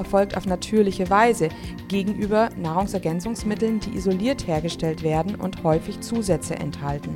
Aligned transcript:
erfolgt 0.00 0.36
auf 0.36 0.46
natürliche 0.46 1.08
Weise 1.10 1.50
gegenüber 1.88 2.48
Nahrungsergänzungsmitteln, 2.56 3.80
die 3.80 3.94
isoliert 3.96 4.46
hergestellt 4.46 5.02
werden 5.02 5.36
und 5.36 5.62
häufig 5.62 6.00
Zusätze 6.00 6.56
enthalten. 6.56 7.14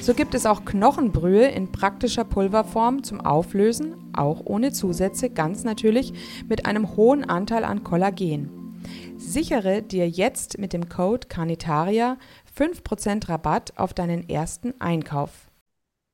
So 0.00 0.14
gibt 0.14 0.34
es 0.34 0.46
auch 0.46 0.64
Knochenbrühe 0.64 1.48
in 1.48 1.70
praktischer 1.70 2.24
Pulverform 2.24 3.02
zum 3.02 3.20
Auflösen, 3.20 3.94
auch 4.14 4.40
ohne 4.44 4.72
Zusätze, 4.72 5.28
ganz 5.28 5.64
natürlich 5.64 6.14
mit 6.48 6.64
einem 6.64 6.96
hohen 6.96 7.28
Anteil 7.28 7.62
an 7.62 7.84
Kollagen. 7.84 8.80
Sichere 9.18 9.82
dir 9.82 10.08
jetzt 10.08 10.58
mit 10.58 10.72
dem 10.72 10.88
Code 10.88 11.28
Carnitaria 11.28 12.16
5% 12.58 13.28
Rabatt 13.28 13.74
auf 13.76 13.92
deinen 13.92 14.28
ersten 14.28 14.72
Einkauf. 14.80 15.47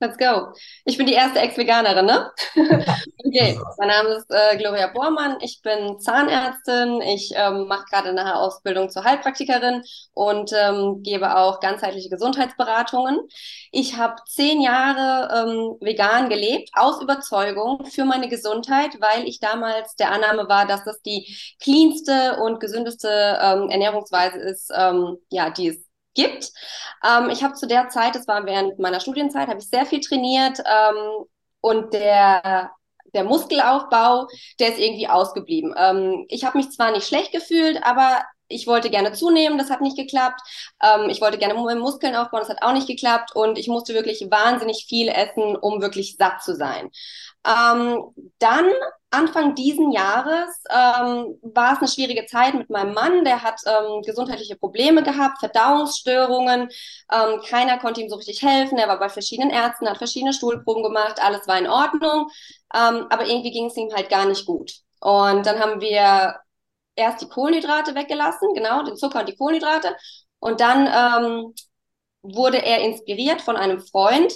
Let's 0.05 0.19
go. 0.19 0.53
Ich 0.85 0.99
bin 0.99 1.07
die 1.07 1.15
erste 1.15 1.39
Ex-Veganerin, 1.39 2.05
ne? 2.05 2.31
okay, 3.25 3.59
mein 3.79 3.89
Name 3.89 4.11
ist 4.11 4.27
äh, 4.29 4.55
Gloria 4.59 4.89
Bormann. 4.89 5.39
Ich 5.41 5.63
bin 5.63 5.99
Zahnärztin. 5.99 7.01
Ich 7.01 7.33
ähm, 7.35 7.69
mache 7.69 7.87
gerade 7.91 8.11
eine 8.11 8.37
Ausbildung 8.37 8.91
zur 8.91 9.05
Heilpraktikerin 9.05 9.83
und 10.13 10.53
ähm, 10.53 11.03
gebe 11.03 11.39
auch 11.39 11.59
ganzheitliche 11.61 12.11
Gesundheitsberatungen. 12.11 13.19
Ich 13.73 13.97
habe 13.97 14.17
zehn 14.29 14.61
Jahre 14.61 15.49
ähm, 15.49 15.77
vegan 15.81 16.29
gelebt, 16.29 16.69
aus 16.75 17.01
Überzeugung 17.01 17.87
für 17.87 18.05
meine 18.05 18.29
Gesundheit, 18.29 19.01
weil 19.01 19.27
ich 19.27 19.41
damals 19.41 19.97
der 19.97 20.13
Annahme 20.13 20.51
war, 20.51 20.67
dass 20.67 20.85
das 20.85 21.01
die 21.01 21.35
cleanste 21.63 22.37
und 22.43 22.61
gesündeste 22.61 23.09
ähm, 23.41 23.71
Ernährungsweise 23.71 24.37
ist, 24.37 24.71
ähm, 24.77 25.17
ja, 25.31 25.49
die 25.49 25.69
es 25.69 25.84
gibt. 26.15 26.53
Ähm, 27.05 27.31
ich 27.31 27.43
habe 27.43 27.55
zu 27.55 27.67
der 27.67 27.89
Zeit, 27.89 28.15
das 28.15 28.27
war 28.27 28.45
während 28.47 28.79
meiner 28.79 29.01
Studienzeit, 29.01 29.49
habe 29.49 29.59
ich 29.59 29.69
sehr 29.69 29.87
viel 29.87 30.01
trainiert 30.01 30.59
ähm, 30.61 31.25
und 31.61 31.93
der 31.95 32.71
der 33.15 33.25
Muskelaufbau, 33.25 34.27
der 34.59 34.71
ist 34.71 34.79
irgendwie 34.79 35.09
ausgeblieben. 35.09 35.73
Ähm, 35.77 36.27
ich 36.29 36.45
habe 36.45 36.59
mich 36.59 36.71
zwar 36.71 36.91
nicht 36.91 37.07
schlecht 37.07 37.33
gefühlt, 37.33 37.83
aber 37.85 38.25
ich 38.49 38.67
wollte 38.67 38.91
gerne 38.91 39.13
zunehmen, 39.13 39.59
das 39.59 39.71
hat 39.71 39.81
nicht 39.81 39.97
geklappt. 39.97 40.41
Ähm, 40.83 41.09
ich 41.09 41.21
wollte 41.21 41.39
gerne 41.39 41.55
Muskeln 41.55 42.15
aufbauen, 42.15 42.41
das 42.41 42.51
hat 42.51 42.63
auch 42.63 42.73
nicht 42.73 42.87
geklappt. 42.87 43.35
Und 43.35 43.59
ich 43.59 43.69
musste 43.69 43.95
wirklich 43.95 44.27
wahnsinnig 44.31 44.87
viel 44.89 45.09
essen, 45.09 45.57
um 45.57 45.81
wirklich 45.81 46.17
satt 46.19 46.43
zu 46.43 46.55
sein. 46.55 46.91
Ähm, 47.47 48.03
dann 48.39 48.71
Anfang 49.15 49.55
diesen 49.55 49.93
Jahres 49.93 50.63
ähm, 50.71 51.39
war 51.43 51.73
es 51.73 51.79
eine 51.79 51.89
schwierige 51.89 52.27
Zeit 52.27 52.55
mit 52.55 52.71
meinem 52.71 52.95
Mann. 52.95 53.25
Der 53.25 53.43
hat 53.43 53.61
ähm, 53.67 54.03
gesundheitliche 54.03 54.57
Probleme 54.57 55.03
gehabt, 55.03 55.39
Verdauungsstörungen. 55.39 56.69
Ähm, 57.13 57.41
keiner 57.49 57.79
konnte 57.79 58.01
ihm 58.01 58.09
so 58.09 58.17
richtig 58.17 58.43
helfen. 58.43 58.79
Er 58.79 58.89
war 58.89 58.99
bei 58.99 59.09
verschiedenen 59.09 59.51
Ärzten, 59.51 59.89
hat 59.89 59.99
verschiedene 59.99 60.33
Stuhlproben 60.33 60.83
gemacht. 60.83 61.23
Alles 61.23 61.47
war 61.49 61.59
in 61.59 61.69
Ordnung. 61.69 62.29
Ähm, 62.75 63.07
aber 63.11 63.27
irgendwie 63.27 63.53
ging 63.53 63.67
es 63.67 63.77
ihm 63.77 63.93
halt 63.95 64.09
gar 64.11 64.27
nicht 64.27 64.47
gut. 64.47 64.73
Und 65.01 65.47
dann 65.47 65.61
haben 65.61 65.81
wir 65.81 66.37
erst 66.97 67.21
die 67.23 67.29
Kohlenhydrate 67.29 67.95
weggelassen, 67.95 68.55
genau, 68.55 68.83
den 68.83 68.97
Zucker 68.97 69.21
und 69.21 69.29
die 69.29 69.37
Kohlenhydrate. 69.37 69.97
Und 70.39 70.61
dann 70.61 70.87
ähm, 70.87 71.55
wurde 72.23 72.65
er 72.65 72.81
inspiriert 72.81 73.41
von 73.43 73.57
einem 73.57 73.81
Freund, 73.81 74.33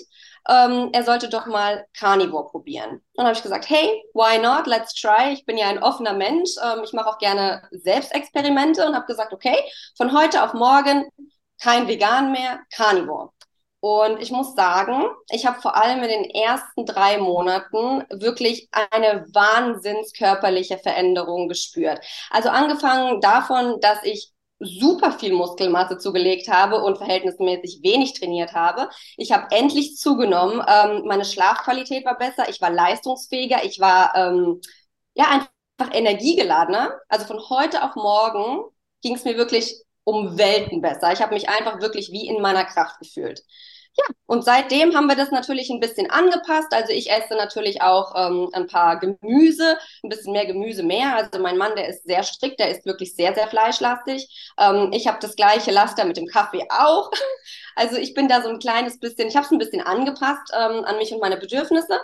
ähm, 0.49 0.91
er 0.93 1.05
sollte 1.05 1.29
doch 1.29 1.47
mal 1.47 1.87
Carnivore 1.97 2.49
probieren. 2.49 2.91
Und 2.91 3.03
dann 3.15 3.27
habe 3.27 3.37
ich 3.37 3.43
gesagt, 3.43 3.69
hey, 3.69 4.03
why 4.15 4.39
not? 4.39 4.67
Let's 4.67 4.95
try. 4.95 5.33
Ich 5.33 5.45
bin 5.45 5.59
ja 5.59 5.69
ein 5.69 5.83
offener 5.83 6.15
Mensch. 6.15 6.51
Ähm, 6.63 6.81
ich 6.85 6.93
mache 6.93 7.09
auch 7.09 7.19
gerne 7.19 7.63
Selbstexperimente 7.71 8.87
und 8.87 8.95
habe 8.95 9.07
gesagt, 9.07 9.33
okay, 9.33 9.57
von 9.97 10.17
heute 10.19 10.43
auf 10.43 10.55
morgen 10.55 11.05
kein 11.61 11.89
Vegan 11.89 12.33
mehr, 12.33 12.61
Carnivore. 12.75 13.31
Und 13.81 14.21
ich 14.21 14.33
muss 14.33 14.55
sagen, 14.57 15.05
ich 15.31 15.47
habe 15.47 15.61
vor 15.61 15.77
allem 15.77 16.03
in 16.03 16.09
den 16.09 16.31
ersten 16.31 16.85
drei 16.85 17.19
Monaten 17.19 18.05
wirklich 18.11 18.69
eine 18.73 19.25
wahnsinnskörperliche 19.33 20.79
Veränderung 20.79 21.49
gespürt. 21.49 22.01
Also 22.31 22.49
angefangen 22.49 23.21
davon, 23.21 23.81
dass 23.81 24.03
ich 24.03 24.33
super 24.61 25.13
viel 25.13 25.33
Muskelmasse 25.33 25.99
zugelegt 25.99 26.49
habe 26.49 26.83
und 26.83 26.99
verhältnismäßig 26.99 27.81
wenig 27.83 28.15
trainiert 28.15 28.55
habe. 28.55 28.89
Ich 29.17 29.33
habe 29.33 29.47
endlich 29.51 29.97
zugenommen. 29.97 30.63
Ähm, 30.67 31.03
meine 31.07 31.25
Schlafqualität 31.25 32.05
war 32.05 32.19
besser. 32.19 32.49
Ich 32.49 32.61
war 32.61 32.71
leistungsfähiger. 32.71 33.65
Ich 33.65 33.81
war 33.81 34.15
ähm, 34.17 34.61
ja 35.15 35.27
einfach 35.27 35.95
energiegeladener. 35.95 36.99
Also 37.09 37.27
von 37.27 37.41
heute 37.49 37.83
auf 37.85 37.95
morgen 37.95 38.65
ging 39.03 39.15
es 39.15 39.25
mir 39.25 39.37
wirklich 39.37 39.77
um 40.05 40.39
Welten 40.39 40.81
besser. 40.81 41.13
Ich 41.13 41.21
habe 41.21 41.35
mich 41.35 41.49
einfach 41.49 41.81
wirklich 41.81 42.11
wie 42.11 42.27
in 42.27 42.41
meiner 42.41 42.65
Kraft 42.65 42.99
gefühlt. 42.99 43.43
Ja, 43.99 44.05
und 44.27 44.45
seitdem 44.45 44.95
haben 44.95 45.09
wir 45.09 45.17
das 45.17 45.33
natürlich 45.33 45.71
ein 45.71 45.81
bisschen 45.81 46.09
angepasst. 46.09 46.73
Also 46.73 46.93
ich 46.93 47.11
esse 47.11 47.35
natürlich 47.35 47.83
auch 47.83 48.15
ähm, 48.17 48.49
ein 48.53 48.69
paar 48.69 49.01
Gemüse, 49.01 49.77
ein 50.05 50.09
bisschen 50.09 50.33
mehr 50.33 50.47
Gemüse 50.47 50.85
mehr. 50.85 51.17
Also 51.17 51.41
mein 51.41 51.59
Mann, 51.59 51.75
der 51.75 51.89
ist 51.89 52.05
sehr 52.05 52.23
strikt, 52.23 52.61
der 52.61 52.71
ist 52.71 52.87
wirklich 52.87 53.17
sehr, 53.17 53.35
sehr 53.35 53.49
fleischlastig. 53.49 54.53
Ähm, 54.57 54.91
ich 54.93 55.09
habe 55.09 55.19
das 55.21 55.35
gleiche 55.35 55.73
Laster 55.73 56.05
mit 56.05 56.17
dem 56.17 56.27
Kaffee 56.27 56.67
auch. 56.71 57.11
Also 57.81 57.97
ich 57.97 58.13
bin 58.13 58.27
da 58.27 58.43
so 58.43 58.49
ein 58.49 58.59
kleines 58.59 58.99
bisschen, 58.99 59.29
ich 59.29 59.37
habe 59.37 59.47
es 59.47 59.53
ein 59.53 59.59
bisschen 59.59 59.81
angepasst 59.81 60.53
ähm, 60.53 60.85
an 60.85 60.97
mich 60.97 61.13
und 61.15 61.21
meine 61.21 61.37
Bedürfnisse. 61.37 62.01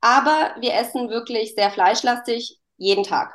Aber 0.00 0.54
wir 0.58 0.72
essen 0.72 1.10
wirklich 1.10 1.54
sehr 1.54 1.70
fleischlastig 1.70 2.58
jeden 2.78 3.04
Tag. 3.04 3.34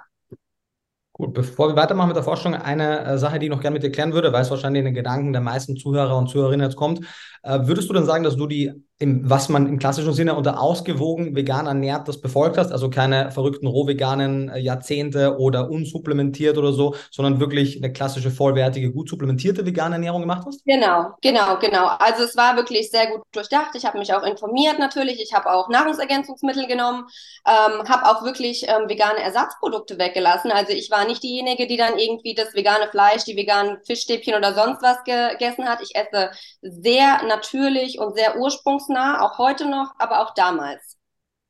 Gut, 1.15 1.35
bevor 1.35 1.67
wir 1.67 1.75
weitermachen 1.75 2.07
mit 2.07 2.17
der 2.17 2.23
Forschung, 2.23 2.55
eine 2.55 3.05
äh, 3.05 3.17
Sache, 3.19 3.37
die 3.37 3.45
ich 3.45 3.51
noch 3.51 3.61
gerne 3.61 3.75
mit 3.75 3.83
dir 3.83 3.91
klären 3.91 4.13
würde, 4.13 4.33
weil 4.33 4.41
es 4.41 4.49
wahrscheinlich 4.49 4.79
in 4.79 4.85
den 4.85 4.95
Gedanken 4.95 5.31
der 5.31 5.43
meisten 5.43 5.77
Zuhörer 5.77 6.17
und 6.17 6.27
Zuhörerinnen 6.27 6.65
jetzt 6.65 6.75
kommt. 6.75 7.05
Äh, 7.43 7.67
würdest 7.67 7.89
du 7.89 7.93
denn 7.93 8.05
sagen, 8.05 8.23
dass 8.23 8.37
du 8.37 8.47
die, 8.47 8.71
im, 8.99 9.29
was 9.29 9.49
man 9.49 9.67
im 9.67 9.77
klassischen 9.77 10.13
Sinne 10.13 10.35
unter 10.35 10.61
ausgewogen 10.61 11.35
vegan 11.35 11.67
ernährt, 11.67 12.07
das 12.07 12.21
befolgt 12.21 12.57
hast? 12.57 12.71
Also 12.71 12.89
keine 12.89 13.31
verrückten 13.31 13.67
rohveganen 13.67 14.47
äh, 14.47 14.59
Jahrzehnte 14.59 15.37
oder 15.37 15.69
unsupplementiert 15.69 16.57
oder 16.57 16.71
so, 16.71 16.95
sondern 17.11 17.41
wirklich 17.41 17.75
eine 17.75 17.91
klassische, 17.91 18.31
vollwertige, 18.31 18.93
gut 18.93 19.09
supplementierte 19.09 19.65
vegane 19.65 19.95
Ernährung 19.95 20.21
gemacht 20.21 20.43
hast? 20.47 20.63
Genau, 20.63 21.11
genau, 21.21 21.59
genau. 21.59 21.87
Also 21.99 22.23
es 22.23 22.37
war 22.37 22.55
wirklich 22.55 22.89
sehr 22.91 23.07
gut 23.07 23.23
durchdacht. 23.33 23.71
Ich 23.75 23.85
habe 23.85 23.99
mich 23.99 24.13
auch 24.13 24.23
informiert 24.23 24.79
natürlich. 24.79 25.21
Ich 25.21 25.33
habe 25.33 25.51
auch 25.51 25.67
Nahrungsergänzungsmittel 25.67 26.65
genommen, 26.67 27.03
ähm, 27.45 27.89
habe 27.89 28.05
auch 28.05 28.23
wirklich 28.23 28.65
ähm, 28.69 28.87
vegane 28.87 29.19
Ersatzprodukte 29.19 29.99
weggelassen. 29.99 30.49
Also 30.49 30.71
ich 30.71 30.89
war 30.91 31.05
nicht 31.05 31.21
diejenige, 31.21 31.67
die 31.67 31.77
dann 31.77 31.97
irgendwie 31.97 32.35
das 32.35 32.53
vegane 32.53 32.87
Fleisch, 32.89 33.25
die 33.25 33.35
veganen 33.35 33.79
Fischstäbchen 33.85 34.35
oder 34.35 34.53
sonst 34.53 34.81
was 34.81 35.03
gegessen 35.03 35.67
hat. 35.67 35.81
Ich 35.81 35.93
esse 35.95 36.31
sehr 36.61 37.21
natürlich 37.35 37.99
und 37.99 38.15
sehr 38.15 38.37
ursprungsnah, 38.37 39.21
auch 39.21 39.37
heute 39.37 39.65
noch, 39.65 39.93
aber 39.97 40.21
auch 40.21 40.33
damals. 40.33 40.97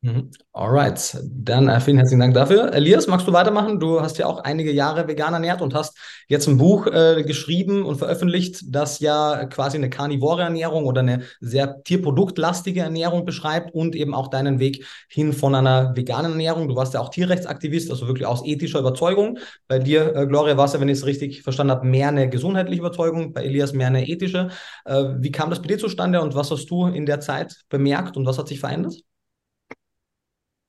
Mhm. 0.03 0.31
Alright, 0.51 1.17
dann 1.31 1.69
äh, 1.69 1.79
vielen 1.79 1.95
herzlichen 1.95 2.19
Dank 2.19 2.33
dafür. 2.33 2.73
Elias, 2.73 3.07
magst 3.07 3.25
du 3.25 3.31
weitermachen? 3.31 3.79
Du 3.79 4.01
hast 4.01 4.17
ja 4.17 4.25
auch 4.25 4.39
einige 4.43 4.73
Jahre 4.73 5.07
vegan 5.07 5.33
ernährt 5.33 5.61
und 5.61 5.73
hast 5.73 5.97
jetzt 6.27 6.45
ein 6.49 6.57
Buch 6.57 6.87
äh, 6.87 7.23
geschrieben 7.25 7.85
und 7.85 7.95
veröffentlicht, 7.95 8.63
das 8.67 8.99
ja 8.99 9.45
quasi 9.45 9.77
eine 9.77 9.89
karnivore 9.89 10.41
Ernährung 10.41 10.83
oder 10.87 10.99
eine 10.99 11.21
sehr 11.39 11.83
tierproduktlastige 11.83 12.81
Ernährung 12.81 13.23
beschreibt 13.23 13.73
und 13.73 13.95
eben 13.95 14.13
auch 14.13 14.27
deinen 14.27 14.59
Weg 14.59 14.85
hin 15.07 15.31
von 15.31 15.55
einer 15.55 15.95
veganen 15.95 16.33
Ernährung. 16.33 16.67
Du 16.67 16.75
warst 16.75 16.93
ja 16.95 16.99
auch 16.99 17.09
Tierrechtsaktivist, 17.09 17.89
also 17.89 18.05
wirklich 18.05 18.27
aus 18.27 18.45
ethischer 18.45 18.79
Überzeugung. 18.79 19.39
Bei 19.69 19.79
dir, 19.79 20.13
äh, 20.17 20.27
Gloria, 20.27 20.57
war 20.57 20.65
es 20.65 20.73
ja, 20.73 20.81
wenn 20.81 20.89
ich 20.89 20.97
es 20.97 21.05
richtig 21.05 21.43
verstanden 21.43 21.71
habe, 21.71 21.87
mehr 21.87 22.09
eine 22.09 22.29
gesundheitliche 22.29 22.81
Überzeugung, 22.81 23.31
bei 23.31 23.45
Elias 23.45 23.71
mehr 23.71 23.87
eine 23.87 24.05
ethische. 24.05 24.49
Äh, 24.83 25.05
wie 25.19 25.31
kam 25.31 25.49
das 25.49 25.61
bei 25.61 25.67
dir 25.69 25.77
zustande 25.77 26.21
und 26.21 26.35
was 26.35 26.51
hast 26.51 26.65
du 26.65 26.87
in 26.87 27.05
der 27.05 27.21
Zeit 27.21 27.55
bemerkt 27.69 28.17
und 28.17 28.25
was 28.25 28.37
hat 28.37 28.49
sich 28.49 28.59
verändert? 28.59 28.95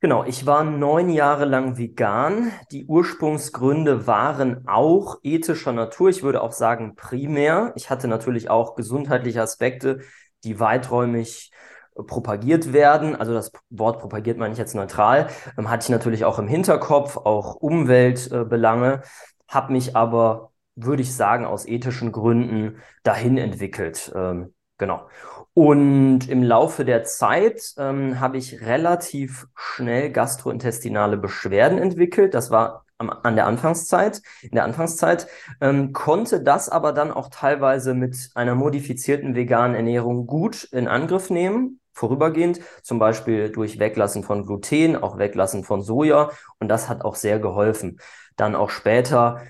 Genau, 0.05 0.23
ich 0.23 0.45
war 0.45 0.65
neun 0.65 1.09
Jahre 1.09 1.47
lang 1.47 1.79
vegan. 1.79 2.53
Die 2.71 2.85
Ursprungsgründe 2.85 4.06
waren 4.06 4.69
auch 4.69 5.17
ethischer 5.23 5.73
Natur. 5.73 6.11
Ich 6.11 6.23
würde 6.23 6.43
auch 6.43 6.53
sagen 6.53 6.95
primär. 6.95 7.73
Ich 7.75 7.89
hatte 7.89 8.06
natürlich 8.06 8.51
auch 8.51 8.75
gesundheitliche 8.75 9.41
Aspekte, 9.41 10.01
die 10.45 10.61
weiträumig 10.61 11.53
äh, 11.97 12.03
propagiert 12.03 12.75
werden. 12.75 13.17
Also 13.17 13.33
das 13.33 13.51
Wort 13.71 13.99
propagiert 13.99 14.37
meine 14.37 14.53
ich 14.53 14.59
jetzt 14.59 14.75
neutral. 14.75 15.29
Ähm, 15.56 15.71
hatte 15.71 15.85
ich 15.85 15.89
natürlich 15.89 16.27
auch 16.27 16.39
im 16.39 16.49
Hinterkopf, 16.49 17.17
auch 17.17 17.55
Umweltbelange, 17.55 19.01
äh, 19.03 19.06
habe 19.49 19.73
mich 19.73 19.97
aber, 19.97 20.53
würde 20.75 21.01
ich 21.01 21.17
sagen, 21.17 21.47
aus 21.47 21.65
ethischen 21.65 22.12
Gründen 22.12 22.77
dahin 23.05 23.39
entwickelt. 23.39 24.12
Ähm, 24.15 24.53
genau. 24.77 25.09
Und 25.55 26.29
im 26.29 26.43
Laufe 26.43 26.85
der 26.85 27.05
Zeit 27.05 27.75
ähm, 27.79 28.19
habe 28.19 28.39
ich 28.39 28.61
relativ 28.61 29.47
schnell 29.55 30.11
gastrointestinale 30.11 31.17
Beschwerden 31.17 31.79
entwickelt. 31.79 32.35
Das 32.35 32.51
war 32.51 32.85
am, 32.99 33.11
an 33.11 33.37
der 33.37 33.47
Anfangszeit, 33.47 34.21
in 34.43 34.51
der 34.51 34.65
Anfangszeit, 34.65 35.29
ähm, 35.61 35.93
konnte 35.93 36.43
das 36.43 36.69
aber 36.69 36.93
dann 36.93 37.12
auch 37.12 37.29
teilweise 37.31 37.95
mit 37.95 38.31
einer 38.35 38.56
modifizierten 38.56 39.37
veganen 39.37 39.77
Ernährung 39.77 40.27
gut 40.27 40.65
in 40.65 40.89
Angriff 40.89 41.31
nehmen, 41.31 41.81
vorübergehend, 41.93 42.61
zum 42.83 42.99
Beispiel 42.99 43.51
durch 43.51 43.79
Weglassen 43.79 44.25
von 44.25 44.47
Gluten, 44.47 44.97
auch 44.97 45.19
Weglassen 45.19 45.62
von 45.62 45.83
Soja. 45.83 46.31
Und 46.59 46.69
das 46.69 46.89
hat 46.89 47.05
auch 47.05 47.15
sehr 47.15 47.39
geholfen. 47.39 48.01
Dann 48.37 48.56
auch 48.56 48.71
später 48.71 49.41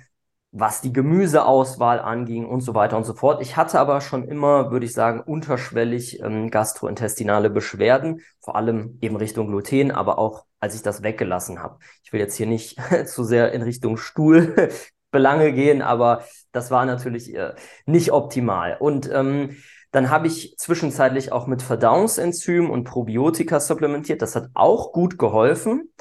was 0.56 0.80
die 0.80 0.92
Gemüseauswahl 0.92 1.98
anging 1.98 2.46
und 2.46 2.60
so 2.60 2.76
weiter 2.76 2.96
und 2.96 3.02
so 3.02 3.14
fort. 3.14 3.42
Ich 3.42 3.56
hatte 3.56 3.80
aber 3.80 4.00
schon 4.00 4.22
immer, 4.22 4.70
würde 4.70 4.86
ich 4.86 4.92
sagen, 4.92 5.20
unterschwellig 5.20 6.20
ähm, 6.20 6.48
gastrointestinale 6.48 7.50
Beschwerden, 7.50 8.20
vor 8.40 8.54
allem 8.54 8.96
eben 9.00 9.16
Richtung 9.16 9.48
Gluten, 9.48 9.90
aber 9.90 10.16
auch 10.16 10.44
als 10.60 10.76
ich 10.76 10.82
das 10.82 11.02
weggelassen 11.02 11.60
habe. 11.60 11.78
Ich 12.04 12.12
will 12.12 12.20
jetzt 12.20 12.36
hier 12.36 12.46
nicht 12.46 12.78
zu 13.06 13.24
sehr 13.24 13.50
in 13.50 13.62
Richtung 13.62 13.96
Stuhlbelange 13.96 15.52
gehen, 15.54 15.82
aber 15.82 16.22
das 16.52 16.70
war 16.70 16.86
natürlich 16.86 17.34
äh, 17.34 17.54
nicht 17.86 18.12
optimal. 18.12 18.76
Und 18.78 19.10
ähm, 19.12 19.56
dann 19.94 20.10
habe 20.10 20.26
ich 20.26 20.58
zwischenzeitlich 20.58 21.30
auch 21.30 21.46
mit 21.46 21.62
Verdauungsenzymen 21.62 22.68
und 22.68 22.82
Probiotika 22.82 23.60
supplementiert. 23.60 24.22
Das 24.22 24.34
hat 24.34 24.48
auch 24.52 24.90
gut 24.90 25.18
geholfen. 25.20 25.92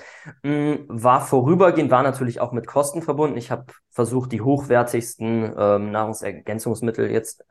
Mm, 0.42 0.78
war 0.88 1.22
vorübergehend, 1.22 1.92
war 1.92 2.02
natürlich 2.02 2.40
auch 2.40 2.54
mit 2.54 2.66
Kosten 2.66 3.04
verbunden. 3.04 3.38
Ich 3.38 3.52
habe 3.52 3.68
versucht, 3.92 4.32
die 4.32 4.42
hochwertigsten 4.42 5.54
ähm, 5.56 5.92
Nahrungsergänzungsmittel 5.92 7.12
jetzt, 7.12 7.46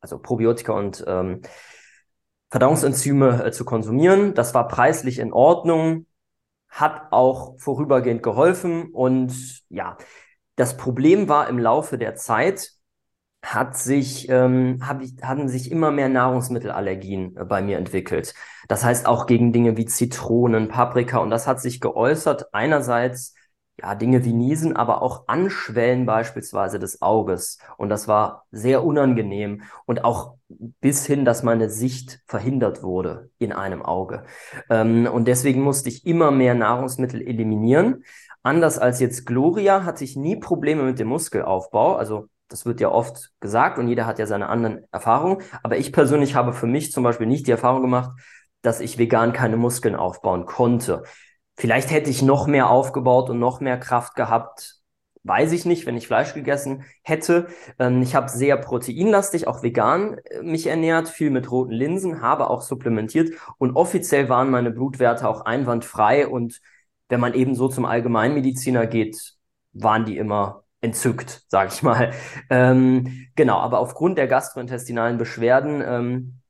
also 0.00 0.18
Probiotika 0.18 0.72
und 0.72 1.04
ähm, 1.06 1.42
Verdauungsenzyme 2.50 3.44
äh, 3.44 3.52
zu 3.52 3.66
konsumieren. 3.66 4.32
Das 4.32 4.54
war 4.54 4.68
preislich 4.68 5.18
in 5.18 5.34
Ordnung, 5.34 6.06
hat 6.70 7.12
auch 7.12 7.60
vorübergehend 7.60 8.22
geholfen. 8.22 8.86
Und 8.94 9.62
ja, 9.68 9.98
das 10.56 10.78
Problem 10.78 11.28
war 11.28 11.50
im 11.50 11.58
Laufe 11.58 11.98
der 11.98 12.14
Zeit, 12.14 12.70
hat 13.42 13.76
sich, 13.76 14.28
ähm, 14.28 14.78
hab 14.86 15.02
ich, 15.02 15.14
hatten 15.22 15.48
sich 15.48 15.70
immer 15.70 15.90
mehr 15.90 16.08
Nahrungsmittelallergien 16.08 17.36
äh, 17.36 17.44
bei 17.44 17.60
mir 17.60 17.78
entwickelt. 17.78 18.34
Das 18.68 18.84
heißt 18.84 19.06
auch 19.06 19.26
gegen 19.26 19.52
Dinge 19.52 19.76
wie 19.76 19.86
Zitronen, 19.86 20.68
Paprika 20.68 21.18
und 21.18 21.30
das 21.30 21.46
hat 21.46 21.60
sich 21.60 21.80
geäußert 21.80 22.54
einerseits 22.54 23.34
ja 23.80 23.94
Dinge 23.94 24.24
wie 24.24 24.32
Niesen, 24.32 24.76
aber 24.76 25.02
auch 25.02 25.26
Anschwellen 25.28 26.06
beispielsweise 26.06 26.78
des 26.78 27.02
Auges 27.02 27.58
und 27.78 27.88
das 27.88 28.06
war 28.06 28.46
sehr 28.52 28.84
unangenehm 28.84 29.62
und 29.86 30.04
auch 30.04 30.36
bis 30.80 31.06
hin, 31.06 31.24
dass 31.24 31.42
meine 31.42 31.68
Sicht 31.70 32.20
verhindert 32.26 32.82
wurde 32.82 33.30
in 33.38 33.52
einem 33.52 33.82
Auge. 33.82 34.24
Ähm, 34.70 35.08
und 35.12 35.26
deswegen 35.26 35.62
musste 35.62 35.88
ich 35.88 36.06
immer 36.06 36.30
mehr 36.30 36.54
Nahrungsmittel 36.54 37.22
eliminieren. 37.22 38.04
Anders 38.42 38.78
als 38.78 39.00
jetzt 39.00 39.26
Gloria 39.26 39.84
hatte 39.84 40.04
ich 40.04 40.16
nie 40.16 40.36
Probleme 40.36 40.82
mit 40.82 40.98
dem 40.98 41.08
Muskelaufbau. 41.08 41.94
Also 41.94 42.28
das 42.52 42.66
wird 42.66 42.80
ja 42.80 42.90
oft 42.90 43.30
gesagt 43.40 43.78
und 43.78 43.88
jeder 43.88 44.06
hat 44.06 44.18
ja 44.18 44.26
seine 44.26 44.48
anderen 44.48 44.84
Erfahrungen. 44.92 45.42
Aber 45.62 45.78
ich 45.78 45.92
persönlich 45.92 46.34
habe 46.34 46.52
für 46.52 46.66
mich 46.66 46.92
zum 46.92 47.02
Beispiel 47.04 47.26
nicht 47.26 47.46
die 47.46 47.52
Erfahrung 47.52 47.82
gemacht, 47.82 48.10
dass 48.62 48.80
ich 48.80 48.98
vegan 48.98 49.32
keine 49.32 49.56
Muskeln 49.56 49.96
aufbauen 49.96 50.46
konnte. 50.46 51.02
Vielleicht 51.56 51.90
hätte 51.90 52.10
ich 52.10 52.22
noch 52.22 52.46
mehr 52.46 52.70
aufgebaut 52.70 53.30
und 53.30 53.38
noch 53.38 53.60
mehr 53.60 53.78
Kraft 53.78 54.14
gehabt, 54.14 54.82
weiß 55.24 55.52
ich 55.52 55.64
nicht, 55.64 55.86
wenn 55.86 55.96
ich 55.96 56.06
Fleisch 56.06 56.34
gegessen 56.34 56.84
hätte. 57.02 57.46
Ähm, 57.78 58.02
ich 58.02 58.14
habe 58.14 58.28
sehr 58.28 58.56
proteinlastig, 58.56 59.46
auch 59.46 59.62
vegan 59.62 60.18
äh, 60.18 60.42
mich 60.42 60.66
ernährt, 60.66 61.08
viel 61.08 61.30
mit 61.30 61.50
roten 61.50 61.72
Linsen, 61.72 62.22
habe 62.22 62.50
auch 62.50 62.62
supplementiert 62.62 63.32
und 63.58 63.76
offiziell 63.76 64.28
waren 64.28 64.50
meine 64.50 64.70
Blutwerte 64.70 65.28
auch 65.28 65.42
einwandfrei 65.42 66.26
und 66.26 66.60
wenn 67.08 67.20
man 67.20 67.34
eben 67.34 67.54
so 67.54 67.68
zum 67.68 67.84
Allgemeinmediziner 67.84 68.86
geht, 68.86 69.34
waren 69.72 70.04
die 70.04 70.16
immer 70.16 70.61
entzückt, 70.82 71.44
sage 71.48 71.70
ich 71.72 71.82
mal. 71.82 72.12
Ähm, 72.50 73.28
genau, 73.34 73.58
aber 73.58 73.78
aufgrund 73.78 74.18
der 74.18 74.26
gastrointestinalen 74.26 75.16
Beschwerden 75.16 75.82
ähm, 75.84 76.42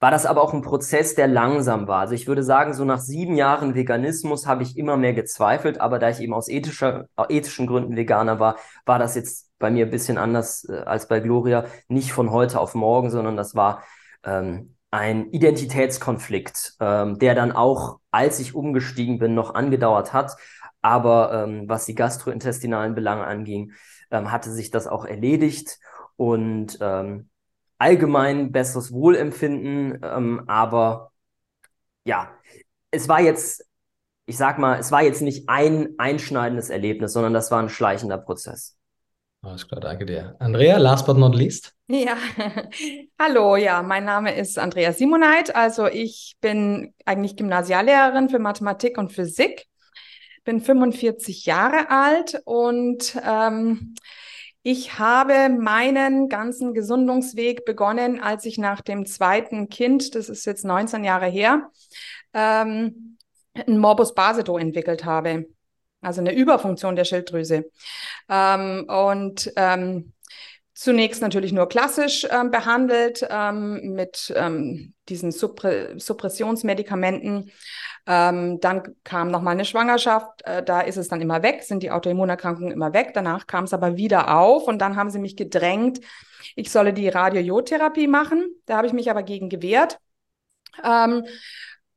war 0.00 0.10
das 0.10 0.24
aber 0.24 0.42
auch 0.42 0.54
ein 0.54 0.62
Prozess, 0.62 1.14
der 1.14 1.28
langsam 1.28 1.86
war. 1.86 2.00
Also 2.00 2.14
ich 2.14 2.26
würde 2.26 2.42
sagen, 2.42 2.72
so 2.72 2.84
nach 2.86 3.00
sieben 3.00 3.36
Jahren 3.36 3.74
Veganismus 3.74 4.46
habe 4.46 4.62
ich 4.62 4.78
immer 4.78 4.96
mehr 4.96 5.12
gezweifelt, 5.12 5.78
aber 5.78 5.98
da 5.98 6.08
ich 6.08 6.20
eben 6.20 6.32
aus 6.32 6.48
ethischer, 6.48 7.04
ethischen 7.28 7.66
Gründen 7.66 7.96
Veganer 7.96 8.40
war, 8.40 8.56
war 8.86 8.98
das 8.98 9.14
jetzt 9.14 9.50
bei 9.58 9.70
mir 9.70 9.84
ein 9.84 9.90
bisschen 9.90 10.16
anders 10.16 10.66
äh, 10.68 10.78
als 10.78 11.06
bei 11.06 11.20
Gloria. 11.20 11.66
Nicht 11.88 12.12
von 12.12 12.32
heute 12.32 12.58
auf 12.60 12.74
morgen, 12.74 13.10
sondern 13.10 13.36
das 13.36 13.54
war 13.54 13.84
ähm, 14.24 14.74
ein 14.90 15.30
Identitätskonflikt, 15.30 16.76
ähm, 16.80 17.18
der 17.18 17.34
dann 17.34 17.52
auch, 17.52 18.00
als 18.10 18.40
ich 18.40 18.54
umgestiegen 18.54 19.18
bin, 19.18 19.34
noch 19.34 19.54
angedauert 19.54 20.12
hat. 20.14 20.36
Aber 20.82 21.44
ähm, 21.44 21.68
was 21.68 21.86
die 21.86 21.94
gastrointestinalen 21.94 22.94
Belange 22.94 23.26
anging, 23.26 23.72
ähm, 24.10 24.32
hatte 24.32 24.50
sich 24.50 24.70
das 24.70 24.86
auch 24.86 25.04
erledigt 25.04 25.78
und 26.16 26.78
ähm, 26.80 27.28
allgemein 27.78 28.52
besseres 28.52 28.92
Wohlempfinden. 28.92 30.00
Ähm, 30.02 30.44
aber 30.46 31.12
ja, 32.04 32.30
es 32.90 33.08
war 33.08 33.20
jetzt, 33.20 33.66
ich 34.26 34.36
sag 34.36 34.58
mal, 34.58 34.78
es 34.78 34.92
war 34.92 35.02
jetzt 35.02 35.22
nicht 35.22 35.48
ein 35.48 35.94
einschneidendes 35.98 36.70
Erlebnis, 36.70 37.12
sondern 37.12 37.34
das 37.34 37.50
war 37.50 37.62
ein 37.62 37.68
schleichender 37.68 38.18
Prozess. 38.18 38.76
Alles 39.42 39.66
klar, 39.66 39.80
danke 39.80 40.04
dir. 40.04 40.36
Andrea, 40.38 40.76
last 40.76 41.06
but 41.06 41.16
not 41.16 41.34
least. 41.34 41.74
Ja, 41.88 42.16
hallo, 43.18 43.56
ja, 43.56 43.82
mein 43.82 44.04
Name 44.04 44.34
ist 44.34 44.58
Andrea 44.58 44.92
Simoneit. 44.92 45.54
Also 45.56 45.86
ich 45.86 46.36
bin 46.42 46.92
eigentlich 47.06 47.36
Gymnasiallehrerin 47.36 48.28
für 48.28 48.38
Mathematik 48.38 48.98
und 48.98 49.12
Physik 49.12 49.69
bin 50.44 50.60
45 50.60 51.46
Jahre 51.46 51.90
alt 51.90 52.40
und 52.44 53.20
ähm, 53.24 53.94
ich 54.62 54.98
habe 54.98 55.48
meinen 55.48 56.28
ganzen 56.28 56.74
Gesundungsweg 56.74 57.64
begonnen, 57.64 58.20
als 58.20 58.44
ich 58.44 58.58
nach 58.58 58.82
dem 58.82 59.06
zweiten 59.06 59.68
Kind, 59.70 60.14
das 60.14 60.28
ist 60.28 60.44
jetzt 60.44 60.64
19 60.64 61.02
Jahre 61.02 61.26
her, 61.26 61.70
ähm, 62.34 63.16
ein 63.54 63.78
Morbus 63.78 64.14
Basedow 64.14 64.58
entwickelt 64.58 65.04
habe. 65.04 65.46
Also 66.02 66.20
eine 66.20 66.34
Überfunktion 66.34 66.96
der 66.96 67.04
Schilddrüse. 67.04 67.70
Ähm, 68.28 68.86
und 68.88 69.52
ähm, 69.56 70.12
zunächst 70.80 71.20
natürlich 71.20 71.52
nur 71.52 71.68
klassisch 71.68 72.26
ähm, 72.30 72.50
behandelt 72.50 73.26
ähm, 73.28 73.92
mit 73.92 74.32
ähm, 74.34 74.94
diesen 75.10 75.30
Suppre 75.30 75.92
Suppressionsmedikamenten. 75.98 77.50
Ähm, 78.06 78.60
dann 78.60 78.94
kam 79.04 79.30
nochmal 79.30 79.52
eine 79.52 79.66
Schwangerschaft, 79.66 80.40
äh, 80.46 80.62
da 80.62 80.80
ist 80.80 80.96
es 80.96 81.08
dann 81.08 81.20
immer 81.20 81.42
weg, 81.42 81.64
sind 81.64 81.82
die 81.82 81.90
Autoimmunerkrankungen 81.90 82.72
immer 82.72 82.94
weg. 82.94 83.10
Danach 83.12 83.46
kam 83.46 83.64
es 83.64 83.74
aber 83.74 83.98
wieder 83.98 84.34
auf 84.34 84.68
und 84.68 84.78
dann 84.78 84.96
haben 84.96 85.10
sie 85.10 85.18
mich 85.18 85.36
gedrängt, 85.36 86.00
ich 86.56 86.72
solle 86.72 86.94
die 86.94 87.10
Radiojodtherapie 87.10 88.06
machen. 88.06 88.46
Da 88.64 88.78
habe 88.78 88.86
ich 88.86 88.94
mich 88.94 89.10
aber 89.10 89.22
gegen 89.22 89.50
gewehrt. 89.50 89.98
Ähm, 90.82 91.26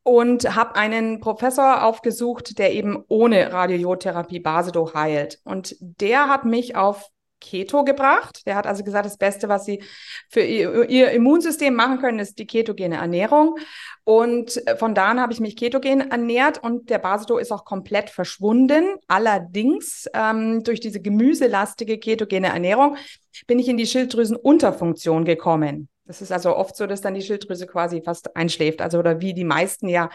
und 0.05 0.53
habe 0.53 0.75
einen 0.75 1.21
Professor 1.21 1.85
aufgesucht, 1.85 2.57
der 2.57 2.73
eben 2.73 3.05
ohne 3.07 3.53
Radiojodtherapie 3.53 4.41
Basedo 4.41 4.93
heilt. 4.93 5.39
Und 5.45 5.77
der 5.79 6.27
hat 6.27 6.43
mich 6.43 6.75
auf 6.75 7.12
Keto 7.43 7.83
gebracht. 7.83 8.45
Der 8.47 8.55
hat 8.55 8.65
also 8.65 8.83
gesagt, 8.83 9.05
das 9.05 9.17
Beste, 9.17 9.49
was 9.49 9.65
sie 9.65 9.83
für 10.29 10.41
ihr, 10.41 10.89
ihr 10.89 11.11
Immunsystem 11.11 11.75
machen 11.75 11.99
können, 11.99 12.19
ist 12.19 12.39
die 12.39 12.47
ketogene 12.47 12.95
Ernährung. 12.95 13.57
Und 14.05 14.65
äh, 14.65 14.77
von 14.77 14.95
da 14.95 15.07
an 15.09 15.19
habe 15.19 15.33
ich 15.33 15.39
mich 15.39 15.55
ketogen 15.55 16.11
ernährt 16.11 16.63
und 16.63 16.89
der 16.89 16.99
Basedo 16.99 17.37
ist 17.37 17.51
auch 17.51 17.65
komplett 17.65 18.09
verschwunden. 18.09 18.95
Allerdings 19.07 20.07
ähm, 20.13 20.63
durch 20.63 20.79
diese 20.79 21.01
gemüselastige 21.01 21.99
ketogene 21.99 22.47
Ernährung 22.47 22.97
bin 23.45 23.59
ich 23.59 23.67
in 23.67 23.77
die 23.77 23.87
Schilddrüsenunterfunktion 23.87 25.25
gekommen. 25.25 25.89
Das 26.05 26.21
ist 26.21 26.31
also 26.31 26.55
oft 26.55 26.75
so, 26.75 26.87
dass 26.87 27.01
dann 27.01 27.13
die 27.13 27.21
Schilddrüse 27.21 27.67
quasi 27.67 28.01
fast 28.01 28.35
einschläft, 28.35 28.81
also 28.81 28.99
oder 28.99 29.21
wie 29.21 29.33
die 29.33 29.45
meisten 29.45 29.87
ja 29.87 30.09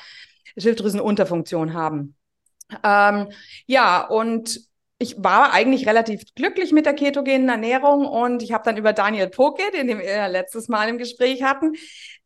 Schilddrüsenunterfunktion 0.57 1.73
haben. 1.73 2.15
Ähm, 2.85 3.29
ja, 3.67 4.07
und 4.07 4.68
ich 5.01 5.23
war 5.23 5.53
eigentlich 5.53 5.87
relativ 5.87 6.23
glücklich 6.35 6.73
mit 6.73 6.85
der 6.85 6.95
ketogenen 6.95 7.49
Ernährung 7.49 8.05
und 8.05 8.43
ich 8.43 8.53
habe 8.53 8.65
dann 8.65 8.77
über 8.77 8.93
Daniel 8.93 9.29
Poke, 9.29 9.63
den 9.73 9.87
wir 9.87 10.29
letztes 10.29 10.69
Mal 10.69 10.89
im 10.89 10.99
Gespräch 10.99 11.45
hatten, 11.45 11.75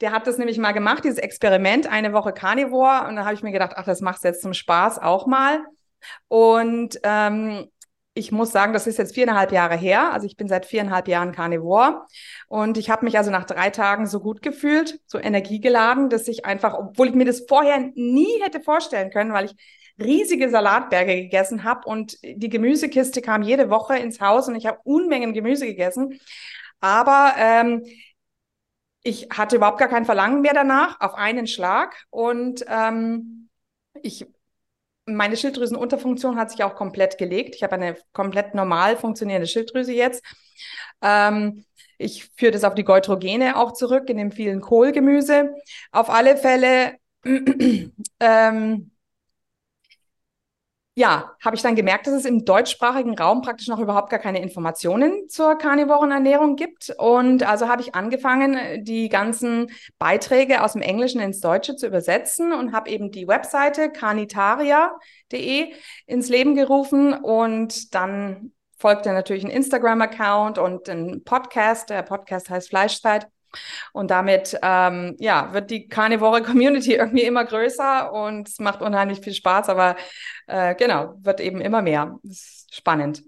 der 0.00 0.12
hat 0.12 0.26
das 0.26 0.38
nämlich 0.38 0.56
mal 0.58 0.72
gemacht, 0.72 1.04
dieses 1.04 1.18
Experiment, 1.18 1.86
eine 1.86 2.14
Woche 2.14 2.32
Carnivore 2.32 3.06
und 3.08 3.16
da 3.16 3.24
habe 3.24 3.34
ich 3.34 3.42
mir 3.42 3.52
gedacht, 3.52 3.72
ach, 3.76 3.84
das 3.84 4.00
machst 4.00 4.24
du 4.24 4.28
jetzt 4.28 4.40
zum 4.42 4.54
Spaß 4.54 4.98
auch 4.98 5.26
mal. 5.26 5.60
Und 6.28 6.98
ähm, 7.04 7.68
ich 8.14 8.32
muss 8.32 8.52
sagen, 8.52 8.72
das 8.72 8.86
ist 8.86 8.98
jetzt 8.98 9.14
viereinhalb 9.14 9.52
Jahre 9.52 9.76
her. 9.76 10.12
Also 10.12 10.26
ich 10.26 10.36
bin 10.36 10.48
seit 10.48 10.66
viereinhalb 10.66 11.08
Jahren 11.08 11.32
Carnivore 11.32 12.06
und 12.48 12.78
ich 12.78 12.90
habe 12.90 13.04
mich 13.04 13.16
also 13.18 13.30
nach 13.30 13.44
drei 13.44 13.70
Tagen 13.70 14.06
so 14.06 14.20
gut 14.20 14.42
gefühlt, 14.42 14.98
so 15.06 15.18
energiegeladen, 15.18 16.08
dass 16.08 16.26
ich 16.26 16.44
einfach, 16.46 16.74
obwohl 16.74 17.08
ich 17.08 17.14
mir 17.14 17.24
das 17.26 17.44
vorher 17.48 17.90
nie 17.94 18.42
hätte 18.42 18.60
vorstellen 18.60 19.10
können, 19.10 19.32
weil 19.32 19.46
ich 19.46 19.54
riesige 19.98 20.50
Salatberge 20.50 21.14
gegessen 21.14 21.64
habe 21.64 21.88
und 21.88 22.18
die 22.22 22.48
Gemüsekiste 22.48 23.22
kam 23.22 23.42
jede 23.42 23.70
Woche 23.70 23.96
ins 23.96 24.20
Haus 24.20 24.48
und 24.48 24.54
ich 24.56 24.66
habe 24.66 24.80
Unmengen 24.84 25.32
Gemüse 25.32 25.66
gegessen. 25.66 26.18
Aber 26.80 27.34
ähm, 27.38 27.84
ich 29.02 29.28
hatte 29.30 29.56
überhaupt 29.56 29.78
gar 29.78 29.88
kein 29.88 30.04
Verlangen 30.04 30.42
mehr 30.42 30.54
danach 30.54 31.00
auf 31.00 31.14
einen 31.14 31.46
Schlag 31.46 32.04
und 32.10 32.64
ähm, 32.68 33.48
ich 34.02 34.26
meine 35.04 35.36
Schilddrüsenunterfunktion 35.36 36.36
hat 36.36 36.50
sich 36.50 36.62
auch 36.62 36.76
komplett 36.76 37.18
gelegt. 37.18 37.56
Ich 37.56 37.62
habe 37.62 37.74
eine 37.74 37.96
komplett 38.12 38.54
normal 38.54 38.96
funktionierende 38.96 39.48
Schilddrüse 39.48 39.92
jetzt. 39.92 40.24
Ähm, 41.02 41.64
ich 41.98 42.30
führe 42.36 42.52
das 42.52 42.64
auf 42.64 42.74
die 42.74 42.84
Geutrogene 42.84 43.56
auch 43.56 43.72
zurück, 43.72 44.08
in 44.08 44.16
dem 44.16 44.32
vielen 44.32 44.60
Kohlgemüse. 44.60 45.54
Auf 45.90 46.08
alle 46.08 46.36
Fälle 46.36 46.98
ähm, 48.20 48.91
ja, 50.94 51.32
habe 51.42 51.56
ich 51.56 51.62
dann 51.62 51.74
gemerkt, 51.74 52.06
dass 52.06 52.12
es 52.12 52.26
im 52.26 52.44
deutschsprachigen 52.44 53.16
Raum 53.18 53.40
praktisch 53.40 53.68
noch 53.68 53.78
überhaupt 53.78 54.10
gar 54.10 54.18
keine 54.18 54.42
Informationen 54.42 55.26
zur 55.28 55.56
Karnivorenernährung 55.56 56.54
gibt. 56.54 56.94
Und 56.98 57.48
also 57.48 57.66
habe 57.66 57.80
ich 57.80 57.94
angefangen, 57.94 58.84
die 58.84 59.08
ganzen 59.08 59.70
Beiträge 59.98 60.62
aus 60.62 60.74
dem 60.74 60.82
Englischen 60.82 61.22
ins 61.22 61.40
Deutsche 61.40 61.76
zu 61.76 61.86
übersetzen 61.86 62.52
und 62.52 62.72
habe 62.72 62.90
eben 62.90 63.10
die 63.10 63.26
Webseite 63.26 63.90
carnitaria.de 63.90 65.72
ins 66.06 66.28
Leben 66.28 66.54
gerufen 66.54 67.14
und 67.14 67.94
dann 67.94 68.52
folgte 68.76 69.12
natürlich 69.12 69.44
ein 69.44 69.50
Instagram-Account 69.50 70.58
und 70.58 70.90
ein 70.90 71.24
Podcast. 71.24 71.88
Der 71.88 72.02
Podcast 72.02 72.50
heißt 72.50 72.68
Fleischzeit. 72.68 73.28
Und 73.92 74.10
damit 74.10 74.52
ja, 74.52 75.52
wird 75.52 75.70
die 75.70 75.88
Carnivore 75.88 76.42
Community 76.42 76.94
irgendwie 76.96 77.24
immer 77.24 77.44
größer 77.44 78.12
und 78.12 78.48
es 78.48 78.58
macht 78.58 78.82
unheimlich 78.82 79.20
viel 79.20 79.34
Spaß, 79.34 79.68
aber 79.68 79.96
äh, 80.46 80.74
genau, 80.74 81.14
wird 81.20 81.40
eben 81.40 81.60
immer 81.60 81.82
mehr. 81.82 82.18
Das 82.22 82.32
ist 82.32 82.74
spannend. 82.74 83.22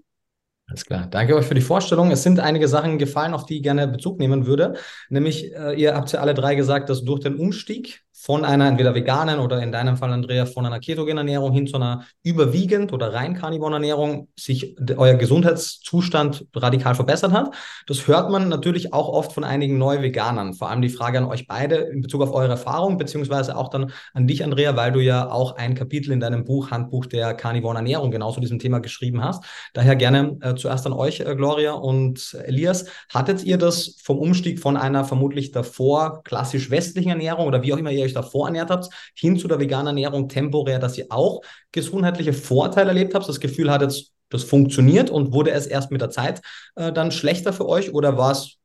Alles 0.67 0.85
klar. 0.85 1.07
Danke 1.07 1.35
euch 1.35 1.45
für 1.45 1.53
die 1.53 1.61
Vorstellung. 1.61 2.09
Es 2.09 2.23
sind 2.23 2.39
einige 2.39 2.67
Sachen 2.67 2.97
gefallen, 2.97 3.33
auf 3.33 3.45
die 3.45 3.57
ich 3.57 3.63
gerne 3.63 3.87
Bezug 3.87 4.17
nehmen 4.17 4.47
würde. 4.47 4.75
Nämlich, 5.09 5.53
äh, 5.53 5.79
ihr 5.79 5.95
habt 5.95 6.11
ja 6.11 6.21
alle 6.21 6.33
drei 6.33 6.55
gesagt, 6.55 6.89
dass 6.89 7.03
durch 7.03 7.19
den 7.19 7.35
Umstieg 7.35 8.04
von 8.25 8.43
einer 8.43 8.67
entweder 8.67 8.95
veganen 8.95 9.37
oder 9.37 9.61
in 9.61 9.71
deinem 9.71 9.97
Fall, 9.97 10.11
Andrea, 10.11 10.47
von 10.47 10.65
einer 10.65 10.79
ketogenen 10.79 11.19
Ernährung 11.19 11.53
hin 11.53 11.67
zu 11.67 11.75
einer 11.75 12.05
überwiegend 12.23 12.91
oder 12.91 13.13
rein 13.13 13.35
karnivoren 13.35 13.73
Ernährung 13.73 14.29
sich 14.35 14.75
euer 14.97 15.13
Gesundheitszustand 15.13 16.47
radikal 16.55 16.95
verbessert 16.95 17.33
hat. 17.33 17.53
Das 17.85 18.07
hört 18.07 18.31
man 18.31 18.49
natürlich 18.49 18.93
auch 18.93 19.09
oft 19.09 19.31
von 19.31 19.43
einigen 19.43 19.77
Neu-Veganern. 19.77 20.55
Vor 20.55 20.71
allem 20.71 20.81
die 20.81 20.89
Frage 20.89 21.19
an 21.19 21.25
euch 21.25 21.45
beide 21.45 21.75
in 21.75 22.01
Bezug 22.01 22.23
auf 22.23 22.33
eure 22.33 22.49
Erfahrung, 22.49 22.97
beziehungsweise 22.97 23.55
auch 23.55 23.69
dann 23.69 23.91
an 24.15 24.25
dich, 24.25 24.43
Andrea, 24.43 24.75
weil 24.75 24.91
du 24.91 25.01
ja 25.01 25.29
auch 25.29 25.57
ein 25.57 25.75
Kapitel 25.75 26.11
in 26.11 26.19
deinem 26.19 26.45
Buch, 26.45 26.71
Handbuch 26.71 27.05
der 27.05 27.35
karnivoren 27.35 27.77
Ernährung, 27.77 28.09
genau 28.09 28.31
zu 28.31 28.39
diesem 28.39 28.57
Thema 28.57 28.79
geschrieben 28.79 29.23
hast. 29.23 29.43
Daher 29.73 29.95
gerne 29.95 30.35
äh, 30.41 30.55
zuerst 30.55 30.87
an 30.87 30.93
euch, 30.93 31.19
äh, 31.19 31.35
Gloria 31.35 31.73
und 31.73 32.35
Elias. 32.43 32.87
Hattet 33.13 33.43
ihr 33.43 33.59
das 33.59 33.97
vom 34.01 34.17
Umstieg 34.17 34.59
von 34.59 34.77
einer 34.77 35.05
vermutlich 35.05 35.51
davor 35.51 36.23
klassisch 36.23 36.71
westlichen 36.71 37.09
Ernährung 37.09 37.45
oder 37.45 37.61
wie 37.61 37.71
auch 37.71 37.77
immer 37.77 37.91
ihr 37.91 38.03
euch 38.03 38.14
davor 38.15 38.47
ernährt 38.47 38.69
habt, 38.69 38.89
hin 39.15 39.37
zu 39.37 39.47
der 39.47 39.59
veganen 39.59 39.87
Ernährung 39.87 40.29
temporär, 40.29 40.79
dass 40.79 40.97
ihr 40.97 41.07
auch 41.09 41.41
gesundheitliche 41.71 42.33
Vorteile 42.33 42.89
erlebt 42.89 43.13
habt, 43.13 43.27
das 43.27 43.39
Gefühl 43.39 43.71
hattet, 43.71 44.11
das 44.29 44.43
funktioniert 44.43 45.09
und 45.09 45.33
wurde 45.33 45.51
es 45.51 45.67
erst 45.67 45.91
mit 45.91 46.01
der 46.01 46.09
Zeit 46.09 46.41
äh, 46.75 46.91
dann 46.91 47.11
schlechter 47.11 47.53
für 47.53 47.67
euch 47.67 47.93
oder 47.93 48.17
war 48.17 48.31
es 48.31 48.57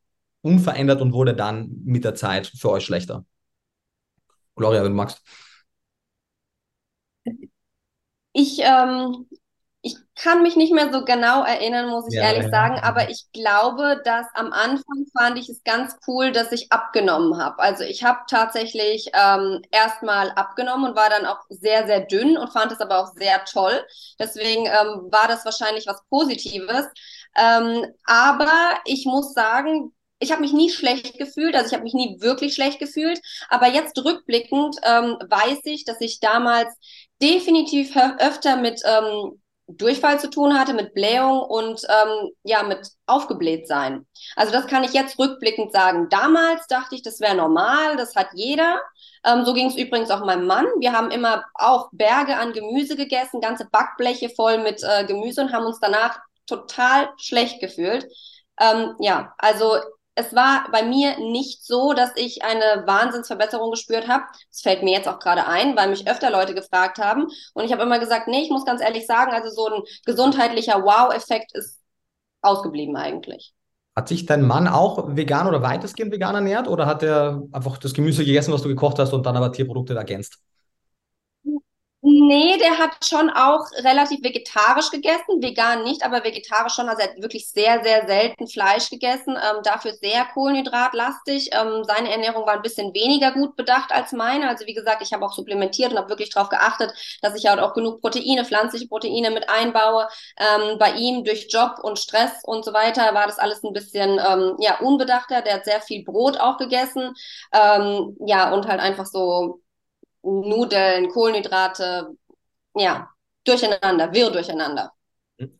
unverändert 0.42 1.00
und 1.00 1.12
wurde 1.12 1.34
dann 1.34 1.70
mit 1.84 2.04
der 2.04 2.14
Zeit 2.14 2.46
für 2.46 2.70
euch 2.70 2.84
schlechter? 2.84 3.24
Gloria, 4.56 4.82
wenn 4.82 4.92
du 4.92 4.96
magst. 4.96 5.22
Ich 8.32 8.60
ähm, 8.60 9.26
ich 9.82 9.96
kann 10.14 10.42
mich 10.42 10.56
nicht 10.56 10.74
mehr 10.74 10.92
so 10.92 11.04
genau 11.04 11.42
erinnern, 11.42 11.88
muss 11.88 12.04
ich 12.08 12.14
ja, 12.14 12.24
ehrlich 12.24 12.44
ja. 12.44 12.50
sagen, 12.50 12.78
aber 12.82 13.08
ich 13.08 13.24
glaube, 13.32 14.00
dass 14.04 14.26
am 14.34 14.52
Anfang 14.52 15.06
fand 15.16 15.38
ich 15.38 15.48
es 15.48 15.64
ganz 15.64 15.96
cool, 16.06 16.32
dass 16.32 16.52
ich 16.52 16.70
abgenommen 16.70 17.42
habe. 17.42 17.58
Also 17.60 17.84
ich 17.84 18.04
habe 18.04 18.20
tatsächlich 18.28 19.10
ähm, 19.14 19.62
erstmal 19.70 20.32
abgenommen 20.32 20.90
und 20.90 20.96
war 20.96 21.08
dann 21.08 21.24
auch 21.24 21.38
sehr, 21.48 21.86
sehr 21.86 22.00
dünn 22.00 22.36
und 22.36 22.52
fand 22.52 22.72
es 22.72 22.80
aber 22.80 22.98
auch 22.98 23.12
sehr 23.14 23.42
toll. 23.46 23.82
Deswegen 24.18 24.66
ähm, 24.66 25.08
war 25.10 25.28
das 25.28 25.46
wahrscheinlich 25.46 25.86
was 25.86 26.04
Positives. 26.10 26.86
Ähm, 27.36 27.86
aber 28.04 28.80
ich 28.84 29.06
muss 29.06 29.32
sagen, 29.32 29.94
ich 30.18 30.30
habe 30.30 30.42
mich 30.42 30.52
nie 30.52 30.68
schlecht 30.68 31.16
gefühlt, 31.16 31.54
also 31.54 31.68
ich 31.68 31.72
habe 31.72 31.84
mich 31.84 31.94
nie 31.94 32.20
wirklich 32.20 32.54
schlecht 32.54 32.78
gefühlt, 32.78 33.18
aber 33.48 33.68
jetzt 33.68 33.96
rückblickend 33.96 34.76
ähm, 34.82 35.16
weiß 35.26 35.60
ich, 35.64 35.86
dass 35.86 36.02
ich 36.02 36.20
damals 36.20 36.68
definitiv 37.22 37.96
öfter 38.18 38.56
mit 38.56 38.82
ähm, 38.84 39.40
Durchfall 39.76 40.20
zu 40.20 40.30
tun 40.30 40.58
hatte, 40.58 40.74
mit 40.74 40.94
Blähung 40.94 41.40
und 41.40 41.82
ähm, 41.88 42.30
ja, 42.42 42.62
mit 42.62 42.88
aufgebläht 43.06 43.66
sein. 43.66 44.06
Also 44.36 44.52
das 44.52 44.66
kann 44.66 44.84
ich 44.84 44.92
jetzt 44.92 45.18
rückblickend 45.18 45.72
sagen. 45.72 46.08
Damals 46.10 46.66
dachte 46.66 46.94
ich, 46.94 47.02
das 47.02 47.20
wäre 47.20 47.34
normal, 47.34 47.96
das 47.96 48.16
hat 48.16 48.28
jeder. 48.34 48.80
Ähm, 49.24 49.44
so 49.44 49.54
ging 49.54 49.68
es 49.68 49.76
übrigens 49.76 50.10
auch 50.10 50.24
meinem 50.24 50.46
Mann. 50.46 50.66
Wir 50.78 50.92
haben 50.92 51.10
immer 51.10 51.44
auch 51.54 51.88
Berge 51.92 52.36
an 52.36 52.52
Gemüse 52.52 52.96
gegessen, 52.96 53.40
ganze 53.40 53.66
Backbleche 53.66 54.30
voll 54.30 54.58
mit 54.58 54.82
äh, 54.82 55.04
Gemüse 55.04 55.42
und 55.42 55.52
haben 55.52 55.66
uns 55.66 55.80
danach 55.80 56.18
total 56.46 57.10
schlecht 57.16 57.60
gefühlt. 57.60 58.06
Ähm, 58.58 58.94
ja, 59.00 59.34
also 59.38 59.76
es 60.14 60.34
war 60.34 60.66
bei 60.72 60.82
mir 60.82 61.18
nicht 61.18 61.64
so, 61.64 61.92
dass 61.92 62.10
ich 62.16 62.42
eine 62.42 62.86
Wahnsinnsverbesserung 62.86 63.70
gespürt 63.70 64.08
habe. 64.08 64.24
Das 64.50 64.60
fällt 64.60 64.82
mir 64.82 64.92
jetzt 64.92 65.08
auch 65.08 65.18
gerade 65.18 65.46
ein, 65.46 65.76
weil 65.76 65.88
mich 65.88 66.08
öfter 66.08 66.30
Leute 66.30 66.54
gefragt 66.54 66.98
haben. 66.98 67.28
Und 67.54 67.64
ich 67.64 67.72
habe 67.72 67.82
immer 67.82 67.98
gesagt, 67.98 68.28
nee, 68.28 68.42
ich 68.42 68.50
muss 68.50 68.64
ganz 68.64 68.82
ehrlich 68.82 69.06
sagen, 69.06 69.32
also 69.32 69.50
so 69.50 69.74
ein 69.74 69.82
gesundheitlicher 70.04 70.82
Wow-Effekt 70.82 71.54
ist 71.54 71.80
ausgeblieben 72.42 72.96
eigentlich. 72.96 73.54
Hat 73.96 74.08
sich 74.08 74.26
dein 74.26 74.42
Mann 74.42 74.68
auch 74.68 75.16
vegan 75.16 75.46
oder 75.46 75.62
weitestgehend 75.62 76.12
vegan 76.12 76.34
ernährt 76.34 76.68
oder 76.68 76.86
hat 76.86 77.02
er 77.02 77.42
einfach 77.52 77.78
das 77.78 77.94
Gemüse 77.94 78.24
gegessen, 78.24 78.52
was 78.52 78.62
du 78.62 78.68
gekocht 78.68 78.98
hast 78.98 79.12
und 79.12 79.26
dann 79.26 79.36
aber 79.36 79.52
Tierprodukte 79.52 79.94
ergänzt? 79.94 80.38
Nee, 82.02 82.56
der 82.56 82.78
hat 82.78 83.04
schon 83.04 83.28
auch 83.28 83.60
relativ 83.84 84.22
vegetarisch 84.24 84.90
gegessen, 84.90 85.42
vegan 85.42 85.82
nicht, 85.82 86.02
aber 86.02 86.24
vegetarisch 86.24 86.72
schon. 86.72 86.88
Also 86.88 87.02
er 87.02 87.10
hat 87.10 87.20
wirklich 87.20 87.50
sehr, 87.50 87.84
sehr 87.84 88.06
selten 88.06 88.48
Fleisch 88.48 88.88
gegessen, 88.88 89.36
ähm, 89.36 89.62
dafür 89.62 89.92
sehr 90.00 90.24
kohlenhydratlastig. 90.32 91.50
Ähm, 91.52 91.84
seine 91.84 92.10
Ernährung 92.10 92.46
war 92.46 92.54
ein 92.54 92.62
bisschen 92.62 92.94
weniger 92.94 93.32
gut 93.32 93.54
bedacht 93.54 93.92
als 93.92 94.12
meine. 94.12 94.48
Also 94.48 94.64
wie 94.64 94.72
gesagt, 94.72 95.02
ich 95.02 95.12
habe 95.12 95.26
auch 95.26 95.34
supplementiert 95.34 95.92
und 95.92 95.98
habe 95.98 96.08
wirklich 96.08 96.30
darauf 96.30 96.48
geachtet, 96.48 96.90
dass 97.20 97.34
ich 97.34 97.44
halt 97.46 97.60
auch 97.60 97.74
genug 97.74 98.00
Proteine, 98.00 98.46
pflanzliche 98.46 98.88
Proteine 98.88 99.30
mit 99.30 99.50
einbaue. 99.50 100.08
Ähm, 100.38 100.78
bei 100.78 100.92
ihm 100.92 101.22
durch 101.24 101.48
Job 101.52 101.80
und 101.82 101.98
Stress 101.98 102.32
und 102.44 102.64
so 102.64 102.72
weiter 102.72 103.12
war 103.12 103.26
das 103.26 103.38
alles 103.38 103.62
ein 103.62 103.74
bisschen 103.74 104.12
ähm, 104.18 104.56
ja 104.58 104.78
unbedachter. 104.80 105.42
Der 105.42 105.54
hat 105.56 105.66
sehr 105.66 105.82
viel 105.82 106.02
Brot 106.02 106.38
auch 106.40 106.56
gegessen, 106.56 107.12
ähm, 107.52 108.16
ja 108.26 108.50
und 108.54 108.66
halt 108.68 108.80
einfach 108.80 109.04
so 109.04 109.60
Nudeln, 110.22 111.08
Kohlenhydrate, 111.08 112.08
ja, 112.74 113.08
durcheinander, 113.44 114.12
wirr 114.12 114.30
durcheinander. 114.30 114.92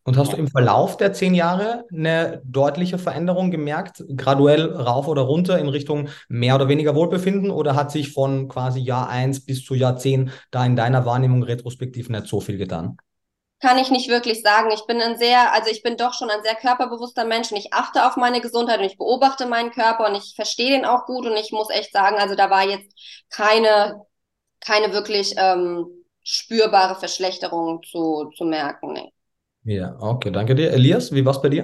Und 0.04 0.18
hast 0.18 0.32
du 0.32 0.36
im 0.36 0.48
Verlauf 0.48 0.98
der 0.98 1.14
zehn 1.14 1.34
Jahre 1.34 1.86
eine 1.90 2.42
deutliche 2.44 2.98
Veränderung 2.98 3.50
gemerkt, 3.50 4.04
graduell 4.14 4.74
rauf 4.74 5.08
oder 5.08 5.22
runter 5.22 5.58
in 5.58 5.68
Richtung 5.68 6.10
mehr 6.28 6.54
oder 6.54 6.68
weniger 6.68 6.94
Wohlbefinden 6.94 7.50
oder 7.50 7.74
hat 7.74 7.90
sich 7.90 8.12
von 8.12 8.48
quasi 8.48 8.80
Jahr 8.80 9.08
1 9.08 9.46
bis 9.46 9.64
zu 9.64 9.74
Jahr 9.74 9.96
10 9.96 10.32
da 10.50 10.66
in 10.66 10.76
deiner 10.76 11.06
Wahrnehmung 11.06 11.42
retrospektiv 11.42 12.10
nicht 12.10 12.26
so 12.26 12.40
viel 12.40 12.58
getan? 12.58 12.98
Kann 13.62 13.78
ich 13.78 13.90
nicht 13.90 14.08
wirklich 14.08 14.42
sagen. 14.42 14.70
Ich 14.70 14.86
bin 14.86 15.00
ein 15.00 15.18
sehr, 15.18 15.52
also 15.52 15.70
ich 15.70 15.82
bin 15.82 15.96
doch 15.96 16.14
schon 16.14 16.30
ein 16.30 16.42
sehr 16.42 16.54
körperbewusster 16.54 17.24
Mensch 17.24 17.50
und 17.50 17.58
ich 17.58 17.72
achte 17.72 18.06
auf 18.06 18.16
meine 18.16 18.40
Gesundheit 18.40 18.80
und 18.80 18.86
ich 18.86 18.98
beobachte 18.98 19.46
meinen 19.46 19.70
Körper 19.70 20.08
und 20.08 20.14
ich 20.14 20.34
verstehe 20.34 20.70
den 20.70 20.84
auch 20.84 21.06
gut 21.06 21.26
und 21.26 21.36
ich 21.36 21.52
muss 21.52 21.70
echt 21.70 21.92
sagen, 21.92 22.16
also 22.16 22.34
da 22.34 22.50
war 22.50 22.64
jetzt 22.64 22.92
keine 23.30 24.02
keine 24.60 24.92
wirklich 24.92 25.34
ähm, 25.36 25.86
spürbare 26.22 26.98
Verschlechterung 26.98 27.82
zu, 27.82 28.30
zu 28.36 28.44
merken. 28.44 28.92
Nee. 28.92 29.12
Ja, 29.62 29.96
okay, 30.00 30.30
danke 30.30 30.54
dir. 30.54 30.72
Elias, 30.72 31.12
wie 31.12 31.24
war 31.24 31.32
es 31.32 31.42
bei 31.42 31.48
dir? 31.48 31.62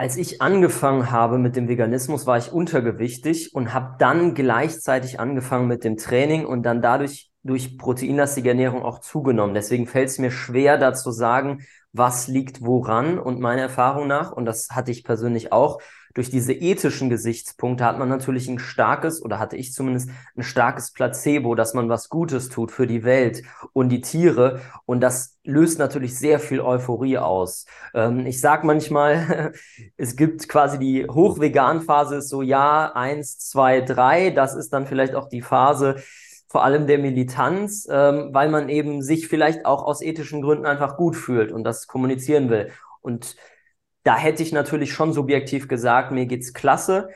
Als 0.00 0.16
ich 0.16 0.40
angefangen 0.40 1.10
habe 1.10 1.38
mit 1.38 1.56
dem 1.56 1.68
Veganismus, 1.68 2.24
war 2.24 2.38
ich 2.38 2.52
untergewichtig 2.52 3.54
und 3.54 3.74
habe 3.74 3.96
dann 3.98 4.34
gleichzeitig 4.34 5.18
angefangen 5.18 5.66
mit 5.66 5.82
dem 5.82 5.96
Training 5.96 6.46
und 6.46 6.62
dann 6.62 6.80
dadurch 6.80 7.32
durch 7.42 7.78
proteinlastige 7.78 8.50
Ernährung 8.50 8.82
auch 8.82 9.00
zugenommen. 9.00 9.54
Deswegen 9.54 9.86
fällt 9.86 10.08
es 10.10 10.18
mir 10.18 10.30
schwer, 10.30 10.78
da 10.78 10.94
zu 10.94 11.10
sagen, 11.10 11.64
was 11.92 12.28
liegt 12.28 12.62
woran. 12.62 13.18
Und 13.18 13.40
meiner 13.40 13.62
Erfahrung 13.62 14.06
nach, 14.06 14.30
und 14.30 14.44
das 14.44 14.68
hatte 14.70 14.92
ich 14.92 15.02
persönlich 15.02 15.52
auch, 15.52 15.80
durch 16.14 16.30
diese 16.30 16.52
ethischen 16.52 17.10
Gesichtspunkte 17.10 17.84
hat 17.84 17.98
man 17.98 18.08
natürlich 18.08 18.48
ein 18.48 18.58
starkes, 18.58 19.22
oder 19.22 19.38
hatte 19.38 19.56
ich 19.56 19.72
zumindest 19.72 20.10
ein 20.36 20.42
starkes 20.42 20.92
Placebo, 20.92 21.54
dass 21.54 21.74
man 21.74 21.88
was 21.88 22.08
Gutes 22.08 22.48
tut 22.48 22.70
für 22.70 22.86
die 22.86 23.04
Welt 23.04 23.42
und 23.72 23.90
die 23.90 24.00
Tiere. 24.00 24.60
Und 24.86 25.00
das 25.00 25.38
löst 25.44 25.78
natürlich 25.78 26.18
sehr 26.18 26.40
viel 26.40 26.60
Euphorie 26.60 27.18
aus. 27.18 27.66
Ähm, 27.94 28.26
ich 28.26 28.40
sage 28.40 28.66
manchmal, 28.66 29.52
es 29.96 30.16
gibt 30.16 30.48
quasi 30.48 30.78
die 30.78 31.06
Hochvegan-Phase, 31.06 32.22
so 32.22 32.42
ja, 32.42 32.92
eins, 32.94 33.38
zwei, 33.38 33.80
drei. 33.80 34.30
Das 34.30 34.54
ist 34.54 34.72
dann 34.72 34.86
vielleicht 34.86 35.14
auch 35.14 35.28
die 35.28 35.42
Phase, 35.42 35.96
vor 36.48 36.64
allem 36.64 36.86
der 36.86 36.98
Militanz, 36.98 37.86
ähm, 37.90 38.30
weil 38.32 38.48
man 38.48 38.68
eben 38.68 39.02
sich 39.02 39.28
vielleicht 39.28 39.66
auch 39.66 39.84
aus 39.84 40.00
ethischen 40.00 40.40
Gründen 40.40 40.66
einfach 40.66 40.96
gut 40.96 41.14
fühlt 41.14 41.52
und 41.52 41.64
das 41.64 41.86
kommunizieren 41.86 42.48
will. 42.48 42.70
Und 43.02 43.36
da 44.08 44.16
hätte 44.16 44.42
ich 44.42 44.52
natürlich 44.52 44.94
schon 44.94 45.12
subjektiv 45.12 45.68
gesagt, 45.68 46.12
mir 46.12 46.24
geht's 46.24 46.54
klasse. 46.54 47.10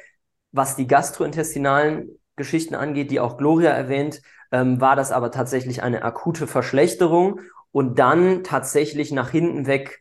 Was 0.51 0.77
die 0.77 0.87
gastrointestinalen 0.87 2.19
Geschichten 2.37 2.75
angeht, 2.75 3.11
die 3.11 3.19
auch 3.19 3.39
Gloria 3.39 3.71
erwähnt, 3.71 4.21
ähm, 4.51 4.79
war 4.79 4.95
das 4.95 5.11
aber 5.11 5.31
tatsächlich 5.31 5.83
eine 5.83 6.03
akute 6.03 6.47
Verschlechterung 6.47 7.41
und 7.71 7.99
dann 7.99 8.45
tatsächlich 8.45 9.11
nach 9.11 9.31
hinten 9.31 9.67
weg 9.67 10.01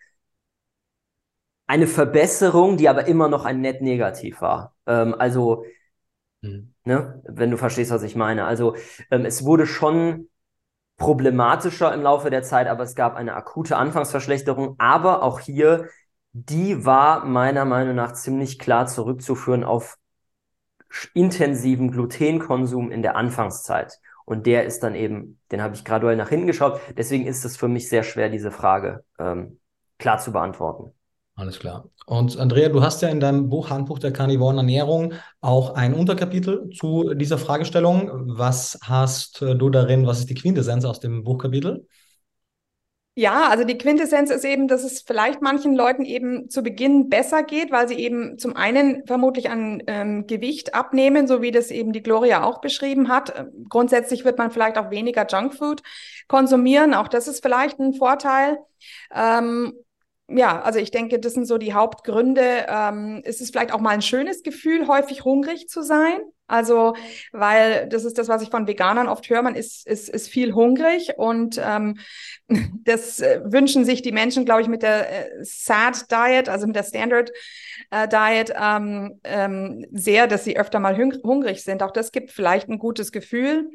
eine 1.65 1.87
Verbesserung, 1.87 2.75
die 2.75 2.89
aber 2.89 3.05
immer 3.05 3.29
noch 3.29 3.45
ein 3.45 3.61
net 3.61 3.81
negativ 3.81 4.41
war. 4.41 4.75
Ähm, 4.85 5.15
also 5.17 5.63
Mhm. 6.43 6.73
Ne? 6.85 7.21
Wenn 7.25 7.51
du 7.51 7.57
verstehst, 7.57 7.91
was 7.91 8.01
ich 8.03 8.15
meine. 8.15 8.45
Also 8.45 8.75
ähm, 9.11 9.25
es 9.25 9.45
wurde 9.45 9.67
schon 9.67 10.27
problematischer 10.97 11.93
im 11.93 12.01
Laufe 12.01 12.29
der 12.29 12.43
Zeit, 12.43 12.67
aber 12.67 12.83
es 12.83 12.95
gab 12.95 13.15
eine 13.15 13.35
akute 13.35 13.77
Anfangsverschlechterung. 13.77 14.75
Aber 14.79 15.23
auch 15.23 15.39
hier, 15.39 15.87
die 16.33 16.85
war 16.85 17.25
meiner 17.25 17.65
Meinung 17.65 17.95
nach 17.95 18.13
ziemlich 18.13 18.59
klar 18.59 18.87
zurückzuführen 18.87 19.63
auf 19.63 19.97
intensiven 21.13 21.91
Glutenkonsum 21.91 22.91
in 22.91 23.01
der 23.01 23.15
Anfangszeit. 23.15 23.99
Und 24.25 24.45
der 24.45 24.65
ist 24.65 24.81
dann 24.83 24.95
eben, 24.95 25.39
den 25.51 25.61
habe 25.61 25.75
ich 25.75 25.83
graduell 25.83 26.15
nach 26.15 26.29
hinten 26.29 26.47
geschaut. 26.47 26.79
Deswegen 26.97 27.25
ist 27.25 27.43
es 27.43 27.57
für 27.57 27.67
mich 27.67 27.89
sehr 27.89 28.03
schwer, 28.03 28.29
diese 28.29 28.51
Frage 28.51 29.03
ähm, 29.19 29.59
klar 29.97 30.19
zu 30.19 30.31
beantworten. 30.31 30.93
Alles 31.35 31.59
klar. 31.59 31.89
Und 32.05 32.37
Andrea, 32.37 32.69
du 32.69 32.81
hast 32.81 33.01
ja 33.01 33.09
in 33.09 33.19
deinem 33.19 33.49
Buch 33.49 33.69
Handbuch 33.69 33.99
der 33.99 34.11
Karnivoren 34.11 34.57
Ernährung 34.57 35.13
auch 35.39 35.75
ein 35.75 35.93
Unterkapitel 35.93 36.69
zu 36.69 37.13
dieser 37.13 37.37
Fragestellung. 37.37 38.37
Was 38.37 38.77
hast 38.83 39.41
du 39.41 39.69
darin, 39.69 40.05
was 40.05 40.19
ist 40.19 40.29
die 40.29 40.35
Quintessenz 40.35 40.85
aus 40.85 40.99
dem 40.99 41.23
Buchkapitel? 41.23 41.87
Ja, 43.13 43.49
also 43.49 43.65
die 43.65 43.77
Quintessenz 43.77 44.29
ist 44.29 44.45
eben, 44.45 44.69
dass 44.69 44.85
es 44.85 45.01
vielleicht 45.01 45.41
manchen 45.41 45.75
Leuten 45.75 46.05
eben 46.05 46.49
zu 46.49 46.63
Beginn 46.63 47.09
besser 47.09 47.43
geht, 47.43 47.69
weil 47.69 47.89
sie 47.89 47.95
eben 47.95 48.37
zum 48.37 48.55
einen 48.55 49.05
vermutlich 49.05 49.49
an 49.49 49.83
ähm, 49.87 50.27
Gewicht 50.27 50.73
abnehmen, 50.73 51.27
so 51.27 51.41
wie 51.41 51.51
das 51.51 51.71
eben 51.71 51.91
die 51.91 52.03
Gloria 52.03 52.43
auch 52.43 52.61
beschrieben 52.61 53.09
hat. 53.09 53.47
Grundsätzlich 53.67 54.23
wird 54.23 54.37
man 54.37 54.49
vielleicht 54.49 54.77
auch 54.77 54.91
weniger 54.91 55.27
Junkfood 55.27 55.83
konsumieren. 56.29 56.93
Auch 56.93 57.09
das 57.09 57.27
ist 57.27 57.41
vielleicht 57.41 57.79
ein 57.79 57.93
Vorteil. 57.93 58.59
Ähm, 59.13 59.73
ja, 60.29 60.61
also 60.61 60.79
ich 60.79 60.91
denke, 60.91 61.19
das 61.19 61.33
sind 61.33 61.45
so 61.45 61.57
die 61.57 61.73
Hauptgründe. 61.73 62.65
Ähm, 62.69 63.21
ist 63.25 63.41
es 63.41 63.49
vielleicht 63.49 63.73
auch 63.73 63.81
mal 63.81 63.89
ein 63.89 64.01
schönes 64.01 64.41
Gefühl, 64.41 64.87
häufig 64.87 65.25
hungrig 65.25 65.67
zu 65.67 65.81
sein? 65.81 66.21
Also, 66.51 66.95
weil 67.31 67.87
das 67.87 68.03
ist 68.03 68.17
das, 68.17 68.27
was 68.27 68.41
ich 68.41 68.49
von 68.49 68.67
Veganern 68.67 69.07
oft 69.07 69.29
höre, 69.29 69.41
man 69.41 69.55
ist, 69.55 69.87
ist, 69.87 70.09
ist 70.09 70.27
viel 70.27 70.53
hungrig 70.53 71.13
und 71.17 71.59
ähm, 71.63 71.97
das 72.83 73.21
äh, 73.21 73.41
wünschen 73.45 73.85
sich 73.85 74.01
die 74.01 74.11
Menschen, 74.11 74.43
glaube 74.43 74.61
ich, 74.61 74.67
mit 74.67 74.83
der 74.83 75.39
äh, 75.39 75.43
SAD 75.43 76.11
Diet, 76.11 76.49
also 76.49 76.67
mit 76.67 76.75
der 76.75 76.83
Standard 76.83 77.31
äh, 77.89 78.07
Diet, 78.07 78.53
ähm, 78.61 79.19
ähm, 79.23 79.85
sehr, 79.91 80.27
dass 80.27 80.43
sie 80.43 80.59
öfter 80.59 80.79
mal 80.79 80.97
hungrig 80.97 81.63
sind. 81.63 81.83
Auch 81.83 81.91
das 81.91 82.11
gibt 82.11 82.31
vielleicht 82.31 82.67
ein 82.67 82.79
gutes 82.79 83.13
Gefühl. 83.13 83.69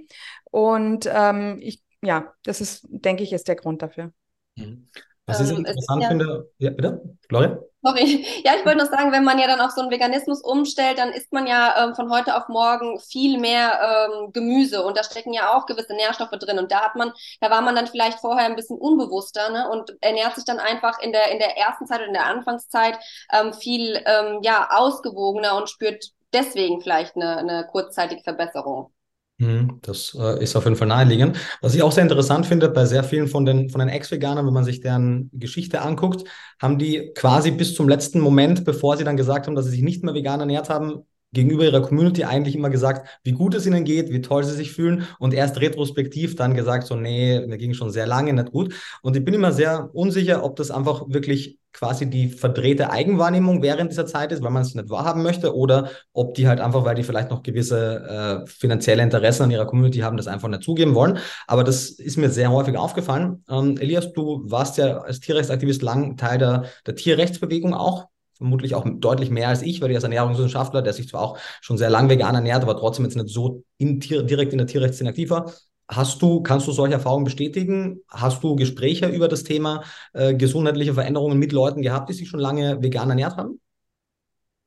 Und 0.51 1.09
ähm, 1.11 1.59
ich, 1.61 1.83
ja, 2.03 2.35
das 2.45 2.61
ist, 2.61 2.87
denke 2.91 3.23
ich, 3.23 3.33
ist 3.33 3.49
der 3.49 3.57
Grund 3.57 3.81
dafür. 3.81 4.13
Mhm. 4.57 4.89
Was 5.27 5.41
ich 5.41 5.51
ähm, 5.51 5.59
interessant 5.59 6.03
ja, 6.03 6.09
finde, 6.09 6.51
ja, 6.59 6.71
bitte, 6.71 7.03
Gloria? 7.29 7.59
Sorry. 7.87 8.27
Ja, 8.45 8.55
ich 8.57 8.65
wollte 8.65 8.79
noch 8.79 8.91
sagen, 8.91 9.13
wenn 9.13 9.23
man 9.25 9.39
ja 9.39 9.47
dann 9.47 9.61
auf 9.61 9.71
so 9.71 9.81
einen 9.81 9.91
Veganismus 9.91 10.43
umstellt, 10.43 10.99
dann 10.99 11.13
isst 11.13 11.33
man 11.33 11.47
ja 11.47 11.85
ähm, 11.85 11.95
von 11.95 12.11
heute 12.11 12.37
auf 12.37 12.49
morgen 12.49 12.99
viel 13.01 13.39
mehr 13.39 14.09
ähm, 14.11 14.33
Gemüse 14.33 14.85
und 14.85 14.97
da 14.97 15.05
stecken 15.05 15.33
ja 15.33 15.55
auch 15.55 15.67
gewisse 15.67 15.95
Nährstoffe 15.95 16.31
drin 16.31 16.59
und 16.59 16.73
da 16.73 16.81
hat 16.83 16.97
man, 16.97 17.13
da 17.41 17.51
war 17.51 17.61
man 17.61 17.77
dann 17.77 17.87
vielleicht 17.87 18.19
vorher 18.21 18.47
ein 18.47 18.57
bisschen 18.57 18.79
unbewusster 18.79 19.51
ne, 19.51 19.69
und 19.71 19.93
ernährt 20.01 20.35
sich 20.35 20.45
dann 20.45 20.59
einfach 20.59 20.99
in 21.01 21.13
der 21.13 21.31
in 21.31 21.39
der 21.39 21.57
ersten 21.57 21.87
Zeit 21.87 21.99
oder 21.99 22.09
in 22.09 22.15
der 22.15 22.27
Anfangszeit 22.27 22.99
ähm, 23.33 23.53
viel 23.53 24.03
ähm, 24.07 24.41
ja 24.43 24.69
ausgewogener 24.73 25.57
und 25.57 25.71
spürt 25.71 26.07
deswegen 26.33 26.81
vielleicht 26.81 27.15
eine, 27.17 27.37
eine 27.39 27.67
kurzzeitige 27.71 28.23
Verbesserung. 28.23 28.93
Mhm, 29.39 29.81
das 29.83 30.17
äh, 30.19 30.43
ist 30.43 30.57
auf 30.57 30.65
jeden 30.65 30.77
Fall 30.77 30.89
naheliegend. 30.89 31.37
Was 31.61 31.75
ich 31.75 31.83
auch 31.83 31.93
sehr 31.93 32.03
interessant 32.03 32.47
finde, 32.47 32.71
bei 32.71 32.87
sehr 32.87 33.05
vielen 33.05 33.29
von 33.29 33.45
den, 33.45 33.69
von 33.69 33.81
den 33.81 33.91
Ex-Veganern, 33.91 34.47
wenn 34.47 34.55
man 34.55 34.65
sich 34.65 34.81
deren 34.81 35.29
Geschichte 35.35 35.83
anguckt, 35.83 36.25
haben 36.61 36.79
die 36.79 37.13
quasi 37.15 37.51
bis 37.51 37.75
zum 37.75 37.87
letzten 37.87 38.21
Moment, 38.21 38.65
bevor 38.65 38.97
sie 38.97 39.05
dann 39.05 39.19
gesagt 39.19 39.47
haben, 39.47 39.55
dass 39.55 39.67
sie 39.67 39.73
sich 39.73 39.83
nicht 39.83 40.03
mehr 40.03 40.15
vegan 40.15 40.41
ernährt 40.41 40.71
haben, 40.71 41.03
gegenüber 41.33 41.65
ihrer 41.65 41.83
Community 41.83 42.25
eigentlich 42.25 42.55
immer 42.55 42.71
gesagt, 42.71 43.21
wie 43.25 43.33
gut 43.33 43.55
es 43.55 43.67
ihnen 43.67 43.85
geht, 43.85 44.11
wie 44.11 44.23
toll 44.23 44.43
sie 44.45 44.55
sich 44.55 44.73
fühlen 44.73 45.07
und 45.19 45.35
erst 45.35 45.61
retrospektiv 45.61 46.35
dann 46.37 46.55
gesagt, 46.55 46.87
so, 46.87 46.97
nee, 46.97 47.45
mir 47.47 47.59
ging 47.59 47.75
schon 47.75 47.91
sehr 47.91 48.07
lange 48.07 48.33
nicht 48.33 48.53
gut. 48.53 48.73
Und 49.03 49.17
ich 49.17 49.25
bin 49.25 49.35
immer 49.35 49.53
sehr 49.53 49.91
unsicher, 49.93 50.45
ob 50.45 50.57
das 50.57 50.71
einfach 50.71 51.05
wirklich 51.09 51.59
quasi 51.77 52.09
die 52.09 52.29
verdrehte 52.29 52.91
Eigenwahrnehmung 52.91 53.63
während 53.63 53.91
dieser 53.91 54.07
Zeit 54.07 54.33
ist, 54.33 54.43
weil 54.43 54.51
man 54.51 54.63
es 54.63 54.75
nicht 54.75 54.89
wahrhaben 54.89 55.23
möchte, 55.23 55.55
oder 55.55 55.91
ob 56.15 56.35
die 56.35 56.49
halt 56.49 56.59
einfach, 56.59 56.87
weil 56.87 56.95
die 56.95 57.03
vielleicht 57.03 57.31
noch 57.31 57.43
gewisse 57.43 58.45
äh, 58.47 58.47
finanzielle 58.49 59.03
Interessen 59.03 59.43
an 59.43 59.51
ihrer 59.51 59.67
Community 59.67 59.99
haben, 59.99 60.17
das 60.17 60.27
einfach 60.27 60.49
nicht 60.49 60.63
zugeben 60.63 60.95
wollen. 60.95 61.19
Aber 61.47 61.65
das 61.65 61.91
ist 61.91 62.17
mir 62.17 62.31
sehr 62.31 62.51
häufig 62.51 62.79
aufgefallen. 62.79 63.45
Ähm, 63.51 63.77
Elias, 63.79 64.13
du 64.15 64.43
warst 64.47 64.79
ja 64.79 65.01
als 65.01 65.21
Tierrechtsaktivist 65.21 65.83
lang 65.83 66.17
Teil 66.17 66.39
der, 66.39 66.65
der 66.87 66.97
Tierrechtsbewegung 66.97 67.75
auch 67.75 68.07
vermutlich 68.37 68.75
auch 68.75 68.85
deutlich 68.87 69.31
mehr 69.31 69.49
als 69.49 69.63
ich, 69.63 69.81
weil 69.81 69.91
ich 69.91 69.97
als 69.97 70.05
Ernährungswissenschaftler, 70.05 70.83
der 70.83 70.93
sich 70.93 71.09
zwar 71.09 71.23
auch 71.23 71.39
schon 71.61 71.79
sehr 71.79 71.91
lange 71.91 72.11
vegan 72.11 72.35
ernährt, 72.35 72.63
aber 72.63 72.77
trotzdem 72.77 73.05
jetzt 73.05 73.17
nicht 73.17 73.29
so 73.29 73.65
in, 73.79 74.01
direkt 74.01 74.53
in 74.53 74.59
der 74.59 74.67
Tierrechtsszene 74.67 75.11
aktiv 75.11 75.31
war. 75.31 75.53
Hast 75.89 76.21
du, 76.21 76.43
kannst 76.43 76.67
du 76.67 76.73
solche 76.73 76.95
Erfahrungen 76.95 77.25
bestätigen? 77.25 78.01
Hast 78.09 78.43
du 78.43 78.57
Gespräche 78.57 79.07
über 79.07 79.29
das 79.29 79.45
Thema 79.45 79.85
äh, 80.15 80.35
gesundheitliche 80.35 80.95
Veränderungen 80.95 81.39
mit 81.39 81.53
Leuten 81.53 81.83
gehabt, 81.83 82.09
die 82.09 82.15
sich 82.15 82.29
schon 82.29 82.41
lange 82.41 82.83
vegan 82.83 83.09
ernährt 83.09 83.37
haben? 83.37 83.61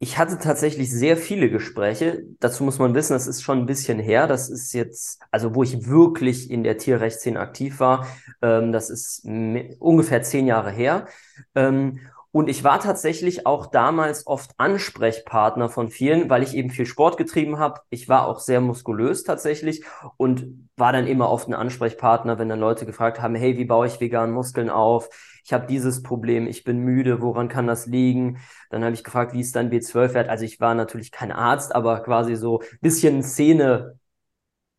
Ich 0.02 0.18
hatte 0.18 0.40
tatsächlich 0.40 0.90
sehr 0.90 1.18
viele 1.18 1.50
Gespräche. 1.50 2.24
Dazu 2.40 2.64
muss 2.64 2.80
man 2.80 2.96
wissen, 2.96 3.12
das 3.12 3.28
ist 3.28 3.42
schon 3.42 3.60
ein 3.60 3.66
bisschen 3.66 4.00
her. 4.00 4.28
Das 4.28 4.50
ist 4.50 4.72
jetzt, 4.72 5.20
also 5.30 5.56
wo 5.56 5.64
ich 5.64 5.88
wirklich 5.88 6.50
in 6.50 6.64
der 6.64 6.78
Tierrechtsszene 6.78 7.38
aktiv 7.38 7.82
war, 7.82 8.08
ähm, 8.42 8.72
das 8.72 8.90
ist 8.90 9.26
ungefähr 9.80 10.22
zehn 10.24 10.48
Jahre 10.48 10.72
her. 10.72 11.08
Ähm, 11.54 12.00
und 12.32 12.48
ich 12.48 12.64
war 12.64 12.80
tatsächlich 12.80 13.48
auch 13.48 13.66
damals 13.66 14.28
oft 14.28 14.52
Ansprechpartner 14.58 15.68
von 15.68 15.90
vielen, 15.90 16.30
weil 16.30 16.44
ich 16.44 16.56
eben 16.56 16.70
viel 16.70 16.86
Sport 16.86 17.18
getrieben 17.18 17.58
habe. 17.58 17.82
Ich 17.90 18.08
war 18.08 18.28
auch 18.28 18.40
sehr 18.40 18.62
muskulös 18.62 19.24
tatsächlich 19.24 19.84
und 20.18 20.70
war 20.76 20.94
dann 20.94 21.08
immer 21.08 21.32
oft 21.32 21.48
ein 21.48 21.56
Ansprechpartner, 21.56 22.38
wenn 22.38 22.50
dann 22.50 22.60
Leute 22.60 22.86
gefragt 22.86 23.20
haben, 23.20 23.34
hey, 23.34 23.58
wie 23.58 23.66
baue 23.66 23.88
ich 23.88 24.00
vegan 24.00 24.32
Muskeln 24.32 24.70
auf? 24.70 25.10
Ich 25.44 25.54
habe 25.54 25.66
dieses 25.66 26.04
Problem, 26.04 26.46
ich 26.46 26.64
bin 26.64 26.78
müde, 26.80 27.22
woran 27.22 27.50
kann 27.50 27.66
das 27.66 27.88
liegen? 27.88 28.38
Dann 28.70 28.84
habe 28.84 28.94
ich 28.94 29.04
gefragt, 29.04 29.34
wie 29.34 29.42
ist 29.42 29.56
dein 29.56 29.72
B12-Wert? 29.72 30.30
Also 30.30 30.46
ich 30.46 30.60
war 30.60 30.76
natürlich 30.76 31.12
kein 31.12 31.32
Arzt, 31.32 31.74
aber 31.74 32.02
quasi 32.02 32.36
so 32.36 32.62
bisschen 32.80 33.24
Szene 33.24 33.98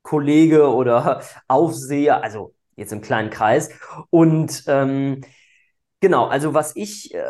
Kollege 0.02 0.72
oder 0.72 1.22
Aufseher, 1.48 2.22
also 2.22 2.54
jetzt 2.76 2.92
im 2.92 3.00
kleinen 3.00 3.30
Kreis. 3.30 3.70
Und 4.10 4.64
ähm, 4.68 5.22
Genau, 6.00 6.26
also 6.26 6.54
was 6.54 6.74
ich, 6.76 7.14
äh, 7.14 7.22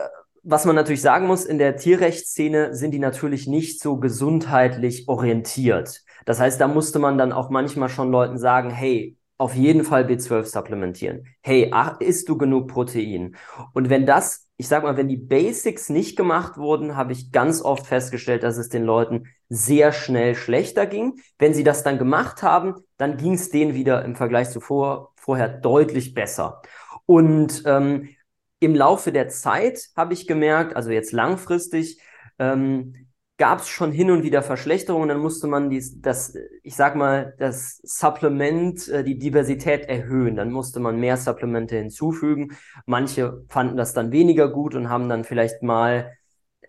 was 0.42 0.64
man 0.64 0.76
natürlich 0.76 1.02
sagen 1.02 1.26
muss, 1.26 1.44
in 1.44 1.58
der 1.58 1.76
Tierrechtsszene 1.76 2.74
sind 2.74 2.92
die 2.92 2.98
natürlich 2.98 3.46
nicht 3.46 3.80
so 3.80 3.96
gesundheitlich 3.98 5.08
orientiert. 5.08 6.02
Das 6.24 6.38
heißt, 6.40 6.60
da 6.60 6.68
musste 6.68 6.98
man 6.98 7.18
dann 7.18 7.32
auch 7.32 7.50
manchmal 7.50 7.88
schon 7.88 8.10
Leuten 8.10 8.38
sagen, 8.38 8.70
hey, 8.70 9.16
auf 9.38 9.54
jeden 9.54 9.84
Fall 9.84 10.04
B12 10.04 10.44
supplementieren. 10.44 11.26
Hey, 11.40 11.70
ach, 11.72 11.98
isst 12.00 12.28
du 12.28 12.36
genug 12.36 12.68
Protein? 12.68 13.36
Und 13.72 13.88
wenn 13.88 14.04
das, 14.04 14.46
ich 14.58 14.68
sag 14.68 14.82
mal, 14.82 14.98
wenn 14.98 15.08
die 15.08 15.16
Basics 15.16 15.88
nicht 15.88 16.14
gemacht 16.16 16.58
wurden, 16.58 16.94
habe 16.94 17.12
ich 17.12 17.32
ganz 17.32 17.62
oft 17.62 17.86
festgestellt, 17.86 18.42
dass 18.42 18.58
es 18.58 18.68
den 18.68 18.84
Leuten 18.84 19.24
sehr 19.48 19.92
schnell 19.92 20.34
schlechter 20.34 20.86
ging. 20.86 21.14
Wenn 21.38 21.54
sie 21.54 21.64
das 21.64 21.82
dann 21.82 21.98
gemacht 21.98 22.42
haben, 22.42 22.74
dann 22.98 23.16
ging 23.16 23.32
es 23.32 23.48
denen 23.48 23.74
wieder 23.74 24.04
im 24.04 24.14
Vergleich 24.14 24.50
zu 24.50 24.60
vor, 24.60 25.12
vorher 25.16 25.48
deutlich 25.48 26.12
besser. 26.12 26.60
Und 27.06 27.62
ähm, 27.64 28.10
im 28.60 28.74
Laufe 28.74 29.10
der 29.10 29.28
Zeit 29.28 29.88
habe 29.96 30.12
ich 30.14 30.26
gemerkt, 30.26 30.76
also 30.76 30.90
jetzt 30.90 31.12
langfristig, 31.12 32.00
ähm, 32.38 32.94
gab 33.38 33.60
es 33.60 33.68
schon 33.70 33.90
hin 33.90 34.10
und 34.10 34.22
wieder 34.22 34.42
Verschlechterungen, 34.42 35.08
dann 35.08 35.18
musste 35.18 35.46
man 35.46 35.70
dies, 35.70 35.98
das, 36.02 36.34
ich 36.62 36.76
sag 36.76 36.94
mal, 36.94 37.34
das 37.38 37.80
Supplement, 37.82 38.86
äh, 38.88 39.02
die 39.02 39.18
Diversität 39.18 39.86
erhöhen. 39.88 40.36
Dann 40.36 40.52
musste 40.52 40.78
man 40.78 41.00
mehr 41.00 41.16
Supplemente 41.16 41.76
hinzufügen. 41.76 42.54
Manche 42.84 43.42
fanden 43.48 43.78
das 43.78 43.94
dann 43.94 44.12
weniger 44.12 44.48
gut 44.50 44.74
und 44.74 44.90
haben 44.90 45.08
dann 45.08 45.24
vielleicht 45.24 45.62
mal, 45.62 46.12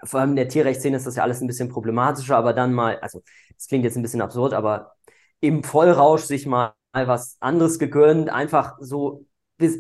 vor 0.02 0.22
allem 0.22 0.30
in 0.32 0.36
der 0.38 0.48
Tierrechtsszene 0.48 0.96
ist 0.96 1.06
das 1.06 1.18
ja 1.18 1.24
alles 1.24 1.42
ein 1.42 1.48
bisschen 1.48 1.68
problematischer, 1.68 2.38
aber 2.38 2.54
dann 2.54 2.74
mal, 2.74 2.98
also 3.02 3.22
es 3.58 3.68
klingt 3.68 3.84
jetzt 3.84 3.98
ein 3.98 4.02
bisschen 4.02 4.22
absurd, 4.22 4.54
aber 4.54 4.94
im 5.42 5.66
Vollrausch 5.66 6.24
sich 6.24 6.46
mal 6.46 6.74
was 6.94 7.36
anderes 7.42 7.80
gegönnt, 7.80 8.30
einfach 8.30 8.78
so, 8.80 9.26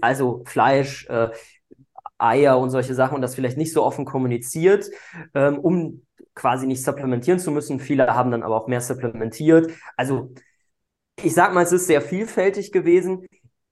also 0.02 0.44
Fleisch, 0.46 1.08
äh, 1.08 1.30
Eier 2.22 2.58
und 2.60 2.70
solche 2.70 2.94
Sachen 2.94 3.16
und 3.16 3.22
das 3.22 3.36
vielleicht 3.36 3.58
nicht 3.58 3.74
so 3.74 3.84
offen 3.84 4.06
kommuniziert, 4.06 4.90
ähm, 5.34 5.60
um 5.60 6.06
quasi 6.36 6.68
nicht 6.68 6.84
supplementieren 6.84 7.40
zu 7.40 7.52
müssen. 7.52 7.80
Viele 7.80 8.14
haben 8.14 8.32
dann 8.32 8.44
aber 8.44 8.56
auch 8.56 8.68
mehr 8.68 8.82
supplementiert. 8.82 9.72
Also 9.98 10.34
ich 11.22 11.34
sag 11.34 11.54
mal, 11.54 11.64
es 11.64 11.72
ist 11.72 11.88
sehr 11.88 12.02
vielfältig 12.02 12.72
gewesen. 12.72 13.28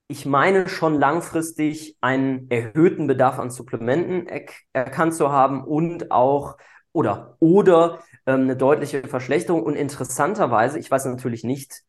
Ich 0.07 0.25
meine 0.25 0.67
schon 0.67 0.95
langfristig 0.95 1.97
einen 2.01 2.49
erhöhten 2.49 3.07
Bedarf 3.07 3.39
an 3.39 3.51
Supplementen 3.51 4.27
er 4.27 4.45
erkannt 4.73 5.13
zu 5.13 5.31
haben 5.31 5.63
und 5.63 6.11
auch 6.11 6.57
oder 6.91 7.37
oder 7.39 7.99
ähm, 8.25 8.41
eine 8.41 8.57
deutliche 8.57 9.07
Verschlechterung. 9.07 9.63
Und 9.63 9.75
interessanterweise, 9.75 10.79
ich 10.79 10.89
weiß 10.89 11.05
natürlich 11.05 11.43
nicht, 11.43 11.83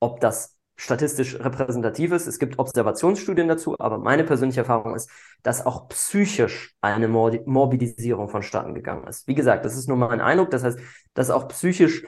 ob 0.00 0.20
das 0.20 0.56
statistisch 0.80 1.38
repräsentativ 1.38 2.10
ist. 2.12 2.26
Es 2.26 2.38
gibt 2.38 2.58
Observationsstudien 2.58 3.48
dazu, 3.48 3.76
aber 3.78 3.98
meine 3.98 4.24
persönliche 4.24 4.60
Erfahrung 4.60 4.94
ist, 4.94 5.10
dass 5.42 5.66
auch 5.66 5.88
psychisch 5.88 6.74
eine 6.80 7.06
Morbidisierung 7.06 8.30
vonstatten 8.30 8.74
gegangen 8.74 9.06
ist. 9.06 9.28
Wie 9.28 9.34
gesagt, 9.34 9.66
das 9.66 9.76
ist 9.76 9.88
nur 9.88 9.98
mein 9.98 10.22
Eindruck. 10.22 10.50
Das 10.50 10.64
heißt, 10.64 10.78
dass 11.12 11.30
auch 11.30 11.48
psychisch 11.48 12.06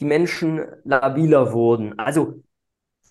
die 0.00 0.04
Menschen 0.04 0.66
labiler 0.82 1.52
wurden. 1.52 1.96
Also, 1.96 2.42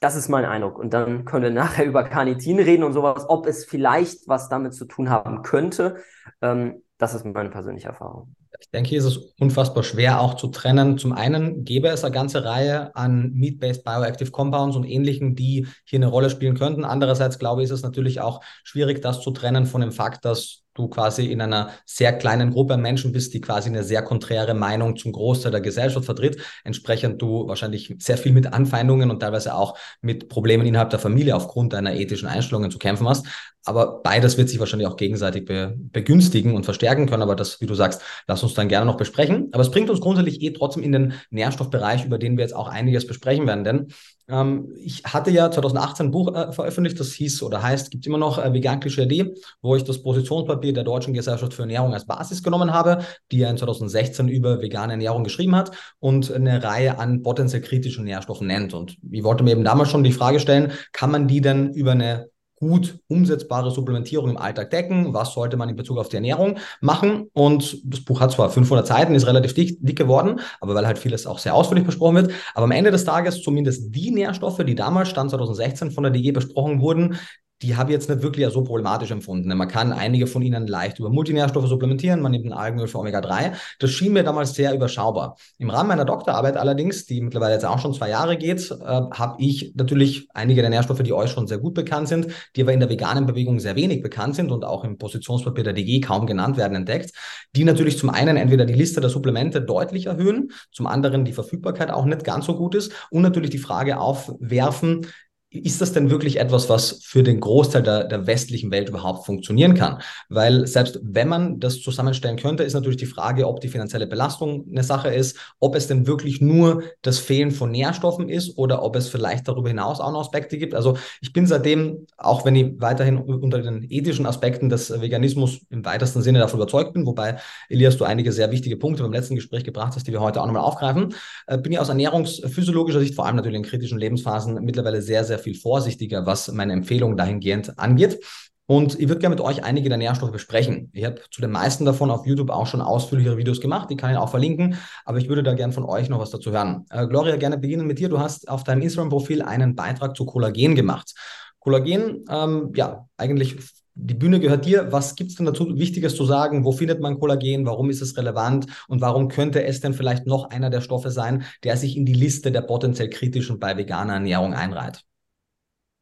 das 0.01 0.17
ist 0.17 0.27
mein 0.27 0.43
Eindruck. 0.43 0.77
Und 0.77 0.93
dann 0.93 1.23
können 1.23 1.43
wir 1.43 1.51
nachher 1.51 1.85
über 1.85 2.03
Carnitin 2.03 2.59
reden 2.59 2.83
und 2.83 2.91
sowas, 2.91 3.25
ob 3.29 3.47
es 3.47 3.63
vielleicht 3.63 4.27
was 4.27 4.49
damit 4.49 4.73
zu 4.73 4.83
tun 4.83 5.09
haben 5.09 5.41
könnte. 5.43 6.03
Ähm, 6.41 6.83
das 6.97 7.13
ist 7.13 7.23
meine 7.23 7.49
persönliche 7.49 7.87
Erfahrung. 7.87 8.35
Ich 8.59 8.69
denke, 8.69 8.89
hier 8.89 8.99
ist 8.99 9.05
es 9.05 9.17
unfassbar 9.39 9.83
schwer 9.83 10.21
auch 10.21 10.35
zu 10.35 10.47
trennen. 10.47 10.97
Zum 10.97 11.13
einen 11.13 11.63
gäbe 11.63 11.89
es 11.89 12.03
eine 12.03 12.13
ganze 12.13 12.45
Reihe 12.45 12.95
an 12.95 13.31
Meat-Based 13.33 13.83
Bioactive 13.83 14.31
Compounds 14.31 14.75
und 14.75 14.83
ähnlichen, 14.83 15.35
die 15.35 15.67
hier 15.85 15.99
eine 15.99 16.07
Rolle 16.07 16.29
spielen 16.29 16.57
könnten. 16.57 16.85
Andererseits 16.85 17.39
glaube 17.39 17.61
ich, 17.61 17.65
ist 17.65 17.71
es 17.71 17.83
natürlich 17.83 18.21
auch 18.21 18.41
schwierig, 18.63 19.01
das 19.01 19.21
zu 19.21 19.31
trennen 19.31 19.65
von 19.65 19.81
dem 19.81 19.91
Fakt, 19.91 20.25
dass 20.25 20.62
du 20.73 20.87
quasi 20.87 21.27
in 21.27 21.41
einer 21.41 21.71
sehr 21.85 22.13
kleinen 22.13 22.51
Gruppe 22.51 22.77
Menschen 22.77 23.11
bist, 23.11 23.33
die 23.33 23.41
quasi 23.41 23.69
eine 23.69 23.83
sehr 23.83 24.01
konträre 24.01 24.53
Meinung 24.53 24.95
zum 24.95 25.11
Großteil 25.11 25.51
der 25.51 25.61
Gesellschaft 25.61 26.05
vertritt. 26.05 26.37
Entsprechend 26.63 27.21
du 27.21 27.47
wahrscheinlich 27.47 27.95
sehr 27.99 28.17
viel 28.17 28.31
mit 28.31 28.53
Anfeindungen 28.53 29.11
und 29.11 29.19
teilweise 29.19 29.55
auch 29.55 29.77
mit 30.01 30.29
Problemen 30.29 30.65
innerhalb 30.65 30.89
der 30.89 30.99
Familie 30.99 31.35
aufgrund 31.35 31.73
deiner 31.73 31.93
ethischen 31.93 32.27
Einstellungen 32.27 32.71
zu 32.71 32.79
kämpfen 32.79 33.07
hast. 33.07 33.25
Aber 33.65 34.01
beides 34.03 34.37
wird 34.37 34.49
sich 34.49 34.59
wahrscheinlich 34.59 34.87
auch 34.87 34.97
gegenseitig 34.97 35.45
be 35.45 35.73
begünstigen 35.77 36.53
und 36.53 36.65
verstärken 36.65 37.07
können. 37.07 37.23
Aber 37.23 37.35
das, 37.35 37.61
wie 37.61 37.65
du 37.65 37.75
sagst, 37.75 38.01
lass 38.27 38.43
uns 38.43 38.53
dann 38.55 38.67
gerne 38.67 38.85
noch 38.85 38.97
besprechen. 38.97 39.49
Aber 39.53 39.61
es 39.61 39.71
bringt 39.71 39.89
uns 39.89 40.01
grundsätzlich 40.01 40.41
eh 40.41 40.51
trotzdem 40.51 40.83
in 40.83 40.91
den 40.91 41.13
Nährstoffbereich, 41.29 42.05
über 42.05 42.17
den 42.17 42.35
wir 42.35 42.43
jetzt 42.43 42.55
auch 42.55 42.67
einiges 42.67 43.07
besprechen 43.07 43.47
werden. 43.47 43.63
Denn 43.63 43.87
ähm, 44.27 44.73
ich 44.77 45.03
hatte 45.03 45.31
ja 45.31 45.51
2018 45.51 46.07
ein 46.07 46.11
Buch 46.11 46.33
äh, 46.33 46.51
veröffentlicht, 46.51 46.99
das 46.99 47.13
hieß 47.13 47.43
oder 47.43 47.61
heißt, 47.61 47.91
gibt 47.91 48.07
immer 48.07 48.17
noch 48.17 48.43
äh, 48.43 48.53
Vegan 48.53 48.79
Klischee 48.79 49.33
wo 49.61 49.75
ich 49.75 49.83
das 49.83 50.01
Positionspapier 50.01 50.73
der 50.73 50.83
Deutschen 50.83 51.13
Gesellschaft 51.13 51.53
für 51.53 51.63
Ernährung 51.63 51.93
als 51.93 52.05
Basis 52.05 52.41
genommen 52.41 52.73
habe, 52.73 52.99
die 53.31 53.39
ja 53.39 53.49
in 53.49 53.57
2016 53.57 54.27
über 54.27 54.61
vegane 54.61 54.93
Ernährung 54.93 55.23
geschrieben 55.23 55.55
hat 55.55 55.71
und 55.99 56.31
eine 56.31 56.63
Reihe 56.63 56.99
an 56.99 57.21
potenziell 57.21 57.61
kritischen 57.61 58.05
Nährstoffen 58.05 58.47
nennt. 58.47 58.73
Und 58.73 58.97
ich 59.11 59.23
wollte 59.23 59.43
mir 59.43 59.51
eben 59.51 59.63
damals 59.63 59.89
schon 59.89 60.03
die 60.03 60.11
Frage 60.11 60.39
stellen, 60.39 60.71
kann 60.91 61.11
man 61.11 61.27
die 61.27 61.41
denn 61.41 61.73
über 61.73 61.91
eine 61.91 62.29
gut 62.63 62.99
umsetzbare 63.07 63.71
Supplementierung 63.71 64.29
im 64.29 64.37
Alltag 64.37 64.71
decken? 64.71 65.13
Was 65.13 65.33
sollte 65.33 65.57
man 65.57 65.69
in 65.69 65.75
Bezug 65.75 65.97
auf 65.97 66.07
die 66.09 66.15
Ernährung 66.15 66.57
machen? 66.81 67.29
Und 67.33 67.81
das 67.83 68.01
Buch 68.01 68.21
hat 68.21 68.31
zwar 68.31 68.49
500 68.49 68.87
Seiten, 68.87 69.15
ist 69.15 69.27
relativ 69.27 69.53
dick, 69.53 69.77
dick 69.81 69.97
geworden, 69.97 70.39
aber 70.61 70.73
weil 70.75 70.87
halt 70.87 70.97
vieles 70.97 71.27
auch 71.27 71.39
sehr 71.39 71.53
ausführlich 71.53 71.85
besprochen 71.85 72.15
wird. 72.15 72.31
Aber 72.55 72.63
am 72.63 72.71
Ende 72.71 72.91
des 72.91 73.03
Tages 73.03 73.41
zumindest 73.41 73.93
die 73.93 74.11
Nährstoffe, 74.11 74.63
die 74.65 74.75
damals, 74.75 75.09
Stand 75.09 75.29
2016 75.29 75.91
von 75.91 76.03
der 76.03 76.11
DG 76.11 76.31
besprochen 76.31 76.79
wurden, 76.79 77.17
die 77.63 77.75
habe 77.75 77.91
ich 77.91 77.95
jetzt 77.95 78.09
nicht 78.09 78.21
wirklich 78.21 78.47
so 78.49 78.63
problematisch 78.63 79.09
empfunden. 79.11 79.55
Man 79.57 79.67
kann 79.67 79.93
einige 79.93 80.27
von 80.27 80.41
ihnen 80.41 80.67
leicht 80.67 80.99
über 80.99 81.09
Multinährstoffe 81.09 81.67
supplementieren, 81.67 82.21
man 82.21 82.33
nimmt 82.33 82.45
ein 82.45 82.53
Algenöl 82.53 82.87
für 82.87 82.99
Omega-3. 82.99 83.53
Das 83.79 83.91
schien 83.91 84.13
mir 84.13 84.23
damals 84.23 84.53
sehr 84.53 84.73
überschaubar. 84.73 85.37
Im 85.57 85.69
Rahmen 85.69 85.87
meiner 85.87 86.05
Doktorarbeit 86.05 86.57
allerdings, 86.57 87.05
die 87.05 87.21
mittlerweile 87.21 87.53
jetzt 87.53 87.65
auch 87.65 87.79
schon 87.79 87.93
zwei 87.93 88.09
Jahre 88.09 88.37
geht, 88.37 88.69
äh, 88.69 88.75
habe 88.85 89.35
ich 89.39 89.73
natürlich 89.75 90.27
einige 90.33 90.61
der 90.61 90.69
Nährstoffe, 90.69 91.01
die 91.03 91.13
euch 91.13 91.31
schon 91.31 91.47
sehr 91.47 91.57
gut 91.57 91.73
bekannt 91.73 92.09
sind, 92.09 92.27
die 92.55 92.61
aber 92.61 92.73
in 92.73 92.79
der 92.79 92.89
veganen 92.89 93.25
Bewegung 93.25 93.59
sehr 93.59 93.75
wenig 93.75 94.03
bekannt 94.03 94.35
sind 94.35 94.51
und 94.51 94.65
auch 94.65 94.83
im 94.83 94.97
Positionspapier 94.97 95.63
der 95.63 95.73
DG 95.73 96.01
kaum 96.01 96.27
genannt 96.27 96.57
werden, 96.57 96.75
entdeckt, 96.75 97.11
die 97.55 97.63
natürlich 97.63 97.97
zum 97.97 98.09
einen 98.09 98.35
entweder 98.35 98.65
die 98.65 98.73
Liste 98.73 98.99
der 98.99 99.09
Supplemente 99.09 99.61
deutlich 99.61 100.07
erhöhen, 100.07 100.51
zum 100.71 100.85
anderen 100.85 101.23
die 101.23 101.33
Verfügbarkeit 101.33 101.91
auch 101.91 102.05
nicht 102.05 102.25
ganz 102.25 102.45
so 102.45 102.57
gut 102.57 102.75
ist 102.75 102.91
und 103.09 103.21
natürlich 103.21 103.51
die 103.51 103.57
Frage 103.57 103.99
aufwerfen, 103.99 105.07
ist 105.53 105.81
das 105.81 105.93
denn 105.93 106.09
wirklich 106.09 106.39
etwas, 106.39 106.67
was 106.67 106.99
für 107.03 107.21
den 107.21 107.39
Großteil 107.39 107.83
der, 107.83 108.05
der 108.05 108.25
westlichen 108.25 108.71
Welt 108.71 108.89
überhaupt 108.89 109.25
funktionieren 109.25 109.75
kann? 109.75 109.99
Weil 110.29 110.65
selbst 110.65 110.99
wenn 111.03 111.27
man 111.27 111.59
das 111.59 111.81
zusammenstellen 111.81 112.37
könnte, 112.37 112.63
ist 112.63 112.73
natürlich 112.73 112.97
die 112.97 113.05
Frage, 113.05 113.47
ob 113.47 113.61
die 113.61 113.67
finanzielle 113.67 114.07
Belastung 114.07 114.65
eine 114.69 114.83
Sache 114.83 115.09
ist, 115.09 115.37
ob 115.59 115.75
es 115.75 115.87
denn 115.87 116.07
wirklich 116.07 116.41
nur 116.41 116.83
das 117.03 117.19
Fehlen 117.19 117.51
von 117.51 117.71
Nährstoffen 117.71 118.29
ist 118.29 118.57
oder 118.57 118.81
ob 118.81 118.95
es 118.95 119.07
vielleicht 119.07 119.47
darüber 119.47 119.67
hinaus 119.67 119.99
auch 119.99 120.11
noch 120.11 120.21
Aspekte 120.21 120.57
gibt. 120.57 120.73
Also 120.73 120.97
ich 121.21 121.33
bin 121.33 121.45
seitdem, 121.45 122.07
auch 122.17 122.45
wenn 122.45 122.55
ich 122.55 122.73
weiterhin 122.79 123.17
unter 123.17 123.61
den 123.61 123.85
ethischen 123.89 124.25
Aspekten 124.25 124.69
des 124.69 124.89
Veganismus 125.01 125.59
im 125.69 125.85
weitesten 125.85 126.23
Sinne 126.23 126.39
davon 126.39 126.59
überzeugt 126.59 126.93
bin, 126.93 127.05
wobei 127.05 127.37
Elias, 127.69 127.97
du 127.97 128.05
einige 128.05 128.31
sehr 128.31 128.49
wichtige 128.51 128.77
Punkte 128.77 129.03
beim 129.03 129.13
letzten 129.13 129.35
Gespräch 129.35 129.63
gebracht 129.63 129.93
hast, 129.95 130.07
die 130.07 130.11
wir 130.11 130.21
heute 130.21 130.41
auch 130.41 130.47
nochmal 130.47 130.63
aufgreifen, 130.63 131.13
äh, 131.45 131.57
bin 131.59 131.71
ich 131.71 131.79
aus 131.79 131.89
ernährungsphysiologischer 131.89 132.99
Sicht, 132.99 133.13
vor 133.13 133.27
allem 133.27 133.35
natürlich 133.35 133.57
in 133.57 133.63
kritischen 133.63 133.99
Lebensphasen, 133.99 134.55
mittlerweile 134.63 135.01
sehr, 135.01 135.23
sehr 135.23 135.39
viel 135.43 135.55
vorsichtiger, 135.55 136.25
was 136.25 136.51
meine 136.51 136.73
Empfehlungen 136.73 137.17
dahingehend 137.17 137.77
angeht. 137.77 138.19
Und 138.65 138.97
ich 138.97 139.09
würde 139.09 139.19
gerne 139.19 139.35
mit 139.35 139.43
euch 139.43 139.63
einige 139.63 139.89
der 139.89 139.97
Nährstoffe 139.97 140.31
besprechen. 140.31 140.89
Ich 140.93 141.03
habe 141.03 141.21
zu 141.29 141.41
den 141.41 141.51
meisten 141.51 141.83
davon 141.83 142.09
auf 142.09 142.25
YouTube 142.25 142.49
auch 142.49 142.65
schon 142.65 142.79
ausführlichere 142.81 143.37
Videos 143.37 143.59
gemacht, 143.59 143.89
die 143.89 143.97
kann 143.97 144.11
ich 144.11 144.17
auch 144.17 144.29
verlinken, 144.29 144.77
aber 145.03 145.17
ich 145.17 145.27
würde 145.27 145.43
da 145.43 145.53
gerne 145.53 145.73
von 145.73 145.83
euch 145.83 146.07
noch 146.07 146.19
was 146.19 146.29
dazu 146.29 146.51
hören. 146.51 146.85
Äh, 146.89 147.07
Gloria, 147.07 147.35
gerne 147.35 147.57
beginnen 147.57 147.85
mit 147.85 147.99
dir. 147.99 148.07
Du 148.07 148.19
hast 148.19 148.47
auf 148.47 148.63
deinem 148.63 148.81
Instagram-Profil 148.81 149.41
einen 149.41 149.75
Beitrag 149.75 150.15
zu 150.15 150.25
Kollagen 150.25 150.75
gemacht. 150.75 151.13
Kollagen, 151.59 152.23
ähm, 152.29 152.71
ja, 152.73 153.05
eigentlich 153.17 153.57
die 153.95 154.13
Bühne 154.13 154.39
gehört 154.39 154.65
dir. 154.65 154.91
Was 154.91 155.15
gibt 155.15 155.31
es 155.31 155.35
denn 155.35 155.45
dazu 155.45 155.77
Wichtiges 155.77 156.15
zu 156.15 156.25
sagen? 156.25 156.65
Wo 156.65 156.71
findet 156.71 156.99
man 156.99 157.19
Kollagen? 157.19 157.65
Warum 157.65 157.89
ist 157.89 158.01
es 158.01 158.17
relevant? 158.17 158.65
Und 158.87 159.01
warum 159.01 159.27
könnte 159.27 159.63
es 159.63 159.81
denn 159.81 159.93
vielleicht 159.93 160.25
noch 160.25 160.49
einer 160.49 160.69
der 160.69 160.81
Stoffe 160.81 161.11
sein, 161.11 161.43
der 161.63 161.77
sich 161.77 161.95
in 161.95 162.05
die 162.05 162.13
Liste 162.13 162.51
der 162.51 162.61
potenziell 162.61 163.09
kritischen 163.09 163.59
bei 163.59 163.77
veganer 163.77 164.13
Ernährung 164.13 164.53
einreiht? 164.53 165.03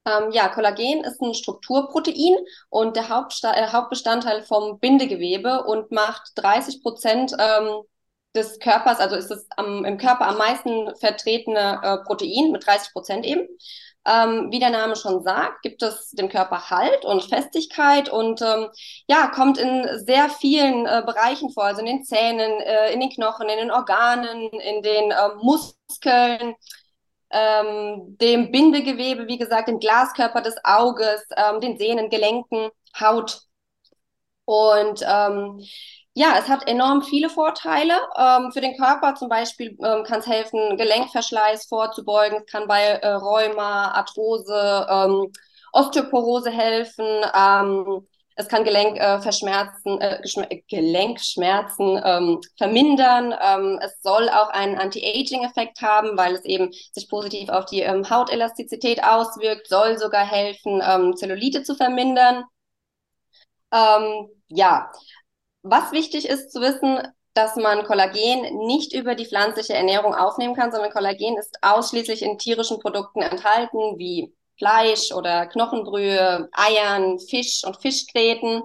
Ähm, 0.06 0.32
ja, 0.32 0.48
Kollagen 0.50 1.04
ist 1.04 1.22
ein 1.22 1.34
Strukturprotein 1.34 2.36
und 2.70 2.96
der 2.96 3.10
Hauptsta 3.10 3.54
äh, 3.54 3.68
Hauptbestandteil 3.72 4.42
vom 4.44 4.80
Bindegewebe 4.80 5.64
und 5.64 5.92
macht 5.92 6.32
30 6.36 6.82
Prozent 6.82 7.34
ähm, 7.38 7.84
des 8.36 8.60
Körpers, 8.60 9.00
also 9.00 9.16
ist 9.16 9.30
es 9.30 9.48
im 9.58 9.98
Körper 9.98 10.28
am 10.28 10.38
meisten 10.38 10.96
vertretene 10.96 11.82
äh, 11.84 11.98
Protein 12.06 12.52
mit 12.52 12.66
30 12.66 12.94
Prozent 12.94 13.26
eben. 13.26 13.48
Ähm, 14.04 14.48
wie 14.52 14.58
der 14.58 14.72
Name 14.72 14.96
schon 14.96 15.22
sagt, 15.22 15.62
gibt 15.62 15.84
es 15.84 16.10
dem 16.12 16.28
Körper 16.28 16.72
Halt 16.72 17.06
und 17.06 17.24
Festigkeit 17.24 18.10
und 18.10 18.42
ähm, 18.42 18.70
ja, 19.08 19.28
kommt 19.28 19.60
in 19.60 19.88
sehr 20.04 20.28
vielen 20.30 20.88
äh, 20.88 21.04
Bereichen 21.06 21.52
vor, 21.52 21.66
also 21.66 21.82
in 21.82 21.86
den 21.86 22.04
Zähnen, 22.04 22.62
äh, 22.62 22.92
in 22.94 23.00
den 23.00 23.12
Knochen, 23.12 23.48
in 23.48 23.58
den 23.60 23.70
Organen, 23.70 24.50
in 24.50 24.82
den 24.82 25.12
äh, 25.12 25.30
Muskeln, 25.44 26.56
ähm, 27.32 28.18
dem 28.20 28.52
Bindegewebe, 28.52 29.28
wie 29.28 29.38
gesagt, 29.38 29.68
dem 29.68 29.80
Glaskörper 29.80 30.42
des 30.42 30.56
Auges, 30.64 31.26
ähm, 31.36 31.62
den 31.62 31.78
Sehnen, 31.78 32.10
Gelenken, 32.10 32.70
Haut. 33.00 33.42
Und 34.46 35.02
ähm, 35.08 35.62
ja, 36.14 36.38
es 36.38 36.50
hat 36.50 36.68
enorm 36.68 37.04
viele 37.04 37.30
Vorteile. 37.30 37.94
Ähm, 38.18 38.52
für 38.52 38.62
den 38.62 38.78
Körper 38.78 39.16
zum 39.16 39.30
Beispiel 39.30 39.78
ähm, 39.84 40.04
kann 40.04 40.20
es 40.20 40.28
helfen, 40.28 40.78
Gelenkverschleiß 40.78 41.68
vorzubeugen. 41.68 42.40
Es 42.40 42.52
kann 42.52 42.68
bei 42.68 42.82
äh, 42.84 43.08
Rheuma, 43.08 43.92
Arthrose, 43.92 44.88
ähm, 44.90 45.32
Osteoporose 45.72 46.52
helfen. 46.52 47.06
Ähm, 47.34 48.08
es 48.36 48.48
kann 48.48 48.64
Gelenkverschmerzen, 48.64 50.00
äh, 50.00 50.22
äh, 50.24 50.62
Gelenkschmerzen 50.68 52.02
ähm, 52.04 52.40
vermindern. 52.58 53.34
Ähm, 53.42 53.80
es 53.82 54.02
soll 54.02 54.30
auch 54.30 54.50
einen 54.50 54.78
Anti-Aging-Effekt 54.78 55.82
haben, 55.82 56.18
weil 56.18 56.36
es 56.36 56.46
eben 56.46 56.72
sich 56.94 57.10
positiv 57.10 57.50
auf 57.50 57.66
die 57.66 57.82
ähm, 57.82 58.10
Hautelastizität 58.10 59.04
auswirkt, 59.04 59.68
soll 59.68 59.98
sogar 59.98 60.26
helfen, 60.26 60.82
ähm, 60.86 61.16
Zellulite 61.16 61.64
zu 61.64 61.76
vermindern. 61.76 62.46
Ähm, 63.74 64.28
ja, 64.48 64.92
was 65.64 65.92
wichtig 65.92 66.28
ist 66.28 66.52
zu 66.52 66.62
wissen, 66.62 67.00
dass 67.34 67.56
man 67.56 67.86
Kollagen 67.86 68.66
nicht 68.66 68.94
über 68.94 69.16
die 69.16 69.26
pflanzliche 69.26 69.74
Ernährung 69.74 70.14
aufnehmen 70.14 70.56
kann, 70.56 70.72
sondern 70.72 70.92
Kollagen 70.92 71.38
ist 71.38 71.58
ausschließlich 71.62 72.24
in 72.24 72.38
tierischen 72.38 72.80
Produkten 72.80 73.22
enthalten, 73.22 73.98
wie 73.98 74.34
Fleisch 74.58 75.12
oder 75.12 75.48
Knochenbrühe, 75.48 76.50
Eiern, 76.54 77.20
Fisch 77.20 77.64
und 77.66 77.82
Fischgräten. 77.82 78.62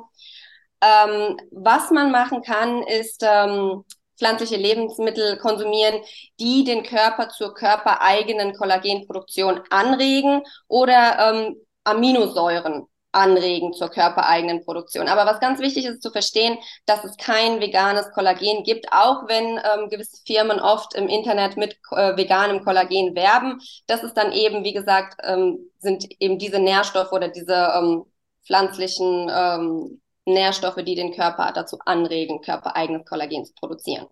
Ähm, 0.83 1.38
was 1.51 1.90
man 1.90 2.11
machen 2.11 2.42
kann, 2.42 2.83
ist 2.83 3.22
ähm, 3.22 3.85
pflanzliche 4.18 4.57
Lebensmittel 4.57 5.38
konsumieren, 5.38 6.01
die 6.40 6.64
den 6.64 6.83
Körper 6.83 7.29
zur 7.29 7.55
körpereigenen 7.55 8.55
Kollagenproduktion 8.55 9.61
anregen 9.70 10.42
oder 10.68 11.33
ähm, 11.33 11.57
Aminosäuren 11.85 12.87
anregen 13.16 13.72
zur 13.72 13.88
körpereigenen 13.88 14.64
Produktion. 14.64 15.09
Aber 15.09 15.26
was 15.26 15.40
ganz 15.40 15.61
wichtig 15.61 15.87
ist 15.87 16.02
zu 16.02 16.11
verstehen, 16.11 16.59
dass 16.85 17.05
es 17.05 17.16
kein 17.16 17.61
veganes 17.61 18.11
Kollagen 18.12 18.62
gibt, 18.62 18.92
auch 18.92 19.26
wenn 19.29 19.59
ähm, 19.59 19.88
gewisse 19.88 20.22
Firmen 20.26 20.61
oft 20.61 20.94
im 20.94 21.09
Internet 21.09 21.57
mit 21.57 21.79
äh, 21.92 22.16
veganem 22.16 22.62
Kollagen 22.64 23.14
werben. 23.14 23.61
Das 23.87 24.02
ist 24.02 24.14
dann 24.14 24.33
eben, 24.33 24.64
wie 24.64 24.72
gesagt, 24.72 25.20
ähm, 25.24 25.70
sind 25.79 26.07
eben 26.20 26.38
diese 26.38 26.59
Nährstoffe 26.59 27.12
oder 27.12 27.29
diese 27.29 27.72
ähm, 27.76 28.05
pflanzlichen 28.44 29.31
ähm, 29.35 30.00
Nährstoffe, 30.26 30.83
die 30.85 30.94
den 30.94 31.12
Körper 31.12 31.52
dazu 31.55 31.79
anregen, 31.85 32.42
körpereigenes 32.42 33.07
Kollagen 33.07 33.44
zu 33.44 33.55
produzieren. 33.55 34.07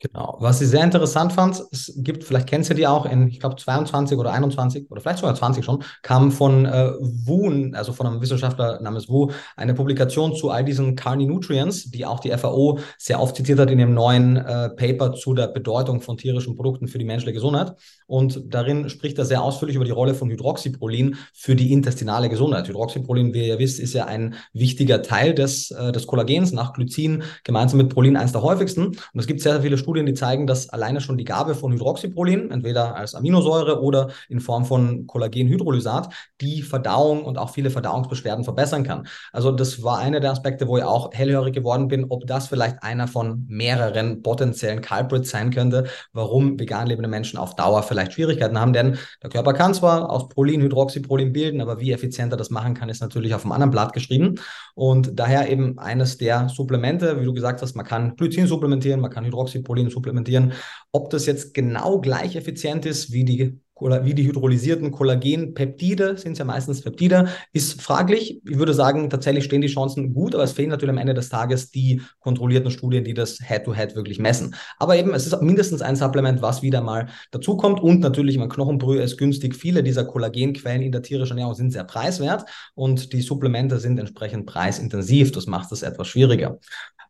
Genau. 0.00 0.36
Was 0.38 0.60
ich 0.60 0.68
sehr 0.68 0.84
interessant 0.84 1.32
fand, 1.32 1.60
es 1.72 1.92
gibt, 1.96 2.22
vielleicht 2.22 2.48
kennst 2.48 2.70
du 2.70 2.74
die 2.74 2.86
auch, 2.86 3.04
in, 3.04 3.26
ich 3.26 3.40
glaube, 3.40 3.56
22 3.56 4.16
oder 4.16 4.30
21 4.32 4.88
oder 4.92 5.00
vielleicht 5.00 5.18
sogar 5.18 5.34
20 5.34 5.64
schon, 5.64 5.82
kam 6.02 6.30
von 6.30 6.66
äh, 6.66 6.92
Wu, 7.00 7.72
also 7.74 7.92
von 7.92 8.06
einem 8.06 8.20
Wissenschaftler 8.20 8.80
namens 8.80 9.08
Wu, 9.08 9.32
eine 9.56 9.74
Publikation 9.74 10.36
zu 10.36 10.50
all 10.50 10.64
diesen 10.64 10.94
Carni 10.94 11.26
Nutrients, 11.26 11.90
die 11.90 12.06
auch 12.06 12.20
die 12.20 12.30
FAO 12.30 12.78
sehr 12.96 13.20
oft 13.20 13.34
zitiert 13.34 13.58
hat 13.58 13.72
in 13.72 13.78
dem 13.78 13.92
neuen 13.92 14.36
äh, 14.36 14.70
Paper 14.70 15.14
zu 15.14 15.34
der 15.34 15.48
Bedeutung 15.48 16.00
von 16.00 16.16
tierischen 16.16 16.54
Produkten 16.54 16.86
für 16.86 16.98
die 16.98 17.04
menschliche 17.04 17.34
Gesundheit. 17.34 17.74
Und 18.08 18.42
darin 18.46 18.88
spricht 18.88 19.18
er 19.18 19.26
sehr 19.26 19.42
ausführlich 19.42 19.76
über 19.76 19.84
die 19.84 19.90
Rolle 19.90 20.14
von 20.14 20.30
Hydroxyprolin 20.30 21.16
für 21.34 21.54
die 21.54 21.72
intestinale 21.72 22.30
Gesundheit. 22.30 22.66
Hydroxyprolin, 22.66 23.34
wie 23.34 23.46
ihr 23.46 23.58
wisst, 23.58 23.78
ist 23.78 23.92
ja 23.92 24.06
ein 24.06 24.34
wichtiger 24.54 25.02
Teil 25.02 25.34
des, 25.34 25.70
äh, 25.70 25.92
des 25.92 26.06
Kollagens, 26.06 26.52
nach 26.52 26.72
Glycin 26.72 27.22
gemeinsam 27.44 27.76
mit 27.76 27.90
Prolin 27.90 28.16
eines 28.16 28.32
der 28.32 28.40
häufigsten. 28.40 28.86
Und 28.86 28.96
es 29.12 29.26
gibt 29.26 29.42
sehr, 29.42 29.52
sehr 29.52 29.60
viele 29.60 29.76
Studien, 29.76 30.06
die 30.06 30.14
zeigen, 30.14 30.46
dass 30.46 30.70
alleine 30.70 31.02
schon 31.02 31.18
die 31.18 31.24
Gabe 31.24 31.54
von 31.54 31.70
Hydroxyprolin, 31.70 32.50
entweder 32.50 32.96
als 32.96 33.14
Aminosäure 33.14 33.82
oder 33.82 34.08
in 34.30 34.40
Form 34.40 34.64
von 34.64 35.06
Kollagenhydrolysat, 35.06 36.08
die 36.40 36.62
Verdauung 36.62 37.24
und 37.26 37.36
auch 37.36 37.50
viele 37.50 37.68
Verdauungsbeschwerden 37.68 38.42
verbessern 38.42 38.84
kann. 38.84 39.06
Also 39.34 39.52
das 39.52 39.82
war 39.82 39.98
einer 39.98 40.20
der 40.20 40.30
Aspekte, 40.30 40.66
wo 40.66 40.78
ich 40.78 40.84
auch 40.84 41.12
hellhörig 41.12 41.54
geworden 41.54 41.88
bin, 41.88 42.06
ob 42.08 42.26
das 42.26 42.48
vielleicht 42.48 42.82
einer 42.82 43.06
von 43.06 43.44
mehreren 43.48 44.22
potenziellen 44.22 44.80
Culprits 44.80 45.28
sein 45.28 45.50
könnte, 45.50 45.88
warum 46.14 46.58
vegan 46.58 46.86
lebende 46.86 47.10
Menschen 47.10 47.38
auf 47.38 47.54
Dauer 47.54 47.82
vielleicht 47.82 47.97
Schwierigkeiten 48.06 48.58
haben. 48.58 48.72
Denn 48.72 48.98
der 49.22 49.30
Körper 49.30 49.52
kann 49.52 49.74
zwar 49.74 50.10
aus 50.10 50.28
Prolin 50.28 50.62
Hydroxyprolin 50.62 51.32
bilden, 51.32 51.60
aber 51.60 51.80
wie 51.80 51.92
effizient 51.92 52.32
er 52.32 52.36
das 52.36 52.50
machen 52.50 52.74
kann, 52.74 52.88
ist 52.88 53.00
natürlich 53.00 53.34
auf 53.34 53.44
einem 53.44 53.52
anderen 53.52 53.70
Blatt 53.70 53.92
geschrieben. 53.92 54.36
Und 54.74 55.18
daher 55.18 55.50
eben 55.50 55.78
eines 55.78 56.18
der 56.18 56.48
Supplemente, 56.48 57.20
wie 57.20 57.24
du 57.24 57.32
gesagt 57.32 57.62
hast, 57.62 57.74
man 57.74 57.86
kann 57.86 58.16
Glycin 58.16 58.46
supplementieren, 58.46 59.00
man 59.00 59.10
kann 59.10 59.24
Hydroxyprolin 59.24 59.90
supplementieren. 59.90 60.52
Ob 60.92 61.10
das 61.10 61.26
jetzt 61.26 61.54
genau 61.54 62.00
gleich 62.00 62.36
effizient 62.36 62.86
ist 62.86 63.12
wie 63.12 63.24
die 63.24 63.60
wie 63.80 64.14
die 64.14 64.26
hydrolysierten 64.26 64.90
Kollagenpeptide, 64.90 66.16
sind 66.16 66.32
es 66.32 66.38
ja 66.38 66.44
meistens 66.44 66.82
Peptide, 66.82 67.28
ist 67.52 67.80
fraglich. 67.80 68.40
Ich 68.44 68.58
würde 68.58 68.74
sagen, 68.74 69.10
tatsächlich 69.10 69.44
stehen 69.44 69.60
die 69.60 69.68
Chancen 69.68 70.12
gut, 70.12 70.34
aber 70.34 70.44
es 70.44 70.52
fehlen 70.52 70.70
natürlich 70.70 70.92
am 70.92 70.98
Ende 70.98 71.14
des 71.14 71.28
Tages 71.28 71.70
die 71.70 72.02
kontrollierten 72.20 72.70
Studien, 72.70 73.04
die 73.04 73.14
das 73.14 73.38
Head-to-Head 73.38 73.90
-Head 73.90 73.96
wirklich 73.96 74.18
messen. 74.18 74.54
Aber 74.78 74.96
eben, 74.96 75.14
es 75.14 75.26
ist 75.26 75.40
mindestens 75.42 75.82
ein 75.82 75.96
Supplement, 75.96 76.42
was 76.42 76.62
wieder 76.62 76.80
mal 76.80 77.08
dazukommt 77.30 77.80
und 77.80 78.00
natürlich, 78.00 78.38
mein 78.38 78.48
Knochenbrühe 78.48 79.02
ist 79.02 79.16
günstig. 79.16 79.54
Viele 79.54 79.82
dieser 79.82 80.04
Kollagenquellen 80.04 80.82
in 80.82 80.92
der 80.92 81.02
tierischen 81.02 81.38
Ernährung 81.38 81.54
sind 81.54 81.70
sehr 81.70 81.84
preiswert 81.84 82.44
und 82.74 83.12
die 83.12 83.22
Supplemente 83.22 83.78
sind 83.78 83.98
entsprechend 83.98 84.46
preisintensiv. 84.46 85.32
Das 85.32 85.46
macht 85.46 85.72
es 85.72 85.82
etwas 85.82 86.08
schwieriger. 86.08 86.58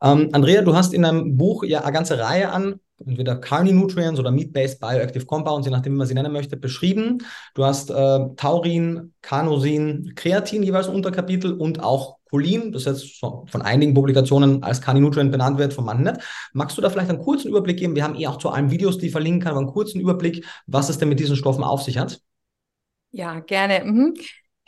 Ähm, 0.02 0.28
Andrea, 0.33 0.62
du 0.62 0.74
hast 0.74 0.94
in 0.94 1.02
deinem 1.02 1.37
Buch 1.37 1.64
ja 1.64 1.83
eine 1.83 1.92
ganze 1.92 2.18
Reihe 2.18 2.50
an 2.50 2.81
entweder 3.04 3.37
Carni 3.37 3.72
Nutrients 3.72 4.18
oder 4.18 4.30
Meat-Based 4.30 4.80
Bioactive 4.80 5.26
Compounds, 5.26 5.66
je 5.66 5.72
nachdem, 5.72 5.94
wie 5.94 5.98
man 5.98 6.06
sie 6.06 6.14
nennen 6.14 6.32
möchte, 6.32 6.56
beschrieben. 6.56 7.18
Du 7.54 7.64
hast 7.64 7.90
äh, 7.90 8.20
Taurin, 8.37 9.14
Carnosin, 9.22 10.12
Kreatin 10.14 10.62
jeweils 10.62 10.88
Unterkapitel 10.88 11.52
und 11.52 11.82
auch 11.82 12.18
Cholin, 12.30 12.72
das 12.72 12.84
jetzt 12.84 13.20
von 13.20 13.62
einigen 13.62 13.94
Publikationen 13.94 14.62
als 14.62 14.80
Carni 14.80 15.00
Nutrient 15.00 15.32
benannt 15.32 15.58
wird, 15.58 15.72
von 15.72 15.84
manchen 15.84 16.04
nicht. 16.04 16.20
Magst 16.52 16.76
du 16.76 16.82
da 16.82 16.90
vielleicht 16.90 17.08
einen 17.08 17.20
kurzen 17.20 17.48
Überblick 17.48 17.78
geben? 17.78 17.94
Wir 17.94 18.04
haben 18.04 18.16
eh 18.16 18.26
auch 18.26 18.37
zu 18.37 18.50
allen 18.50 18.70
Videos, 18.70 18.98
die 18.98 19.08
verlinken 19.08 19.40
kann, 19.40 19.52
aber 19.52 19.61
einen 19.61 19.72
kurzen 19.72 20.00
Überblick, 20.00 20.44
was 20.66 20.88
es 20.88 20.98
denn 20.98 21.08
mit 21.08 21.20
diesen 21.20 21.37
Stoffen 21.37 21.64
auf 21.64 21.82
sich 21.82 21.96
hat. 21.96 22.20
Ja, 23.12 23.40
gerne. 23.40 23.84
Mhm. 23.84 24.14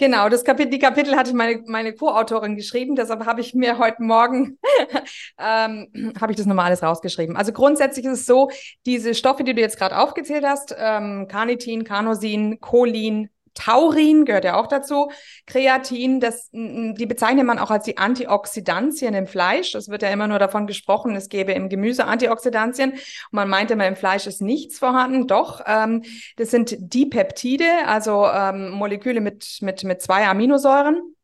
Genau, 0.01 0.31
das 0.31 0.45
Kapitel, 0.45 0.71
die 0.71 0.79
Kapitel 0.79 1.15
hatte 1.15 1.37
meine, 1.37 1.63
meine 1.67 1.93
Co-Autorin 1.93 2.57
geschrieben, 2.57 2.97
deshalb 2.97 3.27
habe 3.27 3.43
ich 3.43 3.53
mir 3.53 3.77
heute 3.77 4.03
Morgen, 4.03 4.59
ähm, 5.39 6.15
habe 6.19 6.33
ich 6.33 6.39
das 6.39 6.47
nochmal 6.47 6.65
alles 6.65 6.83
rausgeschrieben. 6.83 7.37
Also 7.37 7.53
grundsätzlich 7.53 8.07
ist 8.07 8.21
es 8.21 8.25
so, 8.25 8.49
diese 8.87 9.15
Stoffe, 9.15 9.45
die 9.45 9.53
du 9.53 9.61
jetzt 9.61 9.77
gerade 9.77 9.99
aufgezählt 9.99 10.43
hast, 10.43 10.75
ähm, 10.79 11.29
Carnitin, 11.29 11.85
Carnosin, 11.85 12.61
Cholin, 12.61 13.29
Taurin 13.55 14.25
gehört 14.25 14.45
ja 14.45 14.57
auch 14.57 14.67
dazu. 14.67 15.11
Kreatin, 15.47 16.21
das, 16.21 16.49
die 16.53 17.07
bezeichnet 17.07 17.47
man 17.47 17.59
auch 17.59 17.71
als 17.71 17.85
die 17.85 17.99
Antioxidantien 17.99 19.15
im 19.15 19.27
Fleisch. 19.27 19.75
Es 19.75 19.89
wird 19.89 20.03
ja 20.03 20.11
immer 20.11 20.29
nur 20.29 20.39
davon 20.39 20.67
gesprochen, 20.67 21.17
es 21.17 21.29
gäbe 21.29 21.53
im 21.53 21.69
Gemüse 21.69 22.07
Antioxidantien. 22.07 22.93
Und 22.93 23.01
man 23.33 23.49
meint 23.49 23.71
immer, 23.71 23.87
im 23.87 23.97
Fleisch 23.97 24.27
ist 24.27 24.41
nichts 24.41 24.79
vorhanden. 24.79 25.27
Doch, 25.27 25.63
ähm, 25.67 26.03
das 26.37 26.51
sind 26.51 26.77
Dipeptide, 26.79 27.87
also 27.87 28.27
ähm, 28.27 28.71
Moleküle 28.71 29.21
mit, 29.21 29.59
mit, 29.61 29.85
mit 29.85 30.01
zwei 30.03 30.27
Aminosäuren. 30.27 31.15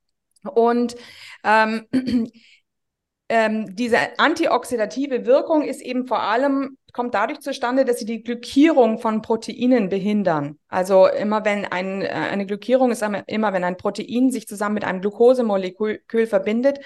Und 0.45 0.97
ähm, 1.45 1.87
ähm, 3.29 3.77
diese 3.77 3.99
antioxidative 4.19 5.27
Wirkung 5.27 5.63
ist 5.63 5.81
eben 5.81 6.07
vor 6.07 6.21
allem, 6.21 6.79
kommt 6.97 7.13
dadurch 7.13 7.41
zustande, 7.41 7.85
dass 7.85 7.99
sie 7.99 8.07
die 8.07 8.23
Glykierung 8.23 8.99
von 8.99 9.21
Proteinen 9.21 9.91
behindern. 9.91 10.59
Also 10.69 11.07
immer 11.07 11.45
wenn 11.45 11.67
ein, 11.67 12.01
äh, 12.01 12.07
eine 12.07 12.47
Glykierung 12.47 12.91
ist 12.91 13.03
immer, 13.03 13.53
wenn 13.53 13.65
ein 13.65 13.77
Protein 13.77 14.31
sich 14.31 14.49
zusammen 14.49 14.77
mit 14.77 14.85
einem 14.85 15.03
Glukosemolekül 15.03 16.27
verbindet 16.27 16.79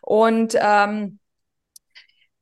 und 0.00 0.56
ähm, 0.58 1.18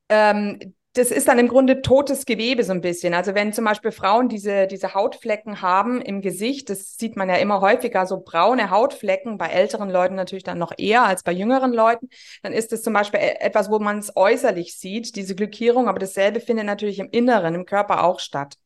ähm, 0.08 0.74
das 0.94 1.12
ist 1.12 1.28
dann 1.28 1.38
im 1.38 1.46
Grunde 1.46 1.82
totes 1.82 2.26
Gewebe 2.26 2.64
so 2.64 2.72
ein 2.72 2.80
bisschen. 2.80 3.14
Also 3.14 3.34
wenn 3.36 3.52
zum 3.52 3.64
Beispiel 3.64 3.92
Frauen 3.92 4.28
diese, 4.28 4.66
diese 4.66 4.92
Hautflecken 4.94 5.62
haben 5.62 6.00
im 6.00 6.20
Gesicht, 6.20 6.68
das 6.68 6.96
sieht 6.96 7.14
man 7.14 7.28
ja 7.28 7.36
immer 7.36 7.60
häufiger, 7.60 8.06
so 8.06 8.20
braune 8.20 8.70
Hautflecken, 8.70 9.38
bei 9.38 9.46
älteren 9.46 9.88
Leuten 9.88 10.16
natürlich 10.16 10.42
dann 10.42 10.58
noch 10.58 10.72
eher 10.76 11.04
als 11.04 11.22
bei 11.22 11.30
jüngeren 11.30 11.72
Leuten, 11.72 12.08
dann 12.42 12.52
ist 12.52 12.72
das 12.72 12.82
zum 12.82 12.92
Beispiel 12.92 13.20
e-, 13.20 13.36
etwas, 13.38 13.70
wo 13.70 13.78
man 13.78 14.00
es 14.00 14.16
äußerlich 14.16 14.76
sieht, 14.76 15.14
diese 15.14 15.36
Glykierung, 15.36 15.86
aber 15.86 16.00
dasselbe 16.00 16.40
findet 16.40 16.66
natürlich 16.66 16.98
im 16.98 17.08
Inneren, 17.10 17.54
im 17.54 17.66
Körper 17.66 18.02
auch 18.02 18.18
statt. 18.18 18.56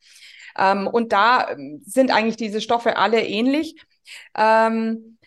Ähm, 0.59 0.87
und 0.87 1.13
da 1.13 1.51
ähm, 1.51 1.83
sind 1.85 2.11
eigentlich 2.11 2.37
diese 2.37 2.63
Stoffe 2.63 2.97
alle 2.97 3.23
ähnlich. 3.23 3.77
Ähm, 4.35 5.19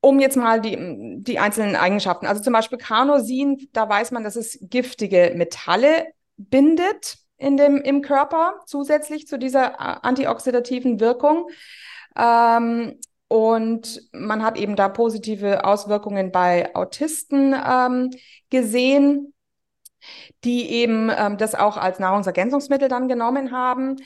um 0.00 0.20
jetzt 0.20 0.36
mal 0.36 0.60
die, 0.60 0.76
die 1.22 1.38
einzelnen 1.40 1.74
Eigenschaften. 1.74 2.26
Also 2.26 2.40
zum 2.40 2.52
Beispiel 2.52 2.78
Carnosin, 2.78 3.68
da 3.72 3.88
weiß 3.88 4.12
man, 4.12 4.22
dass 4.22 4.36
es 4.36 4.58
giftige 4.62 5.32
Metalle 5.34 6.06
bindet 6.38 7.18
in 7.36 7.56
dem, 7.56 7.76
im 7.76 8.02
Körper 8.02 8.60
zusätzlich 8.66 9.26
zu 9.26 9.38
dieser 9.38 9.74
äh, 9.74 9.98
antioxidativen 10.02 11.00
Wirkung. 11.00 11.48
Ähm, 12.16 12.98
und 13.28 14.00
man 14.12 14.42
hat 14.42 14.56
eben 14.56 14.74
da 14.74 14.88
positive 14.88 15.64
Auswirkungen 15.64 16.32
bei 16.32 16.74
Autisten 16.74 17.54
ähm, 17.54 18.10
gesehen 18.48 19.34
die 20.44 20.70
eben 20.70 21.10
ähm, 21.16 21.36
das 21.36 21.54
auch 21.54 21.76
als 21.76 21.98
Nahrungsergänzungsmittel 21.98 22.88
dann 22.88 23.08
genommen 23.08 23.50
haben. 23.50 23.96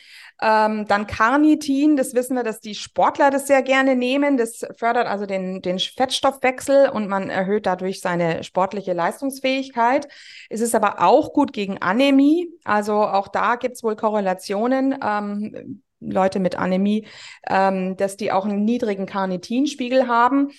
Ähm, 0.41 0.87
dann 0.87 1.07
Carnitin, 1.07 1.97
das 1.97 2.15
wissen 2.15 2.37
wir, 2.37 2.43
dass 2.43 2.61
die 2.61 2.75
Sportler 2.75 3.31
das 3.31 3.47
sehr 3.47 3.63
gerne 3.63 3.97
nehmen. 3.97 4.37
Das 4.37 4.67
fördert 4.77 5.07
also 5.07 5.27
den, 5.27 5.61
den 5.61 5.79
Fettstoffwechsel 5.79 6.89
und 6.89 7.09
man 7.09 7.29
erhöht 7.29 7.67
dadurch 7.67 8.01
seine 8.01 8.43
sportliche 8.45 8.95
Leistungsfähigkeit. 8.95 10.09
Es 10.49 10.61
ist 10.61 10.75
aber 10.75 11.03
auch 11.03 11.33
gut 11.33 11.53
gegen 11.53 11.79
Anämie. 11.79 12.49
Also 12.65 12.95
auch 12.95 13.29
da 13.29 13.57
gibt 13.57 13.77
es 13.77 13.83
wohl 13.83 13.97
Korrelationen. 13.97 14.99
Ähm, 15.03 15.83
Leute 16.05 16.41
mit 16.41 16.59
Anämie, 16.59 17.07
ähm, 17.49 17.97
dass 17.97 18.17
die 18.17 18.33
auch 18.33 18.45
einen 18.45 18.65
niedrigen 18.65 19.07
Carnitinspiegel 19.07 20.09
haben. 20.09 20.51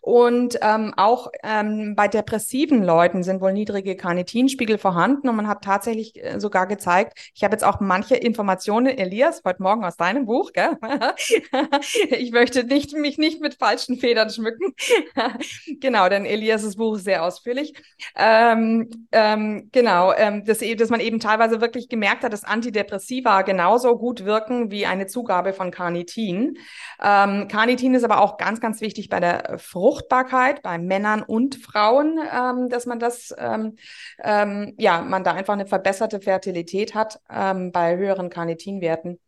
Und 0.00 0.58
ähm, 0.62 0.92
auch 0.96 1.30
ähm, 1.42 1.94
bei 1.94 2.08
depressiven 2.08 2.82
Leuten 2.82 3.22
sind 3.22 3.40
wohl 3.40 3.52
niedrige 3.52 3.96
Carnitinspiegel 3.96 4.78
vorhanden. 4.78 5.28
Und 5.28 5.36
man 5.36 5.48
hat 5.48 5.62
tatsächlich 5.62 6.22
äh, 6.22 6.40
sogar 6.40 6.66
gezeigt, 6.66 7.30
ich 7.34 7.44
habe 7.44 7.54
jetzt 7.54 7.64
auch 7.64 7.80
manche 7.80 8.16
Informationen, 8.16 8.86
Elias, 8.98 9.42
heute 9.44 9.62
Morgen 9.62 9.84
aus 9.84 9.96
deinem 9.96 10.26
Buch, 10.26 10.52
gell? 10.52 10.76
ich 12.10 12.32
möchte 12.32 12.64
nicht, 12.64 12.92
mich 12.94 13.18
nicht 13.18 13.40
mit 13.40 13.54
falschen 13.54 13.96
Federn 13.96 14.30
schmücken. 14.30 14.74
genau, 15.80 16.08
denn 16.08 16.24
Elias' 16.24 16.76
Buch 16.76 16.96
ist 16.96 17.04
sehr 17.04 17.24
ausführlich. 17.24 17.72
Ähm, 18.16 19.06
ähm, 19.12 19.68
genau, 19.72 20.12
ähm, 20.12 20.44
dass, 20.44 20.58
dass 20.58 20.90
man 20.90 21.00
eben 21.00 21.20
teilweise 21.20 21.60
wirklich 21.60 21.88
gemerkt 21.88 22.24
hat, 22.24 22.32
dass 22.32 22.44
Antidepressiva 22.44 23.42
genauso 23.42 23.96
gut 23.96 24.24
wirken 24.24 24.70
wie 24.70 24.86
eine 24.92 25.06
Zugabe 25.06 25.52
von 25.52 25.70
Carnitin. 25.70 26.58
Ähm, 27.02 27.48
Carnitin 27.48 27.94
ist 27.94 28.04
aber 28.04 28.20
auch 28.20 28.36
ganz, 28.36 28.60
ganz 28.60 28.80
wichtig 28.80 29.08
bei 29.08 29.20
der 29.20 29.58
Frucht. 29.58 30.02
Fruchtbarkeit 30.02 30.62
bei 30.62 30.78
Männern 30.78 31.22
und 31.22 31.56
Frauen, 31.56 32.18
ähm, 32.32 32.68
dass 32.68 32.86
man 32.86 32.98
das, 32.98 33.34
ähm, 33.38 33.76
ähm, 34.22 34.74
ja, 34.78 35.02
man 35.02 35.24
da 35.24 35.32
einfach 35.32 35.52
eine 35.52 35.66
verbesserte 35.66 36.20
Fertilität 36.20 36.94
hat 36.94 37.20
ähm, 37.30 37.72
bei 37.72 37.96
höheren 37.96 38.30
Carnitinwerten. 38.30 39.20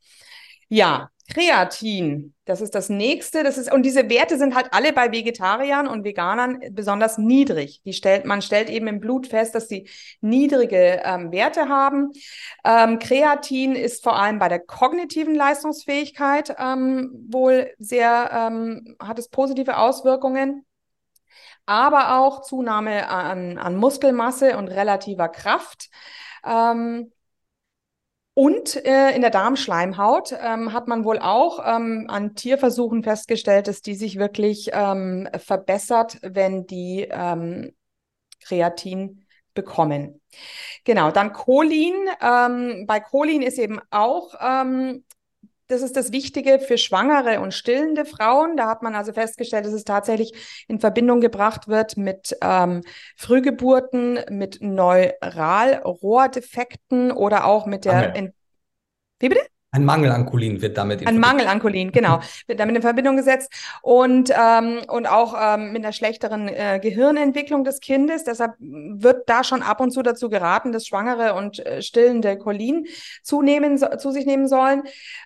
Ja, 0.69 1.11
Kreatin, 1.33 2.35
das 2.45 2.61
ist 2.61 2.75
das 2.75 2.91
nächste. 2.91 3.43
Das 3.43 3.57
ist, 3.57 3.73
und 3.73 3.83
diese 3.83 4.11
Werte 4.11 4.37
sind 4.37 4.55
halt 4.55 4.69
alle 4.73 4.93
bei 4.93 5.11
Vegetariern 5.11 5.87
und 5.87 6.05
Veganern 6.05 6.61
besonders 6.71 7.17
niedrig. 7.17 7.81
Die 7.85 7.95
stellt, 7.95 8.27
man 8.27 8.43
stellt 8.43 8.69
eben 8.69 8.87
im 8.89 9.01
Blut 9.01 9.27
fest, 9.27 9.55
dass 9.55 9.69
sie 9.69 9.89
niedrige 10.21 11.01
ähm, 11.03 11.33
Werte 11.33 11.69
haben. 11.69 12.13
Ähm, 12.65 12.99
Kreatin 12.99 13.75
ist 13.75 14.05
vor 14.05 14.19
allem 14.19 14.39
bei 14.39 14.49
der 14.49 14.61
kognitiven 14.61 15.35
Leistungsfähigkeit 15.35 16.55
ähm, 16.59 17.11
wohl 17.31 17.73
sehr, 17.79 18.31
ähm, 18.33 18.97
hat 19.01 19.19
es 19.19 19.29
positive 19.29 19.79
Auswirkungen 19.79 20.67
aber 21.67 22.19
auch 22.19 22.43
Zunahme 22.43 23.09
an, 23.09 23.57
an 23.57 23.77
Muskelmasse 23.77 24.59
und 24.59 24.69
relativer 24.69 25.29
Kraft. 25.29 25.89
Ähm, 26.45 27.11
und 28.35 28.85
äh, 28.85 29.15
in 29.15 29.21
der 29.21 29.31
Darmschleimhaut 29.31 30.35
ähm, 30.41 30.73
hat 30.73 30.89
man 30.89 31.05
wohl 31.05 31.21
auch 31.21 31.61
ähm, 31.65 32.07
an 32.09 32.35
Tierversuchen 32.35 33.05
festgestellt, 33.05 33.69
dass 33.69 33.81
die 33.81 33.95
sich 33.95 34.19
wirklich 34.19 34.71
ähm, 34.73 35.29
verbessert, 35.39 36.19
wenn 36.23 36.67
die 36.67 37.07
ähm, 37.09 37.73
Kreatin 38.41 39.25
bekommen. 39.55 40.21
Genau, 40.85 41.13
dann 41.13 41.33
Cholin. 41.33 41.95
Ähm, 42.21 42.87
bei 42.87 42.99
Cholin 42.99 43.41
ist 43.41 43.59
eben 43.59 43.81
auch 43.91 44.35
ähm, 44.41 45.05
das 45.67 45.83
ist 45.83 45.97
das 45.97 46.13
Wichtige 46.13 46.59
für 46.59 46.79
schwangere 46.79 47.41
und 47.41 47.55
stillende 47.55 48.05
Frauen. 48.05 48.57
Da 48.57 48.69
hat 48.69 48.83
man 48.83 48.95
also 48.95 49.13
festgestellt, 49.13 49.65
dass 49.65 49.73
es 49.73 49.85
tatsächlich 49.85 50.65
in 50.69 50.81
Verbindung 50.81 51.21
gebracht 51.21 51.69
wird 51.69 51.97
mit 51.97 52.37
ähm, 52.43 52.83
Frühgeburten, 53.17 54.21
mit 54.29 54.59
Neuralrohrdefekten 54.61 57.13
oder 57.13 57.47
auch 57.47 57.67
mit 57.67 57.85
der. 57.85 58.33
Wie 59.21 59.29
bitte? 59.29 59.47
Ein 59.75 59.85
Mangel 59.85 60.13
an 60.13 60.25
Cholin 60.25 60.63
wird 60.63 60.79
damit 60.79 61.01
in 61.01 61.09
Ein 61.09 61.19
Mangel 61.19 61.49
an 61.49 61.59
Cholin, 61.59 61.91
genau, 61.91 62.21
wird 62.47 62.61
damit 62.61 62.77
in 62.77 62.83
Verbindung 62.83 63.17
gesetzt 63.17 63.53
und, 63.83 64.31
ähm, 64.31 64.83
und 64.87 65.07
auch 65.07 65.35
ähm, 65.37 65.73
mit 65.73 65.85
einer 65.85 65.93
schlechteren 65.93 66.47
äh, 66.47 66.79
Gehirnentwicklung 66.81 67.65
des 67.65 67.81
Kindes. 67.81 68.23
Deshalb 68.23 68.55
wird 68.61 69.29
da 69.29 69.43
schon 69.43 69.63
ab 69.63 69.81
und 69.81 69.91
zu 69.91 70.03
dazu 70.03 70.29
geraten, 70.29 70.71
dass 70.71 70.87
Schwangere 70.87 71.35
und 71.35 71.59
äh, 71.67 71.83
stillende 71.83 72.39
Cholin 72.39 72.87
zunehmen, 73.25 73.77
so, 73.77 73.89
zu 73.99 74.13
sich 74.13 74.27
nehmen 74.27 74.47
sollen. 74.47 74.85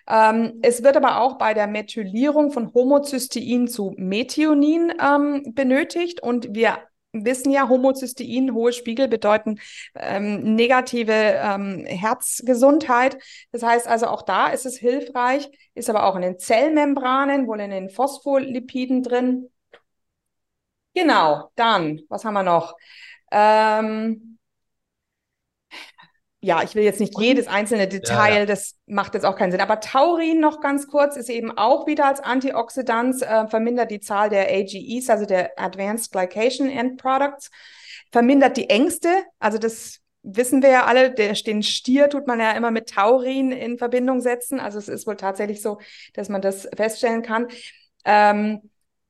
Ähm, 0.09 0.53
es 0.63 0.81
wird 0.83 0.97
aber 0.97 1.21
auch 1.21 1.37
bei 1.37 1.53
der 1.53 1.67
Methylierung 1.67 2.51
von 2.51 2.73
Homocystein 2.73 3.67
zu 3.67 3.93
Methionin 3.97 4.91
ähm, 4.99 5.43
benötigt 5.53 6.23
und 6.23 6.55
wir 6.55 6.79
wissen 7.11 7.51
ja, 7.51 7.67
Homozystein, 7.69 8.53
hohe 8.53 8.73
Spiegel 8.73 9.07
bedeuten 9.07 9.59
ähm, 9.95 10.55
negative 10.55 11.13
ähm, 11.13 11.85
Herzgesundheit. 11.85 13.17
Das 13.51 13.63
heißt 13.63 13.87
also, 13.87 14.07
auch 14.07 14.21
da 14.21 14.47
ist 14.47 14.65
es 14.65 14.77
hilfreich, 14.77 15.49
ist 15.73 15.89
aber 15.89 16.05
auch 16.05 16.15
in 16.15 16.21
den 16.21 16.39
Zellmembranen, 16.39 17.47
wohl 17.47 17.59
in 17.59 17.71
den 17.71 17.89
Phospholipiden 17.89 19.03
drin. 19.03 19.49
Genau, 20.93 21.51
dann, 21.55 22.01
was 22.09 22.25
haben 22.25 22.33
wir 22.33 22.43
noch? 22.43 22.75
Ähm, 23.31 24.38
ja, 26.41 26.63
ich 26.63 26.73
will 26.73 26.83
jetzt 26.83 27.01
nicht 27.01 27.19
jedes 27.19 27.47
einzelne 27.47 27.87
Detail, 27.87 28.33
ja, 28.33 28.39
ja. 28.39 28.45
das 28.45 28.75
macht 28.85 29.13
jetzt 29.13 29.25
auch 29.25 29.35
keinen 29.35 29.51
Sinn. 29.51 29.59
Aber 29.59 29.81
Taurin 29.81 30.39
noch 30.39 30.61
ganz 30.61 30.87
kurz 30.87 31.17
ist 31.17 31.29
eben 31.29 31.57
auch 31.57 31.85
wieder 31.85 32.05
als 32.05 32.21
Antioxidant, 32.21 33.21
äh, 33.21 33.47
vermindert 33.47 33.91
die 33.91 33.99
Zahl 33.99 34.29
der 34.29 34.49
AGEs, 34.49 35.09
also 35.09 35.25
der 35.25 35.59
Advanced 35.59 36.11
Glycation 36.11 36.69
End 36.69 37.01
Products, 37.01 37.51
vermindert 38.11 38.55
die 38.55 38.69
Ängste. 38.69 39.09
Also 39.39 39.57
das 39.57 39.99
wissen 40.23 40.61
wir 40.61 40.69
ja 40.69 40.85
alle, 40.85 41.11
der, 41.11 41.33
den 41.33 41.61
Stier 41.61 42.09
tut 42.09 42.25
man 42.25 42.39
ja 42.39 42.51
immer 42.51 42.71
mit 42.71 42.89
Taurin 42.89 43.51
in 43.51 43.77
Verbindung 43.77 44.21
setzen. 44.21 44.61
Also 44.61 44.77
es 44.77 44.87
ist 44.87 45.07
wohl 45.07 45.17
tatsächlich 45.17 45.61
so, 45.61 45.79
dass 46.13 46.29
man 46.29 46.41
das 46.41 46.69
feststellen 46.73 47.21
kann. 47.21 47.47
Ähm, 48.05 48.61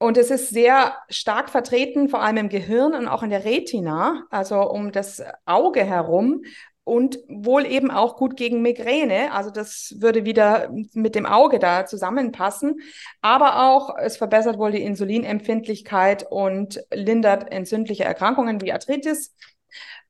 und 0.02 0.18
es 0.18 0.32
ist 0.32 0.50
sehr 0.50 0.96
stark 1.10 1.50
vertreten, 1.50 2.08
vor 2.08 2.22
allem 2.22 2.38
im 2.38 2.50
Gehirn 2.50 2.94
und 2.94 3.08
auch 3.10 3.22
in 3.22 3.30
der 3.30 3.44
Retina, 3.44 4.26
also 4.30 4.62
um 4.62 4.94
das 4.94 5.22
Auge 5.46 5.84
herum 5.84 6.44
und 6.90 7.20
wohl 7.28 7.68
eben 7.68 7.92
auch 7.92 8.16
gut 8.16 8.36
gegen 8.36 8.64
Migräne. 8.64 9.32
Also 9.32 9.52
das 9.52 9.96
würde 10.00 10.26
wieder 10.26 10.72
mit 10.94 11.14
dem 11.14 11.28
Auge 11.28 11.60
da 11.60 11.86
zusammenpassen. 11.86 12.80
Aber 13.22 13.70
auch, 13.70 13.96
es 13.98 14.18
verbessert 14.18 14.58
wohl 14.58 14.72
die 14.72 14.82
Insulinempfindlichkeit 14.82 16.26
und 16.30 16.82
lindert 16.92 17.52
entzündliche 17.52 18.06
Erkrankungen 18.06 18.60
wie 18.62 18.74
Arthritis. 18.74 19.36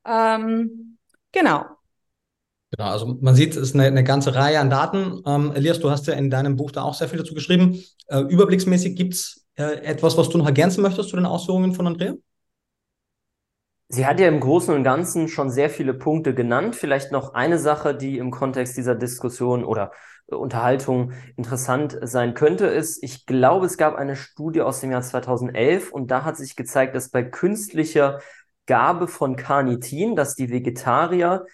Ähm, 0.06 0.96
genau. 1.32 1.66
Genau, 2.70 2.90
also 2.90 3.18
man 3.20 3.34
sieht, 3.34 3.56
es 3.56 3.62
ist 3.62 3.74
eine, 3.74 3.84
eine 3.84 4.04
ganze 4.04 4.34
Reihe 4.34 4.58
an 4.58 4.70
Daten. 4.70 5.20
Ähm, 5.26 5.52
Elias, 5.54 5.80
du 5.80 5.90
hast 5.90 6.06
ja 6.06 6.14
in 6.14 6.30
deinem 6.30 6.56
Buch 6.56 6.70
da 6.70 6.82
auch 6.82 6.94
sehr 6.94 7.08
viel 7.08 7.18
dazu 7.18 7.34
geschrieben. 7.34 7.84
Äh, 8.06 8.20
überblicksmäßig 8.20 8.96
gibt 8.96 9.14
es 9.14 9.46
äh, 9.56 9.82
etwas, 9.84 10.16
was 10.16 10.30
du 10.30 10.38
noch 10.38 10.46
ergänzen 10.46 10.80
möchtest 10.80 11.10
zu 11.10 11.16
den 11.16 11.26
Ausführungen 11.26 11.74
von 11.74 11.86
Andrea? 11.86 12.14
Sie 13.92 14.06
hat 14.06 14.20
ja 14.20 14.28
im 14.28 14.38
Großen 14.38 14.72
und 14.72 14.84
Ganzen 14.84 15.26
schon 15.26 15.50
sehr 15.50 15.68
viele 15.68 15.94
Punkte 15.94 16.32
genannt. 16.32 16.76
Vielleicht 16.76 17.10
noch 17.10 17.34
eine 17.34 17.58
Sache, 17.58 17.92
die 17.92 18.18
im 18.18 18.30
Kontext 18.30 18.76
dieser 18.76 18.94
Diskussion 18.94 19.64
oder 19.64 19.90
äh, 20.28 20.36
Unterhaltung 20.36 21.12
interessant 21.36 21.98
sein 22.02 22.34
könnte, 22.34 22.66
ist, 22.66 23.02
ich 23.02 23.26
glaube, 23.26 23.66
es 23.66 23.76
gab 23.76 23.96
eine 23.96 24.14
Studie 24.14 24.60
aus 24.62 24.80
dem 24.80 24.92
Jahr 24.92 25.02
2011 25.02 25.90
und 25.90 26.12
da 26.12 26.24
hat 26.24 26.36
sich 26.36 26.54
gezeigt, 26.54 26.94
dass 26.94 27.10
bei 27.10 27.24
künstlicher 27.24 28.20
Gabe 28.66 29.08
von 29.08 29.34
Carnitin, 29.34 30.14
dass 30.14 30.36
die 30.36 30.50
Vegetarier, 30.50 31.44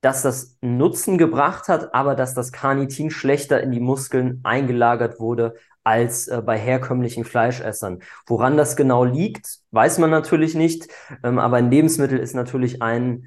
dass 0.00 0.22
das 0.22 0.56
Nutzen 0.60 1.18
gebracht 1.18 1.68
hat, 1.68 1.94
aber 1.94 2.14
dass 2.14 2.34
das 2.34 2.52
Carnitin 2.52 3.10
schlechter 3.10 3.60
in 3.62 3.72
die 3.72 3.80
Muskeln 3.80 4.40
eingelagert 4.44 5.18
wurde 5.18 5.54
als 5.84 6.28
äh, 6.28 6.42
bei 6.44 6.58
herkömmlichen 6.58 7.24
Fleischessern. 7.24 8.00
Woran 8.26 8.56
das 8.56 8.76
genau 8.76 9.04
liegt, 9.04 9.60
weiß 9.70 9.98
man 9.98 10.10
natürlich 10.10 10.54
nicht, 10.54 10.88
ähm, 11.24 11.38
aber 11.38 11.56
ein 11.56 11.70
Lebensmittel 11.70 12.18
ist 12.18 12.34
natürlich 12.34 12.82
ein, 12.82 13.26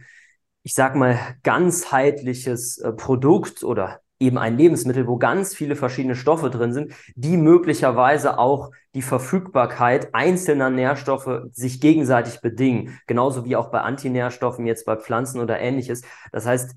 ich 0.64 0.76
sag 0.76 0.96
mal, 0.96 1.18
ganzheitliches 1.44 2.78
äh, 2.78 2.94
Produkt 2.94 3.64
oder 3.64 4.01
eben 4.22 4.38
ein 4.38 4.58
Lebensmittel, 4.58 5.08
wo 5.08 5.18
ganz 5.18 5.54
viele 5.54 5.76
verschiedene 5.76 6.16
Stoffe 6.16 6.50
drin 6.50 6.74
sind, 6.74 6.94
die 7.16 7.38
möglicherweise 7.38 8.38
auch 8.38 8.72
die 8.94 9.02
Verfügbarkeit 9.02 10.14
einzelner 10.14 10.70
Nährstoffe 10.70 11.42
sich 11.52 11.82
gegenseitig 11.82 12.42
bedingen. 12.42 13.00
Genauso 13.08 13.46
wie 13.46 13.56
auch 13.56 13.72
bei 13.72 13.82
Antinährstoffen, 13.82 14.66
jetzt 14.66 14.86
bei 14.86 14.96
Pflanzen 14.96 15.42
oder 15.42 15.60
ähnliches. 15.60 16.04
Das 16.32 16.46
heißt, 16.46 16.76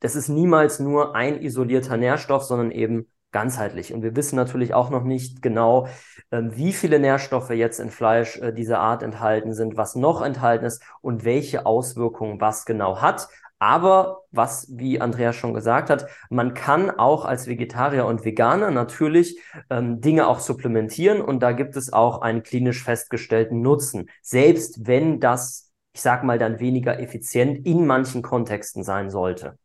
das 0.00 0.16
ist 0.16 0.28
niemals 0.28 0.80
nur 0.80 1.14
ein 1.14 1.40
isolierter 1.40 1.96
Nährstoff, 1.96 2.44
sondern 2.44 2.70
eben 2.70 3.06
ganzheitlich. 3.32 3.92
Und 3.92 4.02
wir 4.02 4.16
wissen 4.16 4.36
natürlich 4.36 4.72
auch 4.72 4.90
noch 4.90 5.04
nicht 5.04 5.42
genau, 5.42 5.88
ähm, 6.30 6.56
wie 6.56 6.72
viele 6.72 6.98
Nährstoffe 6.98 7.50
jetzt 7.50 7.80
in 7.80 7.90
Fleisch 7.90 8.38
äh, 8.38 8.52
dieser 8.52 8.78
Art 8.78 9.02
enthalten 9.02 9.52
sind, 9.52 9.76
was 9.76 9.94
noch 9.94 10.22
enthalten 10.22 10.64
ist 10.64 10.82
und 11.02 11.24
welche 11.24 11.66
Auswirkungen 11.66 12.40
was 12.40 12.64
genau 12.64 13.02
hat. 13.02 13.28
Aber 13.58 14.24
was, 14.32 14.68
wie 14.76 15.00
Andreas 15.00 15.36
schon 15.36 15.54
gesagt 15.54 15.88
hat, 15.88 16.06
man 16.28 16.52
kann 16.52 16.90
auch 16.90 17.24
als 17.24 17.46
Vegetarier 17.46 18.04
und 18.04 18.24
Veganer 18.24 18.70
natürlich 18.70 19.40
ähm, 19.70 20.00
Dinge 20.00 20.26
auch 20.26 20.40
supplementieren 20.40 21.22
und 21.22 21.40
da 21.40 21.52
gibt 21.52 21.74
es 21.76 21.92
auch 21.92 22.20
einen 22.20 22.42
klinisch 22.42 22.84
festgestellten 22.84 23.62
Nutzen, 23.62 24.10
selbst 24.20 24.86
wenn 24.86 25.20
das, 25.20 25.72
ich 25.94 26.02
sag 26.02 26.22
mal, 26.22 26.38
dann 26.38 26.60
weniger 26.60 27.00
effizient 27.00 27.66
in 27.66 27.86
manchen 27.86 28.20
Kontexten 28.20 28.82
sein 28.84 29.08
sollte. 29.10 29.58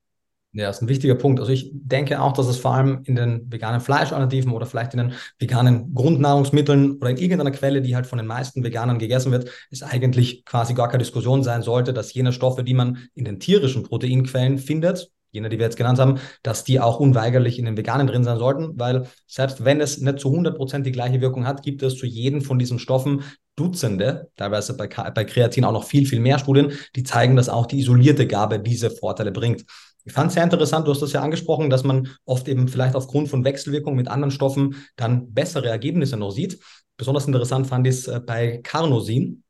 Ja, 0.53 0.67
das 0.67 0.77
ist 0.77 0.81
ein 0.81 0.89
wichtiger 0.89 1.15
Punkt. 1.15 1.39
Also 1.39 1.53
ich 1.53 1.71
denke 1.71 2.21
auch, 2.21 2.33
dass 2.33 2.47
es 2.47 2.57
vor 2.57 2.73
allem 2.73 3.03
in 3.05 3.15
den 3.15 3.49
veganen 3.49 3.79
Fleischalternativen 3.79 4.51
oder 4.51 4.65
vielleicht 4.65 4.93
in 4.93 4.97
den 4.97 5.13
veganen 5.39 5.93
Grundnahrungsmitteln 5.93 6.97
oder 6.97 7.09
in 7.09 7.17
irgendeiner 7.17 7.51
Quelle, 7.51 7.81
die 7.81 7.95
halt 7.95 8.05
von 8.05 8.17
den 8.17 8.27
meisten 8.27 8.61
Veganern 8.61 8.99
gegessen 8.99 9.31
wird, 9.31 9.49
es 9.69 9.81
eigentlich 9.81 10.43
quasi 10.43 10.73
gar 10.73 10.89
keine 10.89 11.03
Diskussion 11.03 11.41
sein 11.43 11.61
sollte, 11.61 11.93
dass 11.93 12.13
jene 12.13 12.33
Stoffe, 12.33 12.65
die 12.65 12.73
man 12.73 12.97
in 13.15 13.23
den 13.23 13.39
tierischen 13.39 13.83
Proteinquellen 13.83 14.57
findet, 14.57 15.09
jene, 15.31 15.47
die 15.47 15.57
wir 15.57 15.65
jetzt 15.65 15.77
genannt 15.77 15.99
haben, 15.99 16.19
dass 16.43 16.65
die 16.65 16.81
auch 16.81 16.99
unweigerlich 16.99 17.57
in 17.57 17.63
den 17.63 17.77
Veganen 17.77 18.07
drin 18.07 18.25
sein 18.25 18.37
sollten, 18.37 18.77
weil 18.77 19.07
selbst 19.27 19.63
wenn 19.63 19.79
es 19.79 19.99
nicht 19.99 20.19
zu 20.19 20.29
100% 20.29 20.85
die 20.85 20.91
gleiche 20.91 21.21
Wirkung 21.21 21.47
hat, 21.47 21.63
gibt 21.63 21.81
es 21.81 21.95
zu 21.95 22.05
jedem 22.05 22.41
von 22.41 22.59
diesen 22.59 22.79
Stoffen 22.79 23.23
Dutzende, 23.55 24.29
teilweise 24.37 24.75
bei, 24.75 24.87
bei 24.87 25.23
Kreatin 25.23 25.65
auch 25.65 25.73
noch 25.73 25.83
viel, 25.83 26.05
viel 26.05 26.19
mehr 26.19 26.39
Studien, 26.39 26.71
die 26.95 27.03
zeigen, 27.03 27.35
dass 27.35 27.49
auch 27.49 27.65
die 27.65 27.79
isolierte 27.79 28.25
Gabe 28.25 28.59
diese 28.59 28.89
Vorteile 28.89 29.31
bringt. 29.31 29.65
Ich 30.03 30.13
fand 30.13 30.29
es 30.29 30.33
sehr 30.33 30.43
interessant, 30.43 30.87
du 30.87 30.91
hast 30.91 31.01
das 31.01 31.13
ja 31.13 31.21
angesprochen, 31.21 31.69
dass 31.69 31.83
man 31.83 32.09
oft 32.25 32.47
eben 32.47 32.67
vielleicht 32.67 32.95
aufgrund 32.95 33.29
von 33.29 33.43
Wechselwirkungen 33.43 33.97
mit 33.97 34.07
anderen 34.07 34.31
Stoffen 34.31 34.75
dann 34.95 35.33
bessere 35.33 35.69
Ergebnisse 35.69 36.17
noch 36.17 36.31
sieht. 36.31 36.59
Besonders 36.97 37.27
interessant 37.27 37.67
fand 37.67 37.87
ich 37.87 37.95
es 37.95 38.07
äh, 38.07 38.19
bei 38.19 38.59
Carnosin. 38.63 39.43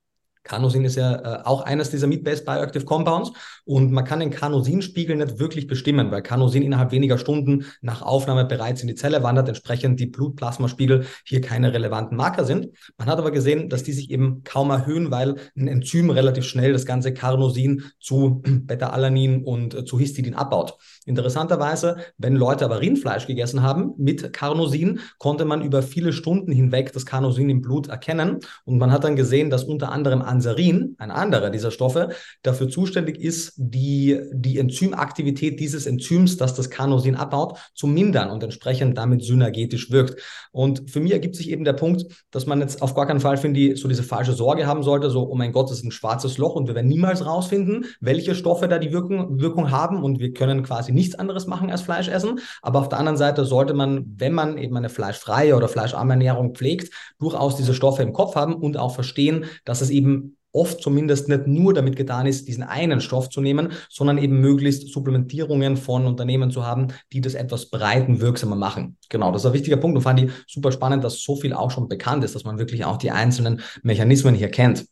Carnosin 0.44 0.84
ist 0.84 0.96
ja 0.96 1.14
äh, 1.14 1.42
auch 1.44 1.62
eines 1.62 1.90
dieser 1.90 2.06
Meat-Based 2.06 2.44
Bioactive 2.44 2.84
Compounds 2.84 3.32
und 3.64 3.92
man 3.92 4.04
kann 4.04 4.20
den 4.20 4.30
Carnosinspiegel 4.30 5.16
nicht 5.16 5.38
wirklich 5.38 5.66
bestimmen, 5.66 6.10
weil 6.10 6.22
Carnosin 6.22 6.62
innerhalb 6.62 6.90
weniger 6.90 7.18
Stunden 7.18 7.64
nach 7.80 8.02
Aufnahme 8.02 8.44
bereits 8.44 8.82
in 8.82 8.88
die 8.88 8.94
Zelle 8.94 9.22
wandert, 9.22 9.48
entsprechend 9.48 10.00
die 10.00 10.06
Blutplasmaspiegel 10.06 11.06
hier 11.24 11.40
keine 11.40 11.72
relevanten 11.72 12.16
Marker 12.16 12.44
sind. 12.44 12.68
Man 12.98 13.08
hat 13.08 13.18
aber 13.18 13.30
gesehen, 13.30 13.68
dass 13.68 13.82
die 13.82 13.92
sich 13.92 14.10
eben 14.10 14.42
kaum 14.44 14.70
erhöhen, 14.70 15.10
weil 15.10 15.36
ein 15.56 15.68
Enzym 15.68 16.10
relativ 16.10 16.44
schnell 16.44 16.72
das 16.72 16.86
ganze 16.86 17.14
Carnosin 17.14 17.84
zu 18.00 18.42
Beta-Alanin 18.46 19.44
und 19.44 19.74
äh, 19.74 19.84
zu 19.84 19.98
Histidin 19.98 20.34
abbaut. 20.34 20.76
Interessanterweise, 21.04 21.96
wenn 22.18 22.34
Leute 22.34 22.64
aber 22.64 22.80
Rindfleisch 22.80 23.26
gegessen 23.26 23.62
haben 23.62 23.92
mit 23.96 24.32
Carnosin, 24.32 25.00
konnte 25.18 25.44
man 25.44 25.62
über 25.62 25.82
viele 25.82 26.12
Stunden 26.12 26.52
hinweg 26.52 26.92
das 26.92 27.06
Carnosin 27.06 27.50
im 27.50 27.60
Blut 27.60 27.88
erkennen 27.88 28.38
und 28.64 28.78
man 28.78 28.90
hat 28.90 29.04
dann 29.04 29.16
gesehen, 29.16 29.50
dass 29.50 29.64
unter 29.64 29.92
anderem 29.92 30.22
Ansarin, 30.32 30.96
ein 30.98 31.10
anderer 31.10 31.50
dieser 31.50 31.70
Stoffe, 31.70 32.10
dafür 32.42 32.68
zuständig 32.68 33.20
ist, 33.20 33.52
die, 33.56 34.18
die 34.32 34.58
Enzymaktivität 34.58 35.60
dieses 35.60 35.86
Enzyms, 35.86 36.38
das 36.38 36.54
das 36.54 36.70
Carnosin 36.70 37.16
abbaut, 37.16 37.58
zu 37.74 37.86
mindern 37.86 38.30
und 38.30 38.42
entsprechend 38.42 38.96
damit 38.96 39.22
synergetisch 39.22 39.90
wirkt. 39.90 40.20
Und 40.50 40.90
für 40.90 41.00
mich 41.00 41.12
ergibt 41.12 41.36
sich 41.36 41.50
eben 41.50 41.64
der 41.64 41.74
Punkt, 41.74 42.06
dass 42.30 42.46
man 42.46 42.60
jetzt 42.60 42.80
auf 42.80 42.94
gar 42.94 43.06
keinen 43.06 43.20
Fall, 43.20 43.36
finde 43.36 43.60
ich, 43.60 43.80
so 43.80 43.88
diese 43.88 44.02
falsche 44.02 44.32
Sorge 44.32 44.66
haben 44.66 44.82
sollte, 44.82 45.10
so, 45.10 45.28
oh 45.28 45.34
mein 45.34 45.52
Gott, 45.52 45.70
das 45.70 45.78
ist 45.78 45.84
ein 45.84 45.92
schwarzes 45.92 46.38
Loch 46.38 46.54
und 46.54 46.66
wir 46.66 46.74
werden 46.74 46.88
niemals 46.88 47.26
rausfinden, 47.26 47.84
welche 48.00 48.34
Stoffe 48.34 48.68
da 48.68 48.78
die 48.78 48.92
Wirkung, 48.92 49.38
Wirkung 49.38 49.70
haben 49.70 50.02
und 50.02 50.18
wir 50.18 50.32
können 50.32 50.62
quasi 50.62 50.92
nichts 50.92 51.14
anderes 51.14 51.46
machen 51.46 51.70
als 51.70 51.82
Fleisch 51.82 52.08
essen. 52.08 52.40
Aber 52.62 52.80
auf 52.80 52.88
der 52.88 52.98
anderen 52.98 53.18
Seite 53.18 53.44
sollte 53.44 53.74
man, 53.74 54.04
wenn 54.16 54.32
man 54.32 54.56
eben 54.56 54.76
eine 54.76 54.88
fleischfreie 54.88 55.56
oder 55.56 55.68
fleischarme 55.68 56.14
Ernährung 56.14 56.54
pflegt, 56.54 56.92
durchaus 57.18 57.56
diese 57.56 57.74
Stoffe 57.74 58.02
im 58.02 58.12
Kopf 58.12 58.34
haben 58.34 58.54
und 58.54 58.76
auch 58.76 58.94
verstehen, 58.94 59.44
dass 59.64 59.80
es 59.80 59.90
eben 59.90 60.21
oft 60.52 60.82
zumindest 60.82 61.28
nicht 61.28 61.46
nur 61.46 61.74
damit 61.74 61.96
getan 61.96 62.26
ist, 62.26 62.46
diesen 62.46 62.62
einen 62.62 63.00
Stoff 63.00 63.28
zu 63.28 63.40
nehmen, 63.40 63.72
sondern 63.88 64.18
eben 64.18 64.40
möglichst 64.40 64.92
Supplementierungen 64.92 65.76
von 65.76 66.06
Unternehmen 66.06 66.50
zu 66.50 66.64
haben, 66.64 66.88
die 67.12 67.20
das 67.20 67.34
etwas 67.34 67.70
breiten 67.70 68.20
wirksamer 68.20 68.56
machen. 68.56 68.96
Genau, 69.08 69.32
das 69.32 69.42
ist 69.42 69.46
ein 69.46 69.54
wichtiger 69.54 69.76
Punkt 69.78 69.96
und 69.96 70.02
fand 70.02 70.20
ich 70.20 70.30
super 70.46 70.72
spannend, 70.72 71.04
dass 71.04 71.22
so 71.22 71.36
viel 71.36 71.52
auch 71.52 71.70
schon 71.70 71.88
bekannt 71.88 72.24
ist, 72.24 72.34
dass 72.34 72.44
man 72.44 72.58
wirklich 72.58 72.84
auch 72.84 72.96
die 72.96 73.10
einzelnen 73.10 73.60
Mechanismen 73.82 74.34
hier 74.34 74.50
kennt. 74.50 74.86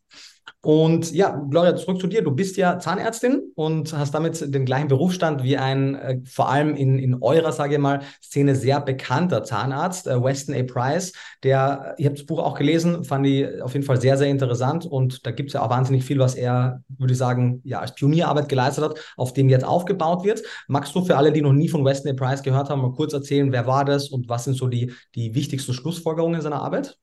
Und 0.63 1.11
ja, 1.11 1.43
Gloria, 1.49 1.75
zurück 1.75 1.99
zu 1.99 2.05
dir. 2.05 2.23
Du 2.23 2.31
bist 2.31 2.55
ja 2.55 2.77
Zahnärztin 2.77 3.51
und 3.55 3.97
hast 3.97 4.13
damit 4.13 4.53
den 4.53 4.63
gleichen 4.63 4.89
Berufsstand 4.89 5.41
wie 5.43 5.57
ein 5.57 5.95
äh, 5.95 6.19
vor 6.25 6.49
allem 6.49 6.75
in, 6.75 6.99
in 6.99 7.15
eurer, 7.21 7.51
sage 7.51 7.75
ich 7.75 7.79
mal, 7.79 8.01
Szene 8.21 8.55
sehr 8.55 8.79
bekannter 8.79 9.43
Zahnarzt, 9.43 10.05
äh, 10.05 10.23
Weston 10.23 10.53
A. 10.53 10.61
Price. 10.61 11.13
Der, 11.43 11.95
ich 11.97 12.05
habe 12.05 12.15
das 12.15 12.27
Buch 12.27 12.37
auch 12.37 12.55
gelesen, 12.55 13.03
fand 13.03 13.25
ich 13.25 13.61
auf 13.61 13.73
jeden 13.73 13.85
Fall 13.85 13.99
sehr, 13.99 14.17
sehr 14.17 14.27
interessant 14.27 14.85
und 14.85 15.25
da 15.25 15.31
gibt 15.31 15.49
es 15.49 15.53
ja 15.53 15.63
auch 15.63 15.69
wahnsinnig 15.71 16.03
viel, 16.03 16.19
was 16.19 16.35
er, 16.35 16.83
würde 16.89 17.13
ich 17.13 17.17
sagen, 17.17 17.61
ja, 17.63 17.79
als 17.79 17.95
Pionierarbeit 17.95 18.47
geleistet 18.47 18.83
hat, 18.83 18.99
auf 19.17 19.33
dem 19.33 19.49
jetzt 19.49 19.65
aufgebaut 19.65 20.23
wird. 20.23 20.43
Magst 20.67 20.93
du 20.93 21.03
für 21.03 21.17
alle, 21.17 21.31
die 21.31 21.41
noch 21.41 21.53
nie 21.53 21.69
von 21.69 21.83
Weston 21.83 22.11
A. 22.11 22.13
Price 22.13 22.43
gehört 22.43 22.69
haben, 22.69 22.81
mal 22.81 22.93
kurz 22.93 23.13
erzählen, 23.13 23.51
wer 23.51 23.65
war 23.65 23.83
das 23.83 24.09
und 24.09 24.29
was 24.29 24.43
sind 24.43 24.53
so 24.53 24.67
die, 24.67 24.93
die 25.15 25.33
wichtigsten 25.33 25.73
Schlussfolgerungen 25.73 26.41
seiner 26.41 26.61
Arbeit? 26.61 26.99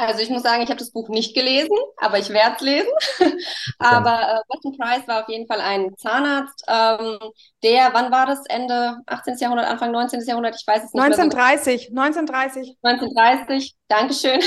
Also 0.00 0.22
ich 0.22 0.30
muss 0.30 0.42
sagen, 0.42 0.62
ich 0.62 0.70
habe 0.70 0.78
das 0.78 0.92
Buch 0.92 1.08
nicht 1.10 1.34
gelesen, 1.34 1.76
aber 1.98 2.18
ich 2.18 2.30
werde 2.30 2.56
es 2.56 2.62
lesen. 2.62 2.90
aber 3.78 4.42
äh, 4.48 4.54
Weston 4.54 4.78
Price 4.78 5.06
war 5.06 5.22
auf 5.22 5.28
jeden 5.28 5.46
Fall 5.46 5.60
ein 5.60 5.94
Zahnarzt, 5.96 6.64
ähm, 6.66 7.18
der, 7.62 7.90
wann 7.92 8.10
war 8.10 8.26
das? 8.26 8.44
Ende 8.48 8.98
18. 9.06 9.36
Jahrhundert, 9.38 9.66
Anfang 9.66 9.92
19. 9.92 10.22
Jahrhundert? 10.26 10.56
Ich 10.58 10.66
weiß 10.66 10.84
es 10.84 10.94
nicht 10.94 11.02
1930, 11.02 11.90
mehr 11.90 12.08
so. 12.12 12.18
1930. 12.18 12.76
1930, 12.82 13.76
Dankeschön. 13.88 14.40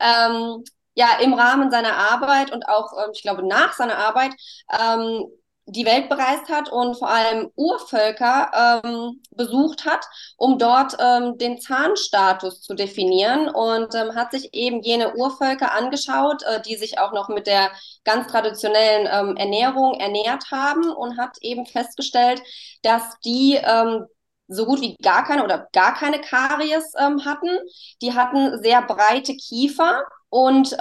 ähm, 0.00 0.64
ja, 0.94 1.18
im 1.22 1.34
Rahmen 1.34 1.70
seiner 1.70 1.94
Arbeit 1.94 2.50
und 2.52 2.68
auch, 2.68 2.92
ähm, 2.98 3.10
ich 3.14 3.22
glaube, 3.22 3.46
nach 3.46 3.72
seiner 3.74 3.96
Arbeit 3.96 4.32
ähm, 4.70 5.24
die 5.70 5.86
Welt 5.86 6.08
bereist 6.08 6.48
hat 6.48 6.70
und 6.70 6.98
vor 6.98 7.08
allem 7.08 7.50
Urvölker 7.54 8.82
ähm, 8.84 9.22
besucht 9.30 9.84
hat, 9.84 10.04
um 10.36 10.58
dort 10.58 10.96
ähm, 10.98 11.38
den 11.38 11.60
Zahnstatus 11.60 12.60
zu 12.62 12.74
definieren 12.74 13.48
und 13.48 13.94
ähm, 13.94 14.14
hat 14.14 14.32
sich 14.32 14.52
eben 14.52 14.82
jene 14.82 15.14
Urvölker 15.14 15.72
angeschaut, 15.72 16.42
äh, 16.42 16.60
die 16.62 16.76
sich 16.76 16.98
auch 16.98 17.12
noch 17.12 17.28
mit 17.28 17.46
der 17.46 17.70
ganz 18.04 18.26
traditionellen 18.26 19.08
ähm, 19.10 19.36
Ernährung 19.36 19.94
ernährt 19.94 20.50
haben 20.50 20.90
und 20.90 21.18
hat 21.18 21.36
eben 21.40 21.66
festgestellt, 21.66 22.42
dass 22.82 23.02
die 23.24 23.58
ähm, 23.62 24.06
so 24.48 24.66
gut 24.66 24.80
wie 24.80 24.96
gar 24.96 25.24
keine 25.24 25.44
oder 25.44 25.68
gar 25.72 25.94
keine 25.94 26.20
Karies 26.20 26.92
ähm, 26.98 27.24
hatten. 27.24 27.56
Die 28.02 28.14
hatten 28.14 28.60
sehr 28.60 28.82
breite 28.82 29.36
Kiefer 29.36 30.02
und 30.28 30.72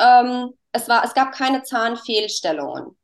es 0.71 0.87
war, 0.87 1.03
es 1.03 1.13
gab 1.15 1.31
keine 1.31 1.63
Zahnfehlstellungen. 1.63 2.98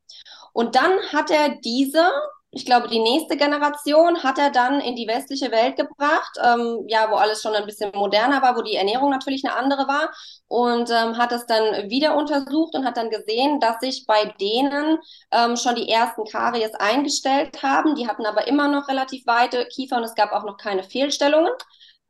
Und 0.55 0.75
dann 0.75 0.93
hat 1.11 1.31
er 1.31 1.49
diese, 1.65 2.09
ich 2.51 2.65
glaube, 2.65 2.87
die 2.87 3.01
nächste 3.01 3.35
Generation 3.35 4.23
hat 4.23 4.37
er 4.37 4.51
dann 4.51 4.79
in 4.79 4.95
die 4.95 5.05
westliche 5.05 5.51
Welt 5.51 5.75
gebracht, 5.75 6.31
ähm, 6.41 6.85
ja, 6.87 7.11
wo 7.11 7.15
alles 7.15 7.41
schon 7.41 7.53
ein 7.55 7.65
bisschen 7.65 7.91
moderner 7.93 8.41
war, 8.41 8.55
wo 8.55 8.61
die 8.61 8.77
Ernährung 8.77 9.09
natürlich 9.09 9.43
eine 9.43 9.57
andere 9.57 9.85
war 9.89 10.11
und 10.47 10.89
ähm, 10.89 11.17
hat 11.17 11.33
es 11.33 11.45
dann 11.45 11.89
wieder 11.89 12.15
untersucht 12.15 12.73
und 12.73 12.85
hat 12.85 12.95
dann 12.95 13.09
gesehen, 13.09 13.59
dass 13.59 13.81
sich 13.81 14.05
bei 14.07 14.33
denen 14.39 14.97
ähm, 15.31 15.57
schon 15.57 15.75
die 15.75 15.89
ersten 15.89 16.23
Karies 16.23 16.73
eingestellt 16.75 17.61
haben. 17.61 17.95
Die 17.95 18.07
hatten 18.07 18.25
aber 18.25 18.47
immer 18.47 18.69
noch 18.69 18.87
relativ 18.87 19.27
weite 19.27 19.65
Kiefer 19.65 19.97
und 19.97 20.05
es 20.05 20.15
gab 20.15 20.31
auch 20.31 20.45
noch 20.45 20.55
keine 20.55 20.83
Fehlstellungen. 20.83 21.51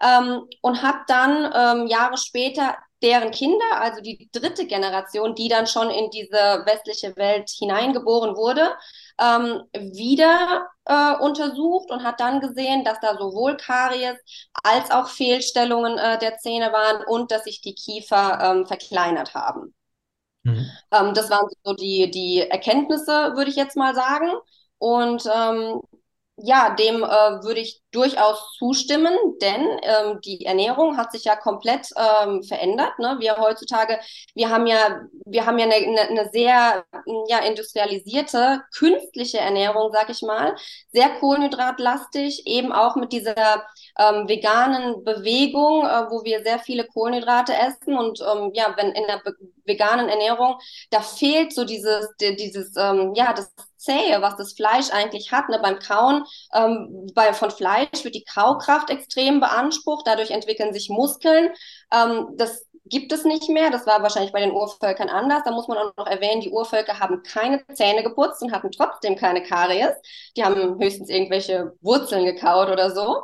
Ähm, 0.04 0.48
und 0.62 0.84
hat 0.84 0.98
dann 1.08 1.52
ähm, 1.56 1.88
Jahre 1.88 2.18
später 2.18 2.76
deren 3.06 3.30
Kinder, 3.30 3.80
also 3.80 4.02
die 4.02 4.30
dritte 4.32 4.66
Generation, 4.66 5.36
die 5.36 5.48
dann 5.48 5.68
schon 5.68 5.92
in 5.92 6.10
diese 6.10 6.64
westliche 6.66 7.16
Welt 7.16 7.50
hineingeboren 7.52 8.36
wurde, 8.36 8.76
ähm, 9.22 9.62
wieder 9.74 10.68
äh, 10.86 11.16
untersucht 11.18 11.92
und 11.92 12.04
hat 12.04 12.20
dann 12.20 12.42
gesehen, 12.42 12.84
dass 12.84 13.00
da 13.00 13.16
sowohl 13.18 13.58
Karies 13.58 14.18
als 14.64 14.90
auch 14.90 15.08
Fehlstellungen 15.08 16.00
äh, 16.00 16.18
der 16.18 16.38
Zähne 16.40 16.74
waren 16.74 17.06
und 17.06 17.32
dass 17.32 17.44
sich 17.44 17.62
die 17.62 17.76
Kiefer 17.76 18.40
ähm, 18.42 18.66
verkleinert 18.66 19.36
haben. 19.36 19.76
Mhm. 20.44 20.70
Ähm, 20.92 21.14
das 21.14 21.30
waren 21.30 21.48
so 21.64 21.74
die, 21.74 22.10
die 22.10 22.40
Erkenntnisse, 22.40 23.36
würde 23.36 23.52
ich 23.52 23.56
jetzt 23.56 23.78
mal 23.78 23.94
sagen. 23.94 24.32
Und 24.80 25.24
ähm, 25.34 25.82
ja, 26.38 26.76
dem 26.76 27.04
äh, 27.04 27.08
würde 27.44 27.62
ich 27.62 27.82
durchaus 27.92 28.58
zustimmen, 28.58 29.14
denn 29.42 29.66
ähm, 29.84 30.20
die 30.22 30.46
Ernährung 30.46 30.98
hat 30.98 31.14
sich 31.14 31.24
ja 31.24 31.36
komplett 31.38 31.88
ähm, 31.96 32.44
verändert. 32.44 33.00
Ne? 33.00 33.16
Wir 33.20 33.38
heutzutage, 33.38 34.00
wir 34.34 34.50
haben 34.50 34.68
ja, 34.68 35.02
wir 35.26 35.46
haben 35.46 35.58
ja 35.58 35.66
eine, 35.66 35.76
eine, 35.76 36.02
eine 36.02 36.30
sehr 36.32 36.84
ja, 37.28 37.40
industrialisierte, 37.40 38.64
künstliche 38.76 39.38
Ernährung, 39.38 39.92
sag 39.94 40.10
ich 40.10 40.22
mal, 40.24 40.56
sehr 40.92 41.10
kohlenhydratlastig, 41.20 42.46
eben 42.46 42.74
auch 42.74 42.98
mit 42.98 43.14
dieser 43.14 43.66
ähm, 43.98 44.28
veganen 44.28 45.06
Bewegung, 45.06 45.86
äh, 45.86 46.10
wo 46.10 46.26
wir 46.26 46.44
sehr 46.44 46.60
viele 46.60 46.86
Kohlenhydrate 46.86 47.54
essen 47.54 47.98
und 47.98 48.20
ähm, 48.20 48.52
ja, 48.54 48.74
wenn 48.76 48.92
in 48.92 49.08
der 49.08 49.22
veganen 49.64 50.10
Ernährung, 50.10 50.60
da 50.90 51.00
fehlt 51.00 51.54
so 51.54 51.64
dieses, 51.64 52.10
dieses, 52.20 52.76
ähm, 52.78 53.14
ja, 53.16 53.34
das 53.34 53.54
Zähe, 53.86 54.22
was 54.22 54.36
das 54.36 54.54
Fleisch 54.54 54.92
eigentlich 54.92 55.32
hat. 55.32 55.50
Ne? 55.50 55.60
Beim 55.62 55.80
Kauen 55.80 56.24
ähm, 56.54 57.08
bei, 57.14 57.34
von 57.34 57.52
Fleisch 57.52 58.04
wird 58.04 58.16
die 58.16 58.26
Kaukraft 58.26 58.90
extrem 58.90 59.40
beansprucht, 59.40 60.08
dadurch 60.08 60.32
entwickeln 60.32 60.74
sich 60.74 60.90
Muskeln. 60.90 61.52
Ähm, 61.94 62.30
das 62.38 62.66
gibt 62.86 63.12
es 63.12 63.26
nicht 63.26 63.50
mehr. 63.50 63.72
Das 63.72 63.86
war 63.88 64.02
wahrscheinlich 64.02 64.32
bei 64.32 64.42
den 64.42 64.52
Urvölkern 64.52 65.10
anders. 65.10 65.44
Da 65.44 65.52
muss 65.52 65.68
man 65.68 65.78
auch 65.78 65.94
noch 65.98 66.08
erwähnen, 66.08 66.42
die 66.42 66.52
Urvölker 66.52 67.00
haben 67.00 67.24
keine 67.24 67.66
Zähne 67.74 68.04
geputzt 68.04 68.42
und 68.42 68.52
hatten 68.52 68.72
trotzdem 68.72 69.16
keine 69.16 69.44
Karies. 69.44 69.96
Die 70.38 70.44
haben 70.44 70.80
höchstens 70.80 71.10
irgendwelche 71.10 71.74
Wurzeln 71.82 72.26
gekaut 72.26 72.70
oder 72.70 72.92
so. 72.92 73.24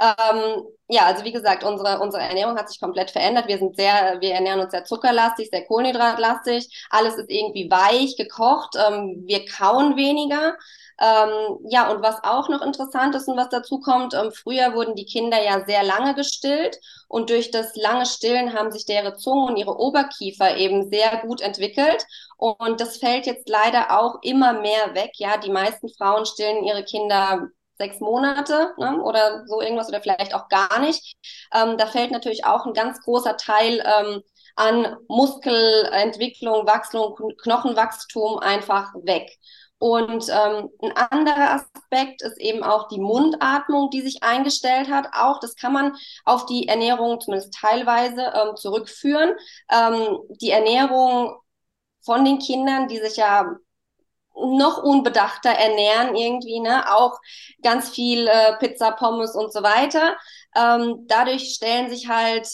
Ähm, 0.00 0.64
ja, 0.88 1.04
also 1.04 1.24
wie 1.24 1.32
gesagt, 1.32 1.62
unsere, 1.62 2.00
unsere 2.00 2.22
Ernährung 2.22 2.56
hat 2.56 2.70
sich 2.70 2.80
komplett 2.80 3.10
verändert. 3.10 3.48
Wir 3.48 3.58
sind 3.58 3.76
sehr, 3.76 4.16
wir 4.20 4.32
ernähren 4.32 4.60
uns 4.60 4.72
sehr 4.72 4.84
zuckerlastig, 4.84 5.50
sehr 5.50 5.66
kohlenhydratlastig. 5.66 6.86
Alles 6.88 7.16
ist 7.16 7.30
irgendwie 7.30 7.70
weich, 7.70 8.16
gekocht. 8.16 8.76
Ähm, 8.76 9.22
wir 9.26 9.44
kauen 9.44 9.96
weniger. 9.96 10.54
Ähm, 11.00 11.58
ja, 11.68 11.90
und 11.90 12.02
was 12.02 12.22
auch 12.24 12.48
noch 12.48 12.62
interessant 12.62 13.14
ist 13.14 13.28
und 13.28 13.36
was 13.36 13.48
dazu 13.50 13.80
kommt, 13.80 14.14
ähm, 14.14 14.32
früher 14.32 14.74
wurden 14.74 14.94
die 14.96 15.06
Kinder 15.06 15.42
ja 15.42 15.64
sehr 15.66 15.82
lange 15.82 16.14
gestillt 16.14 16.78
und 17.08 17.30
durch 17.30 17.50
das 17.50 17.74
lange 17.76 18.04
Stillen 18.06 18.52
haben 18.54 18.70
sich 18.70 18.84
deren 18.84 19.16
Zunge 19.18 19.46
und 19.46 19.56
ihre 19.56 19.78
Oberkiefer 19.78 20.56
eben 20.56 20.90
sehr 20.90 21.18
gut 21.22 21.40
entwickelt. 21.40 22.06
Und 22.36 22.80
das 22.80 22.98
fällt 22.98 23.26
jetzt 23.26 23.48
leider 23.48 23.98
auch 23.98 24.16
immer 24.22 24.54
mehr 24.60 24.94
weg. 24.94 25.12
Ja, 25.16 25.36
die 25.38 25.50
meisten 25.50 25.88
Frauen 25.88 26.26
stillen 26.26 26.64
ihre 26.64 26.84
Kinder 26.84 27.48
sechs 27.80 27.98
Monate 27.98 28.74
ne, 28.78 29.02
oder 29.02 29.46
so 29.46 29.60
irgendwas 29.60 29.88
oder 29.88 30.02
vielleicht 30.02 30.34
auch 30.34 30.48
gar 30.48 30.78
nicht. 30.80 31.16
Ähm, 31.54 31.78
da 31.78 31.86
fällt 31.86 32.12
natürlich 32.12 32.44
auch 32.44 32.66
ein 32.66 32.74
ganz 32.74 33.00
großer 33.00 33.36
Teil 33.38 33.82
ähm, 33.84 34.22
an 34.54 34.96
Muskelentwicklung, 35.08 36.66
Wachstum, 36.66 37.16
Knochenwachstum 37.42 38.38
einfach 38.38 38.92
weg. 39.02 39.30
Und 39.78 40.28
ähm, 40.28 40.68
ein 40.82 40.94
anderer 40.94 41.54
Aspekt 41.54 42.20
ist 42.20 42.38
eben 42.38 42.62
auch 42.62 42.88
die 42.88 43.00
Mundatmung, 43.00 43.88
die 43.88 44.02
sich 44.02 44.22
eingestellt 44.22 44.90
hat. 44.90 45.08
Auch 45.14 45.40
das 45.40 45.56
kann 45.56 45.72
man 45.72 45.96
auf 46.26 46.44
die 46.44 46.68
Ernährung 46.68 47.18
zumindest 47.18 47.54
teilweise 47.54 48.30
ähm, 48.34 48.56
zurückführen. 48.56 49.32
Ähm, 49.72 50.18
die 50.42 50.50
Ernährung 50.50 51.34
von 52.02 52.26
den 52.26 52.38
Kindern, 52.38 52.88
die 52.88 52.98
sich 52.98 53.16
ja 53.16 53.56
noch 54.34 54.82
unbedachter 54.82 55.50
ernähren 55.50 56.14
irgendwie, 56.16 56.60
ne? 56.60 56.90
Auch 56.94 57.18
ganz 57.62 57.90
viel 57.90 58.26
äh, 58.26 58.56
Pizza, 58.58 58.92
Pommes 58.92 59.34
und 59.34 59.52
so 59.52 59.62
weiter. 59.62 60.16
Ähm, 60.56 61.04
dadurch 61.06 61.54
stellen 61.54 61.90
sich 61.90 62.08
halt 62.08 62.48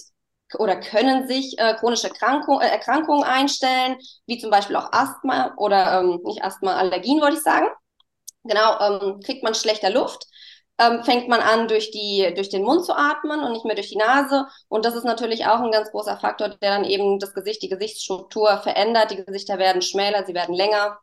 oder 0.58 0.76
können 0.76 1.26
sich 1.28 1.58
äh, 1.58 1.74
chronische 1.74 2.08
Erkrankung, 2.08 2.60
äh, 2.60 2.68
Erkrankungen 2.68 3.24
einstellen, 3.24 3.98
wie 4.26 4.38
zum 4.38 4.50
Beispiel 4.50 4.76
auch 4.76 4.92
Asthma 4.92 5.54
oder 5.56 6.00
ähm, 6.00 6.20
nicht 6.24 6.42
Asthma, 6.42 6.76
Allergien 6.76 7.20
wollte 7.20 7.36
ich 7.36 7.42
sagen. 7.42 7.66
Genau, 8.44 8.78
ähm, 8.80 9.20
kriegt 9.24 9.42
man 9.42 9.54
schlechter 9.54 9.90
Luft, 9.90 10.24
ähm, 10.78 11.02
fängt 11.04 11.28
man 11.28 11.40
an, 11.40 11.68
durch, 11.68 11.90
die, 11.90 12.32
durch 12.34 12.48
den 12.48 12.62
Mund 12.62 12.84
zu 12.84 12.94
atmen 12.96 13.40
und 13.42 13.52
nicht 13.52 13.64
mehr 13.64 13.74
durch 13.74 13.88
die 13.88 13.96
Nase. 13.96 14.46
Und 14.68 14.84
das 14.84 14.94
ist 14.94 15.04
natürlich 15.04 15.46
auch 15.46 15.60
ein 15.60 15.72
ganz 15.72 15.90
großer 15.90 16.18
Faktor, 16.18 16.50
der 16.50 16.70
dann 16.70 16.84
eben 16.84 17.18
das 17.18 17.34
Gesicht, 17.34 17.62
die 17.62 17.68
Gesichtsstruktur 17.68 18.58
verändert. 18.58 19.10
Die 19.10 19.24
Gesichter 19.24 19.58
werden 19.58 19.82
schmäler, 19.82 20.24
sie 20.26 20.34
werden 20.34 20.54
länger. 20.54 20.98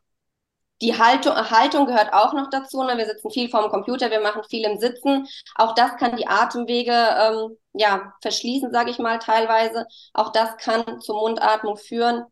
Die 0.84 0.98
Haltung, 0.98 1.34
Haltung 1.34 1.86
gehört 1.86 2.12
auch 2.12 2.34
noch 2.34 2.50
dazu. 2.50 2.82
Ne? 2.82 2.98
Wir 2.98 3.06
sitzen 3.06 3.30
viel 3.30 3.48
vorm 3.48 3.70
Computer, 3.70 4.10
wir 4.10 4.20
machen 4.20 4.42
viel 4.44 4.64
im 4.64 4.78
Sitzen. 4.78 5.26
Auch 5.54 5.74
das 5.74 5.96
kann 5.96 6.16
die 6.16 6.26
Atemwege 6.26 6.92
ähm, 6.92 7.56
ja, 7.72 8.12
verschließen, 8.20 8.70
sage 8.70 8.90
ich 8.90 8.98
mal 8.98 9.18
teilweise. 9.18 9.86
Auch 10.12 10.30
das 10.30 10.58
kann 10.58 11.00
zur 11.00 11.16
Mundatmung 11.16 11.78
führen. 11.78 12.24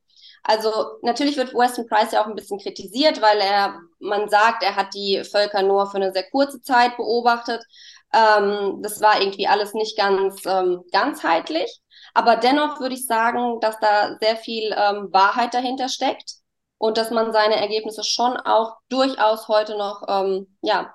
Also 0.42 0.70
natürlich 1.00 1.38
wird 1.38 1.55
Weston 1.55 1.86
Price 1.86 2.12
ja 2.12 2.22
auch 2.22 2.26
ein 2.26 2.34
bisschen 2.34 2.59
kritisiert, 2.59 3.22
weil 3.22 3.38
er, 3.38 3.80
man 4.00 4.28
sagt, 4.28 4.62
er 4.62 4.76
hat 4.76 4.92
die 4.92 5.22
Völker 5.24 5.62
nur 5.62 5.86
für 5.90 5.96
eine 5.96 6.12
sehr 6.12 6.28
kurze 6.28 6.61
Zeit 6.61 6.98
beobachtet. 6.98 7.64
Ähm, 8.12 8.80
das 8.82 9.00
war 9.00 9.18
irgendwie 9.22 9.46
alles 9.46 9.72
nicht 9.72 9.96
ganz 9.96 10.44
ähm, 10.44 10.82
ganzheitlich. 10.92 11.80
Aber 12.12 12.36
dennoch 12.36 12.80
würde 12.80 12.96
ich 12.96 13.07
sagen, 13.07 13.61
dass 13.61 13.78
da 13.80 14.18
sehr 14.20 14.36
viel 14.36 14.74
ähm, 14.76 15.09
Wahrheit 15.11 15.55
dahinter 15.55 15.88
steckt 15.88 16.41
und 16.83 16.97
dass 16.97 17.12
man 17.12 17.33
seine 17.33 17.55
Ergebnisse 17.61 18.03
schon 18.03 18.37
auch 18.39 18.76
durchaus 18.89 19.47
heute 19.47 19.78
noch 19.78 20.03
ähm, 20.09 20.59
ja, 20.62 20.93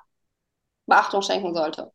Beachtung 0.85 1.21
schenken 1.21 1.55
sollte. 1.55 1.93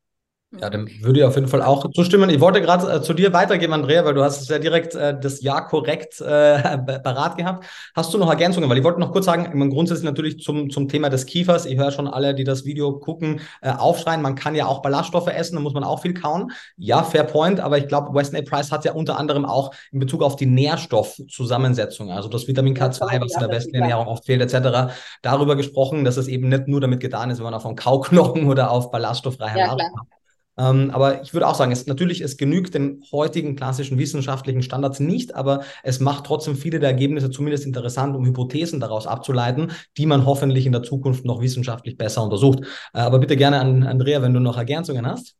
Ja, 0.61 0.69
dem 0.69 0.87
würde 1.03 1.21
ich 1.21 1.25
auf 1.25 1.35
jeden 1.35 1.49
Fall 1.49 1.63
auch 1.63 1.91
zustimmen. 1.93 2.29
Ich 2.29 2.41
wollte 2.41 2.61
gerade 2.61 2.97
äh, 2.97 3.01
zu 3.01 3.15
dir 3.15 3.33
weitergeben, 3.33 3.73
Andrea, 3.73 4.05
weil 4.05 4.13
du 4.13 4.23
hast 4.23 4.51
ja 4.51 4.59
direkt 4.59 4.95
äh, 4.95 5.19
das 5.19 5.41
Jahr 5.41 5.67
korrekt 5.67 6.21
äh, 6.21 6.79
parat 7.03 7.39
gehabt. 7.39 7.65
Hast 7.95 8.13
du 8.13 8.19
noch 8.19 8.29
Ergänzungen? 8.29 8.69
Weil 8.69 8.77
ich 8.77 8.85
wollte 8.85 9.01
noch 9.01 9.13
kurz 9.13 9.25
sagen, 9.25 9.49
meine, 9.55 9.71
grundsätzlich 9.71 10.05
natürlich 10.05 10.41
zum, 10.41 10.69
zum 10.69 10.89
Thema 10.89 11.09
des 11.09 11.25
Kiefers. 11.25 11.65
Ich 11.65 11.79
höre 11.79 11.91
schon 11.91 12.07
alle, 12.07 12.35
die 12.35 12.45
das 12.45 12.67
Video 12.67 12.99
gucken, 12.99 13.41
äh, 13.63 13.71
aufschreien. 13.71 14.21
Man 14.21 14.35
kann 14.35 14.55
ja 14.55 14.67
auch 14.67 14.83
Ballaststoffe 14.83 15.29
essen, 15.29 15.55
da 15.55 15.63
muss 15.63 15.73
man 15.73 15.85
auch 15.85 16.03
viel 16.03 16.13
kauen. 16.13 16.53
Ja, 16.77 17.03
fair 17.03 17.25
point, 17.25 17.59
aber 17.59 17.79
ich 17.79 17.89
glaube, 17.89 18.13
Weston 18.13 18.39
A. 18.39 18.43
Price 18.43 18.71
hat 18.71 18.85
ja 18.85 18.93
unter 18.93 19.19
anderem 19.19 19.47
auch 19.47 19.73
in 19.91 20.01
Bezug 20.01 20.23
auf 20.23 20.37
die 20.37 20.47
Nährstoffzusammensetzung, 20.47 22.11
also 22.11 22.29
das 22.29 22.47
Vitamin 22.47 22.77
K2, 22.77 23.23
was 23.23 23.33
in 23.33 23.41
der 23.41 23.49
besten 23.49 23.75
Ernährung 23.75 24.07
oft 24.07 24.27
fehlt, 24.27 24.43
etc., 24.43 24.93
darüber 25.23 25.57
gesprochen, 25.57 26.05
dass 26.05 26.19
es 26.19 26.29
eben 26.29 26.51
nicht 26.51 26.69
nur 26.69 26.83
damit 26.83 27.01
getan 27.01 27.31
ist, 27.31 27.39
wenn 27.39 27.45
man 27.45 27.55
auf 27.55 27.65
einen 27.65 27.77
Kauknochen 27.77 28.47
oder 28.51 28.71
auf 28.71 28.91
ballaststofffreie 28.91 29.59
ja, 29.59 29.67
Nahrung 29.69 29.81
hat 29.81 30.22
ähm, 30.59 30.91
aber 30.91 31.23
ich 31.23 31.33
würde 31.33 31.47
auch 31.49 31.55
sagen, 31.55 31.73
es, 31.73 31.87
natürlich, 31.87 32.21
es 32.21 32.37
genügt 32.37 32.75
den 32.75 33.03
heutigen 33.11 33.57
klassischen 33.57 33.99
wissenschaftlichen 33.99 34.63
Standards 34.63 35.01
nicht, 35.01 35.35
aber 35.35 35.65
es 35.83 36.01
macht 36.01 36.25
trotzdem 36.25 36.57
viele 36.57 36.79
der 36.79 36.91
Ergebnisse 36.91 37.31
zumindest 37.31 37.65
interessant, 37.65 38.15
um 38.15 38.27
Hypothesen 38.27 38.81
daraus 38.81 39.07
abzuleiten, 39.07 39.73
die 39.97 40.07
man 40.07 40.27
hoffentlich 40.27 40.67
in 40.67 40.73
der 40.73 40.83
Zukunft 40.83 41.25
noch 41.25 41.41
wissenschaftlich 41.41 41.97
besser 41.97 42.23
untersucht. 42.23 42.61
Äh, 42.93 43.01
aber 43.01 43.19
bitte 43.19 43.37
gerne 43.37 43.61
an 43.61 43.83
Andrea, 43.83 44.21
wenn 44.23 44.35
du 44.35 44.41
noch 44.41 44.59
Ergänzungen 44.59 45.07
hast. 45.07 45.37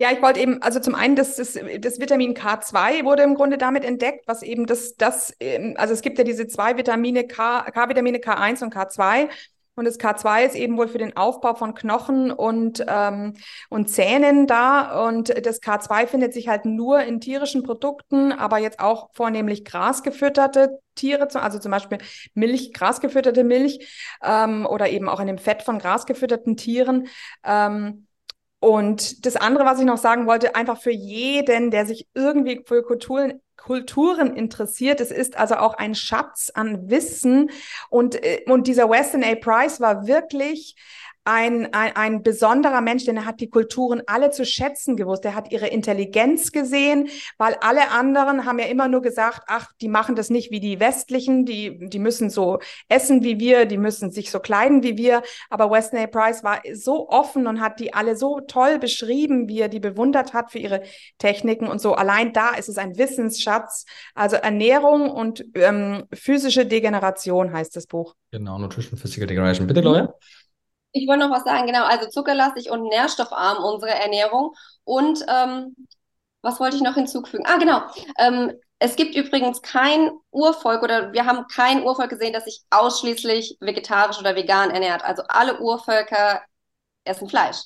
Ja, 0.00 0.10
ich 0.10 0.22
wollte 0.22 0.40
eben, 0.40 0.62
also 0.62 0.80
zum 0.80 0.94
einen, 0.94 1.14
das, 1.14 1.36
das, 1.36 1.58
das 1.80 2.00
Vitamin 2.00 2.32
K2 2.32 3.04
wurde 3.04 3.22
im 3.22 3.34
Grunde 3.34 3.58
damit 3.58 3.84
entdeckt, 3.84 4.26
was 4.26 4.42
eben 4.42 4.64
das, 4.64 4.96
das, 4.96 5.34
ähm, 5.40 5.74
also 5.76 5.92
es 5.92 6.00
gibt 6.00 6.16
ja 6.16 6.24
diese 6.24 6.46
zwei 6.46 6.78
Vitamine 6.78 7.26
K, 7.26 7.70
K-Vitamine 7.70 8.16
K1 8.16 8.62
und 8.64 8.74
K2 8.74 9.28
und 9.80 9.86
das 9.86 9.98
K2 9.98 10.44
ist 10.44 10.54
eben 10.56 10.76
wohl 10.76 10.88
für 10.88 10.98
den 10.98 11.16
Aufbau 11.16 11.54
von 11.54 11.74
Knochen 11.74 12.30
und, 12.30 12.84
ähm, 12.86 13.32
und 13.70 13.88
Zähnen 13.88 14.46
da. 14.46 15.06
Und 15.08 15.30
das 15.46 15.62
K2 15.62 16.06
findet 16.06 16.34
sich 16.34 16.48
halt 16.48 16.66
nur 16.66 17.00
in 17.00 17.18
tierischen 17.18 17.62
Produkten, 17.62 18.30
aber 18.30 18.58
jetzt 18.58 18.78
auch 18.78 19.08
vornehmlich 19.14 19.64
grasgefütterte 19.64 20.80
Tiere, 20.96 21.28
also 21.40 21.58
zum 21.58 21.70
Beispiel 21.70 21.96
Milch, 22.34 22.74
grasgefütterte 22.74 23.42
Milch 23.42 24.14
ähm, 24.22 24.66
oder 24.66 24.90
eben 24.90 25.08
auch 25.08 25.18
in 25.18 25.28
dem 25.28 25.38
Fett 25.38 25.62
von 25.62 25.78
grasgefütterten 25.78 26.58
Tieren. 26.58 27.08
Ähm, 27.42 28.06
und 28.58 29.24
das 29.24 29.36
andere, 29.36 29.64
was 29.64 29.78
ich 29.78 29.86
noch 29.86 29.96
sagen 29.96 30.26
wollte, 30.26 30.54
einfach 30.54 30.78
für 30.78 30.92
jeden, 30.92 31.70
der 31.70 31.86
sich 31.86 32.06
irgendwie 32.12 32.62
für 32.66 32.82
Kulturen 32.82 33.40
Kulturen 33.60 34.34
interessiert. 34.36 35.00
Es 35.00 35.10
ist 35.10 35.36
also 35.36 35.56
auch 35.56 35.74
ein 35.74 35.94
Schatz 35.94 36.50
an 36.54 36.88
Wissen. 36.90 37.50
Und, 37.88 38.16
äh, 38.16 38.42
und 38.46 38.66
dieser 38.66 38.88
Weston 38.88 39.22
A. 39.22 39.34
Price 39.34 39.80
war 39.80 40.06
wirklich 40.06 40.76
ein, 41.30 41.72
ein, 41.72 41.94
ein 41.94 42.22
besonderer 42.24 42.80
Mensch, 42.80 43.04
denn 43.04 43.16
er 43.16 43.24
hat 43.24 43.40
die 43.40 43.48
Kulturen 43.48 44.02
alle 44.06 44.32
zu 44.32 44.44
schätzen 44.44 44.96
gewusst. 44.96 45.24
Er 45.24 45.36
hat 45.36 45.52
ihre 45.52 45.68
Intelligenz 45.68 46.50
gesehen, 46.50 47.08
weil 47.38 47.54
alle 47.60 47.92
anderen 47.92 48.46
haben 48.46 48.58
ja 48.58 48.66
immer 48.66 48.88
nur 48.88 49.00
gesagt, 49.00 49.42
ach, 49.46 49.70
die 49.80 49.88
machen 49.88 50.16
das 50.16 50.28
nicht 50.28 50.50
wie 50.50 50.58
die 50.58 50.80
Westlichen, 50.80 51.46
die, 51.46 51.88
die 51.88 52.00
müssen 52.00 52.30
so 52.30 52.58
essen 52.88 53.22
wie 53.22 53.38
wir, 53.38 53.66
die 53.66 53.78
müssen 53.78 54.10
sich 54.10 54.32
so 54.32 54.40
kleiden 54.40 54.82
wie 54.82 54.98
wir. 54.98 55.22
Aber 55.50 55.70
Weston 55.70 56.00
A. 56.00 56.08
Price 56.08 56.42
war 56.42 56.62
so 56.74 57.08
offen 57.08 57.46
und 57.46 57.60
hat 57.60 57.78
die 57.78 57.94
alle 57.94 58.16
so 58.16 58.40
toll 58.40 58.80
beschrieben, 58.80 59.48
wie 59.48 59.60
er 59.60 59.68
die 59.68 59.80
bewundert 59.80 60.34
hat 60.34 60.50
für 60.50 60.58
ihre 60.58 60.82
Techniken 61.18 61.68
und 61.68 61.80
so. 61.80 61.94
Allein 61.94 62.32
da 62.32 62.56
ist 62.56 62.68
es 62.68 62.76
ein 62.76 62.98
Wissensschatz. 62.98 63.84
Also 64.16 64.34
Ernährung 64.34 65.08
und 65.08 65.44
ähm, 65.54 66.06
physische 66.12 66.66
Degeneration 66.66 67.52
heißt 67.52 67.76
das 67.76 67.86
Buch. 67.86 68.16
Genau, 68.32 68.58
Nutrition 68.58 68.98
Physical 68.98 69.28
Degeneration. 69.28 69.68
Bitte, 69.68 69.82
Gloria. 69.82 70.02
Mhm. 70.02 70.08
Ich 70.92 71.06
wollte 71.08 71.26
noch 71.26 71.34
was 71.34 71.44
sagen, 71.44 71.66
genau, 71.66 71.84
also 71.84 72.08
zuckerlastig 72.08 72.70
und 72.70 72.82
nährstoffarm 72.84 73.62
unsere 73.62 73.92
Ernährung. 73.92 74.54
Und 74.84 75.24
ähm, 75.28 75.76
was 76.42 76.58
wollte 76.60 76.76
ich 76.76 76.82
noch 76.82 76.94
hinzufügen? 76.94 77.44
Ah, 77.46 77.58
genau. 77.58 77.82
Ähm, 78.18 78.52
es 78.78 78.96
gibt 78.96 79.14
übrigens 79.14 79.62
kein 79.62 80.10
Urvolk 80.30 80.82
oder 80.82 81.12
wir 81.12 81.26
haben 81.26 81.46
kein 81.48 81.82
Urvolk 81.84 82.10
gesehen, 82.10 82.32
das 82.32 82.44
sich 82.44 82.62
ausschließlich 82.70 83.58
vegetarisch 83.60 84.18
oder 84.18 84.34
vegan 84.36 84.70
ernährt. 84.70 85.04
Also 85.04 85.22
alle 85.28 85.60
Urvölker 85.60 86.42
essen 87.04 87.28
Fleisch. 87.28 87.58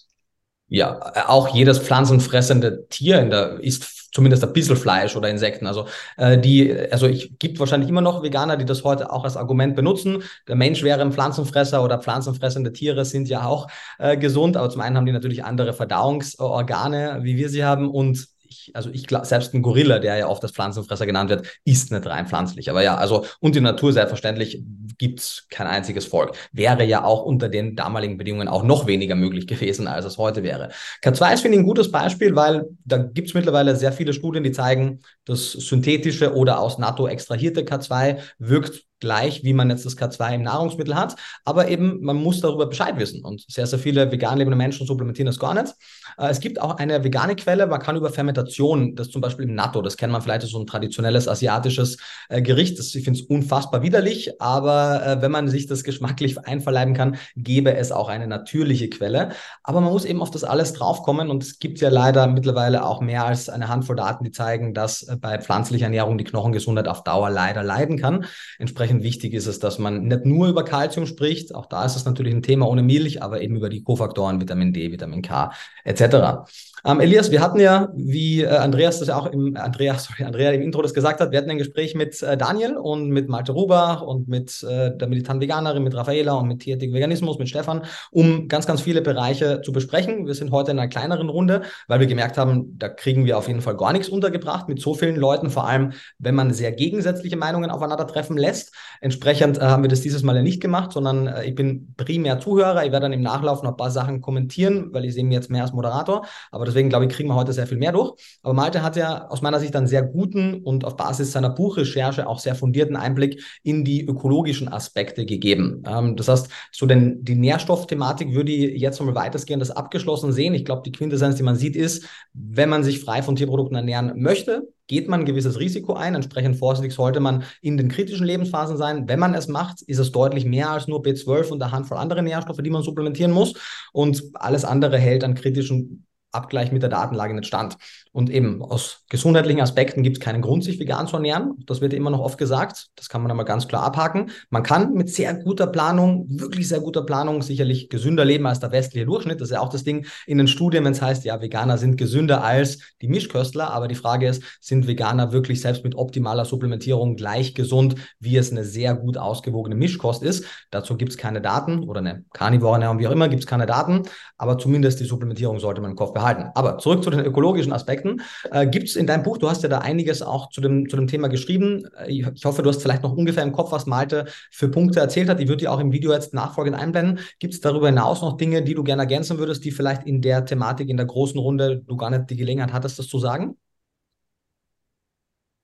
Ja, 0.75 1.29
auch 1.29 1.55
jedes 1.55 1.79
pflanzenfressende 1.79 2.89
Tier 2.89 3.20
in 3.20 3.31
der 3.31 3.61
isst 3.61 4.12
zumindest 4.12 4.43
ein 4.43 4.53
bisschen 4.53 4.77
Fleisch 4.77 5.14
oder 5.14 5.29
Insekten. 5.29 5.68
Also 5.68 5.87
äh, 6.16 6.37
die, 6.37 6.77
also 6.91 7.07
ich 7.07 7.39
gibt 7.39 7.61
wahrscheinlich 7.61 7.89
immer 7.89 8.01
noch 8.01 8.25
Veganer, 8.25 8.57
die 8.57 8.64
das 8.64 8.83
heute 8.83 9.12
auch 9.12 9.22
als 9.22 9.37
Argument 9.37 9.77
benutzen. 9.77 10.25
Der 10.49 10.57
Mensch 10.57 10.83
wäre 10.83 11.01
ein 11.01 11.12
Pflanzenfresser 11.12 11.85
oder 11.85 12.01
pflanzenfressende 12.01 12.72
Tiere 12.72 13.05
sind 13.05 13.29
ja 13.29 13.47
auch 13.47 13.68
äh, 13.99 14.16
gesund, 14.16 14.57
aber 14.57 14.68
zum 14.68 14.81
einen 14.81 14.97
haben 14.97 15.07
die 15.07 15.12
natürlich 15.12 15.45
andere 15.45 15.75
Verdauungsorgane, 15.75 17.20
wie 17.22 17.37
wir 17.37 17.49
sie 17.49 17.64
haben 17.64 17.89
und 17.89 18.34
ich, 18.55 18.70
also 18.74 18.90
ich 18.90 19.07
selbst 19.22 19.55
ein 19.55 19.62
Gorilla, 19.62 19.98
der 19.98 20.16
ja 20.16 20.28
oft 20.28 20.42
als 20.42 20.52
Pflanzenfresser 20.52 21.07
genannt 21.07 21.30
wird, 21.30 21.46
ist 21.64 21.90
nicht 21.90 22.07
rein 22.07 22.26
pflanzlich. 22.26 22.70
Aber 22.70 22.82
ja, 22.82 22.96
also 22.96 23.26
und 23.40 23.55
der 23.55 23.62
Natur 23.62 23.92
selbstverständlich 23.92 24.62
gibt 24.98 25.20
es 25.20 25.46
kein 25.50 25.66
einziges 25.66 26.07
Volk. 26.07 26.36
Wäre 26.52 26.84
ja 26.84 27.05
auch 27.05 27.24
unter 27.24 27.48
den 27.48 27.74
damaligen 27.76 28.16
Bedingungen 28.16 28.48
auch 28.48 28.62
noch 28.62 28.86
weniger 28.86 29.14
möglich 29.14 29.46
gewesen, 29.55 29.86
als 29.86 30.05
es 30.05 30.18
heute 30.18 30.42
wäre. 30.42 30.70
K2 31.02 31.34
ist, 31.34 31.40
finde 31.40 31.57
ich, 31.57 31.62
ein 31.62 31.66
gutes 31.66 31.90
Beispiel, 31.90 32.36
weil 32.36 32.66
da 32.84 32.98
gibt 32.98 33.28
es 33.28 33.34
mittlerweile 33.34 33.76
sehr 33.76 33.92
viele 33.92 34.12
Studien, 34.12 34.44
die 34.44 34.52
zeigen, 34.52 35.00
dass 35.24 35.52
synthetische 35.52 36.34
oder 36.34 36.61
aus 36.61 36.78
NATO 36.78 37.07
extrahierte 37.07 37.62
K2 37.62 38.18
wirkt 38.38 38.84
gleich, 39.05 39.44
wie 39.44 39.52
man 39.52 39.70
jetzt 39.70 39.84
das 39.84 39.96
K2 39.96 40.34
im 40.34 40.42
Nahrungsmittel 40.42 40.96
hat. 40.96 41.16
Aber 41.44 41.68
eben, 41.68 42.02
man 42.02 42.16
muss 42.16 42.40
darüber 42.40 42.66
Bescheid 42.66 42.98
wissen. 42.98 43.22
Und 43.24 43.44
sehr, 43.48 43.66
sehr 43.66 43.78
viele 43.78 44.11
vegan 44.11 44.38
lebende 44.38 44.57
Menschen 44.57 44.86
supplementieren 44.86 45.26
das 45.26 45.38
gar 45.38 45.55
nicht. 45.55 45.74
Äh, 46.18 46.28
es 46.28 46.40
gibt 46.40 46.61
auch 46.61 46.76
eine 46.76 47.05
vegane 47.05 47.36
Quelle, 47.36 47.66
man 47.66 47.80
kann 47.80 47.96
über 47.96 48.11
Fermentation, 48.11 48.96
das 48.96 49.11
zum 49.11 49.20
Beispiel 49.20 49.46
im 49.46 49.55
Natto, 49.55 49.82
das 49.82 49.96
kennt 49.96 50.12
man 50.12 50.22
vielleicht 50.22 50.42
als 50.42 50.50
so 50.50 50.59
ein 50.59 50.66
traditionelles 50.66 51.28
asiatisches 51.28 51.98
äh, 52.28 52.42
Gericht. 52.42 52.78
Das, 52.78 52.94
ich 52.94 53.05
finde 53.05 53.20
es 53.20 53.26
unfassbar 53.26 53.82
widerlich, 53.82 54.40
aber 54.40 55.07
äh, 55.07 55.22
wenn 55.22 55.30
man 55.30 55.48
sich 55.48 55.66
das 55.66 55.84
geschmacklich 55.84 56.38
einverleiben 56.46 56.94
kann, 56.94 57.16
gäbe 57.36 57.74
es 57.74 57.92
auch 57.92 58.09
eine 58.09 58.26
natürliche 58.26 58.88
Quelle. 58.88 59.30
Aber 59.62 59.80
man 59.80 59.92
muss 59.92 60.05
eben 60.05 60.22
auf 60.22 60.30
das 60.30 60.44
alles 60.44 60.72
draufkommen 60.72 61.30
und 61.30 61.42
es 61.42 61.59
gibt 61.59 61.80
ja 61.80 61.88
leider 61.88 62.26
mittlerweile 62.26 62.84
auch 62.84 63.00
mehr 63.00 63.26
als 63.26 63.48
eine 63.48 63.68
Handvoll 63.68 63.96
Daten, 63.96 64.24
die 64.24 64.32
zeigen, 64.32 64.74
dass 64.74 65.07
bei 65.20 65.38
pflanzlicher 65.38 65.84
Ernährung 65.84 66.18
die 66.18 66.24
Knochengesundheit 66.24 66.88
auf 66.88 67.05
Dauer 67.05 67.30
leider 67.30 67.62
leiden 67.62 67.98
kann. 67.98 68.26
Entsprechend 68.59 68.93
dementsprechend 68.95 69.03
wichtig 69.03 69.34
ist 69.34 69.47
es, 69.47 69.59
dass 69.59 69.78
man 69.78 70.07
nicht 70.07 70.24
nur 70.24 70.49
über 70.49 70.64
Kalzium 70.64 71.07
spricht, 71.07 71.55
auch 71.55 71.66
da 71.66 71.84
ist 71.84 71.97
es 71.97 72.05
natürlich 72.05 72.34
ein 72.34 72.42
Thema 72.42 72.66
ohne 72.68 72.82
Milch, 72.82 73.22
aber 73.22 73.40
eben 73.40 73.57
über 73.57 73.68
die 73.68 73.82
Kofaktoren 73.82 74.40
Vitamin 74.40 74.72
D, 74.72 74.92
Vitamin 74.92 75.22
K 75.22 75.53
etc. 75.84 76.49
Ähm, 76.87 77.01
Elias, 77.01 77.30
wir 77.30 77.41
hatten 77.41 77.61
ja, 77.61 77.89
wie 77.95 78.43
äh, 78.43 78.49
Andreas 78.49 78.99
das 78.99 79.09
ja 79.09 79.16
auch 79.16 79.24
im 79.24 79.57
Andreas, 79.57 80.05
sorry, 80.05 80.24
Andrea 80.24 80.51
im 80.51 80.61
Intro 80.61 80.82
das 80.82 80.93
gesagt 80.93 81.18
hat, 81.20 81.30
wir 81.30 81.39
hatten 81.39 81.49
ein 81.49 81.57
Gespräch 81.57 81.95
mit 81.95 82.22
äh, 82.22 82.37
Daniel 82.37 82.76
und 82.76 83.09
mit 83.09 83.30
Malte 83.30 83.53
Rubach 83.53 84.03
und 84.03 84.28
mit 84.28 84.62
äh, 84.62 84.95
der 84.95 85.09
militanten 85.09 85.41
Veganerin, 85.41 85.82
mit 85.82 85.95
Raffaela 85.95 86.35
und 86.35 86.47
mit 86.47 86.61
Tierethik 86.61 86.93
Veganismus, 86.93 87.39
mit 87.39 87.49
Stefan, 87.49 87.87
um 88.11 88.49
ganz, 88.49 88.66
ganz 88.66 88.82
viele 88.82 89.01
Bereiche 89.01 89.62
zu 89.62 89.72
besprechen. 89.72 90.26
Wir 90.26 90.35
sind 90.35 90.51
heute 90.51 90.72
in 90.72 90.78
einer 90.78 90.89
kleineren 90.89 91.30
Runde, 91.30 91.62
weil 91.89 92.01
wir 92.01 92.07
gemerkt 92.07 92.37
haben, 92.37 92.78
da 92.78 92.91
kriegen 92.91 93.24
wir 93.24 93.39
auf 93.39 93.49
jeden 93.49 93.62
Fall 93.62 93.78
gar 93.78 93.95
nichts 93.95 94.11
untergebracht 94.11 94.68
mit 94.68 94.78
so 94.78 94.93
vielen 94.93 95.16
Leuten, 95.16 95.49
vor 95.49 95.66
allem 95.66 95.93
wenn 96.18 96.35
man 96.35 96.53
sehr 96.53 96.72
gegensätzliche 96.72 97.39
Meinungen 97.39 97.70
aufeinandertreffen 97.70 98.37
lässt. 98.37 98.74
Entsprechend 99.01 99.57
äh, 99.57 99.62
haben 99.62 99.82
wir 99.85 99.89
das 99.89 100.03
dieses 100.03 100.22
Mal 100.22 100.37
ja 100.37 100.43
nicht 100.43 100.61
gemacht, 100.61 100.93
sondern 100.93 101.28
äh, 101.28 101.45
ich 101.45 101.55
bin 101.55 101.95
primär 101.97 102.41
Zuhörer. 102.41 102.85
Ich 102.85 102.93
werde 102.93 103.05
dann 103.05 103.14
im 103.14 103.22
Nachlauf 103.22 103.62
noch 103.62 103.70
ein 103.70 103.76
paar 103.78 103.91
Sachen 103.91 104.20
kommentieren, 104.20 104.89
weil 104.93 105.07
ich 105.07 105.14
sehe 105.14 105.24
mich 105.24 105.35
jetzt 105.35 105.51
mehr 105.51 105.62
als 105.62 105.72
Moderator. 105.72 106.26
Aber 106.51 106.74
deswegen 106.75 106.89
glaube 106.89 107.07
ich, 107.07 107.12
kriegen 107.12 107.29
wir 107.29 107.37
heute 107.37 107.53
sehr 107.53 107.66
viel 107.66 107.79
mehr 107.79 107.93
durch. 107.93 108.14
Aber 108.43 108.53
Malte 108.53 108.83
hat 108.83 108.97
ja 108.97 109.29
aus 109.29 109.43
meiner 109.43 109.61
Sicht 109.61 109.75
einen 109.77 109.87
sehr 109.87 110.03
guten 110.03 110.62
und 110.62 110.85
auf 110.85 110.97
Basis 110.97 111.33
seiner 111.33 111.51
Buchrecherche 111.51 112.27
auch 112.27 112.41
sehr 112.41 112.55
fundierten 112.55 112.97
Einblick 112.97 113.43
in 113.62 113.85
die 113.85 114.05
ökologischen 114.05 114.68
Aspekte 114.68 115.25
gegeben. 115.25 115.83
Ähm, 115.87 116.16
das 116.16 116.29
heißt, 116.29 116.49
so 116.72 116.87
denn 116.87 117.25
die 117.25 117.37
Nährstoffthematik 117.37 118.35
würde 118.35 118.53
ich 118.53 118.81
jetzt 118.81 118.99
nochmal 118.99 119.14
weitestgehend 119.14 119.61
das 119.61 119.70
abgeschlossen 119.70 120.33
sehen. 120.33 120.55
Ich 120.55 120.64
glaube, 120.64 120.83
die 120.85 120.93
Quintessenz, 120.93 121.37
die 121.37 121.43
man 121.45 121.57
sieht, 121.57 121.77
ist, 121.77 122.07
wenn 122.33 122.68
man 122.68 122.83
sich 122.83 123.01
frei 123.01 123.22
von 123.22 123.37
Tierprodukten 123.37 123.77
ernähren 123.77 124.12
möchte, 124.16 124.68
geht 124.87 125.09
man 125.09 125.20
ein 125.20 125.27
gewisses 125.27 125.59
Risiko 125.59 125.95
ein. 125.95 126.14
Entsprechend 126.14 126.57
vorsichtig 126.57 126.95
sollte 126.95 127.20
man 127.20 127.45
in 127.62 127.77
den 127.77 127.89
kritischen 127.89 128.27
Lebensphasen 128.27 128.77
sein. 128.77 129.09
Wenn 129.09 129.18
man 129.18 129.35
es 129.35 129.49
macht, 129.49 129.83
ist 129.83 129.99
es 129.99 130.12
deutlich 130.12 130.45
mehr 130.45 130.70
als 130.70 130.89
nur 130.89 131.03
B12 131.03 131.51
und 131.51 131.62
eine 131.62 131.72
Handvoll 131.72 131.99
andere 131.99 132.22
Nährstoffe, 132.22 132.62
die 132.62 132.70
man 132.70 132.83
supplementieren 132.83 133.33
muss. 133.33 133.55
Und 133.93 134.22
alles 134.35 134.64
andere 134.64 134.99
hält 134.99 135.25
an 135.25 135.35
kritischen 135.35 136.07
Abgleich 136.35 136.72
mit 136.72 136.82
der 136.82 136.91
Datenlage 136.91 137.35
nicht 137.35 137.47
stand. 137.47 137.76
Und 138.14 138.30
eben 138.30 138.62
aus 138.62 139.00
gesundheitlichen 139.08 139.60
Aspekten 139.60 140.04
gibt 140.04 140.18
es 140.18 140.20
keinen 140.22 140.40
Grund, 140.40 140.62
sich 140.62 140.78
vegan 140.78 141.08
zu 141.08 141.16
ernähren. 141.16 141.56
Das 141.66 141.80
wird 141.80 141.92
immer 141.92 142.10
noch 142.10 142.20
oft 142.20 142.38
gesagt. 142.38 142.86
Das 142.94 143.08
kann 143.08 143.22
man 143.22 143.32
aber 143.32 143.44
ganz 143.44 143.66
klar 143.66 143.82
abhaken. 143.82 144.30
Man 144.50 144.62
kann 144.62 144.94
mit 144.94 145.10
sehr 145.10 145.34
guter 145.34 145.66
Planung, 145.66 146.26
wirklich 146.28 146.68
sehr 146.68 146.78
guter 146.78 147.02
Planung, 147.02 147.42
sicherlich 147.42 147.88
gesünder 147.88 148.24
leben 148.24 148.46
als 148.46 148.60
der 148.60 148.70
westliche 148.70 149.04
Durchschnitt. 149.04 149.40
Das 149.40 149.48
ist 149.48 149.54
ja 149.54 149.60
auch 149.60 149.68
das 149.68 149.82
Ding 149.82 150.06
in 150.28 150.38
den 150.38 150.46
Studien, 150.46 150.84
wenn 150.84 150.92
es 150.92 151.02
heißt, 151.02 151.24
ja, 151.24 151.40
Veganer 151.40 151.76
sind 151.76 151.96
gesünder 151.96 152.44
als 152.44 152.78
die 153.02 153.08
Mischköstler. 153.08 153.72
Aber 153.72 153.88
die 153.88 153.96
Frage 153.96 154.28
ist, 154.28 154.44
sind 154.60 154.86
Veganer 154.86 155.32
wirklich 155.32 155.60
selbst 155.60 155.82
mit 155.82 155.96
optimaler 155.96 156.44
Supplementierung 156.44 157.16
gleich 157.16 157.52
gesund, 157.52 157.96
wie 158.20 158.36
es 158.36 158.52
eine 158.52 158.62
sehr 158.62 158.94
gut 158.94 159.18
ausgewogene 159.18 159.74
Mischkost 159.74 160.22
ist? 160.22 160.44
Dazu 160.70 160.96
gibt 160.96 161.10
es 161.10 161.18
keine 161.18 161.40
Daten 161.40 161.82
oder 161.82 161.98
eine 161.98 162.24
Carnivore 162.32 162.74
Ernährung, 162.74 163.00
wie 163.00 163.08
auch 163.08 163.12
immer, 163.12 163.28
gibt 163.28 163.42
es 163.42 163.48
keine 163.48 163.66
Daten. 163.66 164.02
Aber 164.38 164.56
zumindest 164.56 165.00
die 165.00 165.04
Supplementierung 165.04 165.58
sollte 165.58 165.80
man 165.80 165.90
im 165.90 165.96
Kopf 165.96 166.12
behalten. 166.12 166.52
Aber 166.54 166.78
zurück 166.78 167.02
zu 167.02 167.10
den 167.10 167.18
ökologischen 167.18 167.72
Aspekten. 167.72 168.03
Äh, 168.50 168.66
Gibt 168.66 168.88
es 168.88 168.96
in 168.96 169.07
deinem 169.07 169.22
Buch, 169.22 169.38
du 169.38 169.48
hast 169.48 169.62
ja 169.62 169.68
da 169.68 169.78
einiges 169.78 170.22
auch 170.22 170.50
zu 170.50 170.61
dem, 170.61 170.88
zu 170.88 170.96
dem 170.96 171.07
Thema 171.07 171.28
geschrieben. 171.28 171.84
Äh, 171.96 172.11
ich, 172.11 172.44
hoffe, 172.44 172.62
du 172.62 172.70
hast 172.70 172.82
vielleicht 172.82 173.02
noch 173.02 173.12
ungefähr 173.12 173.42
im 173.42 173.52
Kopf, 173.52 173.72
was 173.72 173.86
Malte 173.86 174.26
für 174.50 174.68
Punkte 174.68 175.00
erzählt 175.00 175.28
hat. 175.28 175.40
Die 175.40 175.48
würde 175.48 175.62
ich 175.62 175.68
auch 175.68 175.80
im 175.80 175.92
Video 175.92 176.12
jetzt 176.12 176.34
nachfolgend 176.34 176.76
einblenden. 176.76 177.20
Gibt 177.38 177.55
es 177.55 177.61
darüber 177.61 177.88
hinaus 177.88 178.22
noch 178.22 178.36
Dinge, 178.36 178.62
die 178.62 178.74
du 178.74 178.84
gerne 178.84 179.02
ergänzen 179.02 179.38
würdest, 179.38 179.64
die 179.64 179.70
vielleicht 179.70 180.05
in 180.05 180.22
der 180.22 180.44
Thematik, 180.44 180.88
in 180.88 180.96
der 180.96 181.07
großen 181.07 181.38
Runde 181.38 181.82
du 181.86 181.96
gar 181.96 182.11
nicht 182.11 182.30
die 182.30 182.36
Gelegenheit 182.36 182.72
hattest, 182.72 182.98
das 182.98 183.09
zu 183.09 183.18
sagen? 183.18 183.57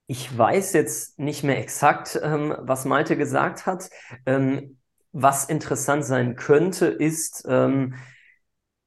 Ich 0.07 0.37
weiß 0.37 0.73
jetzt 0.73 1.21
nicht 1.21 1.45
mehr 1.45 1.59
exakt, 1.59 2.19
ähm, 2.21 2.55
was 2.59 2.85
Malte 2.85 3.17
gesagt 3.17 3.67
hat. 3.67 3.91
Ähm, 4.27 4.79
was 5.13 5.45
interessant 5.45 6.05
sein 6.05 6.37
könnte, 6.37 6.87
ist 6.87 7.45
ähm, 7.49 7.95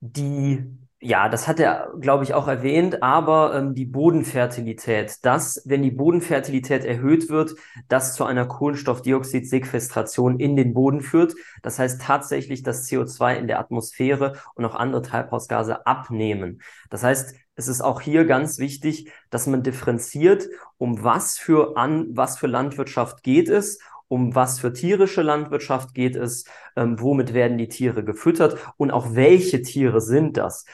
die 0.02 0.66
ja, 1.06 1.28
das 1.28 1.50
hat 1.50 1.60
er, 1.60 1.92
glaube 2.00 2.24
ich, 2.24 2.34
auch 2.34 2.48
erwähnt, 2.48 3.04
aber 3.04 3.54
ähm, 3.56 3.76
die 3.76 3.84
Bodenfertilität, 3.86 5.18
dass, 5.26 5.62
wenn 5.66 5.84
die 5.84 5.92
Bodenfertilität 5.92 6.86
erhöht 6.86 7.30
wird, 7.30 7.56
das 7.90 8.16
zu 8.16 8.24
einer 8.24 8.46
Kohlenstoffdioxid-Sequestration 8.46 10.40
in 10.40 10.56
den 10.56 10.74
Boden 10.74 11.02
führt. 11.02 11.34
Das 11.62 11.78
heißt 11.78 12.02
tatsächlich, 12.02 12.64
dass 12.64 12.90
CO2 12.90 13.36
in 13.36 13.48
der 13.48 13.60
Atmosphäre 13.60 14.38
und 14.56 14.64
auch 14.64 14.76
andere 14.76 15.02
Treibhausgase 15.02 15.86
abnehmen. 15.86 16.62
Das 16.90 17.04
heißt, 17.04 17.36
es 17.56 17.68
ist 17.68 17.82
auch 17.82 18.00
hier 18.00 18.24
ganz 18.24 18.58
wichtig, 18.58 19.12
dass 19.30 19.46
man 19.46 19.62
differenziert, 19.62 20.48
um 20.78 21.04
was 21.04 21.38
für 21.38 21.76
an, 21.76 22.08
was 22.12 22.38
für 22.38 22.48
Landwirtschaft 22.48 23.24
geht 23.24 23.50
es 23.50 23.80
um 24.10 24.36
was 24.36 24.60
für 24.60 24.74
tierische 24.74 25.24
Landwirtschaft 25.24 25.96
geht 25.96 26.16
es, 26.16 26.46
ähm, 26.76 27.02
womit 27.02 27.34
werden 27.34 27.58
die 27.58 27.68
Tiere 27.68 28.04
gefüttert 28.04 28.58
und 28.78 28.92
auch 28.92 29.16
welche 29.16 29.64
Tiere 29.64 30.02
sind 30.02 30.38
das. 30.38 30.66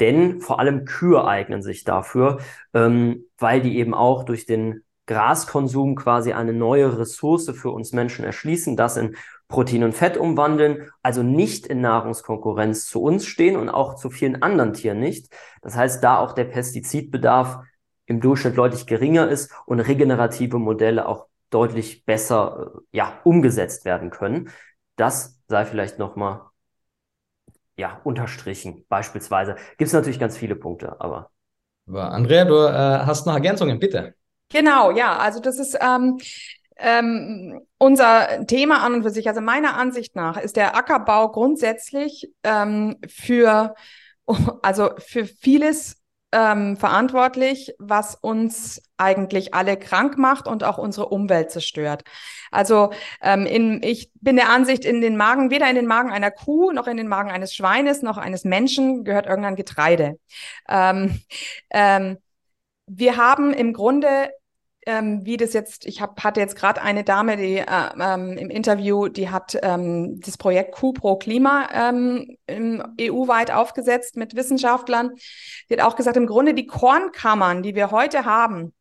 Denn 0.00 0.40
vor 0.40 0.60
allem 0.60 0.84
Kühe 0.84 1.24
eignen 1.24 1.62
sich 1.62 1.84
dafür, 1.84 2.38
ähm, 2.74 3.24
weil 3.38 3.60
die 3.60 3.78
eben 3.78 3.94
auch 3.94 4.24
durch 4.24 4.46
den 4.46 4.84
Graskonsum 5.06 5.96
quasi 5.96 6.32
eine 6.32 6.52
neue 6.52 6.98
Ressource 6.98 7.50
für 7.50 7.70
uns 7.70 7.92
Menschen 7.92 8.24
erschließen, 8.24 8.76
das 8.76 8.96
in 8.96 9.16
Protein 9.48 9.84
und 9.84 9.94
Fett 9.94 10.18
umwandeln, 10.18 10.90
also 11.02 11.22
nicht 11.22 11.66
in 11.66 11.80
Nahrungskonkurrenz 11.80 12.86
zu 12.86 13.02
uns 13.02 13.26
stehen 13.26 13.56
und 13.56 13.70
auch 13.70 13.96
zu 13.96 14.10
vielen 14.10 14.42
anderen 14.42 14.74
Tieren 14.74 15.00
nicht. 15.00 15.32
Das 15.62 15.74
heißt, 15.74 16.04
da 16.04 16.18
auch 16.18 16.32
der 16.32 16.44
Pestizidbedarf 16.44 17.60
im 18.04 18.20
Durchschnitt 18.20 18.58
deutlich 18.58 18.86
geringer 18.86 19.28
ist 19.28 19.52
und 19.64 19.80
regenerative 19.80 20.58
Modelle 20.58 21.08
auch 21.08 21.26
deutlich 21.50 22.04
besser 22.04 22.72
äh, 22.92 22.96
ja, 22.98 23.20
umgesetzt 23.24 23.84
werden 23.86 24.10
können. 24.10 24.50
Das 24.96 25.40
sei 25.48 25.64
vielleicht 25.64 25.98
nochmal 25.98 26.42
ja, 27.78 28.00
unterstrichen, 28.04 28.84
beispielsweise. 28.88 29.54
Gibt 29.78 29.88
es 29.88 29.92
natürlich 29.92 30.18
ganz 30.18 30.36
viele 30.36 30.56
Punkte, 30.56 31.00
aber. 31.00 31.30
aber 31.86 32.10
Andrea, 32.10 32.44
du 32.44 32.54
äh, 32.54 33.06
hast 33.06 33.26
noch 33.26 33.34
Ergänzungen, 33.34 33.78
bitte. 33.78 34.14
Genau, 34.50 34.90
ja, 34.90 35.16
also 35.16 35.40
das 35.40 35.58
ist 35.58 35.78
ähm, 35.80 36.18
ähm, 36.76 37.60
unser 37.78 38.46
Thema 38.46 38.82
an 38.84 38.94
und 38.94 39.02
für 39.02 39.10
sich. 39.10 39.28
Also 39.28 39.40
meiner 39.40 39.76
Ansicht 39.76 40.16
nach 40.16 40.36
ist 40.38 40.56
der 40.56 40.76
Ackerbau 40.76 41.30
grundsätzlich 41.30 42.32
ähm, 42.42 42.96
für, 43.08 43.74
also 44.62 44.90
für 44.98 45.24
vieles 45.24 46.02
ähm, 46.32 46.76
verantwortlich, 46.76 47.74
was 47.78 48.14
uns 48.14 48.82
eigentlich 48.96 49.54
alle 49.54 49.76
krank 49.76 50.18
macht 50.18 50.46
und 50.46 50.64
auch 50.64 50.78
unsere 50.78 51.08
Umwelt 51.08 51.50
zerstört. 51.50 52.02
Also 52.50 52.92
ähm, 53.22 53.46
in, 53.46 53.82
ich 53.82 54.10
bin 54.14 54.36
der 54.36 54.50
Ansicht, 54.50 54.84
in 54.84 55.00
den 55.00 55.16
Magen, 55.16 55.50
weder 55.50 55.68
in 55.68 55.76
den 55.76 55.86
Magen 55.86 56.10
einer 56.10 56.30
Kuh 56.30 56.72
noch 56.72 56.86
in 56.86 56.96
den 56.96 57.08
Magen 57.08 57.30
eines 57.30 57.54
Schweines 57.54 58.02
noch 58.02 58.18
eines 58.18 58.44
Menschen 58.44 59.04
gehört 59.04 59.26
irgendein 59.26 59.56
Getreide. 59.56 60.18
Ähm, 60.68 61.20
ähm, 61.70 62.18
wir 62.86 63.16
haben 63.16 63.52
im 63.52 63.72
Grunde 63.72 64.30
ähm, 64.88 65.20
wie 65.24 65.36
das 65.36 65.52
jetzt, 65.52 65.84
ich 65.84 66.00
hab, 66.00 66.24
hatte 66.24 66.40
jetzt 66.40 66.56
gerade 66.56 66.80
eine 66.80 67.04
Dame, 67.04 67.36
die 67.36 67.58
äh, 67.58 67.64
ähm, 68.00 68.38
im 68.38 68.48
Interview, 68.48 69.08
die 69.08 69.28
hat 69.28 69.58
ähm, 69.62 70.18
das 70.20 70.38
Projekt 70.38 70.72
Q 70.72 70.94
pro 70.94 71.16
Klima 71.16 71.68
ähm, 71.74 72.38
EU-weit 72.98 73.50
aufgesetzt 73.50 74.16
mit 74.16 74.34
Wissenschaftlern. 74.34 75.10
Die 75.68 75.74
hat 75.74 75.84
auch 75.84 75.94
gesagt, 75.94 76.16
im 76.16 76.26
Grunde 76.26 76.54
die 76.54 76.66
Kornkammern, 76.66 77.62
die 77.62 77.74
wir 77.74 77.90
heute 77.90 78.24
haben, 78.24 78.72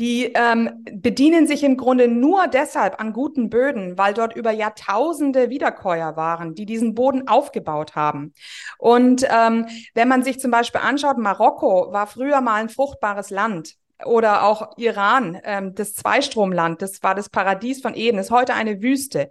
die 0.00 0.32
ähm, 0.34 0.84
bedienen 0.92 1.46
sich 1.46 1.62
im 1.62 1.76
Grunde 1.76 2.08
nur 2.08 2.48
deshalb 2.48 3.00
an 3.00 3.12
guten 3.12 3.48
Böden, 3.48 3.96
weil 3.96 4.12
dort 4.12 4.34
über 4.34 4.50
Jahrtausende 4.50 5.50
Wiederkäuer 5.50 6.16
waren, 6.16 6.56
die 6.56 6.66
diesen 6.66 6.96
Boden 6.96 7.28
aufgebaut 7.28 7.94
haben. 7.94 8.34
Und 8.76 9.24
ähm, 9.30 9.66
wenn 9.94 10.08
man 10.08 10.24
sich 10.24 10.40
zum 10.40 10.50
Beispiel 10.50 10.80
anschaut, 10.80 11.16
Marokko 11.16 11.92
war 11.92 12.08
früher 12.08 12.40
mal 12.40 12.56
ein 12.56 12.68
fruchtbares 12.70 13.30
Land 13.30 13.76
oder 14.04 14.44
auch 14.44 14.76
Iran, 14.76 15.40
ähm, 15.44 15.74
das 15.74 15.94
Zweistromland, 15.94 16.82
das 16.82 17.02
war 17.02 17.14
das 17.14 17.28
Paradies 17.30 17.80
von 17.80 17.94
Eden, 17.94 18.18
ist 18.18 18.30
heute 18.30 18.54
eine 18.54 18.82
Wüste. 18.82 19.30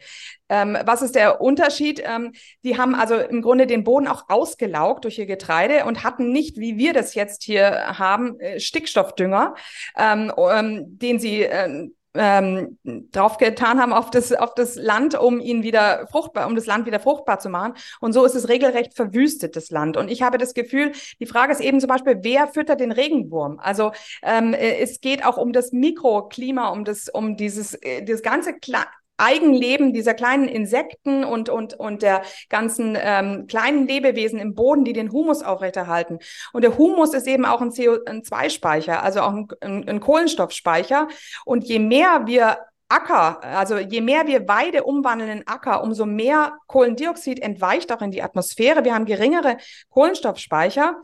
Ähm, 0.49 0.77
was 0.85 1.01
ist 1.01 1.15
der 1.15 1.41
Unterschied? 1.41 2.01
Ähm, 2.03 2.33
die 2.63 2.77
haben 2.77 2.95
also 2.95 3.15
im 3.15 3.41
Grunde 3.41 3.67
den 3.67 3.83
Boden 3.83 4.07
auch 4.07 4.25
ausgelaugt 4.29 5.03
durch 5.03 5.17
ihr 5.19 5.25
Getreide 5.25 5.85
und 5.85 6.03
hatten 6.03 6.31
nicht, 6.31 6.57
wie 6.57 6.77
wir 6.77 6.93
das 6.93 7.15
jetzt 7.15 7.43
hier 7.43 7.97
haben, 7.97 8.39
äh, 8.39 8.59
Stickstoffdünger, 8.59 9.55
ähm, 9.97 10.31
ähm, 10.37 10.97
den 10.97 11.19
sie 11.19 11.47
äh, 12.15 12.35
ähm, 12.35 12.77
draufgetan 13.11 13.79
haben 13.79 13.93
auf 13.93 14.11
das, 14.11 14.31
auf 14.33 14.53
das 14.55 14.75
Land, 14.75 15.17
um 15.17 15.39
ihn 15.39 15.63
wieder 15.63 16.07
fruchtbar, 16.07 16.47
um 16.47 16.55
das 16.55 16.65
Land 16.65 16.85
wieder 16.85 16.99
fruchtbar 16.99 17.39
zu 17.39 17.49
machen. 17.49 17.73
Und 17.99 18.13
so 18.13 18.25
ist 18.25 18.35
es 18.35 18.49
regelrecht 18.49 18.93
verwüstet, 18.95 19.55
das 19.55 19.69
Land. 19.69 19.97
Und 19.97 20.09
ich 20.09 20.21
habe 20.21 20.37
das 20.37 20.53
Gefühl, 20.53 20.91
die 21.19 21.25
Frage 21.25 21.51
ist 21.51 21.61
eben 21.61 21.79
zum 21.79 21.87
Beispiel, 21.87 22.19
wer 22.21 22.47
füttert 22.47 22.79
den 22.79 22.91
Regenwurm? 22.91 23.59
Also 23.59 23.91
ähm, 24.23 24.53
äh, 24.53 24.77
es 24.79 25.01
geht 25.01 25.25
auch 25.25 25.37
um 25.37 25.53
das 25.53 25.71
Mikroklima, 25.71 26.69
um 26.69 26.85
das, 26.85 27.09
um 27.09 27.37
dieses, 27.37 27.73
äh, 27.75 28.03
das 28.03 28.21
ganze 28.21 28.53
Kle 28.53 28.85
Eigenleben 29.17 29.93
dieser 29.93 30.13
kleinen 30.13 30.47
Insekten 30.47 31.23
und, 31.23 31.49
und, 31.49 31.73
und 31.73 32.01
der 32.01 32.21
ganzen 32.49 32.97
ähm, 32.99 33.47
kleinen 33.47 33.87
Lebewesen 33.87 34.39
im 34.39 34.55
Boden, 34.55 34.83
die 34.83 34.93
den 34.93 35.11
Humus 35.11 35.41
aufrechterhalten. 35.41 36.19
Und 36.53 36.63
der 36.63 36.77
Humus 36.77 37.13
ist 37.13 37.27
eben 37.27 37.45
auch 37.45 37.61
ein 37.61 37.71
CO2-Speicher, 37.71 39.03
also 39.03 39.21
auch 39.21 39.33
ein, 39.33 39.47
ein, 39.61 39.87
ein 39.87 39.99
Kohlenstoffspeicher. 39.99 41.07
Und 41.45 41.63
je 41.65 41.79
mehr 41.79 42.23
wir 42.25 42.57
Acker, 42.87 43.43
also 43.43 43.77
je 43.77 44.01
mehr 44.01 44.27
wir 44.27 44.47
Weide 44.47 44.83
umwandeln 44.83 45.39
in 45.39 45.47
Acker, 45.47 45.81
umso 45.81 46.05
mehr 46.05 46.57
Kohlendioxid 46.67 47.41
entweicht 47.41 47.91
auch 47.91 48.01
in 48.01 48.11
die 48.11 48.21
Atmosphäre. 48.21 48.85
Wir 48.85 48.93
haben 48.93 49.05
geringere 49.05 49.57
Kohlenstoffspeicher 49.89 50.95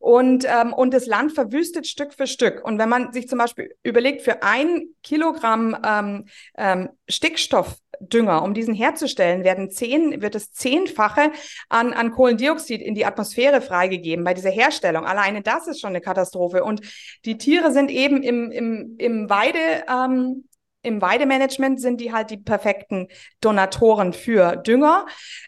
und, 0.00 0.44
ähm, 0.48 0.72
und 0.72 0.92
das 0.92 1.06
Land 1.06 1.32
verwüstet 1.32 1.86
Stück 1.86 2.12
für 2.12 2.26
Stück. 2.26 2.64
Und 2.64 2.78
wenn 2.78 2.88
man 2.88 3.12
sich 3.12 3.28
zum 3.28 3.38
Beispiel 3.38 3.72
überlegt, 3.84 4.22
für 4.22 4.42
ein 4.42 4.88
Kilogramm 5.04 5.76
ähm, 5.86 6.24
ähm, 6.56 6.88
Stickstoffdünger, 7.08 8.42
um 8.42 8.52
diesen 8.52 8.74
herzustellen, 8.74 9.44
werden 9.44 9.70
zehn, 9.70 10.20
wird 10.20 10.34
es 10.34 10.50
zehnfache 10.50 11.30
an, 11.68 11.92
an 11.92 12.10
Kohlendioxid 12.10 12.82
in 12.82 12.96
die 12.96 13.06
Atmosphäre 13.06 13.60
freigegeben 13.60 14.24
bei 14.24 14.34
dieser 14.34 14.50
Herstellung. 14.50 15.06
Alleine 15.06 15.42
das 15.42 15.68
ist 15.68 15.80
schon 15.80 15.90
eine 15.90 16.00
Katastrophe. 16.00 16.64
Und 16.64 16.80
die 17.24 17.38
Tiere 17.38 17.70
sind 17.70 17.92
eben 17.92 18.24
im, 18.24 18.50
im, 18.50 18.96
im 18.98 19.30
Weide, 19.30 19.84
ähm, 19.88 20.47
im 20.82 21.02
Weidemanagement 21.02 21.80
sind 21.80 22.00
die 22.00 22.12
halt 22.12 22.30
die 22.30 22.36
perfekten 22.36 23.08
Donatoren 23.40 24.12
für 24.12 24.56
Dünger, 24.56 25.06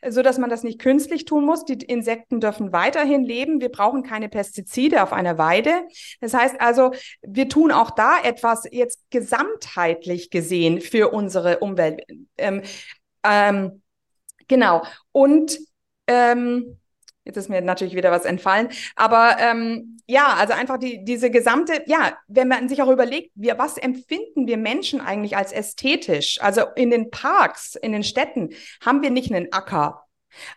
so 0.09 0.23
dass 0.23 0.39
man 0.39 0.51
das 0.51 0.65
nicht 0.65 0.81
künstlich 0.81 1.25
tun 1.25 1.45
muss. 1.45 1.65
Die 1.65 1.75
Insekten 1.75 2.41
dürfen 2.41 2.73
weiterhin 2.73 3.23
leben. 3.23 3.61
Wir 3.61 3.71
brauchen 3.71 4.03
keine 4.03 4.29
Pestizide 4.29 5.03
auf 5.03 5.13
einer 5.13 5.39
Weide. 5.39 5.71
Das 6.21 6.35
heißt 6.35 6.61
also, 6.61 6.93
wir 7.23 7.49
tun 7.49 7.71
auch 7.71 7.91
da 7.91 8.19
etwas 8.23 8.65
jetzt 8.71 9.01
gesamtheitlich 9.11 10.31
gesehen 10.31 10.81
für 10.81 11.11
unsere 11.11 11.59
Umwelt. 11.59 12.03
Ähm, 12.37 12.63
ähm, 13.23 13.83
genau. 14.49 14.83
Und 15.13 15.59
ähm, 16.09 16.80
Jetzt 17.31 17.37
ist 17.37 17.49
mir 17.49 17.61
natürlich 17.61 17.95
wieder 17.95 18.11
was 18.11 18.25
entfallen. 18.25 18.71
Aber 18.97 19.37
ähm, 19.39 20.01
ja, 20.09 20.35
also 20.37 20.53
einfach 20.53 20.79
die, 20.79 21.05
diese 21.05 21.31
gesamte, 21.31 21.85
ja, 21.87 22.13
wenn 22.27 22.49
man 22.49 22.69
sich 22.69 22.83
auch 22.83 22.89
überlegt, 22.89 23.31
wir, 23.37 23.57
was 23.57 23.79
empfinden 23.79 24.49
wir 24.49 24.57
Menschen 24.57 25.01
eigentlich 25.01 25.37
als 25.37 25.53
ästhetisch? 25.53 26.41
Also 26.43 26.63
in 26.75 26.91
den 26.91 27.13
Parks, 27.13 27.77
in 27.77 27.93
den 27.93 28.03
Städten 28.03 28.51
haben 28.85 29.01
wir 29.03 29.11
nicht 29.11 29.33
einen 29.33 29.53
Acker, 29.53 30.07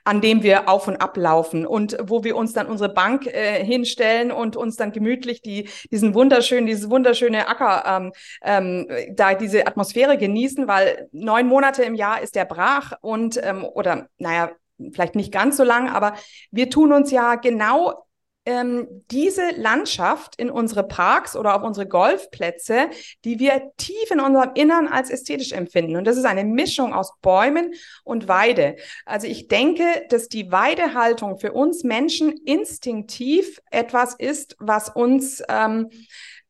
an 0.03 0.19
dem 0.19 0.41
wir 0.41 0.67
auf 0.67 0.87
und 0.87 0.97
ablaufen 0.97 1.67
und 1.67 1.95
wo 2.01 2.23
wir 2.23 2.35
uns 2.35 2.53
dann 2.53 2.65
unsere 2.65 2.91
Bank 2.91 3.27
äh, 3.27 3.63
hinstellen 3.63 4.31
und 4.31 4.55
uns 4.55 4.75
dann 4.75 4.91
gemütlich 4.91 5.43
die, 5.43 5.69
diesen 5.91 6.15
wunderschönen, 6.15 6.65
dieses 6.65 6.89
wunderschöne 6.89 7.47
Acker, 7.47 7.83
ähm, 7.85 8.11
ähm, 8.43 9.15
da 9.15 9.35
diese 9.35 9.67
Atmosphäre 9.67 10.17
genießen, 10.17 10.67
weil 10.67 11.07
neun 11.11 11.45
Monate 11.45 11.83
im 11.83 11.93
Jahr 11.93 12.19
ist 12.19 12.33
der 12.33 12.45
brach 12.45 12.93
und 13.01 13.39
ähm, 13.43 13.63
oder 13.63 14.07
naja, 14.17 14.49
vielleicht 14.91 15.15
nicht 15.15 15.31
ganz 15.31 15.57
so 15.57 15.63
lang, 15.63 15.89
aber 15.89 16.13
wir 16.51 16.69
tun 16.69 16.93
uns 16.93 17.11
ja 17.11 17.35
genau 17.35 18.05
ähm, 18.45 18.87
diese 19.09 19.51
Landschaft 19.55 20.35
in 20.35 20.49
unsere 20.49 20.83
Parks 20.83 21.35
oder 21.35 21.55
auf 21.55 21.63
unsere 21.63 21.87
Golfplätze, 21.87 22.89
die 23.23 23.39
wir 23.39 23.71
tief 23.77 24.11
in 24.11 24.19
unserem 24.19 24.51
Innern 24.55 24.87
als 24.87 25.09
ästhetisch 25.09 25.53
empfinden. 25.53 25.95
Und 25.95 26.05
das 26.05 26.17
ist 26.17 26.25
eine 26.25 26.43
Mischung 26.43 26.93
aus 26.93 27.13
Bäumen 27.21 27.73
und 28.03 28.27
Weide. 28.27 28.75
Also 29.05 29.27
ich 29.27 29.47
denke, 29.47 29.85
dass 30.09 30.27
die 30.27 30.51
Weidehaltung 30.51 31.37
für 31.37 31.53
uns 31.53 31.83
Menschen 31.83 32.31
instinktiv 32.45 33.61
etwas 33.71 34.15
ist, 34.15 34.57
was 34.59 34.89
uns, 34.89 35.41
ähm, 35.47 35.89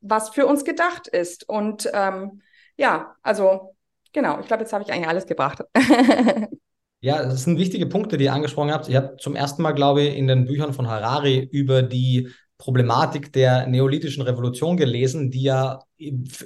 was 0.02 0.30
für 0.30 0.48
uns 0.48 0.66
gedacht 0.66 1.08
ist. 1.08 1.48
Und 1.48 1.90
ähm, 1.94 2.42
ja, 2.76 3.16
also 3.22 3.76
genau, 4.14 4.40
ich 4.40 4.48
glaube, 4.48 4.64
jetzt 4.64 4.74
habe 4.74 4.84
ich 4.84 4.92
eigentlich 4.92 5.08
alles 5.08 5.28
gebracht. 5.28 5.64
Ja, 7.04 7.22
das 7.22 7.44
sind 7.44 7.60
wichtige 7.60 7.86
Punkte, 7.86 8.16
die 8.16 8.24
ihr 8.24 8.34
angesprochen 8.34 8.72
habt. 8.72 8.88
Ich 8.88 8.96
habe 8.96 9.18
zum 9.18 9.36
ersten 9.36 9.62
Mal, 9.62 9.74
glaube 9.74 10.04
ich, 10.04 10.16
in 10.16 10.26
den 10.26 10.46
Büchern 10.46 10.72
von 10.74 10.88
Harari 10.88 11.50
über 11.52 11.84
die 11.84 12.30
Problematik 12.58 13.34
der 13.34 13.68
neolithischen 13.68 14.24
Revolution 14.24 14.78
gelesen, 14.78 15.30
die 15.30 15.42
ja 15.42 15.80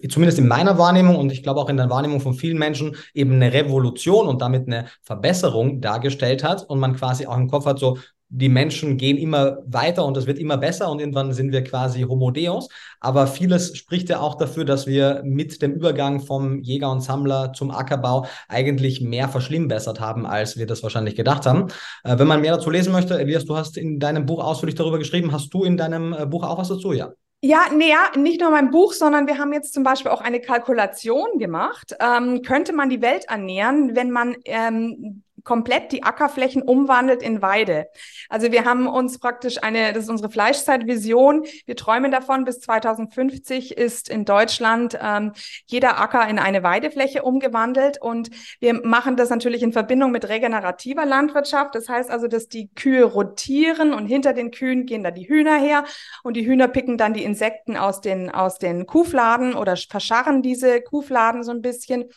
zumindest 0.09 0.39
in 0.39 0.47
meiner 0.47 0.79
Wahrnehmung 0.79 1.15
und 1.15 1.31
ich 1.31 1.43
glaube 1.43 1.59
auch 1.59 1.69
in 1.69 1.77
der 1.77 1.91
Wahrnehmung 1.91 2.21
von 2.21 2.33
vielen 2.33 2.57
Menschen 2.57 2.95
eben 3.13 3.33
eine 3.33 3.53
Revolution 3.53 4.25
und 4.27 4.41
damit 4.41 4.65
eine 4.65 4.87
Verbesserung 5.03 5.79
dargestellt 5.79 6.43
hat 6.43 6.63
und 6.67 6.79
man 6.79 6.95
quasi 6.95 7.27
auch 7.27 7.37
im 7.37 7.49
Kopf 7.49 7.67
hat, 7.67 7.77
so 7.77 7.99
die 8.29 8.49
Menschen 8.49 8.97
gehen 8.97 9.17
immer 9.17 9.59
weiter 9.65 10.05
und 10.05 10.17
es 10.17 10.27
wird 10.27 10.39
immer 10.39 10.57
besser 10.57 10.91
und 10.91 10.99
irgendwann 10.99 11.31
sind 11.31 11.51
wir 11.51 11.63
quasi 11.63 12.01
Homo 12.01 12.31
Deus. 12.31 12.67
Aber 12.99 13.27
vieles 13.27 13.77
spricht 13.77 14.09
ja 14.09 14.19
auch 14.19 14.35
dafür, 14.35 14.65
dass 14.65 14.85
wir 14.85 15.21
mit 15.23 15.61
dem 15.61 15.73
Übergang 15.73 16.19
vom 16.19 16.61
Jäger 16.61 16.91
und 16.91 17.01
Sammler 17.01 17.53
zum 17.53 17.71
Ackerbau 17.71 18.25
eigentlich 18.49 19.01
mehr 19.01 19.29
verschlimmbessert 19.29 19.99
haben, 19.99 20.25
als 20.25 20.57
wir 20.57 20.65
das 20.65 20.83
wahrscheinlich 20.83 21.15
gedacht 21.15 21.45
haben. 21.45 21.67
Äh, 22.03 22.19
wenn 22.19 22.27
man 22.27 22.41
mehr 22.41 22.55
dazu 22.55 22.69
lesen 22.69 22.91
möchte, 22.91 23.17
Elias, 23.17 23.45
du 23.45 23.55
hast 23.55 23.77
in 23.77 23.99
deinem 23.99 24.25
Buch 24.25 24.43
ausführlich 24.43 24.75
darüber 24.75 24.97
geschrieben. 24.97 25.31
Hast 25.31 25.53
du 25.53 25.63
in 25.63 25.77
deinem 25.77 26.13
äh, 26.13 26.25
Buch 26.25 26.43
auch 26.43 26.57
was 26.57 26.67
dazu? 26.69 26.91
Ja. 26.91 27.13
Ja, 27.41 27.67
nee, 27.71 27.89
ja, 27.89 28.19
nicht 28.19 28.41
nur 28.41 28.49
mein 28.49 28.71
Buch, 28.71 28.93
sondern 28.93 29.27
wir 29.27 29.37
haben 29.37 29.53
jetzt 29.53 29.71
zum 29.71 29.83
Beispiel 29.83 30.09
auch 30.09 30.21
eine 30.21 30.41
Kalkulation 30.41 31.37
gemacht. 31.37 31.95
Ähm, 31.99 32.41
könnte 32.41 32.73
man 32.73 32.89
die 32.89 33.03
Welt 33.03 33.25
ernähren, 33.27 33.95
wenn 33.95 34.09
man 34.09 34.35
ähm, 34.45 35.21
komplett 35.47 35.93
die 35.93 36.03
Ackerflächen 36.03 36.61
umwandelt 36.61 37.23
in 37.23 37.41
Weide. 37.41 37.87
Also 38.27 38.51
wir 38.51 38.65
haben 38.65 38.85
uns 38.85 39.17
praktisch 39.17 39.63
eine, 39.63 39.93
das 39.93 40.03
ist 40.03 40.09
unsere 40.09 40.29
Fleischzeitvision. 40.29 41.45
Wir 41.65 41.77
träumen 41.77 42.11
davon, 42.11 42.43
bis 42.43 42.59
2050 42.59 43.77
ist 43.77 44.09
in 44.09 44.25
Deutschland 44.25 44.99
ähm, 45.01 45.31
jeder 45.65 46.01
Acker 46.01 46.27
in 46.27 46.37
eine 46.37 46.63
Weidefläche 46.63 47.23
umgewandelt. 47.23 48.01
Und 48.01 48.29
wir 48.59 48.73
machen 48.85 49.15
das 49.15 49.29
natürlich 49.29 49.63
in 49.63 49.71
Verbindung 49.71 50.11
mit 50.11 50.27
regenerativer 50.27 51.05
Landwirtschaft. 51.05 51.75
Das 51.75 51.87
heißt 51.87 52.11
also, 52.11 52.27
dass 52.27 52.49
die 52.49 52.67
Kühe 52.75 53.05
rotieren 53.05 53.93
und 53.93 54.05
hinter 54.05 54.33
den 54.33 54.51
Kühen 54.51 54.85
gehen 54.85 55.01
da 55.01 55.11
die 55.11 55.29
Hühner 55.29 55.55
her 55.55 55.85
und 56.23 56.35
die 56.35 56.45
Hühner 56.45 56.67
picken 56.67 56.97
dann 56.97 57.13
die 57.13 57.23
Insekten 57.23 57.77
aus 57.77 58.01
den, 58.01 58.29
aus 58.29 58.59
den 58.59 58.85
Kuhfladen 58.85 59.53
oder 59.53 59.77
verscharren 59.77 60.41
diese 60.41 60.81
Kuhfladen 60.81 61.43
so 61.43 61.51
ein 61.51 61.61
bisschen. 61.61 62.09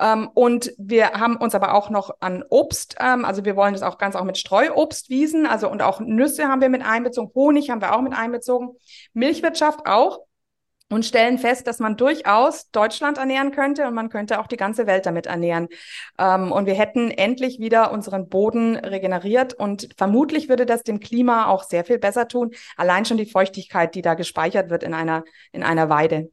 Ähm, 0.00 0.30
und 0.32 0.72
wir 0.78 1.10
haben 1.10 1.36
uns 1.36 1.54
aber 1.54 1.74
auch 1.74 1.90
noch 1.90 2.16
an 2.20 2.42
Obst 2.48 2.69
Obst, 2.70 2.96
ähm, 3.00 3.24
also 3.24 3.44
wir 3.44 3.56
wollen 3.56 3.72
das 3.72 3.82
auch 3.82 3.98
ganz 3.98 4.14
auch 4.14 4.24
mit 4.24 4.38
Streuobstwiesen, 4.38 5.44
also 5.46 5.68
und 5.68 5.82
auch 5.82 5.98
Nüsse 5.98 6.46
haben 6.46 6.60
wir 6.60 6.68
mit 6.68 6.82
einbezogen, 6.82 7.32
Honig 7.34 7.68
haben 7.68 7.80
wir 7.80 7.96
auch 7.96 8.00
mit 8.00 8.12
einbezogen, 8.12 8.76
Milchwirtschaft 9.12 9.86
auch 9.86 10.20
und 10.88 11.04
stellen 11.04 11.38
fest, 11.38 11.66
dass 11.66 11.80
man 11.80 11.96
durchaus 11.96 12.70
Deutschland 12.70 13.18
ernähren 13.18 13.50
könnte 13.50 13.88
und 13.88 13.94
man 13.94 14.08
könnte 14.08 14.38
auch 14.38 14.46
die 14.46 14.56
ganze 14.56 14.86
Welt 14.86 15.04
damit 15.04 15.26
ernähren. 15.26 15.68
Ähm, 16.18 16.52
und 16.52 16.66
wir 16.66 16.74
hätten 16.74 17.10
endlich 17.10 17.58
wieder 17.58 17.92
unseren 17.92 18.28
Boden 18.28 18.76
regeneriert 18.76 19.52
und 19.54 19.88
vermutlich 19.96 20.48
würde 20.48 20.66
das 20.66 20.84
dem 20.84 21.00
Klima 21.00 21.46
auch 21.46 21.64
sehr 21.64 21.84
viel 21.84 21.98
besser 21.98 22.28
tun. 22.28 22.52
Allein 22.76 23.04
schon 23.04 23.16
die 23.16 23.26
Feuchtigkeit, 23.26 23.96
die 23.96 24.02
da 24.02 24.14
gespeichert 24.14 24.70
wird 24.70 24.84
in 24.84 24.94
einer, 24.94 25.24
in 25.50 25.64
einer 25.64 25.88
Weide. 25.88 26.30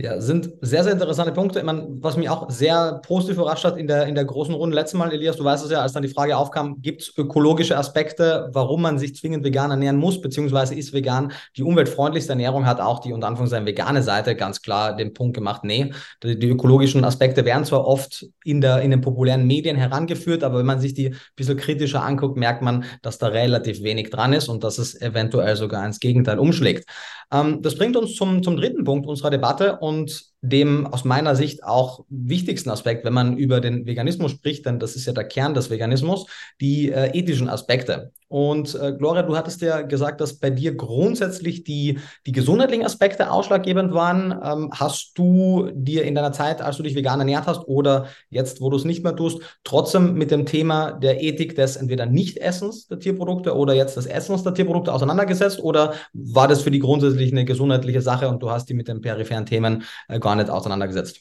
Ja, 0.00 0.20
sind 0.20 0.50
sehr, 0.60 0.84
sehr 0.84 0.92
interessante 0.92 1.32
Punkte. 1.32 1.58
Ich 1.58 1.64
meine, 1.64 1.88
was 2.00 2.16
mich 2.16 2.30
auch 2.30 2.48
sehr 2.50 3.00
positiv 3.04 3.36
überrascht 3.36 3.64
hat 3.64 3.76
in 3.76 3.88
der, 3.88 4.06
in 4.06 4.14
der 4.14 4.24
großen 4.24 4.54
Runde 4.54 4.76
letztes 4.76 4.96
Mal, 4.96 5.12
Elias, 5.12 5.36
du 5.36 5.42
weißt 5.42 5.64
es 5.64 5.72
ja, 5.72 5.82
als 5.82 5.92
dann 5.92 6.04
die 6.04 6.08
Frage 6.08 6.36
aufkam, 6.36 6.80
gibt 6.80 7.02
es 7.02 7.18
ökologische 7.18 7.76
Aspekte, 7.76 8.48
warum 8.52 8.82
man 8.82 8.98
sich 8.98 9.16
zwingend 9.16 9.44
vegan 9.44 9.72
ernähren 9.72 9.96
muss, 9.96 10.20
beziehungsweise 10.20 10.76
ist 10.76 10.92
vegan 10.92 11.32
die 11.56 11.64
umweltfreundlichste 11.64 12.32
Ernährung, 12.32 12.64
hat 12.64 12.80
auch 12.80 13.00
die 13.00 13.12
unter 13.12 13.26
Anführungszeichen 13.26 13.66
vegane 13.66 14.04
Seite 14.04 14.36
ganz 14.36 14.62
klar 14.62 14.94
den 14.94 15.14
Punkt 15.14 15.34
gemacht, 15.34 15.64
nee, 15.64 15.92
die, 16.22 16.38
die, 16.38 16.48
ökologischen 16.48 17.04
Aspekte 17.04 17.44
werden 17.44 17.64
zwar 17.64 17.84
oft 17.84 18.24
in, 18.44 18.60
der, 18.60 18.82
in 18.82 18.92
den 18.92 19.00
populären 19.00 19.48
Medien 19.48 19.76
herangeführt, 19.76 20.44
aber 20.44 20.60
wenn 20.60 20.66
man 20.66 20.80
sich 20.80 20.94
die 20.94 21.08
ein 21.08 21.16
bisschen 21.34 21.56
kritischer 21.56 22.04
anguckt, 22.04 22.36
merkt 22.36 22.62
man, 22.62 22.84
dass 23.02 23.18
da 23.18 23.26
relativ 23.26 23.82
wenig 23.82 24.10
dran 24.10 24.32
ist 24.32 24.48
und 24.48 24.62
dass 24.62 24.78
es 24.78 25.00
eventuell 25.00 25.56
sogar 25.56 25.84
ins 25.84 25.98
Gegenteil 25.98 26.38
umschlägt. 26.38 26.88
Ähm, 27.32 27.62
das 27.62 27.76
bringt 27.76 27.96
uns 27.96 28.14
zum, 28.14 28.42
zum 28.42 28.56
dritten 28.56 28.84
Punkt 28.84 29.06
unserer 29.06 29.30
Debatte 29.30 29.78
und 29.78 30.24
dem 30.40 30.86
aus 30.86 31.04
meiner 31.04 31.34
Sicht 31.34 31.64
auch 31.64 32.04
wichtigsten 32.08 32.70
Aspekt, 32.70 33.04
wenn 33.04 33.12
man 33.12 33.36
über 33.36 33.60
den 33.60 33.86
Veganismus 33.86 34.32
spricht, 34.32 34.66
denn 34.66 34.78
das 34.78 34.94
ist 34.94 35.06
ja 35.06 35.12
der 35.12 35.24
Kern 35.24 35.54
des 35.54 35.70
Veganismus, 35.70 36.26
die 36.60 36.92
äh, 36.92 37.10
ethischen 37.18 37.48
Aspekte. 37.48 38.12
Und 38.28 38.74
äh, 38.74 38.92
Gloria, 38.92 39.22
du 39.22 39.36
hattest 39.36 39.62
ja 39.62 39.80
gesagt, 39.80 40.20
dass 40.20 40.34
bei 40.34 40.50
dir 40.50 40.74
grundsätzlich 40.74 41.64
die, 41.64 41.98
die 42.26 42.32
gesundheitlichen 42.32 42.84
Aspekte 42.84 43.30
ausschlaggebend 43.30 43.94
waren. 43.94 44.32
Ähm, 44.44 44.70
hast 44.72 45.12
du 45.16 45.70
dir 45.72 46.04
in 46.04 46.14
deiner 46.14 46.32
Zeit, 46.32 46.60
als 46.60 46.76
du 46.76 46.82
dich 46.82 46.94
vegan 46.94 47.20
ernährt 47.20 47.46
hast 47.46 47.66
oder 47.66 48.06
jetzt, 48.28 48.60
wo 48.60 48.68
du 48.68 48.76
es 48.76 48.84
nicht 48.84 49.02
mehr 49.02 49.16
tust, 49.16 49.40
trotzdem 49.64 50.12
mit 50.14 50.30
dem 50.30 50.44
Thema 50.44 50.92
der 50.92 51.22
Ethik 51.22 51.56
des 51.56 51.76
entweder 51.76 52.04
Nicht-Essens 52.04 52.86
der 52.88 52.98
Tierprodukte 52.98 53.56
oder 53.56 53.72
jetzt 53.72 53.96
des 53.96 54.04
Essens 54.04 54.42
der 54.42 54.52
Tierprodukte 54.52 54.92
auseinandergesetzt? 54.92 55.60
Oder 55.60 55.94
war 56.12 56.48
das 56.48 56.60
für 56.60 56.70
die 56.70 56.80
grundsätzlich 56.80 57.32
eine 57.32 57.46
gesundheitliche 57.46 58.02
Sache 58.02 58.28
und 58.28 58.42
du 58.42 58.50
hast 58.50 58.66
die 58.68 58.74
mit 58.74 58.88
den 58.88 59.00
peripheren 59.00 59.46
Themen 59.46 59.84
äh, 60.08 60.20
gar 60.28 60.36
nicht 60.36 60.50
auseinandergesetzt? 60.50 61.20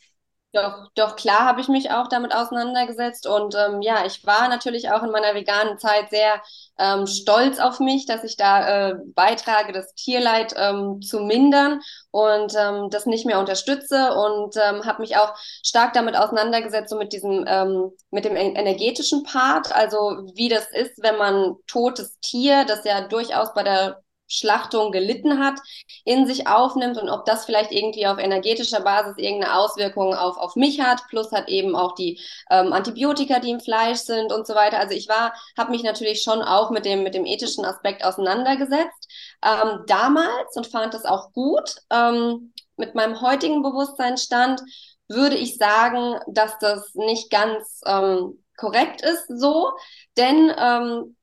Doch, 0.54 0.88
doch, 0.96 1.16
klar 1.18 1.42
habe 1.46 1.62
ich 1.62 1.68
mich 1.68 1.92
auch 1.92 2.08
damit 2.08 2.34
auseinandergesetzt. 2.34 3.28
Und 3.28 3.54
ähm, 3.54 3.82
ja, 3.82 4.06
ich 4.06 4.26
war 4.26 4.48
natürlich 4.48 4.90
auch 4.90 5.04
in 5.04 5.12
meiner 5.12 5.36
veganen 5.36 5.78
Zeit 5.78 6.10
sehr 6.10 6.42
ähm, 6.80 7.06
stolz 7.06 7.60
auf 7.60 7.80
mich, 7.80 8.06
dass 8.08 8.24
ich 8.24 8.38
da 8.38 8.90
äh, 8.90 8.96
beitrage, 9.14 9.72
das 9.72 9.94
Tierleid 9.94 10.56
ähm, 10.58 11.02
zu 11.02 11.20
mindern 11.20 11.82
und 12.12 12.54
ähm, 12.58 12.90
das 12.90 13.06
nicht 13.06 13.26
mehr 13.26 13.40
unterstütze 13.40 14.14
und 14.16 14.56
ähm, 14.56 14.86
habe 14.86 15.02
mich 15.02 15.18
auch 15.18 15.36
stark 15.64 15.94
damit 15.94 16.16
auseinandergesetzt, 16.18 16.90
so 16.90 16.98
mit 16.98 17.14
diesem, 17.14 17.46
ähm, 17.48 17.92
mit 18.10 18.26
dem 18.26 18.36
energetischen 18.36 19.24
Part, 19.24 19.76
also 19.76 20.32
wie 20.34 20.50
das 20.50 20.72
ist, 20.72 21.04
wenn 21.04 21.18
man 21.18 21.56
totes 21.68 22.20
Tier, 22.22 22.66
das 22.66 22.84
ja 22.86 23.08
durchaus 23.08 23.54
bei 23.54 23.64
der 23.64 24.02
Schlachtung 24.28 24.92
gelitten 24.92 25.40
hat, 25.40 25.60
in 26.06 26.28
sich 26.28 26.48
aufnimmt 26.48 26.98
und 26.98 27.10
ob 27.10 27.26
das 27.26 27.46
vielleicht 27.46 27.72
irgendwie 27.72 28.08
auf 28.08 28.18
energetischer 28.18 28.82
Basis 28.82 29.18
irgendeine 29.18 29.56
Auswirkung 29.56 30.14
auf, 30.14 30.38
auf 30.38 30.56
mich 30.56 30.82
hat, 30.82 31.02
plus 31.10 31.32
hat 31.32 31.50
eben 31.50 31.76
auch 31.76 31.96
die 31.96 32.20
ähm, 32.50 32.74
Antibiotika, 32.74 33.40
die 33.40 33.52
im 33.52 33.60
Fleisch 33.60 34.00
sind 34.00 34.32
und 34.32 34.48
so 34.48 34.56
weiter. 34.56 34.80
Also 34.80 34.94
ich 34.94 35.10
war, 35.10 35.34
habe 35.58 35.72
mich 35.72 35.84
natürlich 35.84 36.22
schon 36.22 36.42
auch 36.42 36.70
mit 36.72 36.86
dem, 36.86 37.04
mit 37.04 37.16
dem 37.16 37.26
ethischen 37.26 37.66
Aspekt 37.66 38.04
auseinandergesetzt, 38.04 39.10
ähm, 39.44 39.84
damals 39.88 40.56
und 40.56 40.68
fand 40.68 40.94
das 40.94 41.06
auch 41.06 41.32
gut. 41.34 41.78
Ähm, 41.92 42.54
mit 42.76 42.96
meinem 42.96 43.22
heutigen 43.22 43.64
Bewusstseinsstand 43.64 44.62
würde 45.08 45.36
ich 45.36 45.58
sagen, 45.58 46.20
dass 46.28 46.58
das 46.60 46.94
nicht 46.94 47.30
ganz 47.30 47.82
ähm, 47.86 48.44
korrekt 48.58 49.02
ist 49.02 49.28
so, 49.28 49.72
denn 50.18 50.52
ähm, 50.58 51.17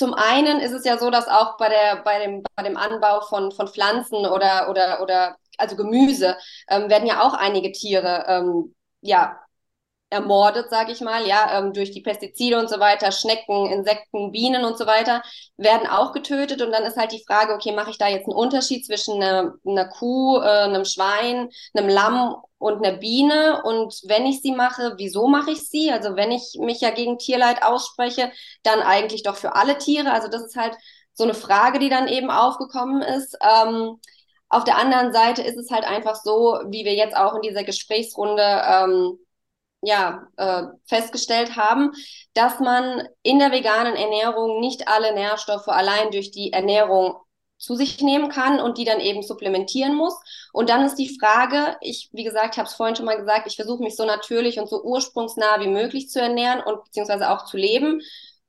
zum 0.00 0.14
einen 0.14 0.60
ist 0.60 0.72
es 0.72 0.86
ja 0.86 0.96
so, 0.96 1.10
dass 1.10 1.28
auch 1.28 1.58
bei 1.58 1.68
der 1.68 2.02
bei 2.02 2.24
dem 2.24 2.42
bei 2.56 2.62
dem 2.62 2.78
Anbau 2.78 3.20
von 3.20 3.52
von 3.52 3.68
Pflanzen 3.68 4.24
oder 4.26 4.70
oder 4.70 5.02
oder 5.02 5.36
also 5.58 5.76
Gemüse 5.76 6.38
ähm, 6.70 6.88
werden 6.88 7.06
ja 7.06 7.20
auch 7.20 7.34
einige 7.34 7.70
Tiere 7.70 8.24
ähm, 8.26 8.74
ja 9.02 9.38
ermordet, 10.10 10.68
sage 10.70 10.92
ich 10.92 11.00
mal, 11.00 11.26
ja, 11.26 11.58
ähm, 11.58 11.72
durch 11.72 11.92
die 11.92 12.02
Pestizide 12.02 12.58
und 12.58 12.68
so 12.68 12.80
weiter, 12.80 13.12
Schnecken, 13.12 13.66
Insekten, 13.66 14.32
Bienen 14.32 14.64
und 14.64 14.76
so 14.76 14.86
weiter, 14.86 15.22
werden 15.56 15.88
auch 15.88 16.12
getötet. 16.12 16.60
Und 16.62 16.72
dann 16.72 16.82
ist 16.84 16.96
halt 16.96 17.12
die 17.12 17.24
Frage, 17.26 17.54
okay, 17.54 17.72
mache 17.72 17.90
ich 17.90 17.98
da 17.98 18.08
jetzt 18.08 18.26
einen 18.26 18.36
Unterschied 18.36 18.84
zwischen 18.84 19.22
einer, 19.22 19.54
einer 19.64 19.88
Kuh, 19.88 20.38
äh, 20.38 20.64
einem 20.64 20.84
Schwein, 20.84 21.48
einem 21.74 21.88
Lamm 21.88 22.36
und 22.58 22.84
einer 22.84 22.96
Biene? 22.98 23.62
Und 23.64 24.00
wenn 24.04 24.26
ich 24.26 24.42
sie 24.42 24.52
mache, 24.52 24.94
wieso 24.98 25.28
mache 25.28 25.52
ich 25.52 25.68
sie? 25.68 25.90
Also 25.92 26.16
wenn 26.16 26.32
ich 26.32 26.56
mich 26.58 26.80
ja 26.80 26.90
gegen 26.90 27.18
Tierleid 27.18 27.62
ausspreche, 27.62 28.32
dann 28.64 28.80
eigentlich 28.80 29.22
doch 29.22 29.36
für 29.36 29.54
alle 29.54 29.78
Tiere. 29.78 30.12
Also 30.12 30.28
das 30.28 30.42
ist 30.42 30.56
halt 30.56 30.76
so 31.14 31.24
eine 31.24 31.34
Frage, 31.34 31.78
die 31.78 31.88
dann 31.88 32.08
eben 32.08 32.30
aufgekommen 32.30 33.02
ist. 33.02 33.36
Ähm, 33.42 34.00
auf 34.48 34.64
der 34.64 34.76
anderen 34.78 35.12
Seite 35.12 35.42
ist 35.42 35.56
es 35.56 35.70
halt 35.70 35.84
einfach 35.84 36.16
so, 36.16 36.58
wie 36.66 36.84
wir 36.84 36.94
jetzt 36.94 37.16
auch 37.16 37.36
in 37.36 37.42
dieser 37.42 37.62
Gesprächsrunde 37.62 38.42
ähm, 38.42 39.18
ja, 39.82 40.26
äh, 40.36 40.64
festgestellt 40.86 41.56
haben, 41.56 41.92
dass 42.34 42.60
man 42.60 43.08
in 43.22 43.38
der 43.38 43.52
veganen 43.52 43.96
Ernährung 43.96 44.60
nicht 44.60 44.88
alle 44.88 45.14
Nährstoffe 45.14 45.68
allein 45.68 46.10
durch 46.10 46.30
die 46.30 46.52
Ernährung 46.52 47.16
zu 47.58 47.74
sich 47.74 48.00
nehmen 48.00 48.30
kann 48.30 48.58
und 48.58 48.78
die 48.78 48.84
dann 48.84 49.00
eben 49.00 49.22
supplementieren 49.22 49.94
muss. 49.94 50.14
Und 50.52 50.70
dann 50.70 50.84
ist 50.84 50.96
die 50.96 51.16
Frage, 51.18 51.76
ich, 51.82 52.08
wie 52.12 52.24
gesagt, 52.24 52.54
ich 52.54 52.58
habe 52.58 52.68
es 52.68 52.74
vorhin 52.74 52.96
schon 52.96 53.04
mal 53.04 53.18
gesagt, 53.18 53.46
ich 53.46 53.56
versuche 53.56 53.82
mich 53.82 53.96
so 53.96 54.04
natürlich 54.06 54.58
und 54.58 54.68
so 54.68 54.82
ursprungsnah 54.82 55.60
wie 55.60 55.68
möglich 55.68 56.08
zu 56.08 56.20
ernähren 56.20 56.62
und 56.62 56.82
beziehungsweise 56.84 57.30
auch 57.30 57.44
zu 57.44 57.58
leben. 57.58 58.00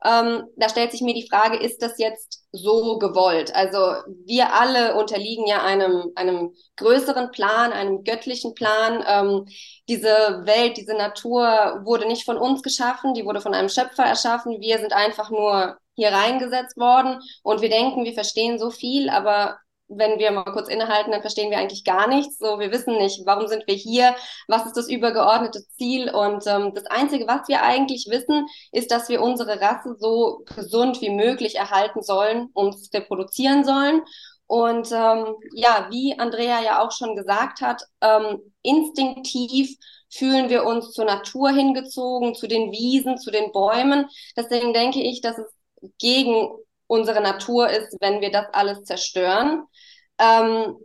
Ähm, 0.04 0.44
da 0.56 0.68
stellt 0.70 0.92
sich 0.92 1.02
mir 1.02 1.14
die 1.14 1.28
Frage, 1.30 1.58
ist 1.58 1.82
das 1.82 1.98
jetzt 2.00 2.44
so 2.52 2.98
gewollt? 2.98 3.56
Also 3.56 3.78
wir 4.26 4.54
alle 4.54 4.96
unterliegen 4.96 5.46
ja 5.46 5.64
einem, 5.64 6.12
einem 6.16 6.54
größeren 6.78 7.32
Plan, 7.32 7.72
einem 7.72 8.04
göttlichen 8.04 8.56
Plan. 8.56 9.04
Ähm, 9.08 9.46
diese 9.88 10.42
Welt, 10.46 10.78
diese 10.78 10.96
Natur 10.96 11.82
wurde 11.84 12.08
nicht 12.08 12.26
von 12.26 12.38
uns 12.38 12.64
geschaffen, 12.64 13.14
die 13.14 13.26
wurde 13.26 13.42
von 13.42 13.54
einem 13.54 13.70
Schöpfer 13.70 14.04
erschaffen. 14.04 14.60
Wir 14.60 14.80
sind 14.80 14.94
einfach 14.94 15.30
nur 15.30 15.78
hier 15.96 16.10
reingesetzt 16.10 16.78
worden 16.78 17.20
und 17.44 17.62
wir 17.62 17.70
denken, 17.70 18.04
wir 18.04 18.14
verstehen 18.14 18.58
so 18.58 18.72
viel, 18.72 19.10
aber 19.10 19.58
wenn 19.94 20.20
wir 20.20 20.32
mal 20.32 20.44
kurz 20.44 20.70
innehalten, 20.70 21.12
dann 21.12 21.22
verstehen 21.22 21.52
wir 21.52 21.58
eigentlich 21.58 21.84
gar 21.84 22.08
nichts. 22.08 22.38
So, 22.40 22.60
wir 22.60 22.72
wissen 22.72 22.98
nicht, 22.98 23.26
warum 23.26 23.48
sind 23.48 23.68
wir 23.68 23.76
hier, 23.76 24.16
was 24.48 24.66
ist 24.66 24.78
das 24.78 24.90
übergeordnete 24.90 25.64
Ziel. 25.78 26.10
Und 26.10 26.48
ähm, 26.48 26.74
das 26.74 26.86
Einzige, 26.86 27.28
was 27.28 27.48
wir 27.48 27.62
eigentlich 27.62 28.08
wissen, 28.10 28.48
ist, 28.72 28.92
dass 28.92 29.10
wir 29.10 29.22
unsere 29.22 29.60
Rasse 29.60 29.96
so 30.00 30.44
gesund 30.56 31.02
wie 31.02 31.10
möglich 31.10 31.56
erhalten 31.56 32.02
sollen, 32.02 32.50
uns 32.54 32.90
reproduzieren 32.94 33.64
sollen. 33.64 34.02
Und 34.48 34.92
ähm, 34.92 35.36
ja, 35.54 35.88
wie 35.92 36.18
Andrea 36.20 36.62
ja 36.62 36.82
auch 36.82 36.92
schon 36.92 37.16
gesagt 37.16 37.62
hat, 37.62 37.84
ähm, 38.02 38.40
instinktiv 38.64 39.78
fühlen 40.10 40.50
wir 40.50 40.66
uns 40.66 40.92
zur 40.92 41.06
Natur 41.06 41.52
hingezogen, 41.52 42.36
zu 42.36 42.48
den 42.48 42.72
Wiesen, 42.72 43.18
zu 43.18 43.32
den 43.32 43.52
Bäumen. 43.52 44.10
Deswegen 44.36 44.74
denke 44.74 45.02
ich, 45.02 45.22
dass 45.22 45.38
es 45.38 45.48
gegen 46.00 46.50
unsere 46.92 47.22
Natur 47.22 47.70
ist, 47.70 47.96
wenn 48.02 48.20
wir 48.20 48.32
das 48.32 48.48
alles 48.52 48.84
zerstören. 48.84 49.64
Ähm, 50.20 50.76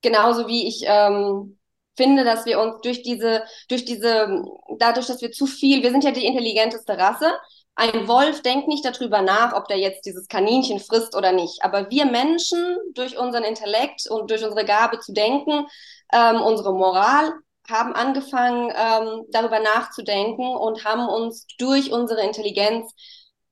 genauso 0.00 0.46
wie 0.46 0.68
ich 0.68 0.84
ähm, 0.86 1.58
finde, 1.96 2.22
dass 2.22 2.46
wir 2.46 2.60
uns 2.60 2.80
durch 2.82 3.02
diese, 3.02 3.42
durch 3.68 3.84
diese, 3.84 4.44
dadurch, 4.78 5.06
dass 5.06 5.20
wir 5.20 5.32
zu 5.32 5.46
viel, 5.46 5.82
wir 5.82 5.90
sind 5.90 6.04
ja 6.04 6.12
die 6.12 6.24
intelligenteste 6.24 6.96
Rasse. 6.96 7.36
Ein 7.74 8.06
Wolf 8.06 8.42
denkt 8.42 8.68
nicht 8.68 8.84
darüber 8.84 9.20
nach, 9.20 9.54
ob 9.54 9.66
der 9.66 9.78
jetzt 9.78 10.06
dieses 10.06 10.28
Kaninchen 10.28 10.78
frisst 10.78 11.16
oder 11.16 11.32
nicht. 11.32 11.64
Aber 11.64 11.90
wir 11.90 12.06
Menschen, 12.06 12.76
durch 12.94 13.18
unseren 13.18 13.42
Intellekt 13.42 14.08
und 14.08 14.30
durch 14.30 14.44
unsere 14.44 14.64
Gabe 14.64 15.00
zu 15.00 15.12
denken, 15.12 15.66
ähm, 16.12 16.40
unsere 16.42 16.72
Moral, 16.72 17.32
haben 17.68 17.92
angefangen, 17.92 18.72
ähm, 18.74 19.24
darüber 19.30 19.58
nachzudenken 19.60 20.46
und 20.56 20.84
haben 20.84 21.08
uns 21.08 21.46
durch 21.58 21.92
unsere 21.92 22.22
Intelligenz 22.22 22.94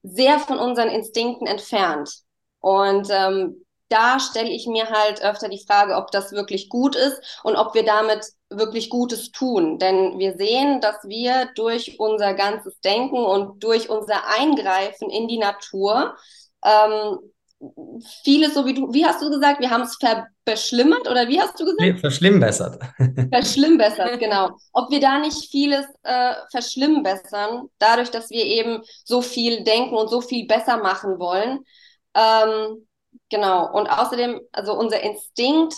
sehr 0.06 0.38
von 0.38 0.58
unseren 0.58 0.88
Instinkten 0.88 1.46
entfernt. 1.46 2.10
Und 2.60 3.08
ähm, 3.10 3.64
da 3.88 4.18
stelle 4.18 4.50
ich 4.50 4.66
mir 4.66 4.90
halt 4.90 5.22
öfter 5.22 5.48
die 5.48 5.64
Frage, 5.64 5.96
ob 5.96 6.10
das 6.10 6.32
wirklich 6.32 6.68
gut 6.68 6.96
ist 6.96 7.40
und 7.44 7.56
ob 7.56 7.74
wir 7.74 7.84
damit 7.84 8.24
wirklich 8.50 8.90
Gutes 8.90 9.30
tun. 9.30 9.78
Denn 9.78 10.18
wir 10.18 10.36
sehen, 10.36 10.80
dass 10.80 10.96
wir 11.04 11.50
durch 11.54 11.98
unser 11.98 12.34
ganzes 12.34 12.78
Denken 12.80 13.18
und 13.18 13.62
durch 13.62 13.88
unser 13.88 14.26
Eingreifen 14.26 15.10
in 15.10 15.28
die 15.28 15.38
Natur 15.38 16.16
ähm, 16.64 17.18
vieles, 18.24 18.54
so 18.54 18.66
wie 18.66 18.74
du, 18.74 18.92
wie 18.92 19.04
hast 19.04 19.22
du 19.22 19.30
gesagt, 19.30 19.60
wir 19.60 19.70
haben 19.70 19.82
es 19.82 19.98
verschlimmert 20.46 21.08
oder 21.08 21.28
wie 21.28 21.40
hast 21.40 21.58
du 21.58 21.64
gesagt? 21.64 22.00
Verschlimmbessert. 22.00 22.82
Verschlimmbessert, 23.32 24.18
genau. 24.18 24.50
Ob 24.72 24.90
wir 24.90 25.00
da 25.00 25.18
nicht 25.18 25.50
vieles 25.50 25.86
äh, 26.02 26.34
verschlimmbessern, 26.50 27.68
dadurch, 27.78 28.10
dass 28.10 28.30
wir 28.30 28.44
eben 28.44 28.82
so 29.04 29.22
viel 29.22 29.64
denken 29.64 29.94
und 29.94 30.08
so 30.08 30.20
viel 30.20 30.46
besser 30.46 30.78
machen 30.78 31.18
wollen. 31.18 31.60
Ähm, 32.14 32.86
genau. 33.30 33.72
Und 33.72 33.88
außerdem, 33.88 34.40
also 34.52 34.74
unser 34.74 35.00
Instinkt, 35.00 35.74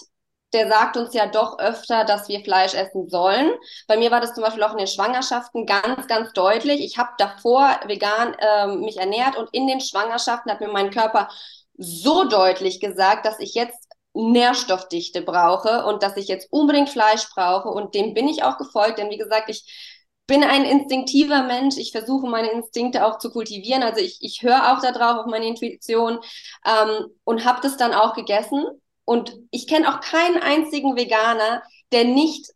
der 0.55 0.69
sagt 0.69 0.97
uns 0.97 1.13
ja 1.13 1.27
doch 1.27 1.59
öfter, 1.59 2.05
dass 2.05 2.29
wir 2.29 2.41
Fleisch 2.41 2.75
essen 2.75 3.09
sollen. 3.09 3.53
Bei 3.87 3.99
mir 3.99 4.11
war 4.11 4.21
das 4.21 4.35
zum 4.35 4.43
Beispiel 4.43 4.63
auch 4.63 4.73
in 4.73 4.79
den 4.79 4.87
Schwangerschaften 4.87 5.67
ganz, 5.67 6.07
ganz 6.07 6.33
deutlich. 6.33 6.81
Ich 6.81 6.97
habe 6.97 7.11
davor 7.19 7.79
vegan 7.87 8.35
äh, 8.39 8.67
mich 8.69 8.97
ernährt 8.97 9.37
und 9.37 9.51
in 9.53 9.67
den 9.67 9.81
Schwangerschaften 9.81 10.51
hat 10.51 10.61
mir 10.61 10.69
mein 10.69 10.91
Körper 10.91 11.29
so 11.79 12.25
deutlich 12.29 12.81
gesagt, 12.81 13.25
dass 13.25 13.41
ich 13.41 13.55
jetzt 13.55 13.89
Nährstoffdichte 14.15 15.23
brauche 15.23 15.85
und 15.87 16.03
dass 16.03 16.17
ich 16.17 16.29
jetzt 16.29 16.49
unbedingt 16.51 16.91
Fleisch 16.91 17.29
brauche 17.35 17.69
und 17.69 17.95
dem 17.95 18.15
bin 18.15 18.29
ich 18.29 18.43
auch 18.43 18.59
gefolgt, 18.59 18.99
denn 18.99 19.11
wie 19.11 19.19
gesagt, 19.19 19.49
ich 19.49 19.65
bin 20.29 20.45
ein 20.45 20.65
instinktiver 20.65 21.43
Mensch. 21.43 21.79
Ich 21.79 21.91
versuche 21.91 22.29
meine 22.29 22.51
Instinkte 22.51 23.07
auch 23.07 23.19
zu 23.19 23.31
kultivieren. 23.31 23.83
Also 23.83 24.01
ich, 24.01 24.19
ich 24.21 24.43
höre 24.43 24.73
auch 24.73 24.83
darauf 24.83 25.25
auf 25.25 25.27
meine 25.27 25.47
Intuition 25.47 26.19
ähm, 26.67 27.07
und 27.25 27.45
habe 27.47 27.61
das 27.63 27.79
dann 27.79 27.95
auch 27.95 28.15
gegessen. 28.15 28.65
Und 29.07 29.39
ich 29.51 29.67
kenne 29.67 29.89
auch 29.89 30.01
keinen 30.01 30.37
einzigen 30.37 30.97
Veganer, 30.97 31.63
der 31.93 32.05
nicht 32.05 32.51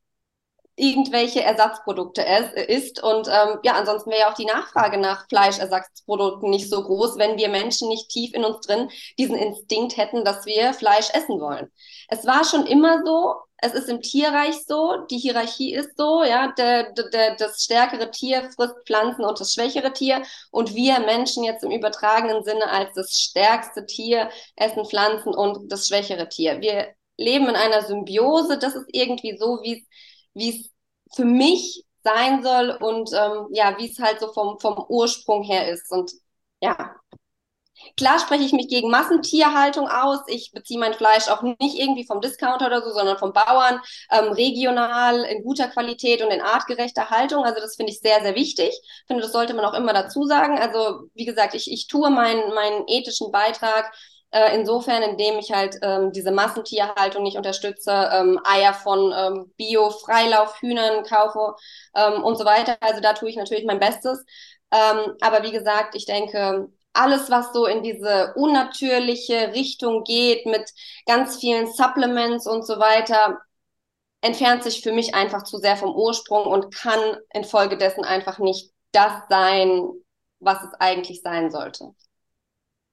irgendwelche 0.77 1.43
Ersatzprodukte 1.43 2.23
isst. 2.69 3.03
Und 3.03 3.29
ähm, 3.29 3.59
ja, 3.63 3.75
ansonsten 3.75 4.11
wäre 4.11 4.21
ja 4.21 4.31
auch 4.31 4.37
die 4.37 4.47
Nachfrage 4.47 4.99
nach 4.99 5.27
Fleischersatzprodukten 5.29 6.51
nicht 6.51 6.71
so 6.71 6.83
groß, 6.83 7.19
wenn 7.19 7.37
wir 7.37 7.49
Menschen 7.49 7.89
nicht 7.89 8.09
tief 8.09 8.35
in 8.35 8.45
uns 8.45 8.67
drin 8.67 8.91
diesen 9.19 9.37
Instinkt 9.37 9.97
hätten, 9.97 10.25
dass 10.25 10.47
wir 10.47 10.73
Fleisch 10.73 11.11
essen 11.13 11.41
wollen. 11.41 11.71
Es 12.09 12.27
war 12.27 12.45
schon 12.45 12.67
immer 12.67 13.03
so, 13.05 13.35
es 13.65 13.75
ist 13.75 13.89
im 13.89 14.03
Tierreich 14.03 14.57
so, 14.67 15.07
die 15.09 15.19
Hierarchie 15.19 15.73
ist 15.73 15.97
so, 15.97 16.25
ja, 16.25 16.53
der, 16.59 16.93
der, 16.93 17.37
das 17.37 17.63
stärkere 17.63 18.11
Tier 18.11 18.51
frisst 18.57 18.75
Pflanzen 18.87 19.25
und 19.25 19.39
das 19.39 19.55
schwächere 19.55 19.93
Tier 19.93 20.23
und 20.51 20.75
wir 20.75 20.99
Menschen 21.01 21.45
jetzt 21.45 21.63
im 21.63 21.71
übertragenen 21.71 22.43
Sinne 22.43 22.69
als 22.69 22.93
das 22.95 23.13
stärkste 23.13 23.87
Tier 23.87 24.31
essen 24.57 24.85
Pflanzen 24.85 25.33
und 25.33 25.71
das 25.71 25.87
schwächere 25.87 26.29
Tier. 26.29 26.61
Wir 26.61 26.89
leben 27.17 27.49
in 27.49 27.55
einer 27.55 27.83
Symbiose, 27.83 28.59
das 28.59 28.75
ist 28.75 28.87
irgendwie 28.89 29.37
so, 29.39 29.61
wie 29.63 29.79
es 29.79 29.87
wie 30.35 30.51
es 30.51 30.71
für 31.15 31.25
mich 31.25 31.85
sein 32.05 32.43
soll 32.43 32.71
und 32.81 33.11
ähm, 33.13 33.49
ja, 33.53 33.77
wie 33.79 33.91
es 33.91 33.99
halt 33.99 34.21
so 34.21 34.33
vom, 34.33 34.59
vom 34.61 34.85
Ursprung 34.89 35.43
her 35.43 35.71
ist. 35.71 35.91
Und 35.91 36.11
ja, 36.61 36.95
klar 37.97 38.19
spreche 38.19 38.45
ich 38.45 38.53
mich 38.53 38.69
gegen 38.69 38.91
Massentierhaltung 38.91 39.89
aus. 39.89 40.21
Ich 40.27 40.53
beziehe 40.53 40.79
mein 40.81 40.95
Fleisch 40.95 41.29
auch 41.29 41.43
nicht 41.43 41.79
irgendwie 41.79 42.07
vom 42.07 42.21
Discounter 42.21 42.67
oder 42.67 42.83
so, 42.83 42.91
sondern 42.91 43.19
vom 43.19 43.33
Bauern, 43.33 43.81
ähm, 44.11 44.33
regional, 44.33 45.21
in 45.25 45.43
guter 45.43 45.69
Qualität 45.69 46.23
und 46.23 46.31
in 46.31 46.41
artgerechter 46.41 47.11
Haltung. 47.11 47.45
Also 47.45 47.61
das 47.61 47.77
finde 47.77 47.93
ich 47.93 48.01
sehr, 48.01 48.23
sehr 48.23 48.35
wichtig. 48.35 48.69
Ich 48.71 49.05
finde, 49.07 49.23
das 49.23 49.33
sollte 49.33 49.55
man 49.55 49.65
auch 49.65 49.75
immer 49.75 49.93
dazu 49.93 50.25
sagen. 50.25 50.59
Also 50.59 51.09
wie 51.15 51.25
gesagt, 51.25 51.55
ich, 51.55 51.71
ich 51.71 51.87
tue 51.87 52.11
meinen, 52.11 52.55
meinen 52.55 52.85
ethischen 52.89 53.31
Beitrag 53.33 53.93
äh, 54.33 54.55
insofern, 54.59 55.03
indem 55.03 55.39
ich 55.39 55.53
halt 55.53 55.79
ähm, 55.83 56.13
diese 56.13 56.33
Massentierhaltung 56.33 57.23
nicht 57.23 57.37
unterstütze, 57.37 58.11
ähm, 58.13 58.41
Eier 58.45 58.75
von 58.75 59.13
ähm, 59.17 59.53
Bio-Freilaufhühnern 59.57 61.05
kaufe 61.05 61.55
ähm, 61.95 62.23
und 62.25 62.37
so 62.37 62.45
weiter. 62.45 62.77
Also 62.81 63.01
da 63.01 63.13
tue 63.13 63.31
ich 63.31 63.37
natürlich 63.37 63.65
mein 63.67 63.81
Bestes. 63.81 64.25
Ähm, 64.71 65.15
aber 65.21 65.43
wie 65.43 65.53
gesagt, 65.53 65.95
ich 65.95 66.07
denke, 66.07 66.69
alles, 66.95 67.31
was 67.31 67.53
so 67.53 67.67
in 67.67 67.83
diese 67.83 68.33
unnatürliche 68.37 69.53
Richtung 69.55 70.05
geht, 70.05 70.47
mit 70.47 70.71
ganz 71.07 71.39
vielen 71.39 71.67
Supplements 71.73 72.47
und 72.47 72.67
so 72.67 72.79
weiter, 72.79 73.39
entfernt 74.23 74.63
sich 74.63 74.83
für 74.83 74.93
mich 74.93 75.15
einfach 75.15 75.43
zu 75.45 75.59
sehr 75.59 75.77
vom 75.77 75.95
Ursprung 75.95 76.47
und 76.47 76.75
kann 76.75 77.01
infolgedessen 77.35 78.05
einfach 78.05 78.39
nicht 78.39 78.71
das 78.93 79.13
sein, 79.29 79.89
was 80.41 80.63
es 80.63 80.75
eigentlich 80.81 81.23
sein 81.23 81.51
sollte. 81.51 81.95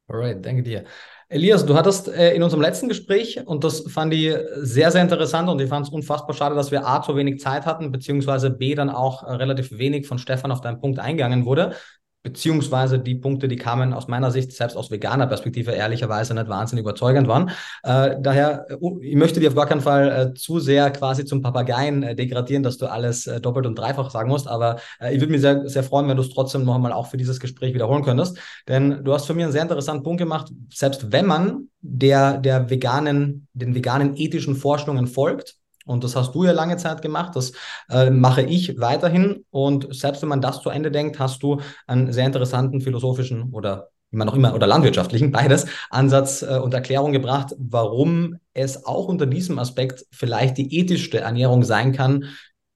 Alright, 0.09 0.43
danke 0.43 0.63
dir. 0.63 0.85
Elias, 1.31 1.63
du 1.63 1.75
hattest 1.75 2.07
äh, 2.07 2.33
in 2.33 2.41
unserem 2.41 2.61
letzten 2.61 2.89
Gespräch, 2.89 3.45
und 3.45 3.63
das 3.63 3.81
fand 3.81 4.13
ich 4.15 4.35
sehr, 4.55 4.89
sehr 4.91 5.03
interessant 5.03 5.47
und 5.47 5.61
ich 5.61 5.69
fand 5.69 5.85
es 5.85 5.93
unfassbar 5.93 6.35
schade, 6.35 6.55
dass 6.55 6.71
wir 6.71 6.87
A, 6.87 7.03
zu 7.03 7.15
wenig 7.15 7.39
Zeit 7.39 7.67
hatten, 7.67 7.91
beziehungsweise 7.91 8.49
B, 8.49 8.73
dann 8.73 8.89
auch 8.89 9.21
äh, 9.21 9.33
relativ 9.33 9.77
wenig 9.77 10.07
von 10.07 10.17
Stefan 10.17 10.51
auf 10.51 10.61
deinen 10.61 10.81
Punkt 10.81 10.97
eingegangen 10.97 11.45
wurde 11.45 11.75
beziehungsweise 12.21 12.99
die 12.99 13.15
Punkte, 13.15 13.47
die 13.47 13.55
kamen 13.55 13.93
aus 13.93 14.07
meiner 14.07 14.31
Sicht, 14.31 14.51
selbst 14.51 14.75
aus 14.75 14.91
veganer 14.91 15.27
Perspektive, 15.27 15.71
ehrlicherweise 15.71 16.33
nicht 16.33 16.49
wahnsinnig 16.49 16.83
überzeugend 16.83 17.27
waren. 17.27 17.51
Äh, 17.83 18.17
daher, 18.19 18.65
äh, 18.69 18.75
ich 19.01 19.15
möchte 19.15 19.39
dir 19.39 19.49
auf 19.49 19.55
gar 19.55 19.67
keinen 19.67 19.81
Fall 19.81 20.09
äh, 20.09 20.33
zu 20.33 20.59
sehr 20.59 20.91
quasi 20.91 21.25
zum 21.25 21.41
Papageien 21.41 22.03
äh, 22.03 22.15
degradieren, 22.15 22.63
dass 22.63 22.77
du 22.77 22.87
alles 22.87 23.27
äh, 23.27 23.39
doppelt 23.39 23.65
und 23.65 23.75
dreifach 23.75 24.09
sagen 24.11 24.29
musst, 24.29 24.47
aber 24.47 24.77
äh, 24.99 25.13
ich 25.13 25.21
würde 25.21 25.31
mich 25.31 25.41
sehr, 25.41 25.67
sehr 25.69 25.83
freuen, 25.83 26.07
wenn 26.09 26.17
du 26.17 26.23
es 26.23 26.29
trotzdem 26.29 26.65
noch 26.65 26.75
einmal 26.75 26.93
auch 26.93 27.07
für 27.07 27.17
dieses 27.17 27.39
Gespräch 27.39 27.73
wiederholen 27.73 28.03
könntest, 28.03 28.37
denn 28.67 29.03
du 29.03 29.13
hast 29.13 29.25
für 29.25 29.33
mich 29.33 29.43
einen 29.43 29.53
sehr 29.53 29.61
interessanten 29.61 30.03
Punkt 30.03 30.19
gemacht, 30.19 30.51
selbst 30.73 31.11
wenn 31.11 31.25
man 31.25 31.69
der, 31.81 32.37
der 32.37 32.69
veganen, 32.69 33.47
den 33.53 33.75
veganen 33.75 34.17
ethischen 34.17 34.55
Forschungen 34.55 35.07
folgt, 35.07 35.55
und 35.89 36.03
das 36.03 36.15
hast 36.15 36.35
du 36.35 36.43
ja 36.43 36.51
lange 36.51 36.77
Zeit 36.77 37.01
gemacht, 37.01 37.35
das 37.35 37.51
äh, 37.89 38.11
mache 38.11 38.43
ich 38.43 38.79
weiterhin. 38.79 39.43
Und 39.49 39.93
selbst 39.93 40.21
wenn 40.21 40.29
man 40.29 40.39
das 40.39 40.61
zu 40.61 40.69
Ende 40.69 40.91
denkt, 40.91 41.17
hast 41.17 41.41
du 41.41 41.61
einen 41.87 42.13
sehr 42.13 42.27
interessanten 42.27 42.79
philosophischen 42.79 43.51
oder 43.51 43.89
wie 44.11 44.17
man 44.17 44.27
immer, 44.29 44.53
oder 44.53 44.67
landwirtschaftlichen, 44.67 45.31
beides, 45.33 45.65
Ansatz 45.89 46.43
äh, 46.43 46.59
und 46.59 46.75
Erklärung 46.75 47.11
gebracht, 47.11 47.55
warum 47.57 48.37
es 48.53 48.85
auch 48.85 49.07
unter 49.07 49.25
diesem 49.25 49.57
Aspekt 49.57 50.05
vielleicht 50.11 50.57
die 50.57 50.79
ethischste 50.79 51.21
Ernährung 51.21 51.63
sein 51.63 51.91
kann, 51.91 52.25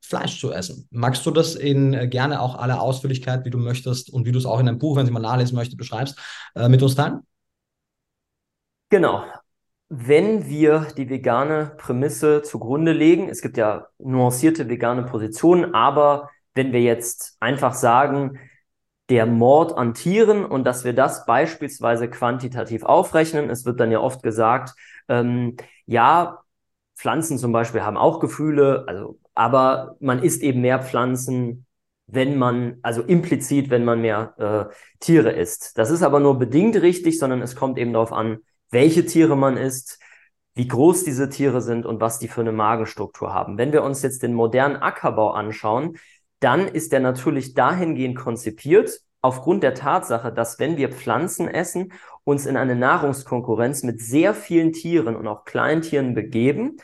Fleisch 0.02 0.40
zu 0.40 0.52
essen. 0.52 0.88
Magst 0.92 1.26
du 1.26 1.32
das 1.32 1.56
in 1.56 1.94
äh, 1.94 2.08
gerne 2.08 2.42
auch 2.42 2.56
aller 2.56 2.82
Ausführlichkeit, 2.82 3.46
wie 3.46 3.52
du 3.52 3.60
möchtest 3.60 4.12
und 4.12 4.26
wie 4.26 4.32
du 4.32 4.40
es 4.40 4.46
auch 4.46 4.60
in 4.60 4.68
einem 4.68 4.80
Buch, 4.80 4.98
wenn 4.98 5.06
Sie 5.06 5.12
mal 5.12 5.20
nachlesen 5.20 5.56
möchte, 5.56 5.76
beschreibst, 5.76 6.18
äh, 6.56 6.68
mit 6.68 6.82
uns 6.82 6.96
teilen? 6.96 7.22
Genau 8.90 9.24
wenn 9.96 10.50
wir 10.50 10.88
die 10.98 11.08
vegane 11.08 11.74
Prämisse 11.78 12.42
zugrunde 12.42 12.94
legen, 12.94 13.30
es 13.30 13.42
gibt 13.44 13.58
ja 13.58 13.88
nuancierte 14.00 14.68
vegane 14.68 15.04
Positionen, 15.04 15.76
aber 15.76 16.32
wenn 16.56 16.74
wir 16.74 16.82
jetzt 16.82 17.38
einfach 17.40 17.76
sagen, 17.76 18.40
der 19.10 19.28
Mord 19.28 19.78
an 19.78 19.94
Tieren 19.94 20.46
und 20.46 20.64
dass 20.64 20.84
wir 20.84 20.94
das 20.94 21.28
beispielsweise 21.28 22.10
quantitativ 22.10 22.84
aufrechnen, 22.84 23.52
es 23.52 23.66
wird 23.66 23.80
dann 23.80 23.92
ja 23.92 24.00
oft 24.00 24.24
gesagt, 24.24 24.74
ähm, 25.10 25.58
ja, 25.86 26.40
Pflanzen 26.98 27.38
zum 27.38 27.52
Beispiel 27.52 27.84
haben 27.84 27.98
auch 27.98 28.20
Gefühle, 28.20 28.86
also, 28.88 29.20
aber 29.36 29.96
man 30.00 30.24
isst 30.24 30.42
eben 30.42 30.62
mehr 30.62 30.82
Pflanzen, 30.82 31.68
wenn 32.08 32.40
man, 32.40 32.80
also 32.82 33.04
implizit, 33.04 33.70
wenn 33.70 33.86
man 33.86 34.02
mehr 34.02 34.34
äh, 34.72 34.74
Tiere 35.00 35.32
isst. 35.34 35.78
Das 35.78 35.92
ist 35.92 36.02
aber 36.02 36.20
nur 36.20 36.40
bedingt 36.40 36.82
richtig, 36.82 37.20
sondern 37.20 37.44
es 37.44 37.56
kommt 37.56 37.78
eben 37.78 37.94
darauf 37.94 38.12
an, 38.12 38.40
welche 38.74 39.06
Tiere 39.06 39.38
man 39.38 39.58
isst, 39.58 40.00
wie 40.56 40.68
groß 40.68 41.04
diese 41.04 41.30
Tiere 41.30 41.62
sind 41.62 41.86
und 41.86 42.02
was 42.02 42.20
die 42.20 42.28
für 42.28 42.42
eine 42.42 42.52
Magenstruktur 42.52 43.34
haben. 43.34 43.58
Wenn 43.58 43.74
wir 43.74 43.84
uns 43.84 44.02
jetzt 44.02 44.22
den 44.24 44.34
modernen 44.34 44.76
Ackerbau 44.76 45.32
anschauen, 45.32 45.98
dann 46.40 46.68
ist 46.68 46.92
der 46.92 47.00
natürlich 47.00 47.54
dahingehend 47.54 48.18
konzipiert, 48.18 49.00
aufgrund 49.22 49.64
der 49.64 49.74
Tatsache, 49.74 50.34
dass 50.34 50.60
wenn 50.60 50.78
wir 50.78 50.92
Pflanzen 50.92 51.48
essen, 51.48 51.94
uns 52.26 52.46
in 52.46 52.58
eine 52.58 52.76
Nahrungskonkurrenz 52.76 53.84
mit 53.84 54.02
sehr 54.02 54.34
vielen 54.34 54.74
Tieren 54.74 55.16
und 55.16 55.28
auch 55.28 55.46
Kleintieren 55.46 56.14
begeben, 56.14 56.78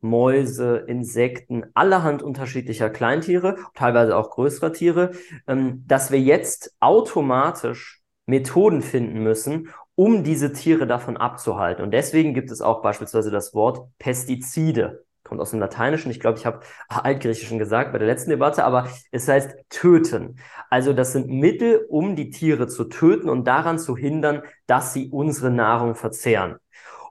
Mäuse, 0.00 0.84
Insekten, 0.86 1.64
allerhand 1.74 2.22
unterschiedlicher 2.22 2.90
Kleintiere, 2.90 3.56
teilweise 3.74 4.16
auch 4.16 4.30
größere 4.30 4.72
Tiere, 4.72 5.12
ähm, 5.48 5.84
dass 5.86 6.10
wir 6.10 6.20
jetzt 6.20 6.74
automatisch 6.78 8.02
Methoden 8.26 8.82
finden 8.82 9.22
müssen, 9.22 9.70
um 9.96 10.22
diese 10.22 10.52
Tiere 10.52 10.86
davon 10.86 11.16
abzuhalten. 11.16 11.82
Und 11.82 11.90
deswegen 11.90 12.34
gibt 12.34 12.50
es 12.50 12.60
auch 12.60 12.82
beispielsweise 12.82 13.30
das 13.30 13.54
Wort 13.54 13.88
Pestizide. 13.98 15.04
Kommt 15.24 15.40
aus 15.40 15.50
dem 15.50 15.58
Lateinischen. 15.58 16.10
Ich 16.12 16.20
glaube, 16.20 16.38
ich 16.38 16.46
habe 16.46 16.60
Altgriechischen 16.88 17.58
gesagt 17.58 17.92
bei 17.92 17.98
der 17.98 18.06
letzten 18.06 18.30
Debatte, 18.30 18.62
aber 18.64 18.88
es 19.10 19.26
heißt 19.26 19.56
töten. 19.70 20.38
Also 20.70 20.92
das 20.92 21.12
sind 21.12 21.28
Mittel, 21.28 21.84
um 21.88 22.14
die 22.14 22.30
Tiere 22.30 22.68
zu 22.68 22.84
töten 22.84 23.28
und 23.28 23.44
daran 23.48 23.80
zu 23.80 23.96
hindern, 23.96 24.42
dass 24.68 24.92
sie 24.92 25.08
unsere 25.08 25.50
Nahrung 25.50 25.96
verzehren. 25.96 26.58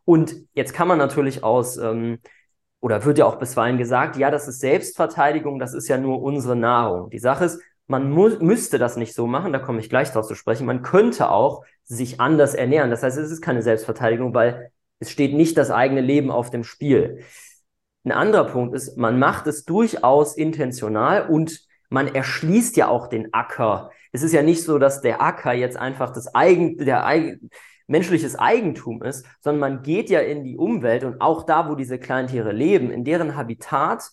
Und 0.05 0.36
jetzt 0.53 0.73
kann 0.73 0.88
man 0.88 0.99
natürlich 0.99 1.43
aus, 1.43 1.77
ähm, 1.77 2.19
oder 2.79 3.03
wird 3.03 3.17
ja 3.17 3.25
auch 3.25 3.38
bisweilen 3.38 3.77
gesagt, 3.77 4.15
ja, 4.15 4.29
das 4.31 4.47
ist 4.47 4.59
Selbstverteidigung, 4.59 5.59
das 5.59 5.73
ist 5.73 5.88
ja 5.88 5.97
nur 5.97 6.21
unsere 6.21 6.55
Nahrung. 6.55 7.09
Die 7.09 7.19
Sache 7.19 7.45
ist, 7.45 7.61
man 7.88 8.09
müsste 8.09 8.79
das 8.79 8.97
nicht 8.97 9.13
so 9.13 9.27
machen, 9.27 9.53
da 9.53 9.59
komme 9.59 9.79
ich 9.79 9.89
gleich 9.89 10.11
drauf 10.11 10.27
zu 10.27 10.36
sprechen. 10.36 10.65
Man 10.65 10.81
könnte 10.81 11.29
auch 11.29 11.63
sich 11.83 12.19
anders 12.19 12.55
ernähren. 12.55 12.89
Das 12.89 13.03
heißt, 13.03 13.17
es 13.17 13.31
ist 13.31 13.41
keine 13.41 13.61
Selbstverteidigung, 13.61 14.33
weil 14.33 14.71
es 14.99 15.11
steht 15.11 15.33
nicht 15.33 15.57
das 15.57 15.71
eigene 15.71 16.01
Leben 16.01 16.31
auf 16.31 16.49
dem 16.49 16.63
Spiel. 16.63 17.23
Ein 18.03 18.11
anderer 18.11 18.45
Punkt 18.45 18.75
ist, 18.75 18.97
man 18.97 19.19
macht 19.19 19.47
es 19.47 19.65
durchaus 19.65 20.36
intentional 20.36 21.27
und 21.27 21.61
man 21.89 22.13
erschließt 22.13 22.77
ja 22.77 22.88
auch 22.88 23.07
den 23.07 23.33
Acker. 23.33 23.91
Es 24.11 24.23
ist 24.23 24.33
ja 24.33 24.41
nicht 24.41 24.63
so, 24.63 24.79
dass 24.79 25.01
der 25.01 25.21
Acker 25.21 25.53
jetzt 25.53 25.77
einfach 25.77 26.11
das 26.11 26.33
eigen, 26.33 26.77
der 26.77 27.05
eigen, 27.05 27.49
menschliches 27.88 28.36
Eigentum 28.36 29.03
ist, 29.03 29.25
sondern 29.41 29.59
man 29.59 29.83
geht 29.83 30.09
ja 30.09 30.19
in 30.19 30.43
die 30.43 30.57
Umwelt 30.57 31.03
und 31.03 31.21
auch 31.21 31.43
da, 31.43 31.69
wo 31.69 31.75
diese 31.75 31.99
Kleintiere 31.99 32.51
leben, 32.51 32.89
in 32.89 33.03
deren 33.03 33.36
Habitat 33.36 34.09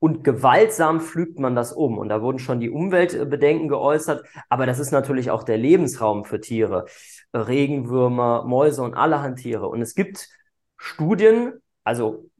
und 0.00 0.22
gewaltsam 0.24 1.00
pflügt 1.00 1.38
man 1.38 1.56
das 1.56 1.72
um. 1.72 1.98
Und 1.98 2.08
da 2.08 2.22
wurden 2.22 2.38
schon 2.38 2.60
die 2.60 2.70
Umweltbedenken 2.70 3.68
geäußert, 3.68 4.24
aber 4.48 4.66
das 4.66 4.78
ist 4.78 4.92
natürlich 4.92 5.30
auch 5.30 5.42
der 5.42 5.58
Lebensraum 5.58 6.24
für 6.24 6.40
Tiere. 6.40 6.86
Regenwürmer, 7.34 8.44
Mäuse 8.44 8.82
und 8.82 8.94
allerhand 8.94 9.40
Tiere. 9.40 9.68
Und 9.68 9.82
es 9.82 9.94
gibt 9.94 10.28
Studien, 10.76 11.54
also 11.84 12.30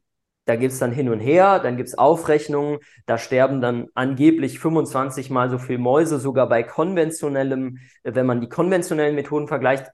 da 0.45 0.55
gibt 0.55 0.73
es 0.73 0.79
dann 0.79 0.91
hin 0.91 1.09
und 1.09 1.19
her, 1.19 1.59
dann 1.59 1.77
gibt 1.77 1.89
es 1.89 1.97
Aufrechnungen, 1.97 2.79
da 3.05 3.19
sterben 3.19 3.61
dann 3.61 3.87
angeblich 3.93 4.57
25 4.59 5.29
mal 5.29 5.49
so 5.49 5.59
viel 5.59 5.77
Mäuse, 5.77 6.17
sogar 6.17 6.49
bei 6.49 6.63
konventionellem, 6.63 7.77
wenn 8.03 8.25
man 8.25 8.41
die 8.41 8.49
konventionellen 8.49 9.15
Methoden 9.15 9.47
vergleicht, 9.47 9.91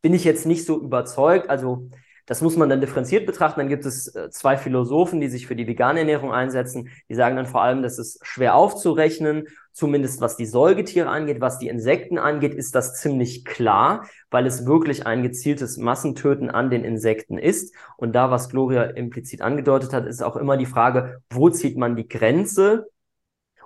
bin 0.00 0.14
ich 0.14 0.22
jetzt 0.22 0.46
nicht 0.46 0.64
so 0.64 0.80
überzeugt. 0.80 1.50
Also 1.50 1.90
das 2.28 2.42
muss 2.42 2.56
man 2.56 2.68
dann 2.68 2.82
differenziert 2.82 3.24
betrachten. 3.24 3.58
Dann 3.58 3.70
gibt 3.70 3.86
es 3.86 4.14
äh, 4.14 4.28
zwei 4.28 4.58
Philosophen, 4.58 5.18
die 5.18 5.28
sich 5.28 5.46
für 5.46 5.56
die 5.56 5.66
vegane 5.66 6.00
Ernährung 6.00 6.30
einsetzen. 6.30 6.90
Die 7.08 7.14
sagen 7.14 7.36
dann 7.36 7.46
vor 7.46 7.62
allem, 7.62 7.82
das 7.82 7.98
ist 7.98 8.20
schwer 8.22 8.54
aufzurechnen, 8.54 9.48
zumindest 9.72 10.20
was 10.20 10.36
die 10.36 10.44
Säugetiere 10.44 11.08
angeht. 11.08 11.40
Was 11.40 11.58
die 11.58 11.68
Insekten 11.68 12.18
angeht, 12.18 12.52
ist 12.52 12.74
das 12.74 13.00
ziemlich 13.00 13.46
klar, 13.46 14.06
weil 14.30 14.46
es 14.46 14.66
wirklich 14.66 15.06
ein 15.06 15.22
gezieltes 15.22 15.78
Massentöten 15.78 16.50
an 16.50 16.68
den 16.68 16.84
Insekten 16.84 17.38
ist. 17.38 17.74
Und 17.96 18.12
da, 18.12 18.30
was 18.30 18.50
Gloria 18.50 18.82
implizit 18.82 19.40
angedeutet 19.40 19.94
hat, 19.94 20.04
ist 20.04 20.22
auch 20.22 20.36
immer 20.36 20.58
die 20.58 20.66
Frage, 20.66 21.22
wo 21.30 21.48
zieht 21.48 21.78
man 21.78 21.96
die 21.96 22.08
Grenze? 22.08 22.88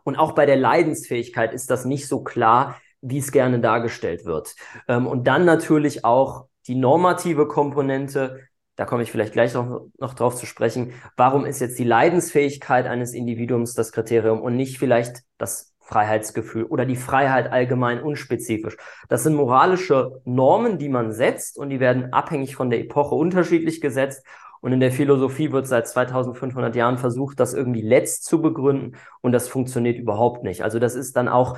Und 0.04 0.16
auch 0.16 0.32
bei 0.32 0.46
der 0.46 0.56
Leidensfähigkeit 0.56 1.52
ist 1.52 1.68
das 1.68 1.84
nicht 1.84 2.06
so 2.06 2.22
klar, 2.22 2.80
wie 3.00 3.18
es 3.18 3.32
gerne 3.32 3.58
dargestellt 3.58 4.24
wird. 4.24 4.54
Ähm, 4.86 5.08
und 5.08 5.26
dann 5.26 5.44
natürlich 5.44 6.04
auch 6.04 6.46
die 6.68 6.76
normative 6.76 7.48
Komponente, 7.48 8.40
da 8.82 8.86
komme 8.86 9.04
ich 9.04 9.12
vielleicht 9.12 9.32
gleich 9.32 9.54
noch, 9.54 9.86
noch 10.00 10.14
drauf 10.14 10.34
zu 10.34 10.44
sprechen, 10.44 10.92
warum 11.16 11.46
ist 11.46 11.60
jetzt 11.60 11.78
die 11.78 11.84
Leidensfähigkeit 11.84 12.88
eines 12.88 13.14
Individuums 13.14 13.74
das 13.74 13.92
Kriterium 13.92 14.40
und 14.40 14.56
nicht 14.56 14.76
vielleicht 14.76 15.20
das 15.38 15.72
Freiheitsgefühl 15.78 16.64
oder 16.64 16.84
die 16.84 16.96
Freiheit 16.96 17.52
allgemein 17.52 18.02
unspezifisch. 18.02 18.76
Das 19.08 19.22
sind 19.22 19.34
moralische 19.34 20.20
Normen, 20.24 20.78
die 20.78 20.88
man 20.88 21.12
setzt 21.12 21.58
und 21.58 21.70
die 21.70 21.78
werden 21.78 22.12
abhängig 22.12 22.56
von 22.56 22.70
der 22.70 22.80
Epoche 22.80 23.14
unterschiedlich 23.14 23.80
gesetzt. 23.80 24.26
Und 24.60 24.72
in 24.72 24.80
der 24.80 24.90
Philosophie 24.90 25.52
wird 25.52 25.68
seit 25.68 25.86
2500 25.86 26.74
Jahren 26.74 26.98
versucht, 26.98 27.38
das 27.38 27.54
irgendwie 27.54 27.82
letzt 27.82 28.24
zu 28.24 28.42
begründen 28.42 28.96
und 29.20 29.30
das 29.30 29.46
funktioniert 29.46 29.96
überhaupt 29.96 30.42
nicht. 30.42 30.64
Also 30.64 30.80
das 30.80 30.96
ist 30.96 31.14
dann 31.14 31.28
auch 31.28 31.56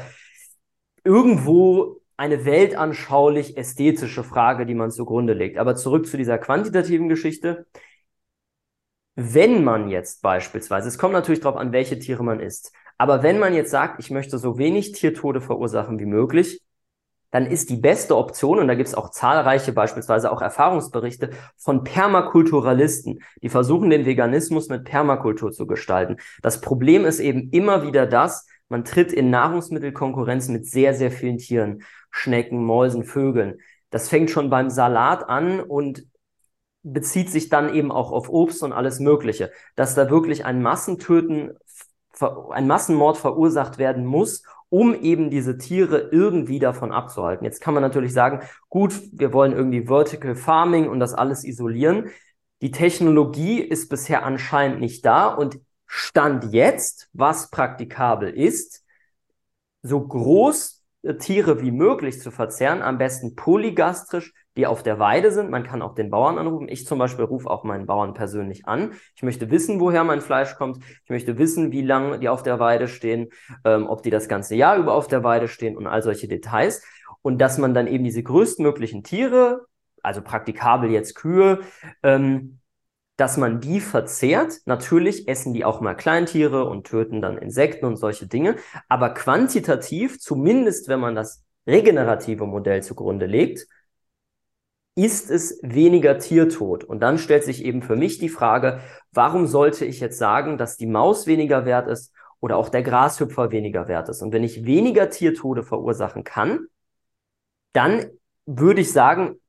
irgendwo 1.05 2.03
eine 2.17 2.45
weltanschaulich 2.45 3.57
ästhetische 3.57 4.25
Frage, 4.25 4.67
die 4.67 4.75
man 4.75 4.91
zugrunde 4.91 5.33
legt. 5.33 5.59
Aber 5.59 5.75
zurück 5.77 6.07
zu 6.07 6.17
dieser 6.17 6.39
quantitativen 6.39 7.09
Geschichte. 7.09 7.67
Wenn 9.17 9.63
man 9.63 9.91
jetzt 9.91 10.23
beispielsweise, 10.23 10.89
es 10.89 10.99
kommt 10.99 11.13
natürlich 11.13 11.41
darauf 11.41 11.57
an, 11.57 11.73
welche 11.73 11.99
Tiere 11.99 12.25
man 12.25 12.41
isst, 12.41 12.73
aber 12.99 13.23
wenn 13.23 13.39
man 13.39 13.55
jetzt 13.55 13.71
sagt, 13.71 14.01
ich 14.01 14.11
möchte 14.11 14.39
so 14.39 14.59
wenig 14.59 14.93
Tiertode 14.93 15.41
verursachen 15.41 15.99
wie 15.99 16.07
möglich, 16.07 16.63
dann 17.31 17.47
ist 17.47 17.71
die 17.71 17.77
beste 17.77 18.17
Option, 18.17 18.61
und 18.61 18.69
da 18.69 18.77
gibt 18.77 18.89
es 18.89 18.95
auch 18.95 19.11
zahlreiche, 19.11 19.73
beispielsweise 19.73 20.31
auch 20.31 20.41
Erfahrungsberichte 20.41 21.31
von 21.57 21.83
Permakulturalisten, 21.83 23.21
die 23.43 23.49
versuchen, 23.49 23.91
den 23.91 24.07
Veganismus 24.07 24.69
mit 24.69 24.85
Permakultur 24.85 25.51
zu 25.51 25.67
gestalten. 25.67 26.19
Das 26.43 26.61
Problem 26.61 27.05
ist 27.05 27.19
eben 27.19 27.51
immer 27.51 27.83
wieder 27.85 28.07
das, 28.07 28.47
Man 28.69 28.85
tritt 28.85 29.13
in 29.13 29.31
Nahrungsmittelkonkurrenz 29.31 30.49
mit 30.49 30.67
sehr, 30.67 30.95
sehr 30.95 31.11
vielen 31.11 31.39
Tieren, 31.39 31.83
Schnecken, 32.17 32.65
Mäusen, 32.65 33.03
Vögeln. 33.03 33.59
Das 33.91 34.09
fängt 34.09 34.31
schon 34.31 34.49
beim 34.49 34.71
Salat 34.71 35.29
an 35.29 35.59
und 35.59 36.07
bezieht 36.85 37.29
sich 37.29 37.49
dann 37.49 37.75
eben 37.75 37.91
auch 37.91 38.13
auf 38.13 38.29
Obst 38.29 38.63
und 38.63 38.73
alles 38.73 39.01
Mögliche. 39.01 39.51
Dass 39.75 39.97
da 39.97 40.09
wirklich 40.11 40.45
ein 40.45 40.63
Massentöten, 40.63 41.59
ein 42.51 42.69
Massenmord 42.69 43.17
verursacht 43.17 43.79
werden 43.79 44.07
muss, 44.07 44.45
um 44.69 44.95
eben 44.95 45.29
diese 45.29 45.59
Tiere 45.59 46.09
irgendwie 46.13 46.61
davon 46.61 46.93
abzuhalten. 46.93 47.45
Jetzt 47.45 47.61
kann 47.61 47.75
man 47.75 47.83
natürlich 47.83 48.13
sagen, 48.13 48.43
gut, 48.69 48.95
wir 49.13 49.33
wollen 49.33 49.53
irgendwie 49.53 49.89
Vertical 49.89 50.37
Farming 50.37 50.89
und 50.89 51.01
das 51.01 51.15
alles 51.15 51.43
isolieren. 51.43 52.11
Die 52.63 52.71
Technologie 52.71 53.61
ist 53.61 53.89
bisher 53.89 54.25
anscheinend 54.25 54.79
nicht 54.79 55.05
da 55.05 55.27
und 55.27 55.59
Stand 55.87 56.53
jetzt, 56.53 57.09
was 57.13 57.51
praktikabel 57.51 58.31
ist, 58.31 58.85
so 59.83 60.01
groß 60.07 60.74
Tiere 61.19 61.61
wie 61.61 61.71
möglich 61.71 62.21
zu 62.21 62.31
verzehren, 62.31 62.83
am 62.83 62.99
besten 62.99 63.37
polygastrisch, 63.37 64.33
die 64.57 64.67
auf 64.67 64.83
der 64.83 64.99
Weide 64.99 65.31
sind. 65.31 65.51
Man 65.51 65.65
kann 65.65 65.83
auch 65.83 65.95
den 65.95 66.11
Bauern 66.11 66.39
anrufen. 66.39 66.69
Ich 66.69 66.87
zum 66.87 66.99
Beispiel 66.99 67.25
rufe 67.25 67.51
auch 67.51 67.65
meinen 67.65 67.87
Bauern 67.87 68.15
persönlich 68.15 68.67
an. 68.67 68.93
Ich 69.15 69.23
möchte 69.23 69.51
wissen, 69.51 69.81
woher 69.81 70.05
mein 70.05 70.21
Fleisch 70.21 70.55
kommt. 70.55 70.79
Ich 71.05 71.11
möchte 71.11 71.39
wissen, 71.39 71.73
wie 71.73 71.83
lange 71.83 72.19
die 72.19 72.29
auf 72.29 72.43
der 72.43 72.59
Weide 72.59 72.89
stehen, 72.89 73.29
ähm, 73.65 73.87
ob 73.87 74.03
die 74.03 74.11
das 74.11 74.29
ganze 74.29 74.55
Jahr 74.55 74.77
über 74.77 74.95
auf 74.95 75.07
der 75.07 75.25
Weide 75.25 75.49
stehen 75.49 75.77
und 75.77 75.87
all 75.87 76.03
solche 76.03 76.29
Details. 76.29 76.83
Und 77.23 77.39
dass 77.39 77.59
man 77.59 77.75
dann 77.75 77.87
eben 77.87 78.05
diese 78.05 78.23
größtmöglichen 78.23 79.03
Tiere, 79.03 79.67
also 80.03 80.23
praktikabel 80.23 80.91
jetzt 80.91 81.15
Kühe, 81.15 81.61
ähm, 82.03 82.61
dass 83.17 83.37
man 83.37 83.61
die 83.61 83.81
verzehrt. 83.81 84.61
Natürlich 84.67 85.29
essen 85.29 85.53
die 85.53 85.65
auch 85.65 85.81
mal 85.81 85.95
Kleintiere 85.95 86.65
und 86.65 86.87
töten 86.87 87.23
dann 87.23 87.39
Insekten 87.39 87.87
und 87.87 87.97
solche 87.97 88.27
Dinge. 88.27 88.57
Aber 88.89 89.11
quantitativ, 89.11 90.19
zumindest 90.21 90.89
wenn 90.89 91.01
man 91.01 91.15
das 91.15 91.45
regenerative 91.67 92.47
Modell 92.47 92.83
zugrunde 92.83 93.27
legt, 93.27 93.67
ist 94.97 95.31
es 95.31 95.59
weniger 95.63 96.19
Tiertod. 96.19 96.85
Und 96.85 97.01
dann 97.01 97.19
stellt 97.19 97.45
sich 97.45 97.65
eben 97.65 97.83
für 97.83 97.97
mich 97.97 98.19
die 98.19 98.29
Frage, 98.29 98.81
warum 99.13 99.47
sollte 99.47 99.85
ich 99.85 100.01
jetzt 100.01 100.19
sagen, 100.19 100.57
dass 100.59 100.77
die 100.77 100.87
Maus 100.87 101.27
weniger 101.27 101.65
wert 101.65 101.89
ist 101.89 102.13
oder 102.41 102.57
auch 102.57 102.69
der 102.69 102.83
Grashüpfer 102.83 103.51
weniger 103.51 103.89
wert 103.89 104.09
ist? 104.09 104.23
Und 104.23 104.33
wenn 104.33 104.45
ich 104.45 104.65
weniger 104.65 105.11
Tiertode 105.11 105.65
verursachen 105.65 106.23
kann, 106.23 106.67
dann 107.73 108.07
würde 108.47 108.83
ich 108.83 108.93
sagen, 108.93 109.41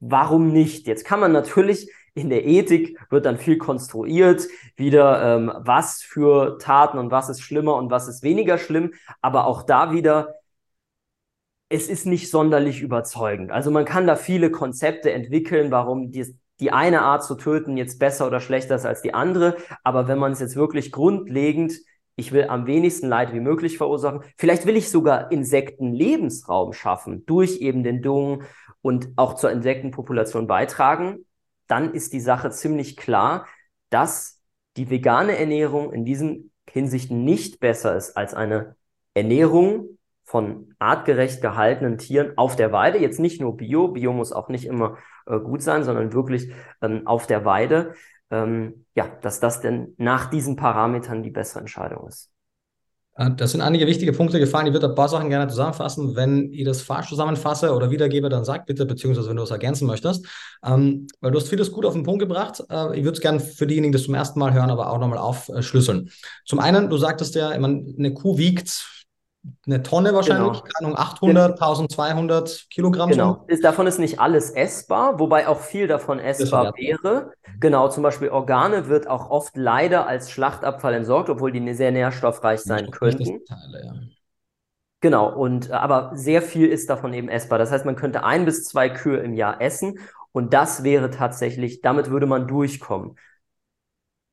warum 0.00 0.52
nicht? 0.52 0.86
Jetzt 0.86 1.04
kann 1.04 1.20
man 1.20 1.32
natürlich 1.32 1.90
in 2.20 2.30
der 2.30 2.44
Ethik 2.46 2.98
wird 3.10 3.26
dann 3.26 3.38
viel 3.38 3.58
konstruiert, 3.58 4.46
wieder 4.76 5.36
ähm, 5.36 5.52
was 5.58 6.02
für 6.02 6.58
Taten 6.58 6.98
und 6.98 7.10
was 7.10 7.28
ist 7.28 7.40
schlimmer 7.40 7.76
und 7.76 7.90
was 7.90 8.08
ist 8.08 8.22
weniger 8.22 8.58
schlimm. 8.58 8.92
Aber 9.20 9.46
auch 9.46 9.62
da 9.62 9.92
wieder, 9.92 10.34
es 11.68 11.88
ist 11.88 12.06
nicht 12.06 12.30
sonderlich 12.30 12.80
überzeugend. 12.80 13.50
Also 13.50 13.70
man 13.70 13.84
kann 13.84 14.06
da 14.06 14.16
viele 14.16 14.50
Konzepte 14.50 15.12
entwickeln, 15.12 15.70
warum 15.70 16.10
die, 16.10 16.34
die 16.60 16.72
eine 16.72 17.02
Art 17.02 17.24
zu 17.24 17.34
töten 17.34 17.76
jetzt 17.76 17.98
besser 17.98 18.26
oder 18.26 18.40
schlechter 18.40 18.74
ist 18.76 18.86
als 18.86 19.02
die 19.02 19.14
andere. 19.14 19.56
Aber 19.84 20.08
wenn 20.08 20.18
man 20.18 20.32
es 20.32 20.40
jetzt 20.40 20.56
wirklich 20.56 20.92
grundlegend, 20.92 21.74
ich 22.16 22.32
will 22.32 22.48
am 22.48 22.66
wenigsten 22.66 23.08
Leid 23.08 23.32
wie 23.32 23.40
möglich 23.40 23.78
verursachen, 23.78 24.22
vielleicht 24.36 24.66
will 24.66 24.76
ich 24.76 24.90
sogar 24.90 25.30
Insekten 25.30 25.92
Lebensraum 25.92 26.72
schaffen, 26.72 27.24
durch 27.26 27.60
eben 27.60 27.84
den 27.84 28.02
Dung 28.02 28.42
und 28.82 29.10
auch 29.16 29.34
zur 29.34 29.52
Insektenpopulation 29.52 30.46
beitragen, 30.46 31.26
dann 31.68 31.94
ist 31.94 32.12
die 32.12 32.20
Sache 32.20 32.50
ziemlich 32.50 32.96
klar, 32.96 33.46
dass 33.90 34.40
die 34.76 34.90
vegane 34.90 35.38
Ernährung 35.38 35.92
in 35.92 36.04
diesen 36.04 36.52
Hinsichten 36.68 37.24
nicht 37.24 37.60
besser 37.60 37.96
ist 37.96 38.16
als 38.16 38.34
eine 38.34 38.76
Ernährung 39.14 39.98
von 40.24 40.74
artgerecht 40.78 41.40
gehaltenen 41.40 41.96
Tieren 41.96 42.36
auf 42.36 42.54
der 42.54 42.70
Weide. 42.70 42.98
Jetzt 42.98 43.18
nicht 43.18 43.40
nur 43.40 43.56
Bio, 43.56 43.88
Bio 43.88 44.12
muss 44.12 44.32
auch 44.32 44.48
nicht 44.48 44.66
immer 44.66 44.98
äh, 45.26 45.38
gut 45.38 45.62
sein, 45.62 45.84
sondern 45.84 46.12
wirklich 46.12 46.52
ähm, 46.82 47.06
auf 47.06 47.26
der 47.26 47.44
Weide. 47.44 47.94
Ähm, 48.30 48.84
ja, 48.94 49.08
dass 49.22 49.40
das 49.40 49.62
denn 49.62 49.94
nach 49.96 50.28
diesen 50.28 50.56
Parametern 50.56 51.22
die 51.22 51.30
bessere 51.30 51.60
Entscheidung 51.60 52.06
ist. 52.08 52.30
Äh, 53.18 53.30
das 53.36 53.52
sind 53.52 53.60
einige 53.60 53.86
wichtige 53.86 54.12
Punkte 54.12 54.38
gefallen. 54.38 54.68
Ich 54.68 54.72
würde 54.72 54.88
ein 54.88 54.94
paar 54.94 55.08
Sachen 55.08 55.28
gerne 55.28 55.48
zusammenfassen. 55.48 56.16
Wenn 56.16 56.52
ich 56.52 56.64
das 56.64 56.80
falsch 56.80 57.08
zusammenfasse 57.08 57.74
oder 57.74 57.90
wiedergebe, 57.90 58.28
dann 58.28 58.44
sag 58.44 58.64
bitte, 58.64 58.86
beziehungsweise 58.86 59.28
wenn 59.28 59.36
du 59.36 59.42
es 59.42 59.50
ergänzen 59.50 59.86
möchtest. 59.86 60.24
Ähm, 60.64 61.08
weil 61.20 61.32
du 61.32 61.38
hast 61.38 61.48
vieles 61.48 61.72
gut 61.72 61.84
auf 61.84 61.92
den 61.92 62.04
Punkt 62.04 62.20
gebracht. 62.20 62.62
Äh, 62.70 62.96
ich 62.98 63.04
würde 63.04 63.16
es 63.16 63.20
gerne 63.20 63.40
für 63.40 63.66
diejenigen, 63.66 63.92
die 63.92 63.98
es 63.98 64.04
zum 64.04 64.14
ersten 64.14 64.38
Mal 64.38 64.54
hören, 64.54 64.70
aber 64.70 64.90
auch 64.90 64.98
nochmal 64.98 65.18
aufschlüsseln. 65.18 66.10
Zum 66.46 66.60
einen, 66.60 66.88
du 66.88 66.96
sagtest 66.96 67.34
ja, 67.34 67.52
ich 67.52 67.60
meine, 67.60 67.84
eine 67.98 68.14
Kuh 68.14 68.38
wiegt 68.38 68.97
eine 69.66 69.82
Tonne 69.82 70.14
wahrscheinlich, 70.14 70.62
genau. 70.78 70.94
800, 70.94 71.52
1200 71.52 72.66
Kilogramm. 72.70 73.10
Genau. 73.10 73.44
Ist, 73.46 73.64
davon 73.64 73.86
ist 73.86 73.98
nicht 73.98 74.20
alles 74.20 74.50
essbar, 74.50 75.18
wobei 75.18 75.48
auch 75.48 75.60
viel 75.60 75.86
davon 75.86 76.18
essbar 76.18 76.74
wäre. 76.76 77.32
Genau, 77.60 77.88
zum 77.88 78.02
Beispiel 78.02 78.30
Organe 78.30 78.88
wird 78.88 79.08
auch 79.08 79.30
oft 79.30 79.56
leider 79.56 80.06
als 80.06 80.30
Schlachtabfall 80.30 80.94
entsorgt, 80.94 81.30
obwohl 81.30 81.52
die 81.52 81.74
sehr 81.74 81.92
nährstoffreich 81.92 82.60
sein 82.60 82.90
könnten. 82.90 83.44
Teile, 83.44 83.84
ja. 83.84 83.94
Genau, 85.00 85.32
und 85.32 85.70
aber 85.70 86.10
sehr 86.14 86.42
viel 86.42 86.68
ist 86.68 86.90
davon 86.90 87.12
eben 87.12 87.28
essbar. 87.28 87.58
Das 87.58 87.70
heißt, 87.70 87.84
man 87.84 87.96
könnte 87.96 88.24
ein 88.24 88.44
bis 88.44 88.64
zwei 88.64 88.88
Kühe 88.88 89.18
im 89.18 89.34
Jahr 89.34 89.60
essen 89.60 89.98
und 90.32 90.54
das 90.54 90.82
wäre 90.82 91.10
tatsächlich, 91.10 91.80
damit 91.80 92.10
würde 92.10 92.26
man 92.26 92.48
durchkommen. 92.48 93.16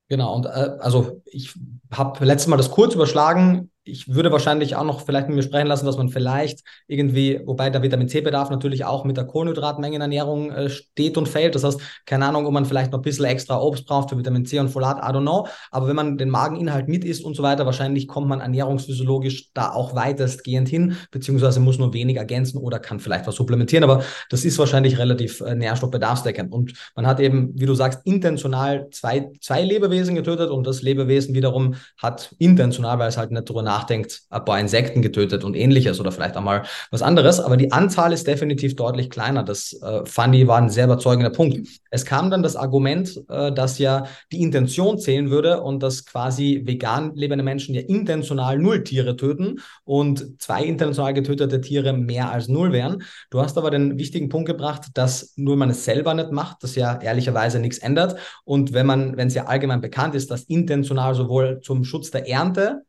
Genau, 0.08 0.36
und 0.36 0.46
äh, 0.46 0.78
also 0.80 1.22
ich 1.26 1.54
habe 1.92 2.24
letztes 2.26 2.48
Mal 2.48 2.58
das 2.58 2.72
kurz 2.72 2.94
überschlagen 2.94 3.72
ich 3.88 4.14
würde 4.14 4.32
wahrscheinlich 4.32 4.76
auch 4.76 4.84
noch 4.84 5.06
vielleicht 5.06 5.28
mit 5.28 5.36
mir 5.36 5.44
sprechen 5.44 5.68
lassen, 5.68 5.86
dass 5.86 5.98
man 5.98 6.10
vielleicht 6.10 6.62
irgendwie, 6.88 7.40
wobei 7.46 7.70
der 7.70 7.84
Vitamin 7.84 8.10
C-Bedarf 8.10 8.50
natürlich 8.50 8.84
auch 8.84 9.06
mit 9.06 9.16
der 9.16 9.26
Kohlenhydratmengenernährung 9.26 10.52
äh, 10.52 10.70
steht 10.70 11.18
und 11.18 11.30
fällt. 11.30 11.54
Das 11.54 11.64
heißt, 11.64 11.80
keine 12.06 12.26
Ahnung, 12.26 12.48
ob 12.48 12.54
man 12.54 12.66
vielleicht 12.66 12.92
noch 12.92 13.00
ein 13.00 13.04
bisschen 13.04 13.26
extra 13.26 13.62
Obst 13.62 13.86
braucht 13.86 14.10
für 14.10 14.18
Vitamin 14.18 14.46
C 14.46 14.60
und 14.60 14.70
Folat, 14.70 14.98
I 14.98 15.16
don't 15.16 15.22
know. 15.22 15.48
Aber 15.70 15.88
wenn 15.88 15.96
man 15.96 16.18
den 16.18 16.32
Mageninhalt 16.32 16.88
mit 16.88 17.06
isst 17.06 17.24
und 17.24 17.36
so 17.36 17.44
weiter, 17.44 17.68
wahrscheinlich 17.68 18.08
kommt 18.08 18.28
man 18.28 18.42
ernährungsphysiologisch 18.42 19.52
da 19.54 19.72
auch 19.72 19.96
weitestgehend 19.96 20.68
hin, 20.68 20.98
beziehungsweise 21.12 21.60
muss 21.60 21.78
nur 21.78 21.94
wenig 21.94 22.18
ergänzen 22.18 22.58
oder 22.58 22.80
kann 22.80 23.00
vielleicht 23.00 23.28
was 23.28 23.36
supplementieren. 23.36 23.84
Aber 23.84 24.04
das 24.32 24.46
ist 24.46 24.58
wahrscheinlich 24.58 24.98
relativ 24.98 25.42
äh, 25.42 25.54
nährstoffbedarfsdeckend. 25.54 26.52
Und 26.52 26.74
man 26.96 27.06
hat 27.06 27.20
eben, 27.20 27.52
wie 27.54 27.68
du 27.68 27.76
sagst, 27.76 28.00
intentional 28.06 28.90
zwei, 28.90 29.32
zwei 29.42 29.62
Lebewesen 29.62 30.16
getötet 30.16 30.50
und 30.50 30.66
das 30.66 30.82
Lebewesen 30.82 31.36
wiederum 31.36 31.76
hat 31.98 32.34
intentional, 32.40 32.98
weil 32.98 33.10
es 33.10 33.18
halt 33.18 33.30
nicht 33.30 33.48
drüber 33.48 33.62
nachdenkt, 33.76 34.24
ein 34.30 34.46
paar 34.46 34.60
Insekten 34.60 35.02
getötet 35.02 35.44
und 35.44 35.56
ähnliches 35.56 36.00
oder 36.00 36.12
vielleicht 36.12 36.38
einmal 36.38 36.64
was 36.92 37.02
anderes. 37.02 37.40
Aber 37.40 37.58
die 37.58 37.72
Anzahl 37.72 38.14
ist 38.14 38.28
definitiv 38.28 38.76
deutlich 38.76 39.10
kleiner. 39.10 39.44
Das 39.44 39.74
äh, 39.82 40.06
fand 40.06 40.36
ich 40.36 40.48
war 40.48 40.58
ein 40.58 40.70
sehr 40.70 40.86
überzeugender 40.86 41.30
Punkt. 41.30 41.68
Es 41.90 42.06
kam 42.06 42.30
dann 42.30 42.44
das 42.44 42.56
Argument, 42.56 43.24
äh, 43.30 43.52
dass 43.52 43.80
ja 43.80 44.06
die 44.32 44.42
Intention 44.42 44.98
zählen 44.98 45.30
würde 45.30 45.62
und 45.62 45.84
dass 45.84 46.06
quasi 46.06 46.62
vegan 46.66 47.16
lebende 47.16 47.44
Menschen 47.44 47.76
ja 47.76 47.82
intentional 47.82 48.58
null 48.58 48.84
Tiere 48.84 49.16
töten 49.16 49.60
und 49.84 50.42
zwei 50.42 50.64
intentional 50.64 51.14
getötete 51.14 51.62
Tiere 51.62 51.94
mehr 51.94 52.32
als 52.32 52.48
null 52.48 52.72
wären. 52.72 53.04
Du 53.30 53.42
hast 53.42 53.58
aber 53.58 53.72
den 53.72 53.98
wichtigen 53.98 54.30
Punkt 54.30 54.48
gebracht, 54.48 54.88
dass 54.94 55.34
nur 55.36 55.58
man 55.58 55.70
es 55.70 55.86
selber 55.86 56.14
nicht 56.14 56.32
macht, 56.32 56.64
das 56.64 56.76
ja 56.76 57.00
ehrlicherweise 57.02 57.60
nichts 57.60 57.80
ändert. 57.80 58.16
Und 58.44 58.74
wenn 58.74 58.86
man, 58.86 59.18
wenn 59.18 59.28
es 59.28 59.34
ja 59.34 59.46
allgemein 59.46 59.82
bekannt 59.82 60.16
ist, 60.16 60.32
dass 60.32 60.44
intentional 60.44 61.16
sowohl 61.16 61.60
zum 61.62 61.84
Schutz 61.84 62.12
der 62.12 62.28
Ernte 62.28 62.84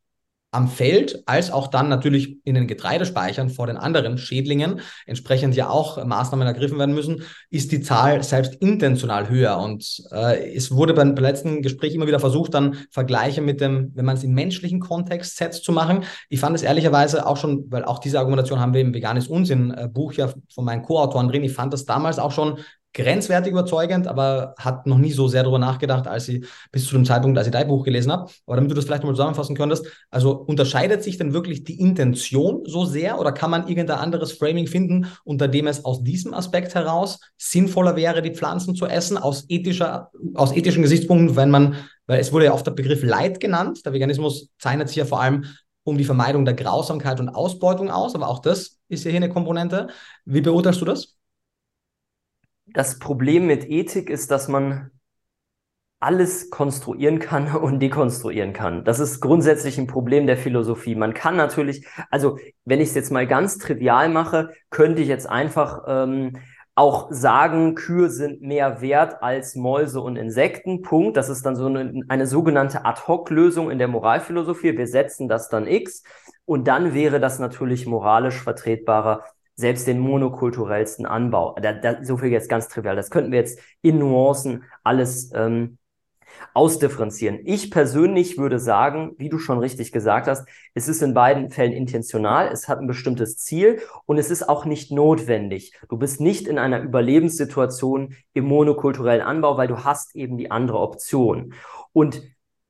am 0.53 0.69
Feld 0.69 1.23
als 1.27 1.51
auch 1.51 1.67
dann 1.69 1.89
natürlich 1.89 2.39
in 2.45 2.55
den 2.55 2.67
Getreidespeichern 2.67 3.51
vor 3.51 3.67
den 3.67 3.77
anderen 3.77 4.17
Schädlingen 4.17 4.81
entsprechend 5.05 5.55
ja 5.55 5.69
auch 5.69 6.03
Maßnahmen 6.03 6.47
ergriffen 6.47 6.79
werden 6.79 6.95
müssen, 6.95 7.23
ist 7.51 7.73
die 7.73 7.83
Zahl 7.83 8.23
selbst 8.23 8.55
intentional 8.57 9.29
höher. 9.29 9.59
Und 9.59 10.03
äh, 10.13 10.55
es 10.55 10.71
wurde 10.71 10.95
beim 10.95 11.15
letzten 11.15 11.63
Gespräch 11.63 11.95
immer 11.95 12.07
wieder 12.07 12.21
versucht, 12.21 12.55
dann 12.55 12.79
Vergleiche 12.91 13.43
mit 13.43 13.61
dem, 13.61 13.91
wenn 13.95 14.05
man 14.05 14.17
es 14.17 14.25
im 14.25 14.33
menschlichen 14.33 14.81
Kontext 14.81 15.37
setzt, 15.37 15.65
zu 15.65 15.73
machen. 15.73 16.05
Ich 16.29 16.41
fand 16.41 16.57
es 16.57 16.63
ehrlicherweise 16.63 17.27
auch 17.27 17.37
schon, 17.37 17.71
weil 17.71 17.85
auch 17.85 17.99
diese 17.99 18.19
Argumentation 18.19 18.61
haben 18.61 18.73
wir 18.73 18.81
im 18.81 18.95
Veganes 18.95 19.29
Unsinn 19.29 19.73
äh, 19.73 19.89
Buch 19.89 20.15
ja 20.15 20.33
von 20.55 20.65
meinen 20.65 20.83
Co-Autoren 20.83 21.29
drin. 21.29 21.45
Ich 21.45 21.53
fand 21.53 21.73
das 21.73 21.85
damals 21.85 22.19
auch 22.19 22.33
schon 22.33 22.59
grenzwertig 22.97 23.53
überzeugend, 23.53 24.09
aber 24.09 24.55
hat 24.59 24.87
noch 24.87 24.97
nie 24.97 25.13
so 25.13 25.29
sehr 25.29 25.43
darüber 25.43 25.59
nachgedacht, 25.59 26.09
als 26.09 26.25
sie 26.25 26.47
bis 26.73 26.87
zu 26.87 26.95
dem 26.95 27.05
Zeitpunkt, 27.05 27.37
als 27.37 27.47
ich 27.47 27.53
dein 27.53 27.69
Buch 27.69 27.85
gelesen 27.85 28.11
habe. 28.11 28.31
Aber 28.47 28.57
damit 28.57 28.71
du 28.71 28.75
das 28.75 28.87
vielleicht 28.87 29.03
nochmal 29.03 29.15
zusammenfassen 29.15 29.55
könntest, 29.55 29.87
also 30.11 30.33
unterscheidet 30.33 31.03
sich 31.03 31.19
denn 31.19 31.35
wirklich 31.35 31.63
die 31.63 31.79
Intention 31.79 32.63
so 32.65 32.87
sehr 32.87 33.21
oder 33.21 33.33
kann 33.33 33.51
man 33.51 33.69
irgendein 33.69 33.99
anderes 33.99 34.33
Framing 34.33 34.67
finden, 34.67 35.09
unter 35.25 35.47
dem 35.47 35.67
es 35.67 35.85
aus 35.85 36.03
diesem 36.03 36.33
Aspekt 36.33 36.75
heraus 36.75 37.21
sinnvoller 37.37 37.97
wäre, 37.97 38.23
die 38.23 38.35
Pflanzen 38.35 38.75
zu 38.75 38.87
essen, 38.87 39.19
aus 39.19 39.45
ethischer, 39.49 40.11
aus 40.35 40.57
ethischen 40.57 40.83
Gesichtspunkten, 40.83 41.37
wenn 41.37 41.51
man, 41.51 41.77
weil 42.07 42.19
es 42.19 42.33
wurde 42.33 42.47
ja 42.47 42.55
oft 42.55 42.67
der 42.67 42.71
Begriff 42.71 43.03
Leid 43.03 43.41
genannt, 43.41 43.85
der 43.85 43.93
Veganismus 43.93 44.49
zeichnet 44.59 44.89
sich 44.89 44.97
ja 44.97 45.05
vor 45.05 45.21
allem 45.21 45.45
um 45.85 45.99
die 45.99 46.05
Vermeidung 46.05 46.47
der 46.47 46.55
Grausamkeit 46.55 47.21
und 47.21 47.29
Ausbeutung 47.29 47.91
aus, 47.91 48.15
aber 48.15 48.29
auch 48.29 48.39
das 48.39 48.79
ist 48.89 49.05
ja 49.05 49.11
hier 49.11 49.19
eine 49.19 49.29
Komponente. 49.29 49.89
Wie 50.25 50.41
beurteilst 50.41 50.81
du 50.81 50.87
das? 50.87 51.17
Das 52.67 52.99
Problem 52.99 53.47
mit 53.47 53.69
Ethik 53.71 54.11
ist, 54.11 54.31
dass 54.31 54.49
man 54.49 54.91
alles 55.99 56.51
konstruieren 56.51 57.19
kann 57.19 57.55
und 57.57 57.81
dekonstruieren 57.81 58.53
kann. 58.53 58.85
Das 58.85 59.01
ist 59.01 59.21
grundsätzlich 59.21 59.79
ein 59.79 59.87
Problem 59.87 60.27
der 60.27 60.37
Philosophie. 60.37 60.95
Man 60.95 61.15
kann 61.15 61.37
natürlich, 61.37 61.87
also 62.11 62.39
wenn 62.65 62.81
ich 62.81 62.91
es 62.91 62.95
jetzt 62.95 63.11
mal 63.11 63.27
ganz 63.27 63.59
trivial 63.59 64.09
mache, 64.09 64.51
könnte 64.71 65.03
ich 65.03 65.09
jetzt 65.09 65.29
einfach 65.29 65.85
ähm, 65.87 66.39
auch 66.75 67.09
sagen, 67.11 67.75
Kühe 67.75 68.11
sind 68.11 68.43
mehr 68.43 68.83
wert 68.83 69.23
als 69.23 69.57
Mäuse 69.57 70.03
und 70.03 70.17
Insekten. 70.17 70.83
Punkt. 70.83 71.17
Das 71.17 71.31
ist 71.31 71.47
dann 71.47 71.57
so 71.57 71.67
eine, 71.67 72.03
eine 72.09 72.27
sogenannte 72.27 72.85
Ad-Hoc-Lösung 72.85 73.71
in 73.71 73.79
der 73.79 73.89
Moralphilosophie. 73.89 74.77
Wir 74.77 74.87
setzen 74.87 75.27
das 75.27 75.49
dann 75.49 75.67
X 75.67 76.03
und 76.45 76.69
dann 76.69 76.93
wäre 76.93 77.19
das 77.19 77.39
natürlich 77.39 77.87
moralisch 77.87 78.43
vertretbarer, 78.43 79.25
selbst 79.57 79.87
den 79.87 79.99
monokulturellsten 79.99 81.07
Anbau. 81.07 81.57
Da, 81.61 81.73
da, 81.73 82.05
so 82.05 82.17
viel 82.19 82.31
jetzt 82.31 82.49
ganz 82.49 82.69
trivial. 82.69 82.95
Das 82.95 83.11
könnten 83.11 83.33
wir 83.33 83.39
jetzt 83.39 83.59
in 83.83 83.99
Nuancen 83.99 84.65
alles 84.85 85.33
ähm, 85.35 85.79
ausdifferenzieren. 86.55 87.41
Ich 87.45 87.71
persönlich 87.71 88.39
würde 88.39 88.59
sagen, 88.59 89.13
wie 89.19 89.29
du 89.29 89.39
schon 89.39 89.59
richtig 89.59 89.93
gesagt 89.93 90.27
hast, 90.27 90.47
es 90.75 90.89
ist 90.89 91.03
in 91.03 91.15
beiden 91.15 91.51
Fällen 91.51 91.73
intentional, 91.73 92.49
es 92.53 92.69
hat 92.69 92.79
ein 92.79 92.87
bestimmtes 92.87 93.39
Ziel 93.39 93.81
und 94.05 94.19
es 94.19 94.31
ist 94.31 94.49
auch 94.49 94.67
nicht 94.67 94.91
notwendig. 94.91 95.73
Du 95.89 95.97
bist 95.97 96.21
nicht 96.21 96.47
in 96.49 96.59
einer 96.59 96.81
Überlebenssituation 96.81 98.15
im 98.35 98.45
monokulturellen 98.45 99.23
Anbau, 99.23 99.57
weil 99.57 99.69
du 99.69 99.85
hast 99.85 100.15
eben 100.15 100.37
die 100.37 100.51
andere 100.51 100.79
Option. 100.81 101.55
Und 101.93 102.23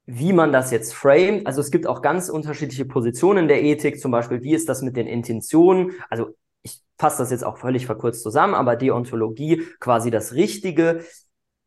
wie 0.06 0.32
man 0.32 0.52
das 0.52 0.70
jetzt 0.70 0.94
framet, 0.94 1.46
also 1.46 1.60
es 1.60 1.72
gibt 1.72 1.86
auch 1.88 2.00
ganz 2.00 2.28
unterschiedliche 2.28 2.84
Positionen 2.84 3.48
der 3.48 3.62
Ethik, 3.64 4.00
zum 4.00 4.12
Beispiel, 4.12 4.42
wie 4.42 4.54
ist 4.54 4.68
das 4.68 4.82
mit 4.82 4.96
den 4.96 5.08
Intentionen? 5.08 5.92
Also 6.08 6.36
ich 6.66 6.82
fasse 6.98 7.18
das 7.18 7.30
jetzt 7.30 7.44
auch 7.44 7.58
völlig 7.58 7.86
verkürzt 7.86 8.22
zusammen, 8.22 8.54
aber 8.54 8.76
Deontologie 8.76 9.62
quasi 9.80 10.10
das 10.10 10.34
Richtige. 10.34 11.04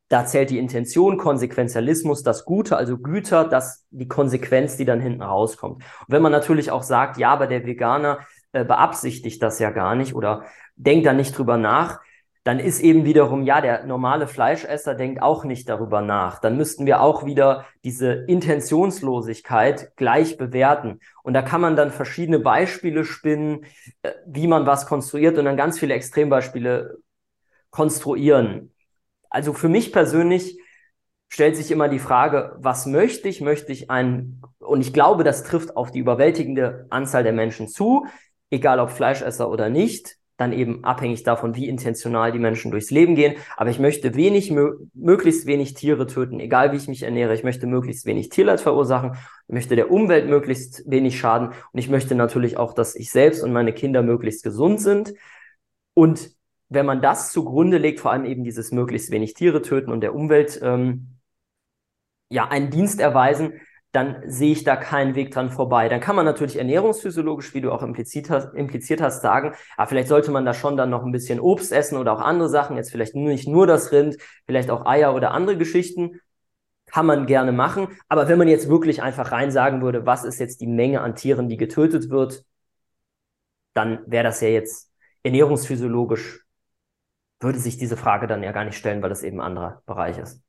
Da 0.09 0.26
zählt 0.26 0.49
die 0.49 0.57
Intention, 0.57 1.17
Konsequenzialismus, 1.17 2.23
das 2.23 2.43
Gute, 2.43 2.77
also 2.77 2.97
Güter, 2.97 3.45
das 3.47 3.85
die 3.91 4.07
Konsequenz, 4.07 4.76
die 4.76 4.85
dann 4.85 5.01
hinten 5.01 5.21
rauskommt. 5.21 5.76
Und 5.77 6.07
wenn 6.07 6.21
man 6.21 6.31
natürlich 6.31 6.71
auch 6.71 6.84
sagt, 6.84 7.17
ja, 7.17 7.31
aber 7.31 7.47
der 7.47 7.65
Veganer 7.65 8.19
äh, 8.51 8.65
beabsichtigt 8.65 9.41
das 9.41 9.59
ja 9.59 9.69
gar 9.69 9.95
nicht 9.95 10.15
oder 10.15 10.45
denkt 10.76 11.05
da 11.05 11.13
nicht 11.13 11.38
drüber 11.38 11.57
nach, 11.57 11.99
dann 12.43 12.59
ist 12.59 12.79
eben 12.79 13.05
wiederum, 13.05 13.43
ja, 13.43 13.61
der 13.61 13.85
normale 13.85 14.27
Fleischesser 14.27 14.95
denkt 14.95 15.21
auch 15.21 15.43
nicht 15.43 15.67
darüber 15.69 16.01
nach. 16.01 16.39
Dann 16.39 16.57
müssten 16.57 16.85
wir 16.85 17.01
auch 17.01 17.25
wieder 17.25 17.65
diese 17.83 18.11
Intentionslosigkeit 18.13 19.95
gleich 19.97 20.37
bewerten. 20.37 20.99
Und 21.21 21.33
da 21.33 21.41
kann 21.41 21.61
man 21.61 21.75
dann 21.75 21.91
verschiedene 21.91 22.39
Beispiele 22.39 23.03
spinnen, 23.05 23.65
äh, 24.01 24.11
wie 24.25 24.47
man 24.47 24.65
was 24.65 24.85
konstruiert 24.85 25.37
und 25.37 25.45
dann 25.45 25.57
ganz 25.57 25.79
viele 25.79 25.93
Extrembeispiele 25.93 26.97
konstruieren 27.69 28.71
also 29.29 29.53
für 29.53 29.69
mich 29.69 29.91
persönlich 29.91 30.59
stellt 31.29 31.55
sich 31.55 31.69
immer 31.71 31.89
die 31.89 31.99
Frage, 31.99 32.55
was 32.59 32.85
möchte 32.85 33.29
ich? 33.29 33.41
Möchte 33.41 33.71
ich 33.71 33.89
ein, 33.91 34.41
und 34.59 34.81
ich 34.81 34.93
glaube, 34.93 35.23
das 35.23 35.43
trifft 35.43 35.77
auf 35.77 35.91
die 35.91 35.99
überwältigende 35.99 36.87
Anzahl 36.89 37.23
der 37.23 37.33
Menschen 37.33 37.67
zu, 37.67 38.07
egal 38.49 38.79
ob 38.79 38.89
Fleischesser 38.89 39.49
oder 39.49 39.69
nicht, 39.69 40.17
dann 40.39 40.53
eben 40.53 40.85
abhängig 40.85 41.23
davon, 41.23 41.55
wie 41.55 41.67
intentional 41.67 42.31
die 42.31 42.39
Menschen 42.39 42.71
durchs 42.71 42.91
Leben 42.91 43.15
gehen. 43.15 43.35
Aber 43.57 43.69
ich 43.69 43.77
möchte 43.77 44.15
wenig, 44.15 44.53
möglichst 44.93 45.45
wenig 45.45 45.73
Tiere 45.73 46.07
töten, 46.07 46.39
egal 46.39 46.71
wie 46.71 46.77
ich 46.77 46.87
mich 46.87 47.03
ernähre. 47.03 47.33
Ich 47.33 47.43
möchte 47.43 47.67
möglichst 47.67 48.05
wenig 48.05 48.29
Tierleid 48.29 48.61
verursachen. 48.61 49.17
Ich 49.47 49.53
möchte 49.53 49.75
der 49.75 49.91
Umwelt 49.91 50.29
möglichst 50.29 50.89
wenig 50.89 51.19
schaden. 51.19 51.49
Und 51.49 51.79
ich 51.79 51.89
möchte 51.89 52.15
natürlich 52.15 52.55
auch, 52.55 52.73
dass 52.73 52.95
ich 52.95 53.11
selbst 53.11 53.43
und 53.43 53.51
meine 53.51 53.73
Kinder 53.73 54.01
möglichst 54.01 54.43
gesund 54.43 54.79
sind. 54.79 55.13
Und 55.93 56.31
wenn 56.69 56.85
man 56.85 57.01
das 57.01 57.33
zugrunde 57.33 57.77
legt, 57.77 57.99
vor 57.99 58.11
allem 58.11 58.23
eben 58.23 58.45
dieses 58.45 58.71
möglichst 58.71 59.11
wenig 59.11 59.33
Tiere 59.33 59.61
töten 59.61 59.91
und 59.91 59.99
der 59.99 60.15
Umwelt 60.15 60.57
ähm, 60.63 61.17
ja 62.29 62.47
einen 62.47 62.69
Dienst 62.69 63.01
erweisen, 63.01 63.59
dann 63.91 64.21
sehe 64.25 64.51
ich 64.51 64.63
da 64.63 64.75
keinen 64.75 65.15
Weg 65.15 65.31
dran 65.31 65.49
vorbei. 65.49 65.89
Dann 65.89 65.99
kann 65.99 66.15
man 66.15 66.25
natürlich 66.25 66.57
ernährungsphysiologisch, 66.57 67.53
wie 67.53 67.61
du 67.61 67.71
auch 67.71 67.81
impliziert 67.81 68.29
hast, 68.29 68.53
impliziert 68.53 69.01
hast 69.01 69.21
sagen, 69.21 69.55
ja, 69.77 69.85
vielleicht 69.87 70.09
sollte 70.09 70.31
man 70.31 70.45
da 70.45 70.53
schon 70.53 70.77
dann 70.77 70.89
noch 70.91 71.03
ein 71.03 71.11
bisschen 71.11 71.39
Obst 71.39 71.71
essen 71.71 71.97
oder 71.97 72.13
auch 72.13 72.21
andere 72.21 72.49
Sachen, 72.49 72.77
jetzt 72.77 72.91
vielleicht 72.91 73.15
nicht 73.15 73.47
nur 73.47 73.65
das 73.67 73.91
Rind, 73.91 74.17
vielleicht 74.45 74.69
auch 74.69 74.85
Eier 74.85 75.15
oder 75.15 75.31
andere 75.31 75.57
Geschichten. 75.57 76.19
Kann 76.85 77.05
man 77.05 77.27
gerne 77.27 77.51
machen. 77.51 77.87
Aber 78.07 78.27
wenn 78.27 78.39
man 78.39 78.47
jetzt 78.47 78.69
wirklich 78.69 79.01
einfach 79.03 79.31
rein 79.31 79.51
sagen 79.51 79.81
würde, 79.81 80.05
was 80.05 80.23
ist 80.23 80.39
jetzt 80.39 80.61
die 80.61 80.67
Menge 80.67 81.01
an 81.01 81.15
Tieren, 81.15 81.49
die 81.49 81.57
getötet 81.57 82.09
wird, 82.09 82.43
dann 83.73 83.99
wäre 84.07 84.23
das 84.23 84.41
ja 84.41 84.49
jetzt 84.49 84.91
ernährungsphysiologisch 85.23 86.45
würde 87.39 87.59
sich 87.59 87.77
diese 87.77 87.97
Frage 87.97 88.27
dann 88.27 88.43
ja 88.43 88.51
gar 88.51 88.65
nicht 88.65 88.77
stellen, 88.77 89.01
weil 89.01 89.09
das 89.09 89.23
eben 89.23 89.39
ein 89.39 89.45
anderer 89.47 89.81
Bereich 89.85 90.17
ist. 90.17 90.41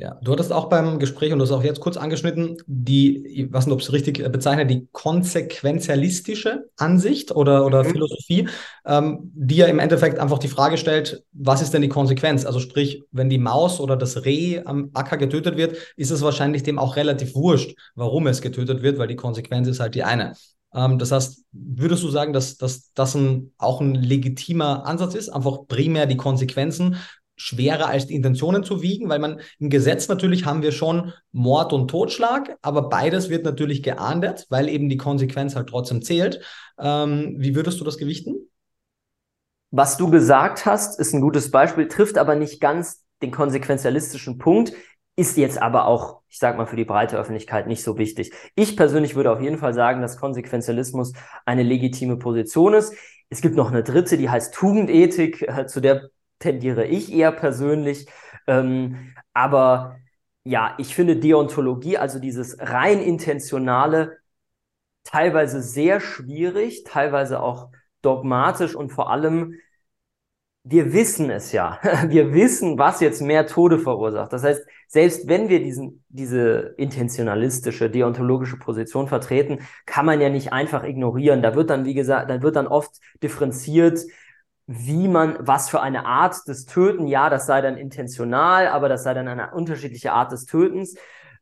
Ja, 0.00 0.16
du 0.22 0.32
hattest 0.32 0.50
auch 0.50 0.70
beim 0.70 0.98
Gespräch, 0.98 1.30
und 1.30 1.40
du 1.40 1.44
hast 1.44 1.52
auch 1.52 1.62
jetzt 1.62 1.80
kurz 1.80 1.98
angeschnitten, 1.98 2.56
die, 2.66 3.26
ich 3.26 3.52
weiß 3.52 3.66
nicht, 3.66 3.74
ob 3.74 3.80
es 3.80 3.92
richtig 3.92 4.26
bezeichnet, 4.32 4.70
die 4.70 4.88
konsequenzialistische 4.92 6.70
Ansicht 6.78 7.32
oder, 7.32 7.66
oder 7.66 7.84
mhm. 7.84 7.90
Philosophie, 7.90 8.48
ähm, 8.86 9.30
die 9.34 9.56
ja 9.56 9.66
im 9.66 9.78
Endeffekt 9.78 10.18
einfach 10.18 10.38
die 10.38 10.48
Frage 10.48 10.78
stellt, 10.78 11.22
was 11.32 11.60
ist 11.60 11.74
denn 11.74 11.82
die 11.82 11.90
Konsequenz? 11.90 12.46
Also 12.46 12.60
sprich, 12.60 13.02
wenn 13.12 13.28
die 13.28 13.36
Maus 13.36 13.78
oder 13.78 13.94
das 13.94 14.24
Reh 14.24 14.62
am 14.64 14.88
Acker 14.94 15.18
getötet 15.18 15.58
wird, 15.58 15.76
ist 15.96 16.10
es 16.10 16.22
wahrscheinlich 16.22 16.62
dem 16.62 16.78
auch 16.78 16.96
relativ 16.96 17.34
wurscht, 17.34 17.76
warum 17.94 18.26
es 18.26 18.40
getötet 18.40 18.82
wird, 18.82 18.98
weil 18.98 19.08
die 19.08 19.16
Konsequenz 19.16 19.68
ist 19.68 19.80
halt 19.80 19.94
die 19.94 20.04
eine. 20.04 20.32
Ähm, 20.72 20.98
das 20.98 21.12
heißt, 21.12 21.44
würdest 21.52 22.02
du 22.02 22.08
sagen, 22.08 22.32
dass, 22.32 22.56
dass 22.56 22.92
das 22.94 23.14
ein, 23.14 23.52
auch 23.58 23.82
ein 23.82 23.94
legitimer 23.94 24.86
Ansatz 24.86 25.14
ist, 25.14 25.28
einfach 25.28 25.66
primär 25.68 26.06
die 26.06 26.16
Konsequenzen 26.16 26.96
schwerer 27.40 27.88
als 27.88 28.06
die 28.06 28.14
Intentionen 28.14 28.62
zu 28.62 28.82
wiegen, 28.82 29.08
weil 29.08 29.18
man 29.18 29.40
im 29.58 29.70
Gesetz 29.70 30.08
natürlich 30.08 30.44
haben 30.44 30.62
wir 30.62 30.72
schon 30.72 31.12
Mord 31.32 31.72
und 31.72 31.88
Totschlag, 31.88 32.56
aber 32.60 32.88
beides 32.88 33.30
wird 33.30 33.44
natürlich 33.44 33.82
geahndet, 33.82 34.46
weil 34.50 34.68
eben 34.68 34.88
die 34.88 34.98
Konsequenz 34.98 35.56
halt 35.56 35.68
trotzdem 35.68 36.02
zählt. 36.02 36.40
Ähm, 36.78 37.36
wie 37.38 37.54
würdest 37.54 37.80
du 37.80 37.84
das 37.84 37.96
gewichten? 37.96 38.34
Was 39.70 39.96
du 39.96 40.10
gesagt 40.10 40.66
hast, 40.66 41.00
ist 41.00 41.14
ein 41.14 41.20
gutes 41.20 41.50
Beispiel, 41.50 41.88
trifft 41.88 42.18
aber 42.18 42.34
nicht 42.34 42.60
ganz 42.60 43.04
den 43.22 43.30
konsequenzialistischen 43.30 44.38
Punkt 44.38 44.72
ist 45.16 45.36
jetzt 45.36 45.60
aber 45.60 45.86
auch, 45.86 46.22
ich 46.28 46.38
sag 46.38 46.56
mal, 46.56 46.66
für 46.66 46.76
die 46.76 46.86
breite 46.86 47.18
Öffentlichkeit 47.18 47.66
nicht 47.66 47.82
so 47.82 47.98
wichtig. 47.98 48.32
Ich 48.54 48.74
persönlich 48.74 49.16
würde 49.16 49.30
auf 49.30 49.42
jeden 49.42 49.58
Fall 49.58 49.74
sagen, 49.74 50.00
dass 50.00 50.16
Konsequenzialismus 50.16 51.12
eine 51.44 51.62
legitime 51.62 52.16
Position 52.16 52.72
ist. 52.72 52.94
Es 53.28 53.42
gibt 53.42 53.54
noch 53.54 53.70
eine 53.70 53.82
dritte, 53.82 54.16
die 54.16 54.30
heißt 54.30 54.54
Tugendethik, 54.54 55.42
äh, 55.42 55.66
zu 55.66 55.80
der 55.80 56.08
tendiere 56.40 56.86
ich 56.86 57.12
eher 57.12 57.32
persönlich. 57.32 58.06
Ähm, 58.48 59.14
aber 59.32 59.98
ja, 60.44 60.74
ich 60.78 60.94
finde 60.94 61.16
Deontologie, 61.16 61.98
also 61.98 62.18
dieses 62.18 62.58
rein 62.58 63.00
intentionale, 63.00 64.18
teilweise 65.04 65.62
sehr 65.62 66.00
schwierig, 66.00 66.84
teilweise 66.84 67.40
auch 67.40 67.70
dogmatisch 68.02 68.74
und 68.74 68.90
vor 68.90 69.10
allem 69.10 69.54
wir 70.62 70.92
wissen 70.92 71.30
es 71.30 71.52
ja. 71.52 71.78
Wir 72.08 72.34
wissen, 72.34 72.78
was 72.78 73.00
jetzt 73.00 73.22
mehr 73.22 73.46
Tode 73.46 73.78
verursacht. 73.78 74.32
Das 74.32 74.44
heißt, 74.44 74.66
selbst 74.88 75.28
wenn 75.28 75.48
wir 75.48 75.62
diesen, 75.62 76.04
diese 76.08 76.74
intentionalistische, 76.76 77.88
deontologische 77.90 78.58
Position 78.58 79.08
vertreten, 79.08 79.60
kann 79.86 80.04
man 80.06 80.20
ja 80.20 80.28
nicht 80.28 80.52
einfach 80.52 80.84
ignorieren. 80.84 81.42
Da 81.42 81.54
wird 81.54 81.70
dann, 81.70 81.84
wie 81.84 81.94
gesagt, 81.94 82.28
da 82.30 82.42
wird 82.42 82.56
dann 82.56 82.66
oft 82.66 83.00
differenziert, 83.22 84.00
wie 84.66 85.08
man, 85.08 85.36
was 85.40 85.68
für 85.68 85.80
eine 85.80 86.06
Art 86.06 86.46
des 86.46 86.66
Töten, 86.66 87.06
ja, 87.06 87.28
das 87.28 87.46
sei 87.46 87.60
dann 87.60 87.76
intentional, 87.76 88.68
aber 88.68 88.88
das 88.88 89.02
sei 89.02 89.14
dann 89.14 89.28
eine 89.28 89.52
unterschiedliche 89.52 90.12
Art 90.12 90.32
des 90.32 90.46
Tötens. 90.46 90.96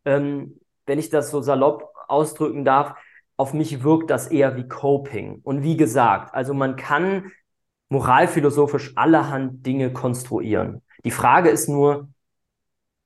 Ähm, 0.05 0.59
wenn 0.87 0.99
ich 0.99 1.11
das 1.11 1.31
so 1.31 1.43
salopp 1.43 1.93
ausdrücken 2.09 2.65
darf, 2.65 2.95
auf 3.37 3.53
mich 3.53 3.83
wirkt 3.83 4.11
das 4.11 4.29
eher 4.29 4.57
wie 4.57 4.67
Coping. 4.67 5.41
Und 5.43 5.63
wie 5.63 5.77
gesagt, 5.77 6.35
also 6.35 6.55
man 6.55 6.77
kann 6.77 7.31
moralphilosophisch 7.89 8.93
allerhand 8.97 9.65
Dinge 9.65 9.93
konstruieren. 9.93 10.83
Die 11.05 11.11
Frage 11.11 11.49
ist 11.49 11.69
nur, 11.69 12.09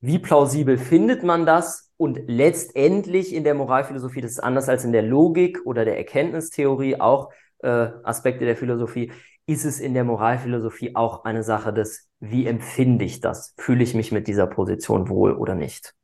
wie 0.01 0.19
plausibel 0.19 0.79
findet 0.79 1.23
man 1.23 1.47
das? 1.47 1.91
Und 1.97 2.21
letztendlich 2.27 3.33
in 3.33 3.45
der 3.45 3.55
Moralphilosophie, 3.55 4.21
das 4.21 4.33
ist 4.33 4.41
anders 4.41 4.69
als 4.69 4.85
in 4.85 4.93
der 4.93 5.03
Logik 5.03 5.61
oder 5.65 5.85
der 5.85 5.97
Erkenntnistheorie, 5.99 6.99
auch 6.99 7.31
äh, 7.59 7.89
Aspekte 8.03 8.45
der 8.45 8.57
Philosophie, 8.57 9.13
ist 9.47 9.64
es 9.64 9.81
in 9.81 9.94
der 9.94 10.05
Moralphilosophie 10.05 10.94
auch 10.97 11.24
eine 11.24 11.43
Sache 11.43 11.73
des, 11.73 12.09
wie 12.20 12.47
empfinde 12.47 13.05
ich 13.05 13.20
das? 13.20 13.55
Fühle 13.59 13.82
ich 13.82 13.94
mich 13.94 14.12
mit 14.12 14.27
dieser 14.28 14.47
Position 14.47 15.09
wohl 15.09 15.32
oder 15.32 15.55
nicht? 15.55 15.94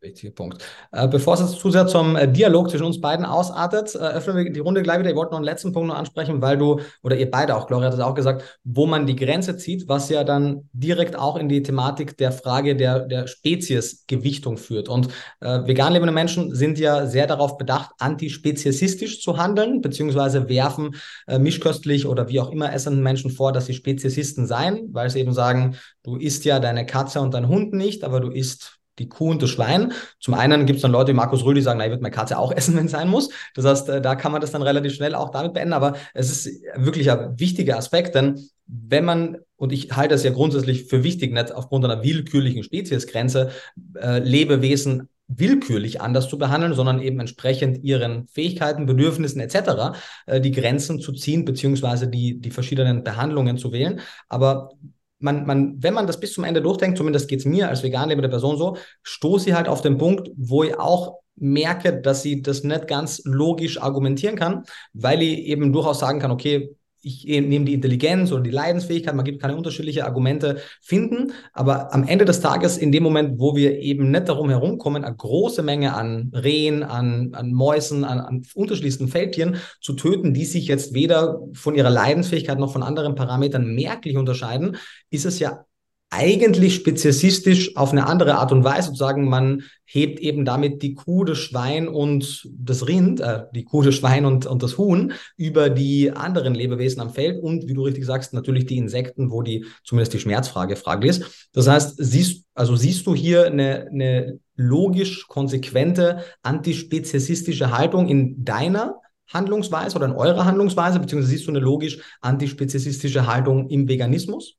Wichtiger 0.00 0.32
Punkt. 0.32 0.64
Äh, 0.92 1.08
bevor 1.08 1.34
es 1.34 1.40
jetzt 1.40 1.58
zu 1.58 1.72
sehr 1.72 1.88
zum 1.88 2.14
äh, 2.14 2.30
Dialog 2.30 2.70
zwischen 2.70 2.86
uns 2.86 3.00
beiden 3.00 3.24
ausartet, 3.24 3.96
äh, 3.96 3.98
öffnen 3.98 4.36
wir 4.36 4.52
die 4.52 4.60
Runde 4.60 4.82
gleich 4.82 5.00
wieder. 5.00 5.10
Ich 5.10 5.16
wollte 5.16 5.32
noch 5.32 5.38
einen 5.38 5.44
letzten 5.44 5.72
Punkt 5.72 5.88
noch 5.88 5.96
ansprechen, 5.96 6.40
weil 6.40 6.56
du, 6.56 6.80
oder 7.02 7.16
ihr 7.16 7.28
beide 7.28 7.56
auch, 7.56 7.66
Gloria 7.66 7.88
hat 7.88 7.94
es 7.94 8.00
auch 8.00 8.14
gesagt, 8.14 8.60
wo 8.62 8.86
man 8.86 9.06
die 9.06 9.16
Grenze 9.16 9.56
zieht, 9.56 9.88
was 9.88 10.08
ja 10.08 10.22
dann 10.22 10.68
direkt 10.72 11.18
auch 11.18 11.36
in 11.36 11.48
die 11.48 11.64
Thematik 11.64 12.16
der 12.16 12.30
Frage 12.30 12.76
der, 12.76 13.00
der 13.06 13.26
Speziesgewichtung 13.26 14.56
führt. 14.56 14.88
Und 14.88 15.08
vegan 15.40 15.92
lebende 15.92 16.12
Menschen 16.12 16.54
sind 16.54 16.78
ja 16.78 17.06
sehr 17.06 17.26
darauf 17.26 17.58
bedacht, 17.58 17.90
antispeziesistisch 17.98 19.20
zu 19.20 19.36
handeln, 19.36 19.80
beziehungsweise 19.80 20.48
werfen 20.48 20.94
mischköstlich 21.26 22.06
oder 22.06 22.28
wie 22.28 22.40
auch 22.40 22.50
immer 22.50 22.72
essenden 22.72 23.02
Menschen 23.02 23.30
vor, 23.30 23.52
dass 23.52 23.66
sie 23.66 23.74
Speziesisten 23.74 24.46
seien, 24.46 24.88
weil 24.92 25.10
sie 25.10 25.20
eben 25.20 25.32
sagen, 25.32 25.76
du 26.02 26.16
isst 26.16 26.44
ja 26.44 26.60
deine 26.60 26.86
Katze 26.86 27.20
und 27.20 27.34
deinen 27.34 27.48
Hund 27.48 27.72
nicht, 27.72 28.04
aber 28.04 28.20
du 28.20 28.30
isst 28.30 28.77
die 28.98 29.08
Kuh 29.08 29.30
und 29.30 29.42
das 29.42 29.50
Schwein. 29.50 29.92
Zum 30.20 30.34
einen 30.34 30.66
gibt 30.66 30.76
es 30.76 30.82
dann 30.82 30.92
Leute 30.92 31.12
wie 31.12 31.16
Markus 31.16 31.44
Rühl, 31.44 31.54
die 31.54 31.62
sagen, 31.62 31.78
na, 31.78 31.84
ich 31.84 31.90
würde 31.90 32.02
meine 32.02 32.14
Katze 32.14 32.38
auch 32.38 32.52
essen, 32.56 32.76
wenn 32.76 32.86
es 32.86 32.92
sein 32.92 33.08
muss. 33.08 33.30
Das 33.54 33.64
heißt, 33.64 33.88
äh, 33.88 34.00
da 34.00 34.14
kann 34.14 34.32
man 34.32 34.40
das 34.40 34.52
dann 34.52 34.62
relativ 34.62 34.94
schnell 34.94 35.14
auch 35.14 35.30
damit 35.30 35.54
beenden. 35.54 35.72
Aber 35.72 35.96
es 36.14 36.30
ist 36.30 36.62
wirklich 36.76 37.10
ein 37.10 37.38
wichtiger 37.38 37.76
Aspekt, 37.76 38.14
denn 38.14 38.48
wenn 38.66 39.04
man, 39.04 39.38
und 39.56 39.72
ich 39.72 39.96
halte 39.96 40.14
es 40.14 40.22
ja 40.24 40.30
grundsätzlich 40.30 40.84
für 40.84 41.02
wichtig, 41.02 41.32
nicht 41.32 41.52
aufgrund 41.52 41.84
einer 41.84 42.02
willkürlichen 42.02 42.62
Speziesgrenze, 42.62 43.50
äh, 43.94 44.18
Lebewesen 44.18 45.08
willkürlich 45.28 46.00
anders 46.00 46.28
zu 46.28 46.38
behandeln, 46.38 46.72
sondern 46.74 47.00
eben 47.00 47.20
entsprechend 47.20 47.84
ihren 47.84 48.26
Fähigkeiten, 48.28 48.86
Bedürfnissen 48.86 49.40
etc. 49.40 49.98
Äh, 50.26 50.40
die 50.40 50.52
Grenzen 50.52 51.00
zu 51.00 51.12
ziehen, 51.12 51.44
beziehungsweise 51.44 52.08
die, 52.08 52.40
die 52.40 52.50
verschiedenen 52.50 53.04
Behandlungen 53.04 53.58
zu 53.58 53.72
wählen. 53.72 54.00
Aber 54.28 54.70
man, 55.18 55.46
man, 55.46 55.82
wenn 55.82 55.94
man 55.94 56.06
das 56.06 56.20
bis 56.20 56.32
zum 56.32 56.44
Ende 56.44 56.62
durchdenkt, 56.62 56.98
zumindest 56.98 57.28
geht 57.28 57.40
es 57.40 57.44
mir 57.44 57.68
als 57.68 57.82
vegan 57.82 58.08
lebende 58.08 58.28
Person 58.28 58.56
so, 58.56 58.76
stoße 59.02 59.50
ich 59.50 59.54
halt 59.54 59.68
auf 59.68 59.82
den 59.82 59.98
Punkt, 59.98 60.30
wo 60.36 60.62
ich 60.62 60.78
auch 60.78 61.18
merke, 61.36 62.00
dass 62.00 62.22
sie 62.22 62.42
das 62.42 62.64
nicht 62.64 62.88
ganz 62.88 63.22
logisch 63.24 63.80
argumentieren 63.80 64.36
kann, 64.36 64.64
weil 64.92 65.22
ich 65.22 65.40
eben 65.40 65.72
durchaus 65.72 66.00
sagen 66.00 66.18
kann, 66.18 66.30
okay, 66.30 66.76
ich 67.00 67.24
nehme 67.24 67.64
die 67.64 67.74
Intelligenz 67.74 68.32
oder 68.32 68.42
die 68.42 68.50
Leidensfähigkeit, 68.50 69.14
man 69.14 69.24
gibt 69.24 69.40
keine 69.40 69.56
unterschiedliche 69.56 70.04
Argumente 70.04 70.60
finden, 70.82 71.32
aber 71.52 71.94
am 71.94 72.04
Ende 72.04 72.24
des 72.24 72.40
Tages, 72.40 72.76
in 72.76 72.92
dem 72.92 73.02
Moment, 73.02 73.38
wo 73.38 73.54
wir 73.54 73.78
eben 73.78 74.10
nicht 74.10 74.28
darum 74.28 74.50
herumkommen, 74.50 75.04
eine 75.04 75.16
große 75.16 75.62
Menge 75.62 75.94
an 75.94 76.32
Rehen, 76.34 76.82
an, 76.82 77.30
an 77.34 77.52
Mäusen, 77.52 78.04
an, 78.04 78.20
an 78.20 78.42
unterschiedlichsten 78.54 79.08
Feldtieren 79.08 79.56
zu 79.80 79.94
töten, 79.94 80.34
die 80.34 80.44
sich 80.44 80.66
jetzt 80.66 80.94
weder 80.94 81.40
von 81.52 81.74
ihrer 81.74 81.90
Leidensfähigkeit 81.90 82.58
noch 82.58 82.72
von 82.72 82.82
anderen 82.82 83.14
Parametern 83.14 83.74
merklich 83.74 84.16
unterscheiden, 84.16 84.76
ist 85.10 85.24
es 85.24 85.38
ja 85.38 85.64
eigentlich 86.10 86.74
speziesistisch 86.74 87.76
auf 87.76 87.92
eine 87.92 88.06
andere 88.06 88.36
Art 88.36 88.50
und 88.50 88.64
Weise 88.64 88.88
sozusagen, 88.88 89.28
man 89.28 89.64
hebt 89.84 90.20
eben 90.20 90.44
damit 90.44 90.82
die 90.82 90.94
Kuh, 90.94 91.24
das 91.24 91.38
Schwein 91.38 91.86
und 91.86 92.48
das 92.58 92.86
Rind, 92.86 93.20
äh, 93.20 93.42
die 93.54 93.64
Kuh, 93.64 93.82
das 93.82 93.94
Schwein 93.94 94.24
und, 94.24 94.46
und 94.46 94.62
das 94.62 94.78
Huhn 94.78 95.12
über 95.36 95.68
die 95.68 96.10
anderen 96.10 96.54
Lebewesen 96.54 97.00
am 97.00 97.10
Feld 97.10 97.42
und, 97.42 97.68
wie 97.68 97.74
du 97.74 97.82
richtig 97.82 98.06
sagst, 98.06 98.32
natürlich 98.32 98.66
die 98.66 98.78
Insekten, 98.78 99.30
wo 99.30 99.42
die 99.42 99.66
zumindest 99.84 100.14
die 100.14 100.20
Schmerzfrage 100.20 100.76
fraglich 100.76 101.10
ist. 101.10 101.48
Das 101.52 101.68
heißt, 101.68 101.96
siehst, 101.98 102.44
also 102.54 102.74
siehst 102.74 103.06
du 103.06 103.14
hier 103.14 103.46
eine, 103.46 103.88
eine 103.88 104.40
logisch 104.56 105.26
konsequente 105.28 106.24
antispeziesistische 106.42 107.76
Haltung 107.76 108.08
in 108.08 108.44
deiner 108.44 108.96
Handlungsweise 109.28 109.96
oder 109.96 110.06
in 110.06 110.12
eurer 110.12 110.46
Handlungsweise, 110.46 110.98
beziehungsweise 110.98 111.32
siehst 111.32 111.46
du 111.46 111.50
eine 111.50 111.60
logisch 111.60 111.98
antispeziesistische 112.22 113.26
Haltung 113.26 113.68
im 113.68 113.88
Veganismus? 113.88 114.57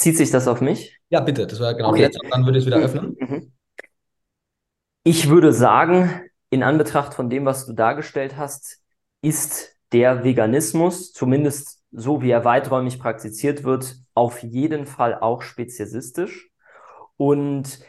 Zieht 0.00 0.16
sich 0.16 0.30
das 0.30 0.48
auf 0.48 0.62
mich? 0.62 0.98
Ja, 1.10 1.20
bitte. 1.20 1.46
Das 1.46 1.60
war 1.60 1.74
genau 1.74 1.90
okay. 1.90 2.00
jetzt. 2.00 2.18
Und 2.24 2.32
dann 2.32 2.46
würde 2.46 2.56
ich 2.56 2.64
es 2.64 2.66
wieder 2.66 2.78
mhm. 2.78 2.84
öffnen. 2.84 3.16
Mhm. 3.20 3.52
Ich 5.04 5.28
würde 5.28 5.52
sagen, 5.52 6.22
in 6.48 6.62
Anbetracht 6.62 7.12
von 7.12 7.28
dem, 7.28 7.44
was 7.44 7.66
du 7.66 7.74
dargestellt 7.74 8.38
hast, 8.38 8.80
ist 9.20 9.76
der 9.92 10.24
Veganismus, 10.24 11.12
zumindest 11.12 11.82
so 11.92 12.22
wie 12.22 12.30
er 12.30 12.46
weiträumig 12.46 12.98
praktiziert 12.98 13.62
wird, 13.62 13.96
auf 14.14 14.42
jeden 14.42 14.86
Fall 14.86 15.18
auch 15.20 15.42
speziesistisch. 15.42 16.48
Und 17.18 17.80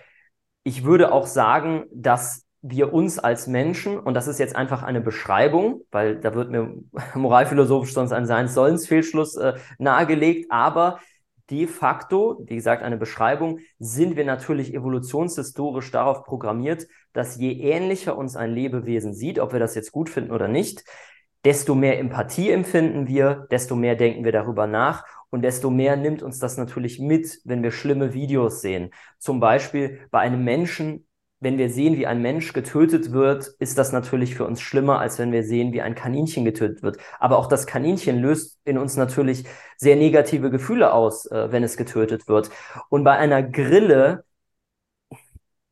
ich 0.64 0.84
würde 0.84 1.14
auch 1.14 1.28
sagen, 1.28 1.86
dass 1.94 2.46
wir 2.62 2.94
uns 2.94 3.20
als 3.20 3.48
Menschen, 3.48 3.98
und 3.98 4.16
das 4.16 4.28
ist 4.28 4.38
jetzt 4.38 4.58
einfach 4.58 4.84
eine 4.84 5.00
Beschreibung, 5.00 5.84
weil 5.92 6.20
da 6.20 6.36
wird 6.36 6.52
mir 6.52 6.76
moralphilosophisch 7.16 7.94
sonst 7.94 8.12
ein 8.12 8.26
Seins-Sollens-Fehlschluss 8.26 9.38
äh, 9.38 9.54
nahegelegt, 9.80 10.52
aber 10.52 11.00
de 11.52 11.68
facto, 11.68 12.42
wie 12.46 12.56
gesagt, 12.56 12.82
eine 12.82 12.98
Beschreibung, 12.98 13.60
sind 13.78 14.16
wir 14.16 14.26
natürlich 14.26 14.74
evolutionshistorisch 14.74 15.92
darauf 15.92 16.24
programmiert, 16.24 16.88
dass 17.14 17.38
je 17.38 17.52
ähnlicher 17.52 18.18
uns 18.18 18.36
ein 18.36 18.52
Lebewesen 18.52 19.14
sieht, 19.14 19.38
ob 19.38 19.52
wir 19.52 19.60
das 19.60 19.76
jetzt 19.76 19.92
gut 19.92 20.10
finden 20.10 20.32
oder 20.32 20.48
nicht, 20.48 20.86
desto 21.44 21.76
mehr 21.76 22.00
Empathie 22.00 22.52
empfinden 22.52 23.08
wir, 23.08 23.48
desto 23.52 23.76
mehr 23.76 23.96
denken 23.96 24.24
wir 24.24 24.32
darüber 24.32 24.66
nach 24.66 25.04
und 25.30 25.42
desto 25.42 25.70
mehr 25.70 25.98
nimmt 25.98 26.24
uns 26.24 26.40
das 26.40 26.58
natürlich 26.58 27.00
mit, 27.00 27.40
wenn 27.44 27.64
wir 27.64 27.72
schlimme 27.72 28.14
Videos 28.14 28.62
sehen. 28.62 28.92
Zum 29.18 29.40
Beispiel 29.40 30.00
bei 30.12 30.20
einem 30.20 30.44
Menschen 30.44 31.06
wenn 31.42 31.58
wir 31.58 31.70
sehen, 31.70 31.98
wie 31.98 32.06
ein 32.08 32.22
Mensch 32.22 32.54
getötet 32.54 33.12
wird, 33.12 33.48
ist 33.60 33.78
das 33.78 33.92
natürlich 33.92 34.36
für 34.36 34.46
uns 34.46 34.62
schlimmer, 34.62 35.00
als 35.00 35.18
wenn 35.20 35.32
wir 35.32 35.44
sehen, 35.44 35.74
wie 35.74 35.82
ein 35.82 35.96
Kaninchen 35.96 36.46
getötet 36.46 36.84
wird. 36.84 36.98
Aber 37.20 37.40
auch 37.40 37.48
das 37.48 37.66
Kaninchen 37.66 38.20
löst 38.20 38.60
in 38.64 38.78
uns 38.78 38.96
natürlich 38.96 39.46
sehr 39.76 39.96
negative 39.96 40.52
Gefühle 40.52 40.94
aus, 40.94 41.26
äh, 41.26 41.52
wenn 41.52 41.64
es 41.64 41.78
getötet 41.78 42.28
wird. 42.28 42.52
Und 42.90 43.04
bei 43.04 43.14
einer 43.14 43.42
Grille, 43.42 44.24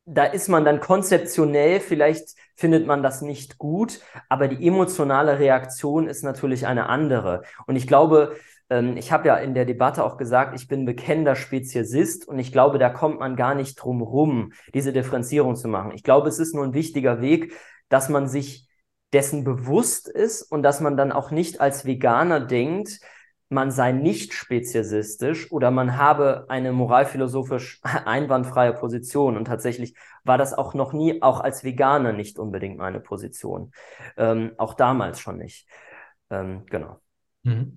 da 0.05 0.25
ist 0.25 0.49
man 0.49 0.65
dann 0.65 0.79
konzeptionell, 0.79 1.79
vielleicht 1.79 2.35
findet 2.55 2.87
man 2.87 3.03
das 3.03 3.21
nicht 3.21 3.59
gut, 3.59 3.99
aber 4.27 4.47
die 4.47 4.67
emotionale 4.67 5.37
Reaktion 5.37 6.07
ist 6.07 6.23
natürlich 6.23 6.65
eine 6.65 6.89
andere. 6.89 7.43
Und 7.67 7.75
ich 7.75 7.85
glaube, 7.85 8.35
ähm, 8.69 8.97
ich 8.97 9.11
habe 9.11 9.27
ja 9.27 9.35
in 9.37 9.53
der 9.53 9.65
Debatte 9.65 10.03
auch 10.03 10.17
gesagt, 10.17 10.55
ich 10.55 10.67
bin 10.67 10.85
bekennender 10.85 11.35
Speziesist 11.35 12.27
und 12.27 12.39
ich 12.39 12.51
glaube, 12.51 12.77
da 12.79 12.89
kommt 12.89 13.19
man 13.19 13.35
gar 13.35 13.55
nicht 13.55 13.75
drum 13.75 14.01
rum, 14.01 14.53
diese 14.73 14.93
Differenzierung 14.93 15.55
zu 15.55 15.67
machen. 15.67 15.91
Ich 15.93 16.03
glaube, 16.03 16.29
es 16.29 16.39
ist 16.39 16.53
nur 16.53 16.63
ein 16.63 16.73
wichtiger 16.73 17.21
Weg, 17.21 17.53
dass 17.89 18.09
man 18.09 18.27
sich 18.27 18.67
dessen 19.13 19.43
bewusst 19.43 20.07
ist 20.07 20.43
und 20.43 20.61
dass 20.63 20.81
man 20.81 20.95
dann 20.95 21.11
auch 21.11 21.31
nicht 21.31 21.61
als 21.61 21.85
Veganer 21.85 22.39
denkt, 22.39 22.99
man 23.51 23.71
sei 23.71 23.91
nicht 23.91 24.33
speziesistisch 24.33 25.51
oder 25.51 25.71
man 25.71 25.97
habe 25.97 26.45
eine 26.49 26.71
moralphilosophisch 26.71 27.81
einwandfreie 28.05 28.73
Position. 28.73 29.35
Und 29.35 29.45
tatsächlich 29.45 29.95
war 30.23 30.37
das 30.37 30.53
auch 30.53 30.75
noch 30.75 30.93
nie, 30.93 31.23
auch 31.23 31.39
als 31.39 31.63
Veganer 31.63 32.13
nicht 32.13 32.37
unbedingt 32.37 32.77
meine 32.77 32.99
Position. 32.99 33.71
Ähm, 34.17 34.51
auch 34.57 34.75
damals 34.75 35.19
schon 35.19 35.37
nicht. 35.37 35.67
Ähm, 36.29 36.65
genau. 36.67 36.99
Mhm. 37.41 37.75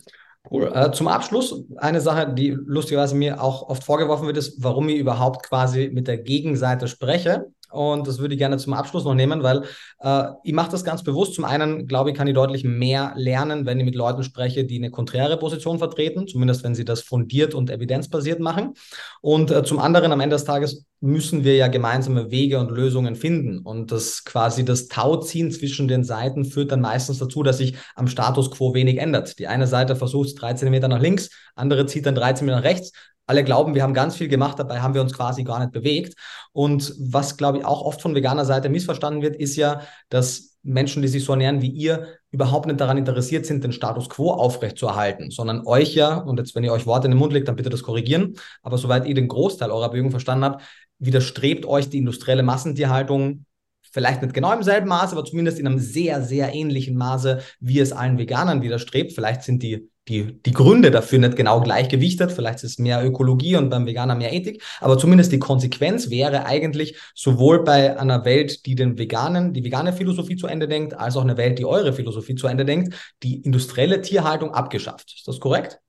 Cool. 0.50 0.72
Äh, 0.74 0.90
zum 0.92 1.08
Abschluss 1.08 1.64
eine 1.76 2.00
Sache, 2.00 2.32
die 2.34 2.50
lustigerweise 2.50 3.14
mir 3.14 3.42
auch 3.42 3.68
oft 3.68 3.84
vorgeworfen 3.84 4.26
wird, 4.26 4.36
ist, 4.36 4.62
warum 4.62 4.88
ich 4.88 4.98
überhaupt 4.98 5.44
quasi 5.44 5.90
mit 5.92 6.08
der 6.08 6.18
Gegenseite 6.18 6.88
spreche. 6.88 7.52
Und 7.72 8.06
das 8.06 8.18
würde 8.18 8.34
ich 8.34 8.38
gerne 8.38 8.58
zum 8.58 8.74
Abschluss 8.74 9.04
noch 9.04 9.14
nehmen, 9.14 9.42
weil 9.42 9.64
äh, 10.00 10.24
ich 10.44 10.52
mache 10.52 10.70
das 10.70 10.84
ganz 10.84 11.02
bewusst. 11.02 11.34
Zum 11.34 11.44
einen, 11.44 11.86
glaube 11.86 12.10
ich, 12.10 12.16
kann 12.16 12.26
ich 12.26 12.34
deutlich 12.34 12.64
mehr 12.64 13.12
lernen, 13.16 13.66
wenn 13.66 13.78
ich 13.78 13.84
mit 13.84 13.94
Leuten 13.94 14.22
spreche, 14.22 14.64
die 14.64 14.76
eine 14.76 14.90
konträre 14.90 15.38
Position 15.38 15.78
vertreten, 15.78 16.26
zumindest 16.28 16.64
wenn 16.64 16.74
sie 16.74 16.84
das 16.84 17.00
fundiert 17.00 17.54
und 17.54 17.70
evidenzbasiert 17.70 18.40
machen. 18.40 18.74
Und 19.20 19.50
äh, 19.50 19.64
zum 19.64 19.78
anderen, 19.78 20.12
am 20.12 20.20
Ende 20.20 20.36
des 20.36 20.44
Tages 20.44 20.84
müssen 21.00 21.42
wir 21.42 21.56
ja 21.56 21.66
gemeinsame 21.66 22.30
Wege 22.30 22.60
und 22.60 22.70
Lösungen 22.70 23.16
finden. 23.16 23.58
Und 23.58 23.90
das 23.90 24.24
quasi 24.24 24.64
das 24.64 24.86
Tauziehen 24.86 25.50
zwischen 25.50 25.88
den 25.88 26.04
Seiten 26.04 26.44
führt 26.44 26.70
dann 26.70 26.80
meistens 26.80 27.18
dazu, 27.18 27.42
dass 27.42 27.58
sich 27.58 27.74
am 27.96 28.06
Status 28.06 28.50
quo 28.50 28.72
wenig 28.72 28.98
ändert. 28.98 29.38
Die 29.40 29.48
eine 29.48 29.66
Seite 29.66 29.96
versucht 29.96 30.40
drei 30.40 30.54
Zentimeter 30.54 30.88
nach 30.88 31.00
links, 31.00 31.30
andere 31.56 31.86
zieht 31.86 32.06
dann 32.06 32.14
drei 32.14 32.32
Zentimeter 32.34 32.58
nach 32.58 32.64
rechts 32.64 32.92
alle 33.32 33.44
glauben, 33.44 33.74
wir 33.74 33.82
haben 33.82 33.94
ganz 33.94 34.16
viel 34.16 34.28
gemacht, 34.28 34.58
dabei 34.58 34.80
haben 34.80 34.92
wir 34.92 35.00
uns 35.00 35.14
quasi 35.14 35.42
gar 35.42 35.58
nicht 35.58 35.72
bewegt. 35.72 36.14
Und 36.52 36.94
was, 36.98 37.38
glaube 37.38 37.58
ich, 37.58 37.64
auch 37.64 37.80
oft 37.80 38.02
von 38.02 38.14
veganer 38.14 38.44
Seite 38.44 38.68
missverstanden 38.68 39.22
wird, 39.22 39.36
ist 39.36 39.56
ja, 39.56 39.80
dass 40.10 40.58
Menschen, 40.62 41.00
die 41.00 41.08
sich 41.08 41.24
so 41.24 41.32
ernähren 41.32 41.62
wie 41.62 41.70
ihr, 41.70 42.08
überhaupt 42.30 42.66
nicht 42.66 42.78
daran 42.78 42.98
interessiert 42.98 43.46
sind, 43.46 43.64
den 43.64 43.72
Status 43.72 44.10
quo 44.10 44.32
aufrechtzuerhalten, 44.32 45.30
sondern 45.30 45.66
euch 45.66 45.94
ja, 45.94 46.16
und 46.18 46.38
jetzt, 46.38 46.54
wenn 46.54 46.62
ihr 46.62 46.72
euch 46.72 46.86
Worte 46.86 47.06
in 47.06 47.12
den 47.12 47.18
Mund 47.18 47.32
legt, 47.32 47.48
dann 47.48 47.56
bitte 47.56 47.70
das 47.70 47.82
korrigieren, 47.82 48.34
aber 48.62 48.76
soweit 48.76 49.06
ihr 49.06 49.14
den 49.14 49.28
Großteil 49.28 49.70
eurer 49.70 49.90
Bewegung 49.90 50.10
verstanden 50.10 50.44
habt, 50.44 50.62
widerstrebt 50.98 51.64
euch 51.64 51.88
die 51.88 51.98
industrielle 51.98 52.42
Massentierhaltung 52.42 53.46
vielleicht 53.92 54.22
nicht 54.22 54.34
genau 54.34 54.52
im 54.52 54.62
selben 54.62 54.88
Maße, 54.88 55.16
aber 55.16 55.24
zumindest 55.24 55.58
in 55.58 55.66
einem 55.66 55.78
sehr, 55.78 56.22
sehr 56.22 56.54
ähnlichen 56.54 56.96
Maße, 56.96 57.40
wie 57.60 57.80
es 57.80 57.92
allen 57.92 58.18
Veganern 58.18 58.62
widerstrebt. 58.62 59.12
Vielleicht 59.12 59.42
sind 59.42 59.62
die 59.62 59.90
die, 60.08 60.42
die 60.42 60.52
Gründe 60.52 60.90
dafür 60.90 61.18
nicht 61.20 61.36
genau 61.36 61.60
gleichgewichtet. 61.60 62.32
Vielleicht 62.32 62.56
ist 62.64 62.72
es 62.72 62.78
mehr 62.78 63.04
Ökologie 63.04 63.56
und 63.56 63.70
beim 63.70 63.86
Veganer 63.86 64.14
mehr 64.14 64.32
Ethik. 64.32 64.62
Aber 64.80 64.98
zumindest 64.98 65.30
die 65.30 65.38
Konsequenz 65.38 66.10
wäre 66.10 66.44
eigentlich 66.44 66.96
sowohl 67.14 67.62
bei 67.62 67.98
einer 67.98 68.24
Welt, 68.24 68.66
die 68.66 68.74
den 68.74 68.98
veganen, 68.98 69.52
die 69.52 69.64
vegane 69.64 69.92
Philosophie 69.92 70.36
zu 70.36 70.48
Ende 70.48 70.66
denkt, 70.66 70.94
als 70.94 71.16
auch 71.16 71.22
eine 71.22 71.36
Welt, 71.36 71.58
die 71.58 71.64
eure 71.64 71.92
Philosophie 71.92 72.34
zu 72.34 72.48
Ende 72.48 72.64
denkt, 72.64 73.14
die 73.22 73.36
industrielle 73.42 74.00
Tierhaltung 74.00 74.52
abgeschafft. 74.52 75.14
Ist 75.16 75.28
das 75.28 75.38
korrekt? 75.38 75.80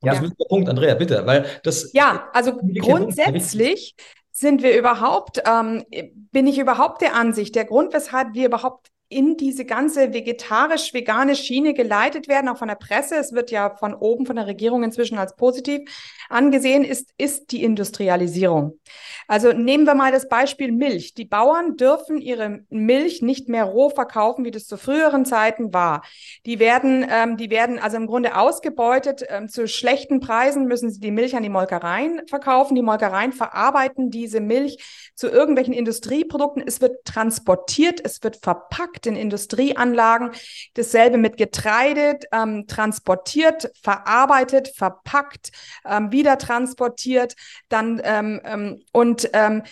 Und 0.00 0.06
ja. 0.06 0.14
das 0.14 0.24
ist 0.24 0.38
der 0.38 0.46
Punkt, 0.46 0.68
Andrea, 0.68 0.94
bitte, 0.94 1.26
weil 1.26 1.44
das. 1.64 1.92
Ja, 1.92 2.28
also 2.32 2.56
grundsätzlich 2.56 3.96
sind 4.30 4.62
wir 4.62 4.78
überhaupt, 4.78 5.42
ähm, 5.46 5.84
bin 6.30 6.46
ich 6.46 6.58
überhaupt 6.58 7.02
der 7.02 7.14
Ansicht, 7.16 7.54
der 7.54 7.64
Grund, 7.64 7.92
weshalb 7.92 8.34
wir 8.34 8.46
überhaupt 8.46 8.88
in 9.10 9.36
diese 9.36 9.64
ganze 9.64 10.12
vegetarisch-vegane 10.12 11.34
Schiene 11.34 11.72
geleitet 11.72 12.28
werden, 12.28 12.48
auch 12.48 12.58
von 12.58 12.68
der 12.68 12.74
Presse. 12.74 13.16
Es 13.16 13.32
wird 13.32 13.50
ja 13.50 13.74
von 13.76 13.94
oben 13.94 14.26
von 14.26 14.36
der 14.36 14.46
Regierung 14.46 14.82
inzwischen 14.82 15.18
als 15.18 15.34
positiv 15.36 15.82
angesehen, 16.28 16.84
ist, 16.84 17.14
ist 17.16 17.52
die 17.52 17.62
Industrialisierung. 17.62 18.78
Also 19.26 19.52
nehmen 19.52 19.84
wir 19.84 19.94
mal 19.94 20.12
das 20.12 20.28
Beispiel 20.28 20.72
Milch. 20.72 21.14
Die 21.14 21.24
Bauern 21.24 21.76
dürfen 21.76 22.20
ihre 22.20 22.60
Milch 22.68 23.22
nicht 23.22 23.48
mehr 23.48 23.64
roh 23.64 23.88
verkaufen, 23.88 24.44
wie 24.44 24.50
das 24.50 24.66
zu 24.66 24.76
früheren 24.76 25.24
Zeiten 25.24 25.72
war. 25.72 26.02
Die 26.44 26.58
werden, 26.58 27.06
ähm, 27.10 27.36
die 27.36 27.50
werden 27.50 27.78
also 27.78 27.96
im 27.96 28.06
Grunde 28.06 28.36
ausgebeutet. 28.36 29.24
Ähm, 29.28 29.48
zu 29.48 29.68
schlechten 29.68 30.20
Preisen 30.20 30.66
müssen 30.66 30.90
sie 30.90 31.00
die 31.00 31.10
Milch 31.10 31.34
an 31.34 31.42
die 31.42 31.48
Molkereien 31.48 32.22
verkaufen. 32.28 32.74
Die 32.74 32.82
Molkereien 32.82 33.32
verarbeiten 33.32 34.10
diese 34.10 34.40
Milch 34.40 35.07
zu 35.18 35.28
irgendwelchen 35.28 35.74
Industrieprodukten. 35.74 36.62
Es 36.64 36.80
wird 36.80 37.04
transportiert, 37.04 38.00
es 38.04 38.22
wird 38.22 38.36
verpackt 38.36 39.04
in 39.04 39.16
Industrieanlagen. 39.16 40.30
Dasselbe 40.74 41.18
mit 41.18 41.36
Getreide, 41.36 42.20
ähm, 42.30 42.68
transportiert, 42.68 43.72
verarbeitet, 43.82 44.68
verpackt, 44.76 45.50
ähm, 45.84 46.12
wieder 46.12 46.38
transportiert, 46.38 47.34
dann 47.68 48.00
ähm, 48.04 48.40
ähm 48.44 48.82
und 48.92 49.28
ähm, 49.32 49.64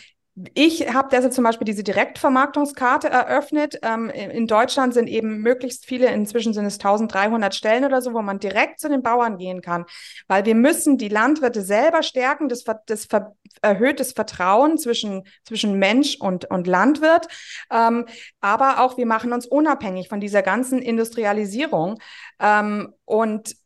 ich 0.52 0.92
habe 0.92 1.08
deshalb 1.10 1.32
zum 1.32 1.44
Beispiel 1.44 1.64
diese 1.64 1.82
Direktvermarktungskarte 1.82 3.08
eröffnet. 3.08 3.78
Ähm, 3.82 4.10
in 4.10 4.46
Deutschland 4.46 4.92
sind 4.92 5.08
eben 5.08 5.38
möglichst 5.38 5.86
viele, 5.86 6.08
inzwischen 6.08 6.52
sind 6.52 6.66
es 6.66 6.74
1300 6.74 7.54
Stellen 7.54 7.86
oder 7.86 8.02
so, 8.02 8.12
wo 8.12 8.20
man 8.20 8.38
direkt 8.38 8.78
zu 8.78 8.90
den 8.90 9.02
Bauern 9.02 9.38
gehen 9.38 9.62
kann, 9.62 9.86
weil 10.28 10.44
wir 10.44 10.54
müssen 10.54 10.98
die 10.98 11.08
Landwirte 11.08 11.62
selber 11.62 12.02
stärken. 12.02 12.50
Das, 12.50 12.64
das 12.84 13.08
erhöht 13.62 13.98
das 13.98 14.12
Vertrauen 14.12 14.76
zwischen, 14.76 15.24
zwischen 15.44 15.78
Mensch 15.78 16.16
und, 16.20 16.44
und 16.50 16.66
Landwirt. 16.66 17.28
Ähm, 17.70 18.04
aber 18.42 18.80
auch 18.80 18.98
wir 18.98 19.06
machen 19.06 19.32
uns 19.32 19.46
unabhängig 19.46 20.10
von 20.10 20.20
dieser 20.20 20.42
ganzen 20.42 20.82
Industrialisierung. 20.82 21.98
Ähm, 22.40 22.92
und 23.06 23.56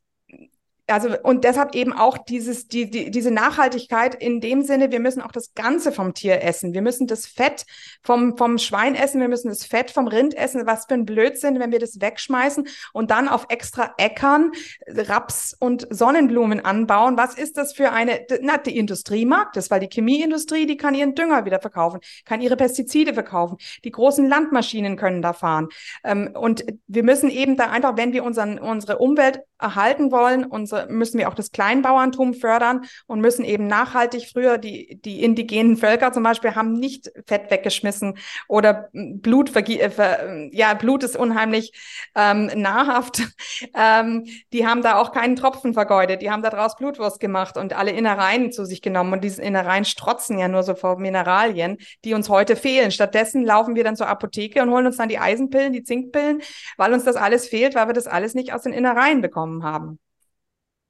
also 0.90 1.10
und 1.22 1.44
deshalb 1.44 1.74
eben 1.74 1.92
auch 1.92 2.18
dieses, 2.18 2.68
die, 2.68 2.90
die, 2.90 3.10
diese 3.10 3.30
Nachhaltigkeit 3.30 4.14
in 4.14 4.40
dem 4.40 4.62
Sinne, 4.62 4.90
wir 4.90 5.00
müssen 5.00 5.22
auch 5.22 5.32
das 5.32 5.54
Ganze 5.54 5.92
vom 5.92 6.14
Tier 6.14 6.42
essen. 6.42 6.72
Wir 6.72 6.82
müssen 6.82 7.06
das 7.06 7.26
Fett 7.26 7.64
vom, 8.02 8.36
vom 8.36 8.58
Schwein 8.58 8.94
essen, 8.94 9.20
wir 9.20 9.28
müssen 9.28 9.48
das 9.48 9.64
Fett 9.64 9.90
vom 9.90 10.08
Rind 10.08 10.34
essen. 10.34 10.66
Was 10.66 10.86
für 10.86 10.94
ein 10.94 11.04
Blödsinn, 11.04 11.60
wenn 11.60 11.72
wir 11.72 11.78
das 11.78 12.00
wegschmeißen 12.00 12.66
und 12.92 13.10
dann 13.10 13.28
auf 13.28 13.46
extra 13.48 13.94
Äckern 13.98 14.52
Raps 14.86 15.56
und 15.58 15.86
Sonnenblumen 15.90 16.64
anbauen. 16.64 17.16
Was 17.16 17.34
ist 17.34 17.56
das 17.56 17.72
für 17.72 17.92
eine, 17.92 18.26
na, 18.42 18.56
die 18.58 18.76
Industrie 18.76 19.26
mag 19.26 19.52
das, 19.52 19.70
weil 19.70 19.80
die 19.80 19.88
Chemieindustrie, 19.88 20.66
die 20.66 20.76
kann 20.76 20.94
ihren 20.94 21.14
Dünger 21.14 21.44
wieder 21.44 21.60
verkaufen, 21.60 22.00
kann 22.24 22.40
ihre 22.40 22.56
Pestizide 22.56 23.14
verkaufen. 23.14 23.56
Die 23.84 23.90
großen 23.90 24.28
Landmaschinen 24.28 24.96
können 24.96 25.22
da 25.22 25.32
fahren. 25.32 25.68
Ähm, 26.04 26.34
und 26.34 26.64
wir 26.86 27.02
müssen 27.02 27.30
eben 27.30 27.56
da 27.56 27.70
einfach, 27.70 27.96
wenn 27.96 28.12
wir 28.12 28.24
unseren, 28.24 28.58
unsere 28.58 28.98
Umwelt 28.98 29.40
erhalten 29.60 30.10
wollen, 30.10 30.44
unsere, 30.44 30.79
müssen 30.88 31.18
wir 31.18 31.28
auch 31.28 31.34
das 31.34 31.50
Kleinbauerntum 31.50 32.34
fördern 32.34 32.84
und 33.06 33.20
müssen 33.20 33.44
eben 33.44 33.66
nachhaltig 33.66 34.28
früher 34.32 34.58
die, 34.58 35.00
die 35.04 35.22
indigenen 35.22 35.76
Völker 35.76 36.12
zum 36.12 36.22
Beispiel 36.22 36.54
haben 36.54 36.72
nicht 36.72 37.10
Fett 37.26 37.50
weggeschmissen 37.50 38.18
oder 38.48 38.88
Blut, 38.92 39.54
äh, 39.56 40.48
ja, 40.52 40.74
Blut 40.74 41.02
ist 41.02 41.16
unheimlich 41.16 41.72
ähm, 42.14 42.50
nahrhaft. 42.54 43.22
Ähm, 43.74 44.26
die 44.52 44.66
haben 44.66 44.82
da 44.82 44.96
auch 44.96 45.12
keinen 45.12 45.36
Tropfen 45.36 45.74
vergeudet. 45.74 46.22
Die 46.22 46.30
haben 46.30 46.42
daraus 46.42 46.76
Blutwurst 46.76 47.20
gemacht 47.20 47.56
und 47.56 47.74
alle 47.74 47.90
Innereien 47.90 48.52
zu 48.52 48.64
sich 48.64 48.80
genommen. 48.80 49.12
Und 49.12 49.22
diese 49.22 49.42
Innereien 49.42 49.84
strotzen 49.84 50.38
ja 50.38 50.48
nur 50.48 50.62
so 50.62 50.74
vor 50.74 50.98
Mineralien, 50.98 51.76
die 52.04 52.14
uns 52.14 52.28
heute 52.28 52.56
fehlen. 52.56 52.90
Stattdessen 52.90 53.44
laufen 53.44 53.74
wir 53.74 53.84
dann 53.84 53.96
zur 53.96 54.08
Apotheke 54.08 54.62
und 54.62 54.70
holen 54.70 54.86
uns 54.86 54.96
dann 54.96 55.08
die 55.08 55.18
Eisenpillen, 55.18 55.72
die 55.72 55.82
Zinkpillen, 55.82 56.40
weil 56.78 56.92
uns 56.92 57.04
das 57.04 57.16
alles 57.16 57.48
fehlt, 57.48 57.74
weil 57.74 57.86
wir 57.86 57.92
das 57.92 58.06
alles 58.06 58.34
nicht 58.34 58.52
aus 58.54 58.62
den 58.62 58.72
Innereien 58.72 59.20
bekommen 59.20 59.30
bekommen 59.30 59.62
haben. 59.62 59.98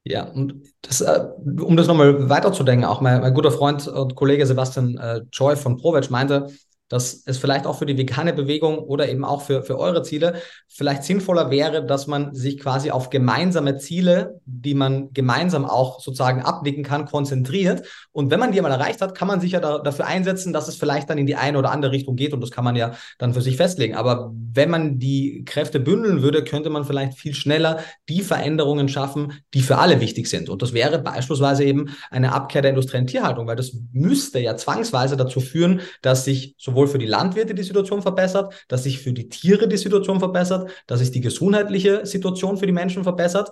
Ja, 0.05 0.24
und 0.24 0.62
das, 0.82 1.02
äh, 1.02 1.20
um 1.60 1.77
das 1.77 1.86
nochmal 1.86 2.28
weiterzudenken, 2.31 2.86
auch 2.86 3.01
mein, 3.02 3.20
mein, 3.20 3.35
guter 3.35 3.51
Freund 3.51 3.86
und 3.86 4.14
Kollege 4.14 4.47
Sebastian 4.47 4.97
äh, 4.97 5.22
Joy 5.31 5.56
von 5.56 5.77
ProVeg 5.77 6.10
meinte, 6.10 6.48
dass 6.91 7.23
es 7.25 7.39
vielleicht 7.39 7.67
auch 7.67 7.79
für 7.79 7.87
die 7.87 7.97
vegane 7.97 8.35
Bewegung 8.35 8.79
oder 8.79 9.09
eben 9.09 9.25
auch 9.25 9.43
für, 9.43 9.62
für 9.62 9.79
eure 9.79 10.03
Ziele 10.03 10.35
vielleicht 10.67 11.05
sinnvoller 11.05 11.51
wäre, 11.51 11.87
dass 11.87 12.07
man 12.07 12.35
sich 12.35 12.59
quasi 12.59 12.91
auf 12.91 13.11
gemeinsame 13.11 13.79
Ziele, 13.79 14.41
die 14.45 14.75
man 14.75 15.12
gemeinsam 15.12 15.65
auch 15.65 16.01
sozusagen 16.01 16.43
abnicken 16.43 16.83
kann, 16.83 17.07
konzentriert. 17.07 17.87
Und 18.11 18.31
wenn 18.31 18.41
man 18.41 18.51
die 18.51 18.61
mal 18.61 18.73
erreicht 18.73 19.01
hat, 19.01 19.15
kann 19.15 19.29
man 19.29 19.41
sich 19.41 19.53
ja 19.53 19.61
da, 19.61 19.79
dafür 19.79 20.07
einsetzen, 20.07 20.53
dass 20.53 20.67
es 20.67 20.77
vielleicht 20.77 21.09
dann 21.09 21.17
in 21.17 21.27
die 21.27 21.37
eine 21.37 21.59
oder 21.59 21.71
andere 21.71 21.93
Richtung 21.93 22.17
geht 22.17 22.35
und 22.35 22.41
das 22.41 22.51
kann 22.51 22.65
man 22.65 22.75
ja 22.75 22.95
dann 23.19 23.35
für 23.35 23.41
sich 23.41 23.57
festlegen. 23.57 23.95
Aber 23.95 24.33
wenn 24.35 24.69
man 24.69 24.99
die 24.99 25.45
Kräfte 25.45 25.79
bündeln 25.79 26.23
würde, 26.23 26.43
könnte 26.43 26.71
man 26.71 26.85
vielleicht 26.85 27.17
viel 27.17 27.35
schneller 27.35 27.79
die 28.09 28.23
Veränderungen 28.23 28.89
schaffen, 28.89 29.35
die 29.55 29.62
für 29.62 29.79
alle 29.79 30.01
wichtig 30.01 30.29
sind. 30.29 30.49
Und 30.49 30.61
das 30.61 30.73
wäre 30.73 30.99
beispielsweise 30.99 31.62
eben 31.62 31.91
eine 32.11 32.33
Abkehr 32.33 32.62
der 32.62 32.71
industriellen 32.71 33.07
Tierhaltung, 33.07 33.47
weil 33.47 33.57
das 33.57 33.77
müsste 33.93 34.41
ja 34.41 34.57
zwangsweise 34.57 35.17
dazu 35.17 35.41
führen, 35.41 35.83
dass 36.03 36.25
sich 36.25 36.57
sowohl 36.59 36.80
sowohl 36.81 36.89
für 36.89 36.98
die 36.98 37.07
Landwirte 37.07 37.55
die 37.55 37.62
Situation 37.62 38.02
verbessert, 38.02 38.65
dass 38.69 38.85
sich 38.85 39.01
für 39.01 39.12
die 39.12 39.28
Tiere 39.28 39.69
die 39.69 39.77
Situation 39.77 40.19
verbessert, 40.19 40.70
dass 40.86 41.01
sich 41.01 41.11
die 41.11 41.20
gesundheitliche 41.20 42.07
Situation 42.07 42.57
für 42.57 42.66
die 42.66 42.73
Menschen 42.73 43.02
verbessert. 43.02 43.51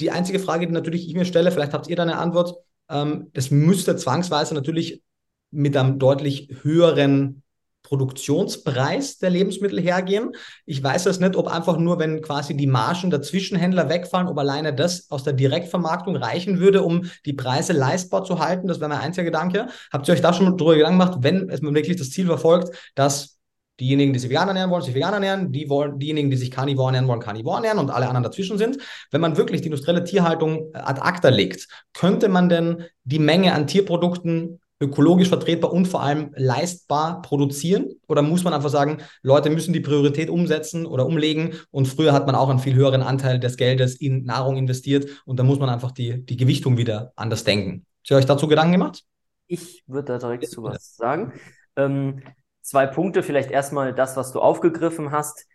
Die 0.00 0.10
einzige 0.10 0.38
Frage, 0.38 0.66
die 0.66 0.72
natürlich 0.72 1.06
ich 1.06 1.14
mir 1.14 1.26
stelle, 1.26 1.50
vielleicht 1.52 1.74
habt 1.74 1.88
ihr 1.88 1.96
da 1.96 2.02
eine 2.02 2.18
Antwort, 2.18 2.56
ähm, 2.88 3.30
das 3.34 3.50
müsste 3.50 3.96
zwangsweise 3.96 4.54
natürlich 4.54 5.02
mit 5.50 5.76
einem 5.76 5.98
deutlich 5.98 6.48
höheren 6.62 7.42
Produktionspreis 7.86 9.18
der 9.18 9.30
Lebensmittel 9.30 9.80
hergehen. 9.80 10.32
Ich 10.64 10.82
weiß 10.82 11.04
das 11.04 11.20
nicht, 11.20 11.36
ob 11.36 11.46
einfach 11.46 11.78
nur, 11.78 12.00
wenn 12.00 12.20
quasi 12.20 12.56
die 12.56 12.66
Margen 12.66 13.10
der 13.10 13.22
Zwischenhändler 13.22 13.88
wegfallen, 13.88 14.26
ob 14.26 14.36
alleine 14.38 14.74
das 14.74 15.08
aus 15.10 15.22
der 15.22 15.34
Direktvermarktung 15.34 16.16
reichen 16.16 16.58
würde, 16.58 16.82
um 16.82 17.08
die 17.24 17.32
Preise 17.32 17.72
leistbar 17.72 18.24
zu 18.24 18.40
halten. 18.40 18.66
Das 18.66 18.80
wäre 18.80 18.88
mein 18.88 18.98
einziger 18.98 19.24
Gedanke. 19.24 19.68
Habt 19.92 20.08
ihr 20.08 20.14
euch 20.14 20.20
da 20.20 20.32
schon 20.32 20.56
darüber 20.56 20.74
Gedanken 20.74 20.98
gemacht, 20.98 21.18
wenn 21.20 21.48
es 21.48 21.62
wirklich 21.62 21.96
das 21.96 22.10
Ziel 22.10 22.26
verfolgt, 22.26 22.76
dass 22.96 23.38
diejenigen, 23.78 24.12
die 24.12 24.18
sich 24.18 24.30
vegan 24.30 24.48
ernähren 24.48 24.70
wollen, 24.70 24.82
sich 24.82 24.94
vegan 24.94 25.14
ernähren, 25.14 25.52
die 25.52 25.68
wollen, 25.68 25.98
diejenigen, 26.00 26.30
die 26.30 26.36
sich 26.36 26.50
Carnivore 26.50 26.88
ernähren 26.88 27.06
wollen, 27.06 27.20
Carnivore 27.20 27.56
ernähren 27.56 27.78
und 27.78 27.90
alle 27.90 28.08
anderen 28.08 28.24
dazwischen 28.24 28.58
sind. 28.58 28.78
Wenn 29.12 29.20
man 29.20 29.36
wirklich 29.36 29.60
die 29.60 29.66
industrielle 29.68 30.02
Tierhaltung 30.02 30.70
ad 30.74 31.00
acta 31.02 31.28
legt, 31.28 31.68
könnte 31.92 32.28
man 32.28 32.48
denn 32.48 32.84
die 33.04 33.20
Menge 33.20 33.52
an 33.52 33.68
Tierprodukten 33.68 34.60
ökologisch 34.80 35.28
vertretbar 35.28 35.72
und 35.72 35.86
vor 35.86 36.02
allem 36.02 36.30
leistbar 36.34 37.22
produzieren? 37.22 37.94
Oder 38.08 38.22
muss 38.22 38.44
man 38.44 38.52
einfach 38.52 38.68
sagen, 38.68 38.98
Leute 39.22 39.50
müssen 39.50 39.72
die 39.72 39.80
Priorität 39.80 40.30
umsetzen 40.30 40.86
oder 40.86 41.06
umlegen 41.06 41.54
und 41.70 41.86
früher 41.86 42.12
hat 42.12 42.26
man 42.26 42.34
auch 42.34 42.48
einen 42.48 42.58
viel 42.58 42.74
höheren 42.74 43.02
Anteil 43.02 43.40
des 43.40 43.56
Geldes 43.56 43.94
in 43.96 44.24
Nahrung 44.24 44.56
investiert 44.56 45.22
und 45.24 45.38
da 45.38 45.44
muss 45.44 45.58
man 45.58 45.68
einfach 45.68 45.92
die, 45.92 46.24
die 46.24 46.36
Gewichtung 46.36 46.76
wieder 46.76 47.12
anders 47.16 47.44
denken. 47.44 47.86
Habt 48.00 48.10
ihr 48.10 48.16
euch 48.18 48.26
dazu 48.26 48.48
Gedanken 48.48 48.72
gemacht? 48.72 49.04
Ich 49.46 49.82
würde 49.86 50.12
da 50.12 50.18
direkt 50.18 50.48
zu 50.48 50.62
was 50.62 50.96
sagen. 50.96 51.32
Ähm, 51.76 52.22
zwei 52.62 52.86
Punkte, 52.86 53.22
vielleicht 53.22 53.50
erstmal 53.50 53.94
das, 53.94 54.16
was 54.16 54.32
du 54.32 54.40
aufgegriffen 54.40 55.10
hast. 55.10 55.46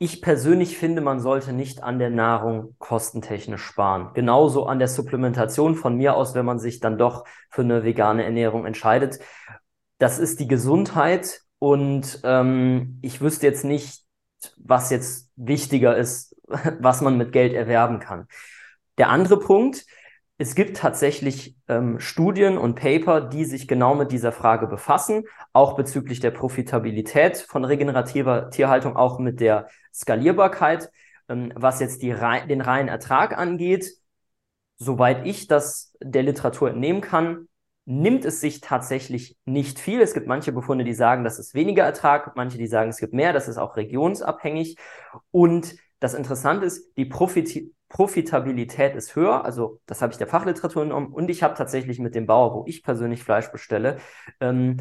Ich 0.00 0.22
persönlich 0.22 0.78
finde, 0.78 1.00
man 1.00 1.18
sollte 1.18 1.52
nicht 1.52 1.82
an 1.82 1.98
der 1.98 2.10
Nahrung 2.10 2.76
kostentechnisch 2.78 3.62
sparen. 3.62 4.10
Genauso 4.14 4.66
an 4.66 4.78
der 4.78 4.86
Supplementation 4.86 5.74
von 5.74 5.96
mir 5.96 6.14
aus, 6.14 6.36
wenn 6.36 6.44
man 6.44 6.60
sich 6.60 6.78
dann 6.78 6.98
doch 6.98 7.24
für 7.50 7.62
eine 7.62 7.82
vegane 7.82 8.22
Ernährung 8.22 8.64
entscheidet. 8.64 9.18
Das 9.98 10.20
ist 10.20 10.38
die 10.38 10.46
Gesundheit 10.46 11.40
und 11.58 12.20
ähm, 12.22 13.00
ich 13.02 13.20
wüsste 13.20 13.46
jetzt 13.46 13.64
nicht, 13.64 14.04
was 14.56 14.90
jetzt 14.90 15.32
wichtiger 15.34 15.96
ist, 15.96 16.36
was 16.78 17.00
man 17.00 17.16
mit 17.16 17.32
Geld 17.32 17.52
erwerben 17.52 17.98
kann. 17.98 18.28
Der 18.98 19.08
andere 19.08 19.40
Punkt, 19.40 19.84
es 20.40 20.54
gibt 20.54 20.76
tatsächlich 20.76 21.56
ähm, 21.66 21.98
Studien 21.98 22.58
und 22.58 22.76
Paper, 22.76 23.20
die 23.20 23.44
sich 23.44 23.66
genau 23.66 23.96
mit 23.96 24.12
dieser 24.12 24.30
Frage 24.30 24.68
befassen, 24.68 25.24
auch 25.52 25.74
bezüglich 25.74 26.20
der 26.20 26.30
Profitabilität 26.30 27.38
von 27.38 27.64
regenerativer 27.64 28.48
Tierhaltung, 28.50 28.94
auch 28.94 29.18
mit 29.18 29.40
der 29.40 29.66
Skalierbarkeit. 29.98 30.90
Ähm, 31.28 31.52
was 31.54 31.80
jetzt 31.80 32.02
die, 32.02 32.14
den 32.48 32.60
reinen 32.60 32.88
Ertrag 32.88 33.36
angeht, 33.36 33.92
soweit 34.78 35.26
ich 35.26 35.46
das 35.46 35.94
der 36.00 36.22
Literatur 36.22 36.70
entnehmen 36.70 37.00
kann, 37.00 37.48
nimmt 37.84 38.24
es 38.24 38.40
sich 38.40 38.60
tatsächlich 38.60 39.38
nicht 39.46 39.78
viel. 39.78 40.00
Es 40.00 40.12
gibt 40.12 40.26
manche 40.26 40.52
Befunde, 40.52 40.84
die 40.84 40.92
sagen, 40.92 41.24
das 41.24 41.38
ist 41.38 41.54
weniger 41.54 41.84
Ertrag, 41.84 42.36
manche, 42.36 42.58
die 42.58 42.66
sagen, 42.66 42.90
es 42.90 42.98
gibt 42.98 43.14
mehr, 43.14 43.32
das 43.32 43.48
ist 43.48 43.56
auch 43.56 43.76
regionsabhängig. 43.76 44.76
Und 45.30 45.74
das 45.98 46.14
Interessante 46.14 46.66
ist, 46.66 46.96
die 46.96 47.06
Profit 47.06 47.72
Profitabilität 47.88 48.94
ist 48.94 49.16
höher, 49.16 49.46
also 49.46 49.80
das 49.86 50.02
habe 50.02 50.12
ich 50.12 50.18
der 50.18 50.26
Fachliteratur 50.26 50.82
genommen 50.82 51.10
und 51.10 51.30
ich 51.30 51.42
habe 51.42 51.54
tatsächlich 51.54 51.98
mit 51.98 52.14
dem 52.14 52.26
Bauer, 52.26 52.54
wo 52.54 52.64
ich 52.66 52.82
persönlich 52.82 53.24
Fleisch 53.24 53.50
bestelle, 53.50 53.96
ähm, 54.40 54.76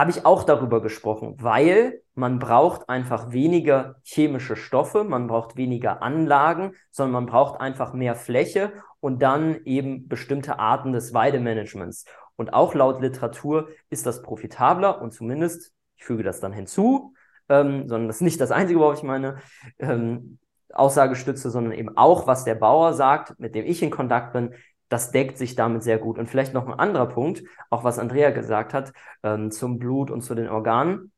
habe 0.00 0.10
ich 0.10 0.24
auch 0.24 0.44
darüber 0.44 0.80
gesprochen, 0.80 1.36
weil 1.40 2.00
man 2.14 2.38
braucht 2.38 2.88
einfach 2.88 3.32
weniger 3.32 3.96
chemische 4.02 4.56
Stoffe, 4.56 5.04
man 5.04 5.26
braucht 5.26 5.56
weniger 5.56 6.02
Anlagen, 6.02 6.72
sondern 6.90 7.12
man 7.12 7.26
braucht 7.26 7.60
einfach 7.60 7.92
mehr 7.92 8.14
Fläche 8.14 8.72
und 9.00 9.20
dann 9.20 9.60
eben 9.66 10.08
bestimmte 10.08 10.58
Arten 10.58 10.92
des 10.92 11.12
Weidemanagements. 11.12 12.06
Und 12.36 12.54
auch 12.54 12.74
laut 12.74 13.02
Literatur 13.02 13.68
ist 13.90 14.06
das 14.06 14.22
profitabler 14.22 15.02
und 15.02 15.12
zumindest, 15.12 15.74
ich 15.98 16.04
füge 16.06 16.22
das 16.22 16.40
dann 16.40 16.54
hinzu, 16.54 17.12
ähm, 17.50 17.86
sondern 17.86 18.06
das 18.06 18.16
ist 18.16 18.22
nicht 18.22 18.40
das 18.40 18.52
Einzige, 18.52 18.80
worauf 18.80 18.96
ich 18.96 19.02
meine 19.02 19.36
ähm, 19.78 20.38
Aussage 20.72 21.14
stütze, 21.14 21.50
sondern 21.50 21.74
eben 21.74 21.98
auch, 21.98 22.26
was 22.26 22.44
der 22.44 22.54
Bauer 22.54 22.94
sagt, 22.94 23.38
mit 23.38 23.54
dem 23.54 23.66
ich 23.66 23.82
in 23.82 23.90
Kontakt 23.90 24.32
bin, 24.32 24.54
das 24.90 25.12
deckt 25.12 25.38
sich 25.38 25.54
damit 25.54 25.82
sehr 25.82 25.98
gut. 25.98 26.18
Und 26.18 26.28
vielleicht 26.28 26.52
noch 26.52 26.66
ein 26.66 26.78
anderer 26.78 27.06
Punkt, 27.06 27.42
auch 27.70 27.84
was 27.84 27.98
Andrea 27.98 28.30
gesagt 28.30 28.74
hat, 28.74 28.92
ähm, 29.22 29.50
zum 29.50 29.78
Blut 29.78 30.10
und 30.10 30.20
zu 30.20 30.34
den 30.34 30.48
Organen. 30.48 31.12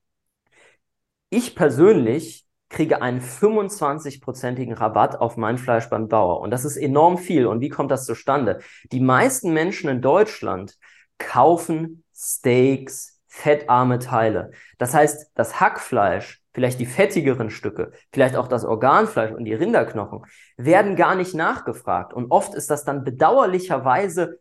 Ich 1.30 1.56
persönlich 1.56 2.46
kriege 2.68 3.02
einen 3.02 3.20
25-prozentigen 3.20 4.74
Rabatt 4.74 5.20
auf 5.20 5.36
mein 5.36 5.58
Fleisch 5.58 5.88
beim 5.88 6.08
Bauer. 6.08 6.40
Und 6.40 6.50
das 6.50 6.64
ist 6.64 6.76
enorm 6.76 7.18
viel. 7.18 7.46
Und 7.46 7.60
wie 7.60 7.70
kommt 7.70 7.90
das 7.90 8.04
zustande? 8.04 8.60
Die 8.92 9.00
meisten 9.00 9.52
Menschen 9.52 9.88
in 9.90 10.02
Deutschland 10.02 10.76
kaufen 11.18 12.04
Steaks, 12.14 13.20
fettarme 13.26 13.98
Teile. 13.98 14.50
Das 14.78 14.92
heißt, 14.92 15.30
das 15.34 15.60
Hackfleisch, 15.60 16.41
vielleicht 16.52 16.80
die 16.80 16.86
fettigeren 16.86 17.50
Stücke, 17.50 17.92
vielleicht 18.12 18.36
auch 18.36 18.48
das 18.48 18.64
Organfleisch 18.64 19.32
und 19.32 19.44
die 19.44 19.54
Rinderknochen, 19.54 20.24
werden 20.56 20.96
gar 20.96 21.14
nicht 21.14 21.34
nachgefragt. 21.34 22.12
Und 22.12 22.30
oft 22.30 22.54
ist 22.54 22.70
das 22.70 22.84
dann 22.84 23.04
bedauerlicherweise 23.04 24.38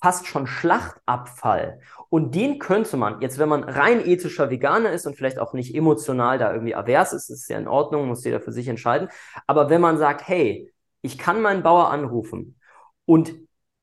fast 0.00 0.26
schon 0.26 0.46
Schlachtabfall. 0.46 1.80
Und 2.08 2.34
den 2.34 2.58
könnte 2.58 2.96
man, 2.96 3.20
jetzt 3.20 3.38
wenn 3.38 3.48
man 3.48 3.64
rein 3.64 4.06
ethischer 4.06 4.50
Veganer 4.50 4.90
ist 4.92 5.06
und 5.06 5.16
vielleicht 5.16 5.38
auch 5.38 5.52
nicht 5.52 5.74
emotional 5.74 6.38
da 6.38 6.52
irgendwie 6.52 6.74
avers 6.74 7.12
ist, 7.12 7.30
ist 7.30 7.48
ja 7.48 7.58
in 7.58 7.68
Ordnung, 7.68 8.06
muss 8.06 8.24
jeder 8.24 8.40
für 8.40 8.52
sich 8.52 8.68
entscheiden. 8.68 9.08
Aber 9.46 9.70
wenn 9.70 9.80
man 9.80 9.98
sagt, 9.98 10.26
hey, 10.26 10.72
ich 11.02 11.18
kann 11.18 11.42
meinen 11.42 11.62
Bauer 11.62 11.90
anrufen 11.90 12.58
und 13.04 13.34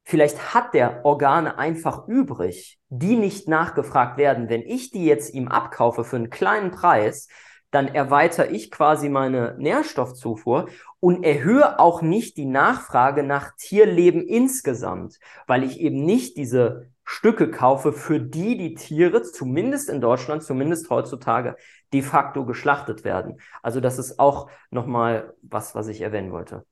vielleicht 0.05 0.53
hat 0.53 0.73
der 0.73 1.03
Organe 1.03 1.57
einfach 1.57 2.07
übrig, 2.07 2.79
die 2.89 3.17
nicht 3.17 3.47
nachgefragt 3.47 4.17
werden. 4.17 4.49
Wenn 4.49 4.61
ich 4.61 4.91
die 4.91 5.05
jetzt 5.05 5.33
ihm 5.33 5.47
abkaufe 5.49 6.03
für 6.03 6.15
einen 6.15 6.29
kleinen 6.29 6.71
Preis, 6.71 7.27
dann 7.71 7.87
erweitere 7.89 8.47
ich 8.47 8.71
quasi 8.71 9.09
meine 9.09 9.55
Nährstoffzufuhr 9.57 10.69
und 11.01 11.23
erhöhe 11.23 11.77
auch 11.79 12.01
nicht 12.01 12.37
die 12.37 12.45
Nachfrage 12.45 13.23
nach 13.23 13.51
Tierleben 13.57 14.21
insgesamt, 14.25 15.19
weil 15.45 15.63
ich 15.63 15.81
eben 15.81 16.05
nicht 16.05 16.37
diese 16.37 16.87
Stücke 17.03 17.51
kaufe, 17.51 17.91
für 17.91 18.19
die 18.19 18.57
die 18.57 18.75
Tiere, 18.75 19.21
zumindest 19.23 19.89
in 19.89 20.01
Deutschland, 20.01 20.43
zumindest 20.43 20.89
heutzutage, 20.89 21.57
de 21.93 22.01
facto 22.01 22.45
geschlachtet 22.45 23.03
werden. 23.03 23.39
Also 23.61 23.79
das 23.79 23.99
ist 23.99 24.19
auch 24.19 24.49
nochmal 24.71 25.33
was, 25.41 25.75
was 25.75 25.87
ich 25.87 26.01
erwähnen 26.01 26.31
wollte. 26.31 26.65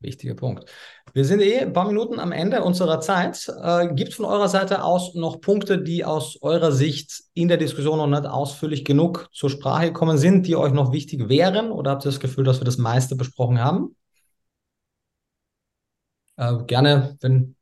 Wichtiger 0.00 0.34
Punkt. 0.34 0.68
Wir 1.14 1.24
sind 1.24 1.40
eh 1.40 1.60
ein 1.60 1.72
paar 1.72 1.86
Minuten 1.86 2.20
am 2.20 2.30
Ende 2.30 2.62
unserer 2.62 3.00
Zeit. 3.00 3.50
Äh, 3.62 3.94
Gibt 3.94 4.10
es 4.10 4.16
von 4.16 4.26
eurer 4.26 4.48
Seite 4.48 4.84
aus 4.84 5.14
noch 5.14 5.40
Punkte, 5.40 5.82
die 5.82 6.04
aus 6.04 6.38
eurer 6.42 6.70
Sicht 6.70 7.24
in 7.32 7.48
der 7.48 7.56
Diskussion 7.56 7.98
noch 7.98 8.06
nicht 8.06 8.28
ausführlich 8.30 8.84
genug 8.84 9.28
zur 9.32 9.48
Sprache 9.48 9.86
gekommen 9.86 10.18
sind, 10.18 10.46
die 10.46 10.56
euch 10.56 10.72
noch 10.72 10.92
wichtig 10.92 11.28
wären? 11.30 11.70
Oder 11.70 11.92
habt 11.92 12.04
ihr 12.04 12.10
das 12.10 12.20
Gefühl, 12.20 12.44
dass 12.44 12.60
wir 12.60 12.66
das 12.66 12.76
meiste 12.76 13.16
besprochen 13.16 13.58
haben? 13.58 13.96
Äh, 16.36 16.64
gerne, 16.66 17.16
wenn 17.20 17.55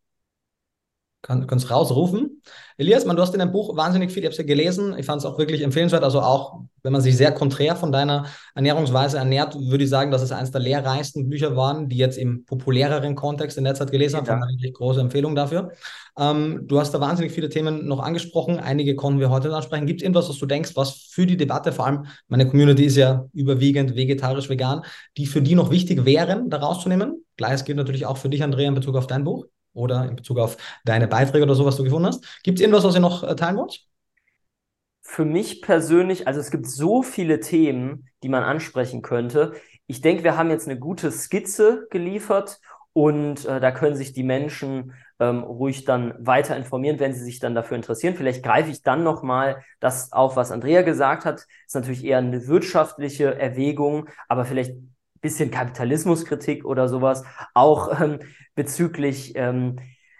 kann, 1.24 1.46
kannst 1.46 1.70
rausrufen. 1.70 2.42
Elias, 2.76 3.04
man, 3.04 3.16
du 3.16 3.22
hast 3.22 3.32
in 3.32 3.38
deinem 3.38 3.52
Buch 3.52 3.76
wahnsinnig 3.76 4.12
viel, 4.12 4.22
ich 4.22 4.26
habe 4.26 4.32
es 4.32 4.38
ja 4.38 4.44
gelesen, 4.44 4.94
ich 4.98 5.06
fand 5.06 5.20
es 5.20 5.26
auch 5.26 5.38
wirklich 5.38 5.62
empfehlenswert, 5.62 6.04
also 6.04 6.20
auch, 6.20 6.60
wenn 6.82 6.92
man 6.92 7.00
sich 7.00 7.16
sehr 7.16 7.32
konträr 7.32 7.76
von 7.76 7.92
deiner 7.92 8.26
Ernährungsweise 8.54 9.16
ernährt, 9.16 9.54
würde 9.54 9.84
ich 9.84 9.90
sagen, 9.90 10.10
dass 10.10 10.22
es 10.22 10.32
eines 10.32 10.50
der 10.50 10.60
lehrreichsten 10.60 11.28
Bücher 11.28 11.56
waren, 11.56 11.88
die 11.88 11.96
jetzt 11.96 12.18
im 12.18 12.44
populäreren 12.44 13.14
Kontext 13.14 13.56
in 13.56 13.64
der 13.64 13.74
Zeit 13.74 13.90
gelesen 13.90 14.16
habe, 14.16 14.26
ja. 14.26 14.34
eine 14.34 14.46
wirklich 14.48 14.74
große 14.74 15.00
Empfehlung 15.00 15.34
dafür. 15.34 15.72
Ähm, 16.18 16.62
du 16.64 16.78
hast 16.78 16.92
da 16.92 17.00
wahnsinnig 17.00 17.32
viele 17.32 17.48
Themen 17.48 17.86
noch 17.86 18.00
angesprochen, 18.00 18.58
einige 18.58 18.94
konnten 18.94 19.18
wir 19.18 19.30
heute 19.30 19.54
ansprechen. 19.54 19.86
Gibt 19.86 20.02
es 20.02 20.04
irgendwas, 20.04 20.28
was 20.28 20.38
du 20.38 20.46
denkst, 20.46 20.72
was 20.74 21.08
für 21.10 21.26
die 21.26 21.38
Debatte, 21.38 21.72
vor 21.72 21.86
allem 21.86 22.06
meine 22.28 22.46
Community 22.46 22.84
ist 22.84 22.96
ja 22.96 23.24
überwiegend 23.32 23.96
vegetarisch, 23.96 24.50
vegan, 24.50 24.82
die 25.16 25.26
für 25.26 25.40
die 25.40 25.54
noch 25.54 25.70
wichtig 25.70 26.04
wären, 26.04 26.50
da 26.50 26.58
rauszunehmen? 26.58 27.24
Gleiches 27.36 27.64
gilt 27.64 27.78
natürlich 27.78 28.04
auch 28.04 28.18
für 28.18 28.28
dich, 28.28 28.42
Andrea, 28.42 28.68
in 28.68 28.74
Bezug 28.74 28.96
auf 28.96 29.06
dein 29.06 29.24
Buch 29.24 29.46
oder 29.74 30.08
in 30.08 30.16
Bezug 30.16 30.38
auf 30.38 30.56
deine 30.84 31.08
Beiträge 31.08 31.44
oder 31.44 31.54
so, 31.54 31.66
was 31.66 31.76
du 31.76 31.84
gefunden 31.84 32.06
hast. 32.06 32.42
Gibt 32.42 32.58
es 32.58 32.62
irgendwas, 32.62 32.84
was 32.84 32.94
ihr 32.94 33.00
noch 33.00 33.22
äh, 33.22 33.36
teilen 33.36 33.56
wollt? 33.56 33.84
Für 35.02 35.24
mich 35.24 35.60
persönlich, 35.60 36.26
also 36.26 36.40
es 36.40 36.50
gibt 36.50 36.66
so 36.66 37.02
viele 37.02 37.40
Themen, 37.40 38.08
die 38.22 38.28
man 38.28 38.42
ansprechen 38.42 39.02
könnte. 39.02 39.52
Ich 39.86 40.00
denke, 40.00 40.24
wir 40.24 40.38
haben 40.38 40.50
jetzt 40.50 40.66
eine 40.66 40.78
gute 40.78 41.12
Skizze 41.12 41.86
geliefert 41.90 42.58
und 42.94 43.44
äh, 43.44 43.60
da 43.60 43.70
können 43.70 43.96
sich 43.96 44.12
die 44.12 44.22
Menschen 44.22 44.94
ähm, 45.20 45.42
ruhig 45.42 45.84
dann 45.84 46.14
weiter 46.18 46.56
informieren, 46.56 47.00
wenn 47.00 47.12
sie 47.12 47.24
sich 47.24 47.38
dann 47.40 47.54
dafür 47.54 47.76
interessieren. 47.76 48.14
Vielleicht 48.14 48.42
greife 48.42 48.70
ich 48.70 48.82
dann 48.82 49.02
nochmal 49.02 49.62
das 49.80 50.12
auf, 50.12 50.36
was 50.36 50.52
Andrea 50.52 50.82
gesagt 50.82 51.24
hat. 51.24 51.46
Ist 51.66 51.74
natürlich 51.74 52.04
eher 52.04 52.18
eine 52.18 52.46
wirtschaftliche 52.46 53.38
Erwägung, 53.38 54.08
aber 54.28 54.44
vielleicht 54.44 54.76
bisschen 55.24 55.50
Kapitalismuskritik 55.50 56.64
oder 56.64 56.86
sowas, 56.86 57.24
auch 57.54 58.00
ähm, 58.00 58.18
bezüglich 58.54 59.32
ähm, 59.34 59.76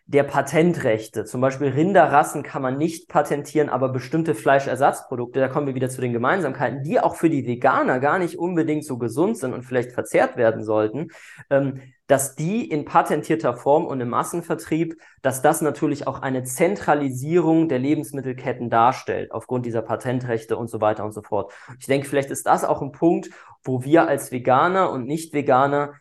der 0.07 0.23
Patentrechte. 0.23 1.25
Zum 1.25 1.41
Beispiel 1.41 1.69
Rinderrassen 1.69 2.43
kann 2.43 2.61
man 2.61 2.77
nicht 2.77 3.09
patentieren, 3.09 3.69
aber 3.71 3.89
bestimmte 3.91 4.35
Fleischersatzprodukte, 4.35 5.41
da 5.41 5.49
kommen 5.49 5.67
wir 5.67 5.75
wieder 5.75 5.89
zu 5.89 6.01
den 6.01 6.13
Gemeinsamkeiten, 6.13 6.83
die 6.83 7.01
auch 7.01 7.17
für 7.17 7.31
die 7.31 7.47
Veganer 7.47 8.01
gar 8.01 8.19
nicht 8.19 8.39
unbedingt 8.39 8.85
so 8.85 8.99
gesund 8.99 9.39
sind 9.39 9.55
und 9.55 9.63
vielleicht 9.63 9.93
verzehrt 9.93 10.37
werden 10.37 10.63
sollten, 10.63 11.09
ähm, 11.49 11.81
dass 12.07 12.35
die 12.35 12.69
in 12.69 12.85
patentierter 12.85 13.55
Form 13.57 13.87
und 13.87 13.99
im 14.01 14.11
Massenvertrieb, 14.11 15.01
dass 15.23 15.41
das 15.41 15.63
natürlich 15.63 16.07
auch 16.07 16.21
eine 16.21 16.45
Zentralisierung 16.45 17.69
der 17.69 17.79
Lebensmittelketten 17.79 18.69
darstellt, 18.69 19.33
aufgrund 19.33 19.65
dieser 19.65 19.81
Patentrechte 19.81 20.59
und 20.59 20.69
so 20.69 20.83
weiter 20.83 21.05
und 21.05 21.13
so 21.13 21.23
fort. 21.23 21.53
Ich 21.79 21.87
denke, 21.87 22.07
vielleicht 22.07 22.31
ist 22.31 22.47
das 22.47 22.65
auch 22.65 22.83
ein 22.83 22.93
Punkt, 22.93 23.31
wo 23.65 23.83
wir 23.83 24.07
als 24.07 24.31
Veganer 24.31 24.91
und 24.91 25.07
Nicht-Veganer 25.07 25.95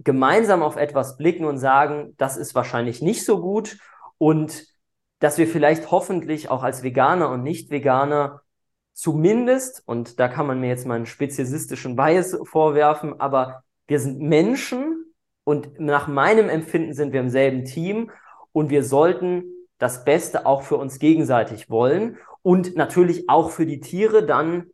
gemeinsam 0.00 0.62
auf 0.62 0.76
etwas 0.76 1.16
blicken 1.16 1.46
und 1.46 1.58
sagen, 1.58 2.14
das 2.18 2.36
ist 2.36 2.54
wahrscheinlich 2.54 3.02
nicht 3.02 3.24
so 3.24 3.40
gut 3.40 3.78
und 4.18 4.66
dass 5.18 5.38
wir 5.38 5.46
vielleicht 5.46 5.90
hoffentlich 5.90 6.50
auch 6.50 6.62
als 6.62 6.82
Veganer 6.82 7.30
und 7.30 7.42
Nicht-Veganer 7.42 8.42
zumindest, 8.92 9.82
und 9.86 10.20
da 10.20 10.28
kann 10.28 10.46
man 10.46 10.60
mir 10.60 10.68
jetzt 10.68 10.86
mal 10.86 10.94
einen 10.94 11.06
speziesistischen 11.06 11.96
Bias 11.96 12.36
vorwerfen, 12.44 13.20
aber 13.20 13.62
wir 13.86 14.00
sind 14.00 14.20
Menschen 14.20 15.04
und 15.44 15.80
nach 15.80 16.08
meinem 16.08 16.48
Empfinden 16.48 16.92
sind 16.92 17.12
wir 17.12 17.20
im 17.20 17.30
selben 17.30 17.64
Team 17.64 18.10
und 18.52 18.70
wir 18.70 18.82
sollten 18.82 19.44
das 19.78 20.04
Beste 20.04 20.46
auch 20.46 20.62
für 20.62 20.76
uns 20.76 20.98
gegenseitig 20.98 21.70
wollen 21.70 22.18
und 22.42 22.76
natürlich 22.76 23.28
auch 23.28 23.50
für 23.50 23.66
die 23.66 23.80
Tiere 23.80 24.24
dann 24.24 24.70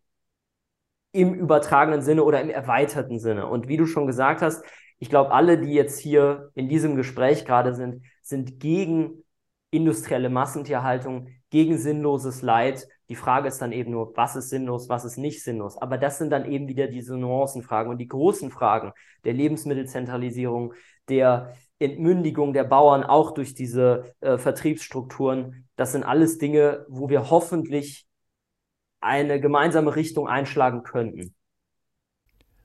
im 1.12 1.34
übertragenen 1.34 2.02
Sinne 2.02 2.24
oder 2.24 2.40
im 2.40 2.50
erweiterten 2.50 3.18
Sinne. 3.18 3.46
Und 3.46 3.68
wie 3.68 3.76
du 3.76 3.86
schon 3.86 4.06
gesagt 4.06 4.42
hast, 4.42 4.64
ich 4.98 5.10
glaube, 5.10 5.32
alle, 5.32 5.58
die 5.58 5.72
jetzt 5.72 5.98
hier 5.98 6.50
in 6.54 6.68
diesem 6.68 6.96
Gespräch 6.96 7.44
gerade 7.44 7.74
sind, 7.74 8.02
sind 8.22 8.60
gegen 8.60 9.24
industrielle 9.70 10.30
Massentierhaltung, 10.30 11.28
gegen 11.50 11.76
sinnloses 11.76 12.42
Leid. 12.42 12.86
Die 13.08 13.16
Frage 13.16 13.48
ist 13.48 13.60
dann 13.60 13.72
eben 13.72 13.90
nur, 13.90 14.16
was 14.16 14.36
ist 14.36 14.50
sinnlos, 14.50 14.88
was 14.88 15.04
ist 15.04 15.16
nicht 15.16 15.42
sinnlos. 15.42 15.76
Aber 15.76 15.98
das 15.98 16.18
sind 16.18 16.30
dann 16.30 16.50
eben 16.50 16.68
wieder 16.68 16.86
diese 16.86 17.16
Nuancenfragen 17.16 17.90
und 17.90 17.98
die 17.98 18.06
großen 18.06 18.50
Fragen 18.50 18.92
der 19.24 19.32
Lebensmittelzentralisierung, 19.32 20.74
der 21.08 21.54
Entmündigung 21.78 22.52
der 22.52 22.64
Bauern 22.64 23.02
auch 23.02 23.32
durch 23.32 23.54
diese 23.54 24.14
äh, 24.20 24.38
Vertriebsstrukturen. 24.38 25.68
Das 25.74 25.92
sind 25.92 26.04
alles 26.04 26.38
Dinge, 26.38 26.86
wo 26.88 27.08
wir 27.08 27.28
hoffentlich 27.28 28.06
eine 29.02 29.40
gemeinsame 29.40 29.94
Richtung 29.96 30.28
einschlagen 30.28 30.82
könnten. 30.82 31.34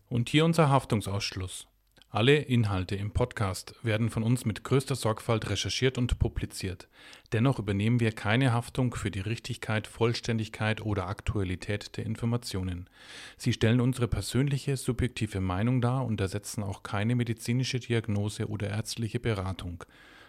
Und 0.09 0.29
hier 0.29 0.45
unser 0.45 0.69
Haftungsausschluss. 0.69 1.67
Alle 2.09 2.37
Inhalte 2.37 2.95
im 2.95 3.11
Podcast 3.11 3.75
werden 3.83 4.09
von 4.09 4.23
uns 4.23 4.45
mit 4.45 4.63
größter 4.63 4.95
Sorgfalt 4.95 5.49
recherchiert 5.49 5.97
und 5.97 6.17
publiziert. 6.19 6.87
Dennoch 7.33 7.59
übernehmen 7.59 7.99
wir 7.99 8.13
keine 8.13 8.53
Haftung 8.53 8.95
für 8.95 9.11
die 9.11 9.19
Richtigkeit, 9.19 9.87
Vollständigkeit 9.87 10.81
oder 10.81 11.07
Aktualität 11.07 11.97
der 11.97 12.05
Informationen. 12.05 12.89
Sie 13.35 13.51
stellen 13.51 13.81
unsere 13.81 14.07
persönliche, 14.07 14.77
subjektive 14.77 15.41
Meinung 15.41 15.81
dar 15.81 16.05
und 16.05 16.21
ersetzen 16.21 16.63
auch 16.63 16.81
keine 16.81 17.13
medizinische 17.13 17.81
Diagnose 17.81 18.47
oder 18.47 18.69
ärztliche 18.69 19.19
Beratung. 19.19 19.83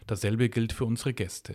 Dasselbe 0.08 0.48
gilt 0.48 0.72
für 0.72 0.84
unsere 0.84 1.14
Gäste. 1.14 1.54